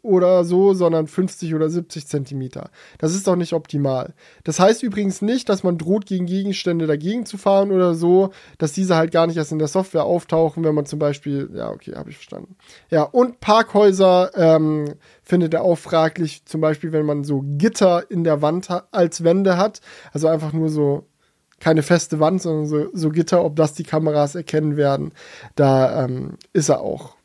oder 0.02 0.46
so, 0.46 0.74
sondern 0.74 1.08
50 1.08 1.54
oder 1.56 1.70
70 1.70 2.08
Zentimeter. 2.08 2.70
Das 3.00 3.14
ist 3.14 3.28
doch 3.28 3.36
nicht 3.36 3.54
optimal. 3.54 4.14
Das 4.44 4.60
heißt 4.60 4.82
übrigens 4.82 5.22
nicht, 5.22 5.50
dass 5.50 5.64
man 5.64 5.78
droht, 5.78 6.06
gegen 6.06 6.26
Gegenstände 6.26 6.88
dagegen 6.88 7.26
zu 7.26 7.38
fahren 7.38 7.72
oder 7.72 7.96
so, 7.96 8.30
dass 8.60 8.72
diese 8.72 8.96
halt 8.96 9.12
gar 9.12 9.28
nicht 9.28 9.36
erst 9.36 9.52
in 9.52 9.60
der 9.60 9.68
Software 9.68 10.06
auftauchen, 10.06 10.64
wenn 10.64 10.76
man 10.76 10.86
zum 10.86 11.00
Beispiel, 11.00 11.50
ja, 11.54 11.70
okay, 11.70 11.96
habe 11.96 12.12
ich 12.12 12.16
verstanden. 12.16 12.56
Ja, 12.90 13.04
und 13.04 13.42
Parkhäuser 13.42 14.32
ähm, 14.36 14.94
findet 15.22 15.54
er 15.54 15.64
auch 15.64 15.78
fraglich, 15.78 16.46
zum 16.46 16.62
Beispiel, 16.62 16.94
wenn 16.94 17.06
man 17.06 17.26
so 17.26 17.44
Gitter 17.44 18.10
in 18.10 18.24
der 18.24 18.42
Wand 18.42 18.70
als 18.92 19.24
Wände 19.24 19.58
hat, 19.58 19.82
also 20.14 20.28
einfach 20.28 20.54
nur 20.54 20.70
so 20.70 21.09
keine 21.60 21.84
feste 21.84 22.20
Wand, 22.20 22.42
sondern 22.42 22.66
so, 22.66 22.88
so 22.94 23.10
Gitter, 23.10 23.44
ob 23.44 23.56
das 23.56 23.74
die 23.74 23.84
Kameras 23.84 24.36
erkennen 24.36 24.78
werden. 24.78 25.12
Da 25.56 26.06
ähm, 26.06 26.38
ist 26.54 26.70
er 26.70 26.82
auch 26.82 27.16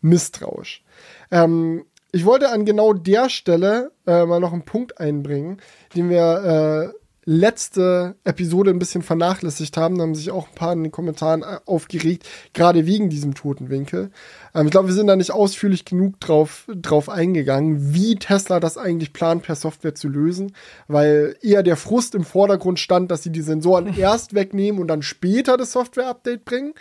misstrauisch. 0.00 0.84
Ähm, 1.30 1.84
ich 2.12 2.24
wollte 2.24 2.50
an 2.50 2.64
genau 2.64 2.92
der 2.92 3.28
Stelle 3.28 3.92
äh, 4.06 4.24
mal 4.24 4.40
noch 4.40 4.52
einen 4.52 4.64
Punkt 4.64 4.98
einbringen, 4.98 5.60
den 5.94 6.08
wir 6.08 6.92
äh, 6.94 6.98
letzte 7.28 8.14
Episode 8.22 8.70
ein 8.70 8.78
bisschen 8.78 9.02
vernachlässigt 9.02 9.76
haben. 9.76 9.98
Da 9.98 10.04
haben 10.04 10.14
sich 10.14 10.30
auch 10.30 10.46
ein 10.48 10.54
paar 10.54 10.72
in 10.72 10.84
den 10.84 10.92
Kommentaren 10.92 11.42
äh, 11.42 11.58
aufgeregt, 11.66 12.24
gerade 12.54 12.86
wegen 12.86 13.10
diesem 13.10 13.34
toten 13.34 13.68
Winkel. 13.68 14.10
Ähm, 14.54 14.66
ich 14.66 14.70
glaube, 14.70 14.88
wir 14.88 14.94
sind 14.94 15.08
da 15.08 15.16
nicht 15.16 15.32
ausführlich 15.32 15.84
genug 15.84 16.20
drauf, 16.20 16.66
drauf 16.68 17.08
eingegangen, 17.08 17.92
wie 17.92 18.14
Tesla 18.14 18.60
das 18.60 18.78
eigentlich 18.78 19.12
plant, 19.12 19.42
per 19.42 19.56
Software 19.56 19.96
zu 19.96 20.08
lösen, 20.08 20.52
weil 20.86 21.36
eher 21.42 21.64
der 21.64 21.76
Frust 21.76 22.14
im 22.14 22.24
Vordergrund 22.24 22.78
stand, 22.78 23.10
dass 23.10 23.24
sie 23.24 23.32
die 23.32 23.42
Sensoren 23.42 23.92
erst 23.98 24.34
wegnehmen 24.34 24.80
und 24.80 24.86
dann 24.86 25.02
später 25.02 25.56
das 25.56 25.72
Software-Update 25.72 26.44
bringen. 26.44 26.74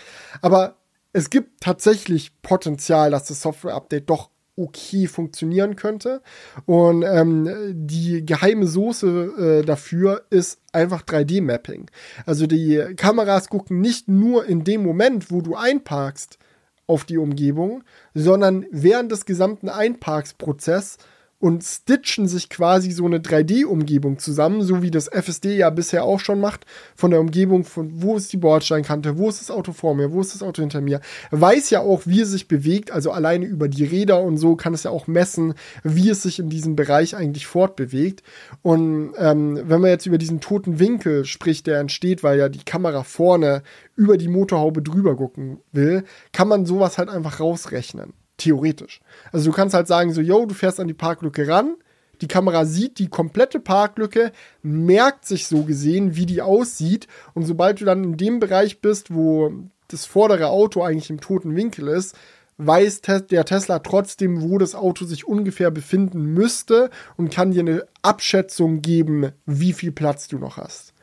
Aber 0.44 0.76
es 1.12 1.32
gibt 1.32 1.62
tatsächlich 1.62 2.40
Potenzial, 2.44 3.10
dass 3.10 3.26
das 3.26 3.42
Software-Update 3.42 4.10
doch 4.12 4.30
okay 4.56 5.08
funktionieren 5.08 5.76
könnte. 5.76 6.22
Und 6.66 7.04
ähm, 7.04 7.50
die 7.74 8.26
geheime 8.26 8.68
Soße 8.68 9.62
äh, 9.62 9.66
dafür 9.66 10.24
ist 10.30 10.62
einfach 10.72 11.04
3D-Mapping. 11.04 11.88
Also 12.26 12.48
die 12.48 12.94
Kameras 12.96 13.50
gucken 13.50 13.82
nicht 13.82 14.08
nur 14.08 14.46
in 14.46 14.64
dem 14.64 14.84
Moment, 14.84 15.32
wo 15.32 15.42
du 15.42 15.56
einparkst, 15.56 16.40
auf 16.88 17.04
die 17.04 17.18
Umgebung, 17.18 17.84
sondern 18.14 18.66
während 18.72 19.12
des 19.12 19.26
gesamten 19.26 19.70
Einparksprozesses 19.70 20.98
und 21.46 21.64
stitchen 21.64 22.28
sich 22.28 22.50
quasi 22.50 22.90
so 22.90 23.06
eine 23.06 23.20
3D-Umgebung 23.20 24.18
zusammen, 24.18 24.64
so 24.64 24.82
wie 24.82 24.90
das 24.90 25.08
FSD 25.08 25.56
ja 25.56 25.70
bisher 25.70 26.04
auch 26.04 26.20
schon 26.20 26.40
macht, 26.40 26.66
von 26.96 27.12
der 27.12 27.20
Umgebung 27.20 27.66
von 27.66 28.02
wo 28.02 28.16
ist 28.16 28.34
die 28.34 28.38
Bordsteinkante, 28.38 29.20
wo 29.20 29.30
ist 29.30 29.42
das 29.42 29.52
Auto 29.52 29.72
vor 29.72 29.94
mir, 29.94 30.12
wo 30.12 30.22
ist 30.22 30.34
das 30.34 30.42
Auto 30.42 30.64
hinter 30.64 30.82
mir, 30.82 31.02
weiß 31.30 31.70
ja 31.70 31.82
auch, 31.82 32.08
wie 32.08 32.22
es 32.22 32.32
sich 32.32 32.48
bewegt, 32.48 32.90
also 32.90 33.12
alleine 33.12 33.46
über 33.46 33.68
die 33.68 33.84
Räder 33.84 34.24
und 34.24 34.40
so 34.40 34.56
kann 34.56 34.74
es 34.74 34.86
ja 34.86 34.90
auch 34.90 35.06
messen, 35.06 35.54
wie 35.84 36.10
es 36.10 36.24
sich 36.24 36.40
in 36.40 36.50
diesem 36.50 36.76
Bereich 36.76 37.16
eigentlich 37.16 37.46
fortbewegt. 37.46 38.24
Und 38.64 39.14
ähm, 39.20 39.62
wenn 39.66 39.82
man 39.82 39.92
jetzt 39.92 40.08
über 40.08 40.18
diesen 40.18 40.42
toten 40.42 40.80
Winkel 40.80 41.26
spricht, 41.26 41.68
der 41.68 41.78
entsteht, 41.80 42.24
weil 42.24 42.40
ja 42.40 42.50
die 42.50 42.66
Kamera 42.66 43.04
vorne 43.04 43.62
über 43.96 44.18
die 44.18 44.30
Motorhaube 44.30 44.82
drüber 44.82 45.16
gucken 45.16 45.60
will, 45.72 46.06
kann 46.32 46.48
man 46.48 46.66
sowas 46.66 46.98
halt 46.98 47.10
einfach 47.10 47.40
rausrechnen. 47.40 48.14
Theoretisch. 48.38 49.00
Also 49.32 49.50
du 49.50 49.56
kannst 49.56 49.74
halt 49.74 49.88
sagen, 49.88 50.14
so, 50.14 50.22
yo, 50.22 50.46
du 50.46 50.54
fährst 50.54 50.80
an 50.80 50.88
die 50.88 50.94
Parklücke 50.94 51.48
ran, 51.48 51.76
die 52.22 52.28
Kamera 52.28 52.66
sieht 52.66 53.00
die 53.00 53.10
komplette 53.10 53.60
Parklücke, 53.60 54.32
merkt 54.62 55.26
sich 55.26 55.48
so 55.48 55.64
gesehen, 55.64 56.16
wie 56.16 56.26
die 56.26 56.42
aussieht. 56.42 57.08
Und 57.34 57.46
sobald 57.46 57.82
du 57.82 57.86
dann 57.86 58.04
in 58.04 58.18
dem 58.18 58.40
Bereich 58.40 58.82
bist, 58.82 59.14
wo 59.14 59.52
das 59.88 60.06
vordere 60.06 60.48
Auto 60.48 60.82
eigentlich 60.82 61.10
im 61.10 61.22
toten 61.22 61.56
Winkel 61.56 61.88
ist, 61.88 62.18
weiß 62.58 63.02
der 63.02 63.46
Tesla 63.46 63.80
trotzdem, 63.80 64.42
wo 64.42 64.58
das 64.58 64.76
Auto 64.76 65.06
sich 65.06 65.28
ungefähr 65.28 65.72
befinden 65.72 66.24
müsste 66.34 66.90
und 67.18 67.32
kann 67.32 67.52
dir 67.52 67.60
eine 67.62 67.86
Abschätzung 68.02 68.82
geben, 68.82 69.32
wie 69.46 69.74
viel 69.74 69.92
Platz 69.92 70.28
du 70.30 70.38
noch 70.38 70.58
hast. 70.58 70.94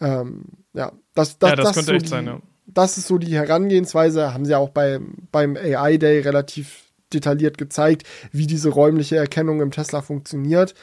Ähm, 0.00 0.44
ja, 0.72 0.92
das, 1.14 1.38
das, 1.38 1.50
ja, 1.50 1.56
das, 1.56 1.66
das 1.66 1.74
könnte 1.74 1.90
so 1.90 1.92
echt 1.92 2.06
die, 2.06 2.08
sein, 2.08 2.26
ja 2.26 2.40
das 2.74 2.98
ist 2.98 3.08
so 3.08 3.18
die 3.18 3.34
Herangehensweise, 3.34 4.34
haben 4.34 4.44
sie 4.44 4.54
auch 4.54 4.70
bei, 4.70 5.00
beim 5.32 5.56
AI 5.56 5.96
Day 5.96 6.20
relativ 6.20 6.84
detailliert 7.12 7.58
gezeigt, 7.58 8.04
wie 8.32 8.46
diese 8.46 8.68
räumliche 8.70 9.16
Erkennung 9.16 9.60
im 9.60 9.70
Tesla 9.70 10.02
funktioniert. 10.02 10.74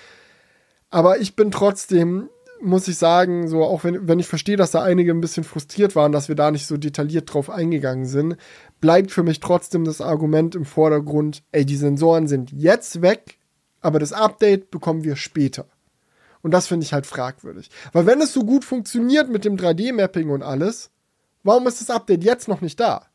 Aber 0.90 1.20
ich 1.20 1.36
bin 1.36 1.52
trotzdem, 1.52 2.30
muss 2.62 2.88
ich 2.88 2.98
sagen, 2.98 3.48
so 3.48 3.64
auch 3.64 3.84
wenn, 3.84 4.08
wenn 4.08 4.20
ich 4.20 4.28
verstehe, 4.28 4.58
dass 4.58 4.72
da 4.72 4.84
einige 4.84 5.12
ein 5.12 5.22
bisschen 5.22 5.44
frustriert 5.44 5.96
waren, 5.96 6.12
dass 6.12 6.28
wir 6.28 6.36
da 6.36 6.52
nicht 6.52 6.68
so 6.68 6.78
detailliert 6.78 7.34
drauf 7.34 7.50
eingegangen 7.50 8.06
sind, 8.06 8.38
bleibt 8.82 9.12
für 9.12 9.24
mich 9.24 9.40
trotzdem 9.40 9.86
das 9.86 10.02
Argument 10.02 10.56
im 10.56 10.66
Vordergrund, 10.66 11.44
ey, 11.52 11.66
die 11.66 11.78
Sensoren 11.78 12.28
sind 12.28 12.52
jetzt 12.52 13.02
weg, 13.02 13.38
aber 13.82 14.00
das 14.00 14.14
Update 14.14 14.72
bekommen 14.72 15.04
wir 15.04 15.16
später. 15.16 15.66
Und 16.42 16.52
das 16.52 16.68
finde 16.68 16.86
ich 16.86 16.94
halt 16.94 17.06
fragwürdig. 17.06 17.70
Weil 17.94 18.06
wenn 18.06 18.22
es 18.22 18.34
so 18.34 18.44
gut 18.44 18.64
funktioniert 18.64 19.30
mit 19.30 19.44
dem 19.44 19.58
3D-Mapping 19.58 20.30
und 20.30 20.44
alles, 20.44 20.92
Warum 21.44 21.68
ist 21.68 21.82
das 21.82 21.90
Update 21.90 22.24
jetzt 22.24 22.48
noch 22.48 22.62
nicht 22.62 22.80
da? 22.80 23.06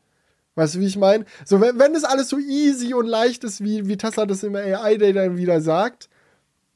Weißt 0.55 0.75
du, 0.75 0.79
wie 0.79 0.87
ich 0.87 0.97
meine? 0.97 1.25
So, 1.45 1.59
wenn, 1.61 1.79
wenn 1.79 1.93
das 1.93 2.03
alles 2.03 2.29
so 2.29 2.37
easy 2.37 2.93
und 2.93 3.07
leicht 3.07 3.43
ist, 3.43 3.63
wie, 3.63 3.87
wie 3.87 3.97
Tesla 3.97 4.25
das 4.25 4.43
im 4.43 4.55
AI 4.55 4.97
Day 4.97 5.13
dann 5.13 5.37
wieder 5.37 5.61
sagt, 5.61 6.09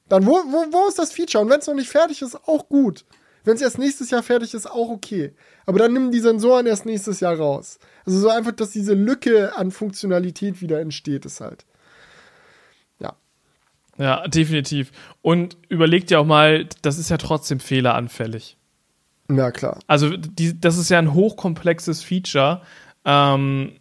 dann 0.09 0.25
wo, 0.25 0.31
wo, 0.31 0.65
wo 0.71 0.87
ist 0.87 0.99
das 0.99 1.11
Feature? 1.11 1.43
Und 1.43 1.49
wenn 1.49 1.59
es 1.59 1.67
noch 1.67 1.75
nicht 1.75 1.89
fertig 1.89 2.21
ist, 2.21 2.35
auch 2.47 2.69
gut. 2.69 3.05
Wenn 3.43 3.55
es 3.55 3.61
erst 3.61 3.77
nächstes 3.77 4.09
Jahr 4.09 4.23
fertig 4.23 4.53
ist, 4.53 4.69
auch 4.69 4.89
okay. 4.89 5.33
Aber 5.65 5.79
dann 5.79 5.93
nimm 5.93 6.11
die 6.11 6.19
Sensoren 6.19 6.65
erst 6.65 6.85
nächstes 6.85 7.19
Jahr 7.19 7.37
raus. 7.37 7.79
Also 8.05 8.19
so 8.19 8.29
einfach, 8.29 8.51
dass 8.51 8.71
diese 8.71 8.93
Lücke 8.93 9.55
an 9.55 9.71
Funktionalität 9.71 10.61
wieder 10.61 10.81
entsteht, 10.81 11.25
ist 11.25 11.39
halt. 11.39 11.65
Ja. 12.99 13.15
Ja, 13.97 14.27
definitiv. 14.27 14.91
Und 15.21 15.55
überleg 15.69 16.07
dir 16.07 16.19
auch 16.19 16.25
mal, 16.25 16.67
das 16.81 16.97
ist 16.97 17.09
ja 17.09 17.17
trotzdem 17.17 17.59
fehleranfällig. 17.59 18.57
Ja, 19.29 19.51
klar. 19.51 19.79
Also, 19.87 20.15
die, 20.15 20.59
das 20.59 20.77
ist 20.77 20.89
ja 20.89 20.99
ein 20.99 21.13
hochkomplexes 21.13 22.03
Feature. 22.03 22.61
Ähm, 23.05 23.73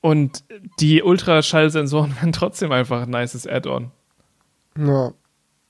und 0.00 0.44
die 0.80 1.02
Ultraschallsensoren 1.02 2.16
werden 2.16 2.32
trotzdem 2.32 2.72
einfach 2.72 3.02
ein 3.02 3.10
nices 3.10 3.46
Add-on. 3.46 3.90
Ja. 4.76 5.12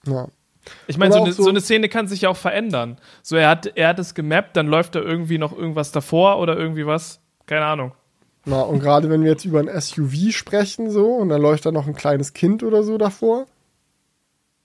Ja. 0.06 0.28
Ich 0.86 0.97
meine, 0.97 1.12
so, 1.12 1.26
so, 1.26 1.43
so, 1.44 1.48
eine 1.48 1.60
Szene 1.60 1.89
kann 1.89 2.06
sich 2.06 2.22
ja 2.22 2.28
auch 2.28 2.36
verändern. 2.36 2.98
So, 3.22 3.36
er 3.36 3.48
hat, 3.48 3.66
er 3.76 3.89
hat 3.89 3.98
es 3.98 4.14
gemappt, 4.14 4.56
dann 4.56 4.68
läuft 4.68 4.94
da 4.94 5.01
irgendwie 5.01 5.39
noch 5.39 5.56
irgendwas 5.56 5.90
davor 5.90 6.39
oder 6.39 6.56
irgendwie 6.56 6.86
was. 6.86 7.20
Keine 7.47 7.64
Ahnung. 7.64 7.93
Na, 8.44 8.62
und 8.62 8.80
gerade 8.80 9.10
wenn 9.10 9.22
wir 9.22 9.30
jetzt 9.30 9.44
über 9.44 9.60
ein 9.60 9.80
SUV 9.80 10.32
sprechen, 10.32 10.90
so, 10.90 11.06
und 11.14 11.28
dann 11.28 11.43
läuft 11.43 11.66
da 11.66 11.72
noch 11.72 11.86
ein 11.86 11.94
kleines 11.94 12.32
Kind 12.32 12.62
oder 12.62 12.82
so 12.82 12.98
davor. 12.98 13.47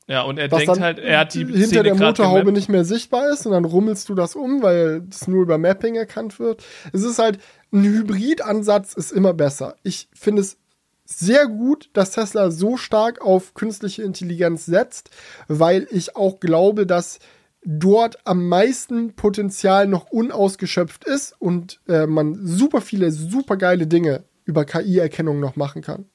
Ja, 0.07 0.21
und 0.21 0.39
er 0.39 0.47
denkt 0.47 0.79
halt, 0.79 0.99
er 0.99 1.19
hat 1.19 1.33
die 1.33 1.45
hinter 1.45 1.65
Szene 1.67 1.83
der 1.83 1.95
Motorhaube 1.95 2.53
nicht 2.53 2.69
mehr 2.69 2.85
sichtbar 2.85 3.29
ist 3.29 3.45
und 3.45 3.51
dann 3.51 3.65
rummelst 3.65 4.07
du 4.07 4.15
das 4.15 4.35
um, 4.35 4.63
weil 4.63 5.01
das 5.01 5.27
nur 5.27 5.41
über 5.41 5.57
Mapping 5.57 5.95
erkannt 5.95 6.39
wird. 6.39 6.63
Es 6.93 7.03
ist 7.03 7.19
halt 7.19 7.39
ein 7.73 7.83
Hybridansatz 7.83 8.93
ist 8.93 9.11
immer 9.11 9.33
besser. 9.33 9.75
Ich 9.83 10.07
finde 10.13 10.43
es 10.43 10.57
sehr 11.03 11.47
gut, 11.47 11.89
dass 11.91 12.11
Tesla 12.11 12.51
so 12.51 12.77
stark 12.77 13.21
auf 13.21 13.53
künstliche 13.53 14.03
Intelligenz 14.03 14.65
setzt, 14.65 15.09
weil 15.49 15.87
ich 15.91 16.15
auch 16.15 16.39
glaube, 16.39 16.85
dass 16.85 17.19
dort 17.65 18.25
am 18.25 18.47
meisten 18.47 19.13
Potenzial 19.13 19.87
noch 19.87 20.09
unausgeschöpft 20.09 21.03
ist 21.03 21.35
und 21.37 21.81
äh, 21.89 22.07
man 22.07 22.39
super 22.45 22.79
viele 22.79 23.11
super 23.11 23.57
geile 23.57 23.87
Dinge 23.87 24.23
über 24.45 24.63
KI-Erkennung 24.63 25.41
noch 25.41 25.57
machen 25.57 25.81
kann. 25.81 26.05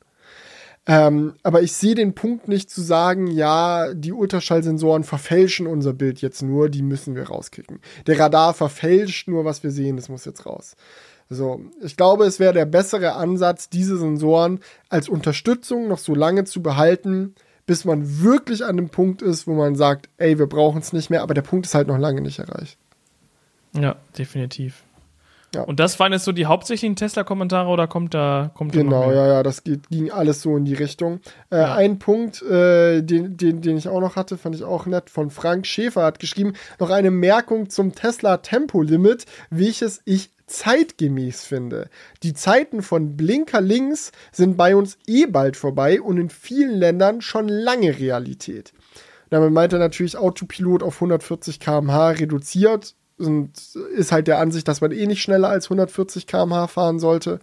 Ähm, 0.84 1.34
aber 1.44 1.62
ich 1.62 1.72
sehe 1.74 1.94
den 1.94 2.14
Punkt 2.14 2.48
nicht 2.48 2.68
zu 2.68 2.80
sagen, 2.80 3.28
ja, 3.28 3.94
die 3.94 4.12
Ultraschallsensoren 4.12 5.04
verfälschen 5.04 5.68
unser 5.68 5.92
Bild 5.92 6.20
jetzt 6.20 6.42
nur, 6.42 6.68
die 6.68 6.82
müssen 6.82 7.14
wir 7.14 7.28
rauskicken. 7.28 7.80
Der 8.06 8.18
Radar 8.18 8.52
verfälscht 8.52 9.28
nur, 9.28 9.44
was 9.44 9.62
wir 9.62 9.70
sehen, 9.70 9.96
das 9.96 10.08
muss 10.08 10.24
jetzt 10.24 10.44
raus. 10.44 10.74
So, 11.28 11.60
ich 11.80 11.96
glaube, 11.96 12.24
es 12.24 12.40
wäre 12.40 12.52
der 12.52 12.66
bessere 12.66 13.12
Ansatz, 13.14 13.68
diese 13.68 13.96
Sensoren 13.96 14.58
als 14.88 15.08
Unterstützung 15.08 15.88
noch 15.88 15.98
so 15.98 16.14
lange 16.14 16.44
zu 16.44 16.62
behalten, 16.62 17.36
bis 17.64 17.84
man 17.84 18.22
wirklich 18.22 18.64
an 18.64 18.76
dem 18.76 18.88
Punkt 18.88 19.22
ist, 19.22 19.46
wo 19.46 19.54
man 19.54 19.76
sagt, 19.76 20.08
ey, 20.18 20.38
wir 20.38 20.46
brauchen 20.46 20.80
es 20.80 20.92
nicht 20.92 21.10
mehr, 21.10 21.22
aber 21.22 21.34
der 21.34 21.42
Punkt 21.42 21.66
ist 21.66 21.74
halt 21.74 21.86
noch 21.86 21.96
lange 21.96 22.20
nicht 22.20 22.40
erreicht. 22.40 22.76
Ja, 23.72 23.96
definitiv. 24.18 24.82
Ja. 25.54 25.62
Und 25.62 25.80
das 25.80 26.00
waren 26.00 26.12
jetzt 26.12 26.24
so 26.24 26.32
die 26.32 26.46
hauptsächlichen 26.46 26.96
Tesla-Kommentare 26.96 27.68
oder 27.68 27.86
kommt 27.86 28.14
da 28.14 28.50
kommt 28.54 28.72
Genau, 28.72 29.10
da 29.10 29.14
ja, 29.14 29.26
ja, 29.26 29.42
das 29.42 29.64
geht, 29.64 29.90
ging 29.90 30.10
alles 30.10 30.40
so 30.40 30.56
in 30.56 30.64
die 30.64 30.74
Richtung. 30.74 31.20
Äh, 31.50 31.58
ja. 31.58 31.74
Ein 31.74 31.98
Punkt, 31.98 32.42
äh, 32.42 33.02
den, 33.02 33.36
den, 33.36 33.60
den 33.60 33.76
ich 33.76 33.88
auch 33.88 34.00
noch 34.00 34.16
hatte, 34.16 34.38
fand 34.38 34.54
ich 34.54 34.64
auch 34.64 34.86
nett, 34.86 35.10
von 35.10 35.30
Frank 35.30 35.66
Schäfer 35.66 36.04
hat 36.04 36.18
geschrieben, 36.18 36.54
noch 36.78 36.88
eine 36.88 37.10
Merkung 37.10 37.68
zum 37.68 37.94
Tesla 37.94 38.38
Tempolimit, 38.38 39.26
welches 39.50 40.00
ich 40.06 40.30
zeitgemäß 40.46 41.44
finde. 41.44 41.88
Die 42.22 42.32
Zeiten 42.34 42.82
von 42.82 43.16
Blinker 43.16 43.60
links 43.60 44.12
sind 44.32 44.56
bei 44.56 44.74
uns 44.74 44.98
eh 45.06 45.26
bald 45.26 45.56
vorbei 45.56 46.00
und 46.00 46.18
in 46.18 46.30
vielen 46.30 46.74
Ländern 46.74 47.20
schon 47.20 47.48
lange 47.48 47.98
Realität. 47.98 48.72
Damit 49.30 49.52
meint 49.52 49.72
er 49.72 49.78
natürlich 49.78 50.16
Autopilot 50.16 50.82
auf 50.82 50.96
140 50.96 51.58
km/h 51.60 52.10
reduziert 52.10 52.94
und 53.18 53.52
ist 53.94 54.12
halt 54.12 54.26
der 54.26 54.38
Ansicht, 54.38 54.68
dass 54.68 54.80
man 54.80 54.92
eh 54.92 55.06
nicht 55.06 55.22
schneller 55.22 55.48
als 55.48 55.66
140 55.66 56.26
km/h 56.26 56.66
fahren 56.68 56.98
sollte. 56.98 57.40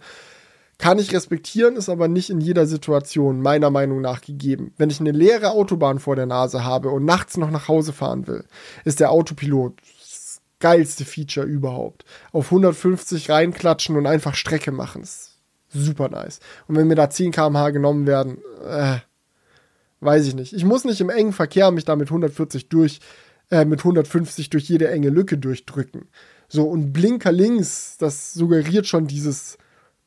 Kann 0.78 0.98
ich 0.98 1.12
respektieren, 1.12 1.76
ist 1.76 1.90
aber 1.90 2.08
nicht 2.08 2.30
in 2.30 2.40
jeder 2.40 2.66
Situation 2.66 3.42
meiner 3.42 3.70
Meinung 3.70 4.00
nach 4.00 4.22
gegeben. 4.22 4.72
Wenn 4.78 4.88
ich 4.88 4.98
eine 4.98 5.12
leere 5.12 5.50
Autobahn 5.50 5.98
vor 5.98 6.16
der 6.16 6.24
Nase 6.24 6.64
habe 6.64 6.88
und 6.88 7.04
nachts 7.04 7.36
noch 7.36 7.50
nach 7.50 7.68
Hause 7.68 7.92
fahren 7.92 8.26
will, 8.26 8.44
ist 8.84 8.98
der 8.98 9.10
Autopilot 9.10 9.74
das 10.00 10.40
geilste 10.58 11.04
Feature 11.04 11.44
überhaupt. 11.44 12.06
Auf 12.32 12.46
150 12.46 13.28
reinklatschen 13.28 13.96
und 13.96 14.06
einfach 14.06 14.34
Strecke 14.34 14.72
machen. 14.72 15.02
Ist 15.02 15.36
super 15.68 16.08
nice. 16.08 16.40
Und 16.66 16.76
wenn 16.76 16.86
mir 16.86 16.94
da 16.94 17.10
10 17.10 17.32
km/h 17.32 17.70
genommen 17.70 18.06
werden, 18.06 18.38
äh, 18.66 19.00
weiß 20.00 20.26
ich 20.26 20.34
nicht. 20.34 20.54
Ich 20.54 20.64
muss 20.64 20.84
nicht 20.84 21.02
im 21.02 21.10
engen 21.10 21.34
Verkehr 21.34 21.70
mich 21.70 21.84
da 21.84 21.94
mit 21.94 22.08
140 22.08 22.70
durch 22.70 23.00
äh, 23.50 23.64
mit 23.64 23.80
150 23.80 24.50
durch 24.50 24.64
jede 24.64 24.88
enge 24.90 25.10
Lücke 25.10 25.38
durchdrücken. 25.38 26.08
So, 26.48 26.64
und 26.64 26.92
Blinker 26.92 27.32
links, 27.32 27.96
das 27.98 28.34
suggeriert 28.34 28.86
schon 28.86 29.06
dieses 29.06 29.58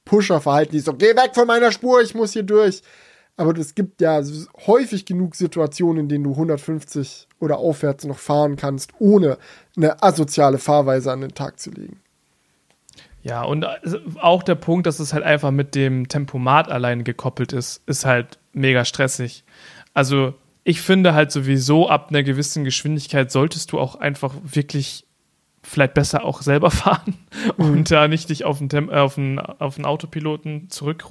Pusher-Verhalten, 0.05 0.73
die 0.73 0.79
so, 0.79 0.93
geh 0.93 1.15
weg 1.15 1.31
von 1.33 1.47
meiner 1.47 1.71
Spur, 1.71 2.01
ich 2.01 2.15
muss 2.15 2.33
hier 2.33 2.43
durch. 2.43 2.81
Aber 3.35 3.57
es 3.57 3.73
gibt 3.73 4.01
ja 4.01 4.21
häufig 4.67 5.05
genug 5.05 5.35
Situationen, 5.35 6.03
in 6.03 6.09
denen 6.09 6.23
du 6.23 6.31
150 6.31 7.27
oder 7.39 7.57
aufwärts 7.57 8.05
noch 8.05 8.19
fahren 8.19 8.57
kannst, 8.57 8.91
ohne 8.99 9.37
eine 9.75 10.03
asoziale 10.03 10.59
Fahrweise 10.59 11.11
an 11.11 11.21
den 11.21 11.33
Tag 11.33 11.59
zu 11.59 11.71
legen. 11.71 11.99
Ja, 13.23 13.43
und 13.43 13.65
auch 14.19 14.43
der 14.43 14.55
Punkt, 14.55 14.85
dass 14.85 14.99
es 14.99 15.13
halt 15.13 15.23
einfach 15.23 15.51
mit 15.51 15.75
dem 15.75 16.09
Tempomat 16.09 16.69
allein 16.69 17.05
gekoppelt 17.05 17.53
ist, 17.53 17.81
ist 17.87 18.05
halt 18.05 18.37
mega 18.51 18.83
stressig. 18.83 19.45
Also 19.93 20.33
ich 20.63 20.81
finde 20.81 21.13
halt 21.13 21.31
sowieso, 21.31 21.89
ab 21.89 22.09
einer 22.09 22.23
gewissen 22.23 22.63
Geschwindigkeit 22.63 23.31
solltest 23.31 23.71
du 23.71 23.79
auch 23.79 23.95
einfach 23.95 24.33
wirklich 24.43 25.05
vielleicht 25.65 25.93
besser 25.93 26.25
auch 26.25 26.41
selber 26.41 26.71
fahren 26.71 27.15
und 27.57 27.89
da 27.89 28.07
nicht 28.07 28.29
dich 28.29 28.43
auf 28.43 28.59
den, 28.59 28.89
auf 28.89 29.15
den, 29.15 29.39
auf 29.39 29.75
den 29.75 29.85
Autopiloten 29.85 30.69
zurück, 30.69 31.05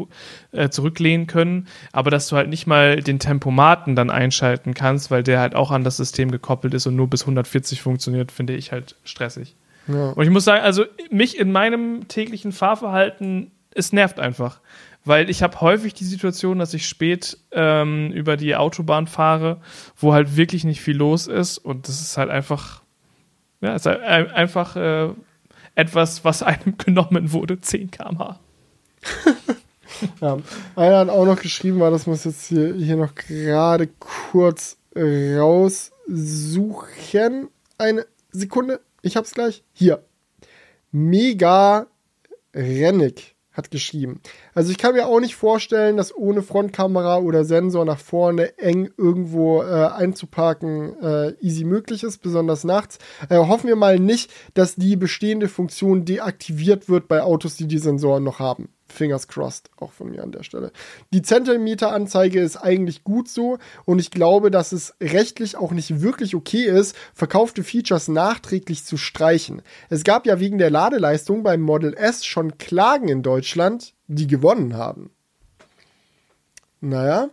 äh, 0.53 0.69
zurücklehnen 0.69 1.27
können, 1.27 1.69
aber 1.93 2.11
dass 2.11 2.29
du 2.29 2.37
halt 2.37 2.49
nicht 2.49 2.67
mal 2.67 3.03
den 3.03 3.19
Tempomaten 3.19 3.97
dann 3.97 4.11
einschalten 4.11 4.75
kannst, 4.75 5.11
weil 5.11 5.23
der 5.23 5.41
halt 5.41 5.55
auch 5.55 5.71
an 5.71 5.85
das 5.85 5.97
System 5.97 6.31
gekoppelt 6.31 6.75
ist 6.75 6.87
und 6.87 6.97
nur 6.97 7.09
bis 7.09 7.23
140 7.23 7.81
funktioniert, 7.83 8.31
finde 8.31 8.55
ich 8.55 8.73
halt 8.73 8.97
stressig. 9.05 9.57
Ja. 9.89 10.11
Und 10.11 10.23
ich 10.23 10.31
muss 10.31 10.45
sagen, 10.45 10.63
also 10.63 10.85
mich 11.11 11.39
in 11.39 11.51
meinem 11.51 12.07
täglichen 12.09 12.53
Fahrverhalten, 12.53 13.51
es 13.75 13.93
nervt 13.93 14.21
einfach 14.21 14.61
weil 15.05 15.29
ich 15.31 15.43
habe 15.43 15.61
häufig 15.61 15.95
die 15.95 16.05
Situation, 16.05 16.59
dass 16.59 16.75
ich 16.75 16.87
spät 16.87 17.39
ähm, 17.51 18.13
über 18.13 18.37
die 18.37 18.55
Autobahn 18.55 19.07
fahre, 19.07 19.61
wo 19.97 20.13
halt 20.13 20.37
wirklich 20.37 20.65
nicht 20.65 20.81
viel 20.81 20.97
los 20.97 21.27
ist 21.27 21.59
und 21.59 21.89
das 21.89 22.01
ist 22.01 22.17
halt 22.17 22.31
einfach, 22.31 22.83
ja, 23.61 23.75
ist 23.75 23.87
halt 23.87 24.01
einfach 24.03 24.77
äh, 24.77 25.09
etwas, 25.75 26.25
was 26.25 26.43
einem 26.43 26.79
genommen 26.79 27.33
wurde, 27.33 27.61
10 27.61 27.91
km/h. 27.91 28.39
ja, 30.21 30.39
einer 30.77 30.99
hat 30.99 31.09
auch 31.09 31.27
noch 31.27 31.41
geschrieben, 31.41 31.81
war 31.81 31.91
das 31.91 32.07
muss 32.07 32.23
jetzt 32.25 32.47
hier, 32.47 32.75
hier 32.75 32.97
noch 32.97 33.15
gerade 33.15 33.89
kurz 33.99 34.77
raussuchen. 34.95 35.91
Eine 37.79 38.07
Sekunde, 38.31 38.81
ich 39.01 39.17
hab's 39.17 39.33
gleich. 39.33 39.65
Hier. 39.73 40.05
Mega 40.93 41.87
Rennig 42.55 43.32
hat 43.53 43.71
geschrieben. 43.71 44.21
Also 44.55 44.71
ich 44.71 44.79
kann 44.79 44.95
mir 44.95 45.07
auch 45.07 45.21
nicht 45.21 45.37
vorstellen, 45.37 45.97
dass 45.97 46.15
ohne 46.15 46.43
Frontkamera 46.43 47.19
oder 47.19 47.45
Sensor 47.45 47.85
nach 47.85 47.99
vorne 47.99 48.59
eng 48.59 48.91
irgendwo 48.97 49.63
äh, 49.63 49.65
einzuparken 49.65 50.97
äh, 51.03 51.31
easy 51.41 51.65
möglich 51.65 52.03
ist, 52.03 52.19
besonders 52.19 52.65
nachts. 52.65 52.99
Äh, 53.29 53.37
hoffen 53.37 53.69
wir 53.69 53.77
mal 53.77 53.99
nicht, 53.99 54.31
dass 54.55 54.75
die 54.77 54.97
bestehende 54.97 55.49
Funktion 55.49 56.05
deaktiviert 56.05 56.89
wird 56.89 57.09
bei 57.09 57.23
Autos, 57.23 57.57
die 57.57 57.67
die 57.67 57.79
Sensoren 57.79 58.25
noch 58.25 58.39
haben. 58.39 58.71
Fingers 58.93 59.29
crossed, 59.29 59.71
auch 59.77 59.93
von 59.93 60.11
mir 60.11 60.23
an 60.23 60.33
der 60.33 60.43
Stelle. 60.43 60.73
Die 61.13 61.23
Zentimeteranzeige 61.23 62.41
ist 62.41 62.57
eigentlich 62.57 63.05
gut 63.05 63.29
so 63.29 63.59
und 63.85 63.99
ich 63.99 64.11
glaube, 64.11 64.51
dass 64.51 64.73
es 64.73 64.95
rechtlich 65.01 65.57
auch 65.57 65.73
nicht 65.73 66.01
wirklich 66.01 66.35
okay 66.35 66.65
ist, 66.65 66.97
verkaufte 67.15 67.65
Features 67.65 68.09
nachträglich 68.09 68.85
zu 68.85 68.97
streichen. 68.97 69.63
Es 69.91 70.05
gab 70.05 70.27
ja 70.27 70.39
wegen 70.39 70.59
der 70.59 70.71
Ladeleistung 70.71 71.43
beim 71.43 71.61
Model 71.61 71.95
S 71.95 72.25
schon 72.25 72.59
Klagen 72.59 73.09
in 73.09 73.23
Deutschland, 73.23 73.95
die 74.07 74.27
gewonnen 74.27 74.77
haben. 74.77 75.11
Naja, 76.81 77.31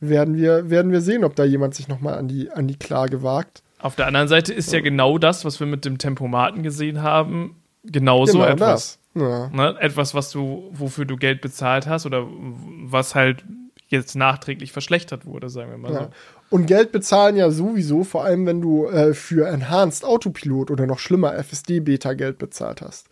werden 0.00 0.36
wir, 0.36 0.70
werden 0.70 0.92
wir 0.92 1.00
sehen, 1.00 1.24
ob 1.24 1.34
da 1.36 1.44
jemand 1.44 1.74
sich 1.74 1.88
nochmal 1.88 2.14
an 2.14 2.28
die, 2.28 2.50
an 2.50 2.68
die 2.68 2.78
Klage 2.78 3.22
wagt. 3.22 3.62
Auf 3.80 3.94
der 3.94 4.06
anderen 4.06 4.28
Seite 4.28 4.52
ist 4.52 4.72
ja 4.72 4.80
genau 4.80 5.18
das, 5.18 5.44
was 5.44 5.60
wir 5.60 5.66
mit 5.66 5.84
dem 5.84 5.98
Tempomaten 5.98 6.62
gesehen 6.62 7.02
haben, 7.02 7.62
genauso 7.84 8.38
genau 8.38 8.44
etwas. 8.44 8.98
Das. 8.98 8.98
Ja. 9.20 9.48
Ne? 9.48 9.76
Etwas, 9.80 10.14
was 10.14 10.30
du, 10.30 10.68
wofür 10.72 11.04
du 11.04 11.16
Geld 11.16 11.40
bezahlt 11.40 11.86
hast 11.86 12.06
oder 12.06 12.26
was 12.28 13.14
halt 13.14 13.44
jetzt 13.88 14.16
nachträglich 14.16 14.72
verschlechtert 14.72 15.24
wurde, 15.24 15.48
sagen 15.48 15.70
wir 15.70 15.78
mal 15.78 15.92
ja. 15.92 16.02
so. 16.04 16.08
Und 16.50 16.66
Geld 16.66 16.92
bezahlen 16.92 17.36
ja 17.36 17.50
sowieso, 17.50 18.04
vor 18.04 18.24
allem 18.24 18.46
wenn 18.46 18.60
du 18.60 18.86
äh, 18.86 19.12
für 19.12 19.48
Enhanced 19.48 20.04
Autopilot 20.04 20.70
oder 20.70 20.86
noch 20.86 20.98
schlimmer 20.98 21.34
FSD-Beta 21.34 22.14
Geld 22.14 22.38
bezahlt 22.38 22.80
hast. 22.80 23.08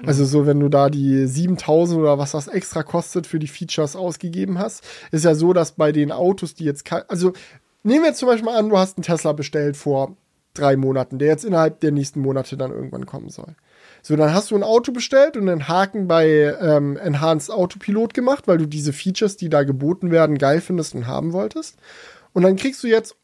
Mhm. 0.00 0.08
Also 0.08 0.24
so, 0.24 0.46
wenn 0.46 0.60
du 0.60 0.68
da 0.68 0.88
die 0.88 1.26
7000 1.26 2.00
oder 2.00 2.18
was 2.18 2.32
das 2.32 2.48
extra 2.48 2.82
kostet 2.82 3.26
für 3.26 3.38
die 3.38 3.46
Features 3.46 3.96
ausgegeben 3.96 4.58
hast, 4.58 4.84
ist 5.10 5.24
ja 5.24 5.34
so, 5.34 5.52
dass 5.52 5.72
bei 5.72 5.92
den 5.92 6.12
Autos, 6.12 6.54
die 6.54 6.64
jetzt, 6.64 6.90
also 7.08 7.32
nehmen 7.82 8.02
wir 8.02 8.08
jetzt 8.08 8.20
zum 8.20 8.28
Beispiel 8.28 8.48
an, 8.48 8.70
du 8.70 8.78
hast 8.78 8.96
einen 8.96 9.04
Tesla 9.04 9.32
bestellt 9.32 9.76
vor 9.76 10.16
drei 10.54 10.76
Monaten, 10.76 11.18
der 11.18 11.28
jetzt 11.28 11.44
innerhalb 11.44 11.80
der 11.80 11.92
nächsten 11.92 12.20
Monate 12.20 12.56
dann 12.56 12.70
irgendwann 12.70 13.06
kommen 13.06 13.28
soll. 13.28 13.54
So, 14.02 14.16
dann 14.16 14.32
hast 14.32 14.50
du 14.50 14.56
ein 14.56 14.62
Auto 14.62 14.92
bestellt 14.92 15.36
und 15.36 15.48
einen 15.48 15.68
Haken 15.68 16.08
bei 16.08 16.56
ähm, 16.60 16.96
Enhanced 16.96 17.50
Autopilot 17.50 18.14
gemacht, 18.14 18.48
weil 18.48 18.58
du 18.58 18.66
diese 18.66 18.92
Features, 18.92 19.36
die 19.36 19.48
da 19.48 19.64
geboten 19.64 20.10
werden, 20.10 20.38
geil 20.38 20.60
findest 20.60 20.94
und 20.94 21.06
haben 21.06 21.32
wolltest. 21.32 21.76
Und 22.32 22.42
dann 22.42 22.56
kriegst 22.56 22.82
du 22.82 22.86
jetzt 22.86 23.16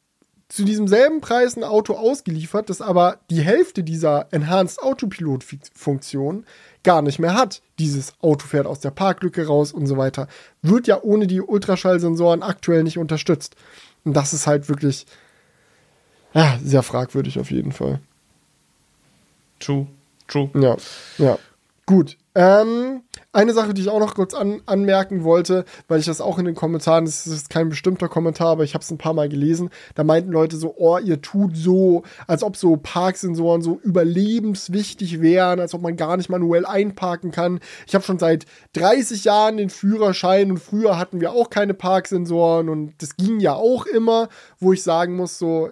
zu 0.49 0.65
diesem 0.65 0.87
selben 0.89 1.21
Preis 1.21 1.57
ein 1.57 1.65
Auto 1.65 1.95
ausgeliefert, 1.95 2.69
das 2.69 2.81
aber 2.81 3.19
die 3.31 3.41
Hälfte 3.41 3.83
dieser 3.83 4.29
Enhanced 4.31 4.83
Autopilot-Funktion 4.83 6.45
gar 6.83 7.03
nicht 7.03 7.19
mehr 7.19 7.35
hat. 7.35 7.63
Dieses 7.79 8.13
Auto 8.21 8.47
fährt 8.47 8.67
aus 8.67 8.81
der 8.81 8.91
Parklücke 8.91 9.47
raus 9.47 9.73
und 9.73 9.87
so 9.87 9.97
weiter. 9.97 10.29
Wird 10.63 10.87
ja 10.87 11.03
ohne 11.03 11.27
die 11.27 11.41
Ultraschallsensoren 11.41 12.43
aktuell 12.43 12.83
nicht 12.83 12.99
unterstützt. 12.99 13.57
Und 14.05 14.15
das 14.15 14.35
ist 14.35 14.47
halt 14.47 14.69
wirklich 14.69 15.07
ja, 16.35 16.59
sehr 16.63 16.83
fragwürdig 16.83 17.39
auf 17.39 17.51
jeden 17.51 17.73
Fall. 17.73 18.01
True. 19.61 19.87
True. 20.29 20.51
Ja, 20.55 20.77
ja. 21.19 21.39
Gut. 21.87 22.17
Ähm, 22.37 23.03
eine 23.33 23.53
Sache, 23.53 23.75
die 23.75 23.83
ich 23.83 23.89
auch 23.91 24.01
noch 24.01 24.15
kurz 24.15 24.35
an, 24.35 24.63
anmerken 24.67 25.23
wollte, 25.23 25.65
weil 25.87 26.01
ich 26.01 26.07
das 26.07 26.21
auch 26.21 26.39
in 26.39 26.47
den 26.47 26.55
Kommentaren, 26.55 27.05
das 27.05 27.29
ist 27.29 27.51
kein 27.51 27.69
bestimmter 27.69 28.09
Kommentar, 28.09 28.49
aber 28.49 28.65
ich 28.65 28.75
habe 28.75 28.83
es 28.83 28.91
ein 28.91 28.99
paar 28.99 29.13
Mal 29.13 29.29
gelesen, 29.29 29.71
da 29.95 30.03
meinten 30.03 30.33
Leute 30.33 30.57
so, 30.57 30.75
oh, 30.77 30.99
ihr 30.99 31.21
tut 31.21 31.57
so, 31.57 32.03
als 32.27 32.43
ob 32.43 32.57
so 32.57 32.77
Parksensoren 32.77 33.63
so 33.63 33.79
überlebenswichtig 33.85 35.21
wären, 35.21 35.61
als 35.61 35.75
ob 35.75 35.83
man 35.83 35.97
gar 35.97 36.17
nicht 36.17 36.29
manuell 36.29 36.67
einparken 36.67 37.31
kann. 37.31 37.61
Ich 37.87 37.95
habe 37.95 38.05
schon 38.05 38.19
seit 38.19 38.47
30 38.73 39.25
Jahren 39.25 39.59
den 39.59 39.71
Führerschein 39.71 40.51
und 40.51 40.59
früher 40.59 40.99
hatten 40.99 41.21
wir 41.21 41.33
auch 41.33 41.51
keine 41.51 41.75
Parksensoren 41.75 42.69
und 42.69 42.95
das 42.99 43.17
ging 43.17 43.39
ja 43.39 43.55
auch 43.55 43.87
immer, 43.87 44.29
wo 44.59 44.73
ich 44.73 44.83
sagen 44.83 45.15
muss, 45.15 45.39
so 45.39 45.71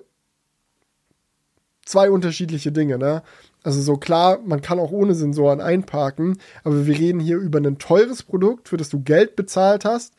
zwei 1.85 2.11
unterschiedliche 2.11 2.71
Dinge, 2.71 2.99
ne? 2.99 3.23
Also 3.65 3.81
so 3.81 3.97
klar, 3.97 4.41
man 4.45 4.61
kann 4.61 4.81
auch 4.81 4.91
ohne 4.91 5.15
Sensoren 5.15 5.61
einparken, 5.61 6.39
aber 6.65 6.87
wir 6.87 6.99
reden 6.99 7.21
hier 7.21 7.37
über 7.37 7.59
ein 7.59 7.79
teures 7.79 8.23
Produkt, 8.23 8.69
für 8.69 8.77
das 8.77 8.89
du 8.89 9.01
Geld 9.01 9.37
bezahlt 9.37 9.85
hast, 9.85 10.15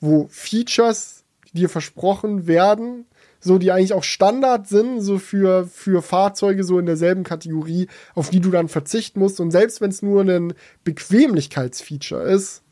wo 0.00 0.26
Features 0.30 1.24
dir 1.52 1.68
versprochen 1.68 2.46
werden, 2.46 3.06
so 3.40 3.58
die 3.58 3.70
eigentlich 3.70 3.92
auch 3.92 4.02
Standard 4.02 4.66
sind, 4.66 5.00
so 5.00 5.18
für, 5.18 5.66
für 5.66 6.02
Fahrzeuge 6.02 6.64
so 6.64 6.78
in 6.78 6.86
derselben 6.86 7.22
Kategorie, 7.22 7.86
auf 8.14 8.30
die 8.30 8.40
du 8.40 8.50
dann 8.50 8.68
verzichten 8.68 9.20
musst. 9.20 9.38
Und 9.40 9.52
selbst 9.52 9.80
wenn 9.80 9.90
es 9.90 10.02
nur 10.02 10.22
ein 10.22 10.54
Bequemlichkeitsfeature 10.82 12.22
ist, 12.22 12.62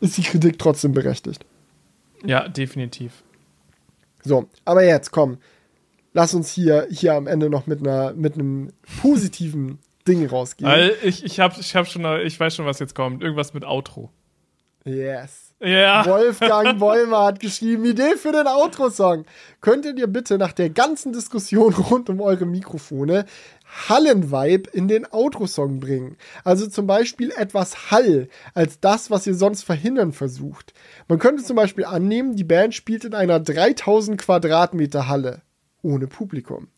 ist 0.00 0.16
die 0.16 0.22
Kritik 0.22 0.58
trotzdem 0.58 0.92
berechtigt. 0.92 1.44
Ja, 2.24 2.48
definitiv. 2.48 3.22
So, 4.24 4.48
aber 4.64 4.84
jetzt 4.84 5.10
komm 5.10 5.38
lass 6.12 6.34
uns 6.34 6.50
hier, 6.50 6.86
hier 6.90 7.14
am 7.14 7.26
Ende 7.26 7.50
noch 7.50 7.66
mit, 7.66 7.80
einer, 7.80 8.12
mit 8.12 8.34
einem 8.34 8.72
positiven 9.00 9.78
Ding 10.06 10.26
rausgehen. 10.26 10.70
Weil 10.70 10.94
ich, 11.02 11.24
ich, 11.24 11.40
hab, 11.40 11.58
ich, 11.58 11.76
hab 11.76 11.86
schon, 11.86 12.04
ich 12.20 12.38
weiß 12.38 12.56
schon, 12.56 12.66
was 12.66 12.78
jetzt 12.78 12.94
kommt. 12.94 13.22
Irgendwas 13.22 13.54
mit 13.54 13.64
Outro. 13.64 14.10
Yes. 14.84 15.54
Ja. 15.60 16.04
Wolfgang 16.06 16.78
Bäumer 16.80 17.26
hat 17.26 17.38
geschrieben, 17.38 17.84
Idee 17.84 18.16
für 18.16 18.32
den 18.32 18.48
Outro-Song. 18.48 19.24
Könntet 19.60 19.98
ihr 19.98 20.08
bitte 20.08 20.38
nach 20.38 20.52
der 20.52 20.70
ganzen 20.70 21.12
Diskussion 21.12 21.72
rund 21.90 22.10
um 22.10 22.20
eure 22.20 22.46
Mikrofone 22.46 23.24
Hallenvibe 23.88 24.68
in 24.72 24.88
den 24.88 25.06
Outro-Song 25.10 25.78
bringen? 25.78 26.16
Also 26.42 26.66
zum 26.66 26.88
Beispiel 26.88 27.30
etwas 27.36 27.92
Hall 27.92 28.28
als 28.54 28.80
das, 28.80 29.10
was 29.12 29.26
ihr 29.28 29.34
sonst 29.34 29.62
verhindern 29.62 30.12
versucht. 30.12 30.72
Man 31.06 31.20
könnte 31.20 31.44
zum 31.44 31.54
Beispiel 31.54 31.84
annehmen, 31.84 32.34
die 32.34 32.44
Band 32.44 32.74
spielt 32.74 33.04
in 33.04 33.14
einer 33.14 33.38
3000 33.38 34.20
Quadratmeter 34.20 35.06
Halle. 35.06 35.42
Ohne 35.82 36.06
Publikum. 36.06 36.68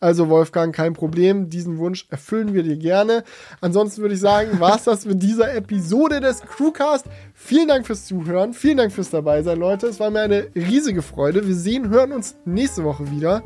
Also 0.00 0.28
Wolfgang, 0.28 0.72
kein 0.74 0.92
Problem, 0.92 1.50
diesen 1.50 1.78
Wunsch 1.78 2.06
erfüllen 2.10 2.54
wir 2.54 2.62
dir 2.62 2.76
gerne. 2.76 3.24
Ansonsten 3.60 4.00
würde 4.00 4.14
ich 4.14 4.20
sagen, 4.20 4.50
war's 4.60 4.84
das 4.84 5.04
mit 5.04 5.22
dieser 5.22 5.54
Episode 5.54 6.20
des 6.20 6.40
Crewcast. 6.40 7.06
Vielen 7.34 7.68
Dank 7.68 7.86
fürs 7.86 8.06
Zuhören, 8.06 8.54
vielen 8.54 8.76
Dank 8.76 8.92
fürs 8.92 9.10
dabei 9.10 9.42
sein, 9.42 9.58
Leute. 9.58 9.88
Es 9.88 9.98
war 9.98 10.10
mir 10.10 10.20
eine 10.20 10.46
riesige 10.54 11.02
Freude. 11.02 11.46
Wir 11.46 11.54
sehen, 11.54 11.88
hören 11.88 12.12
uns 12.12 12.36
nächste 12.44 12.84
Woche 12.84 13.10
wieder. 13.10 13.42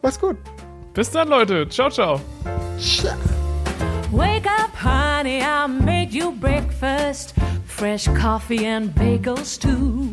Mach's 0.00 0.18
gut. 0.18 0.36
Bis 0.94 1.10
dann, 1.10 1.28
Leute. 1.28 1.68
Ciao, 1.68 1.90
ciao. 1.90 2.20
Ciao. 2.78 3.14
Wake 4.10 4.46
up, 4.46 4.70
honey, 4.82 5.40
I 5.40 5.66
made 5.66 6.12
you 6.12 6.32
breakfast. 6.32 7.34
Fresh 7.66 8.08
coffee 8.14 8.66
and 8.66 8.94
bagels, 8.94 9.58
too. 9.58 10.12